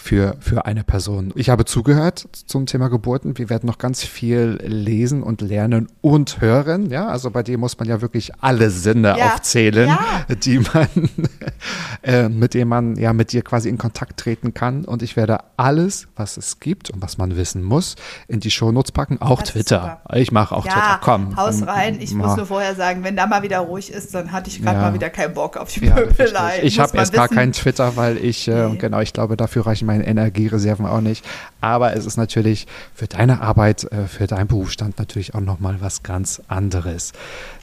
für, 0.00 0.36
für 0.40 0.64
eine 0.64 0.82
Person. 0.82 1.32
Ich 1.36 1.50
habe 1.50 1.64
zugehört 1.66 2.26
zum 2.46 2.64
Thema 2.66 2.88
Geburten. 2.88 3.36
Wir 3.36 3.50
werden 3.50 3.66
noch 3.66 3.76
ganz 3.78 4.02
viel 4.02 4.58
lesen 4.64 5.22
und 5.22 5.42
lernen 5.42 5.88
und 6.00 6.40
hören. 6.40 6.88
Ja, 6.90 7.08
also 7.08 7.30
bei 7.30 7.42
dir 7.42 7.58
muss 7.58 7.78
man 7.78 7.86
ja 7.86 8.00
wirklich 8.00 8.32
alle 8.40 8.70
Sinne 8.70 9.16
Ja. 9.18 9.34
aufzählen, 9.34 9.88
Ja. 9.88 10.34
die 10.34 10.58
man, 10.58 10.88
äh, 12.02 12.28
mit 12.28 12.54
denen 12.54 12.68
man 12.68 12.96
ja 12.96 13.12
mit 13.12 13.32
dir 13.32 13.42
quasi 13.42 13.68
in 13.68 13.76
Kontakt 13.78 14.18
treten 14.18 14.54
kann. 14.54 14.84
Und 14.86 15.02
ich 15.02 15.16
werde 15.16 15.38
alles, 15.58 16.08
was 16.16 16.36
es 16.38 16.60
gibt 16.60 16.90
und 16.90 17.02
was 17.02 17.18
man 17.18 17.36
wissen 17.36 17.62
muss, 17.62 17.96
in 18.26 18.40
die 18.40 18.50
Shownotes 18.50 18.92
packen. 18.92 19.20
Auch 19.20 19.40
Das 19.42 19.50
Twitter. 19.50 20.00
Ich 20.14 20.32
mache 20.32 20.54
auch 20.56 20.64
Twitter. 20.64 20.76
ja, 20.78 20.98
Komm. 21.02 21.36
Haus 21.36 21.66
rein. 21.66 21.98
Ich 22.00 22.14
muss 22.14 22.36
nur 22.36 22.46
vorher 22.46 22.74
sagen, 22.74 23.04
wenn 23.04 23.16
da 23.16 23.26
mal 23.26 23.42
wieder 23.42 23.58
ruhig 23.60 23.92
ist, 23.92 24.14
dann 24.14 24.32
hatte 24.32 24.48
ich 24.48 24.62
gerade 24.62 24.78
mal 24.78 24.94
wieder 24.94 25.10
keinen 25.10 25.34
Bock 25.34 25.56
auf 25.58 25.70
die. 25.72 25.80
Pöbelei. 25.90 26.60
ich 26.62 26.80
habe 26.80 26.96
erst 26.96 27.12
gar 27.12 27.28
keinen 27.28 27.52
Twitter, 27.52 27.96
weil 27.96 28.16
ich, 28.16 28.48
äh, 28.48 28.68
Nee. 28.70 28.76
genau, 28.78 29.00
ich 29.00 29.12
glaube, 29.12 29.36
dafür 29.36 29.66
reichen 29.66 29.86
meine 29.90 30.06
Energiereserven 30.06 30.86
auch 30.86 31.00
nicht. 31.00 31.24
Aber 31.60 31.94
es 31.96 32.06
ist 32.06 32.16
natürlich 32.16 32.66
für 32.94 33.06
deine 33.06 33.40
Arbeit, 33.40 33.84
äh, 33.92 34.06
für 34.06 34.26
deinen 34.26 34.46
Berufsstand 34.46 34.98
natürlich 34.98 35.34
auch 35.34 35.40
nochmal 35.40 35.80
was 35.80 36.02
ganz 36.02 36.40
anderes. 36.48 37.12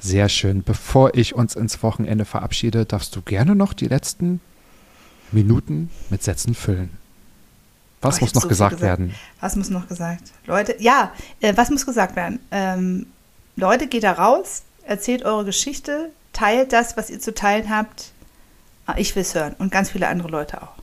Sehr 0.02 0.30
schön. 0.30 0.64
Bevor 0.64 1.16
ich 1.16 1.36
uns 1.36 1.56
ins 1.56 1.82
Wochenende 1.84 2.26
verabschiede, 2.26 2.86
darfst 2.86 3.16
du 3.16 3.22
gerne 3.22 3.56
noch 3.56 3.74
die 3.74 3.88
letzten 3.88 4.42
Minuten 5.32 5.90
mit 6.10 6.24
Sätzen 6.24 6.54
füllen. 6.54 6.90
Was 8.02 8.18
Oh, 8.18 8.22
muss 8.22 8.34
noch 8.36 8.44
so 8.44 8.48
gesagt 8.48 8.76
gesagt. 8.78 9.00
werden? 9.00 9.16
Was 9.42 9.56
muss 9.56 9.70
noch 9.70 9.88
gesagt? 9.88 10.24
Leute, 10.46 10.76
ja, 10.80 11.12
äh, 11.42 11.54
was 11.56 11.70
muss 11.70 11.86
gesagt 11.86 12.16
werden? 12.16 12.40
Ähm, 12.52 13.08
Leute, 13.56 13.88
geht 13.88 14.04
da 14.04 14.12
raus, 14.14 14.64
erzählt 14.86 15.24
eure 15.26 15.46
Geschichte, 15.46 16.12
teilt 16.32 16.72
das, 16.74 16.96
was 16.96 17.10
ihr 17.10 17.20
zu 17.20 17.34
teilen 17.34 17.70
habt. 17.70 18.12
Ah, 18.86 18.94
Ich 18.98 19.16
will 19.16 19.24
es 19.24 19.34
hören 19.34 19.56
und 19.58 19.72
ganz 19.72 19.90
viele 19.90 20.08
andere 20.08 20.30
Leute 20.30 20.62
auch. 20.62 20.77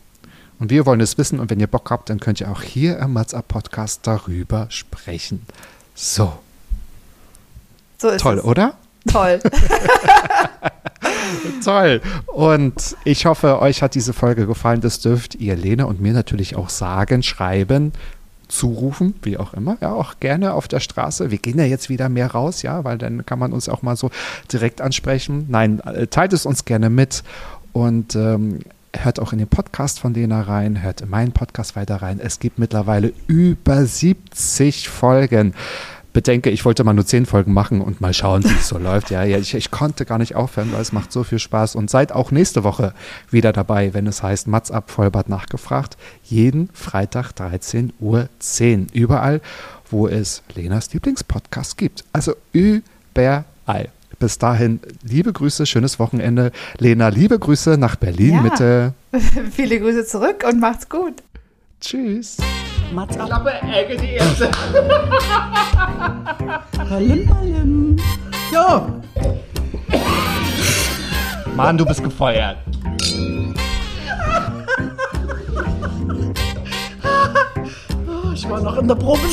Und 0.59 0.71
wir 0.71 0.87
wollen 0.87 1.01
es 1.01 1.19
wissen 1.19 1.41
und 1.41 1.51
wenn 1.51 1.61
ihr 1.61 1.67
Bock 1.67 1.91
habt, 1.91 2.11
dann 2.11 2.21
könnt 2.21 2.41
ihr 2.41 2.51
auch 2.51 2.63
hier 2.63 2.99
im 2.99 3.13
Mats 3.13 3.35
Up 3.35 3.49
Podcast 3.49 4.01
darüber 4.07 4.67
sprechen. 4.71 5.43
So, 5.95 6.33
So 7.99 8.09
ist 8.09 8.23
toll, 8.23 8.39
es. 8.39 8.45
oder? 8.45 8.75
Toll. 9.11 9.41
Toll. 11.65 12.01
Und 12.27 12.97
ich 13.05 13.27
hoffe, 13.27 13.61
euch 13.61 13.83
hat 13.83 13.95
diese 13.95 14.13
Folge 14.13 14.47
gefallen. 14.47 14.81
Das 14.81 15.01
dürft 15.01 15.35
ihr 15.35 15.57
Lena 15.57 15.85
und 15.85 16.01
mir 16.01 16.13
natürlich 16.13 16.57
auch 16.57 16.69
sagen, 16.71 17.23
schreiben, 17.23 17.93
zurufen, 18.49 19.15
wie 19.23 19.37
auch 19.37 19.53
immer. 19.55 19.77
Ja, 19.81 19.93
auch 19.93 20.15
gerne 20.21 20.55
auf 20.55 20.69
der 20.69 20.81
Straße. 20.81 21.31
Wir 21.31 21.39
gehen 21.39 21.59
ja 21.59 21.65
jetzt 21.65 21.89
wieder 21.89 22.09
mehr 22.09 22.31
raus, 22.31 22.63
ja, 22.63 22.85
weil 22.85 22.99
dann 22.99 23.27
kann 23.27 23.39
man 23.39 23.53
uns 23.53 23.69
auch 23.69 23.83
mal 23.83 23.97
so 23.97 24.11
direkt 24.53 24.81
ansprechen. 24.81 25.47
Nein, 25.49 25.81
äh, 25.81 26.07
teilt 26.07 26.33
es 26.33 26.47
uns 26.47 26.65
gerne 26.65 26.91
mit 26.91 27.25
und 27.73 28.15
ähm, 28.15 28.61
hört 28.95 29.21
auch 29.21 29.33
in 29.33 29.39
den 29.39 29.49
Podcast 29.49 30.01
von 30.01 30.15
Lena 30.15 30.43
rein, 30.43 30.83
hört 30.83 31.03
in 31.03 31.11
meinen 31.11 31.33
Podcast 31.33 31.77
weiter 31.77 31.97
rein. 31.97 32.21
Es 32.21 32.39
gibt 32.39 32.59
mittlerweile 32.59 33.13
über 33.27 33.85
70 33.85 34.89
Folgen 34.89 35.55
bedenke, 36.15 36.49
ich 36.49 36.65
wollte 36.65 36.85
mal 36.85 36.95
nur 36.95 37.05
zehn 37.05 37.27
Folgen 37.27 37.53
machen 37.53 37.83
und 37.83 38.01
mal 38.01 38.15
schauen, 38.15 38.43
wie 38.45 38.55
es 38.55 38.69
so 38.69 38.79
läuft. 38.79 39.11
Ja, 39.11 39.25
ja 39.25 39.37
ich, 39.37 39.53
ich 39.55 39.71
konnte 39.71 40.07
gar 40.07 40.17
nicht 40.17 40.35
aufhören, 40.35 40.73
weil 40.73 40.81
es 40.81 40.93
macht 40.93 41.13
so 41.13 41.25
viel 41.25 41.39
Spaß. 41.39 41.75
Und 41.75 41.91
seid 41.91 42.13
auch 42.13 42.31
nächste 42.31 42.65
Woche 42.65 42.95
wieder 43.31 43.53
dabei, 43.53 43.93
wenn 43.93 44.07
es 44.07 44.23
heißt 44.23 44.47
Mats 44.47 44.71
ab 44.71 44.91
Vollbart 44.91 45.29
nachgefragt. 45.29 45.99
Jeden 46.23 46.71
Freitag 46.73 47.33
13.10 47.33 47.91
Uhr. 48.01 48.29
Überall, 48.95 49.43
wo 49.91 50.09
es 50.09 50.43
Lenas 50.55 50.95
Lieblingspodcast 50.95 51.77
gibt. 51.77 52.05
Also 52.13 52.35
überall. 52.53 53.89
Bis 54.19 54.39
dahin, 54.39 54.81
liebe 55.03 55.33
Grüße, 55.33 55.67
schönes 55.67 55.99
Wochenende. 55.99 56.53
Lena, 56.79 57.09
liebe 57.09 57.39
Grüße 57.39 57.77
nach 57.79 57.97
Berlin 57.97 58.35
ja. 58.35 58.43
Mitte. 58.43 58.95
Viele 59.53 59.81
Grüße 59.81 60.07
zurück 60.07 60.45
und 60.49 60.61
macht's 60.61 60.89
gut. 60.89 61.15
Tschüss. 61.81 62.39
Mats 62.93 63.17
ab. 63.19 63.27
Klappe, 63.27 63.53
Ecke, 63.73 63.97
die 63.97 64.13
erste. 64.13 64.51
Hallim, 66.91 67.35
hallim. 67.35 67.97
Jo. 68.53 68.87
Mann, 71.57 71.77
du 71.77 71.85
bist 71.85 72.03
gefeuert. 72.03 72.59
Oh, 78.07 78.33
ich 78.33 78.49
war 78.49 78.61
noch 78.61 78.79
in 78.79 78.89
der 78.89 78.95
Probe. 78.95 79.21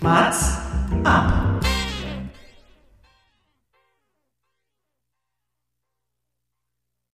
Mats? 0.00 0.63
up. 1.04 1.73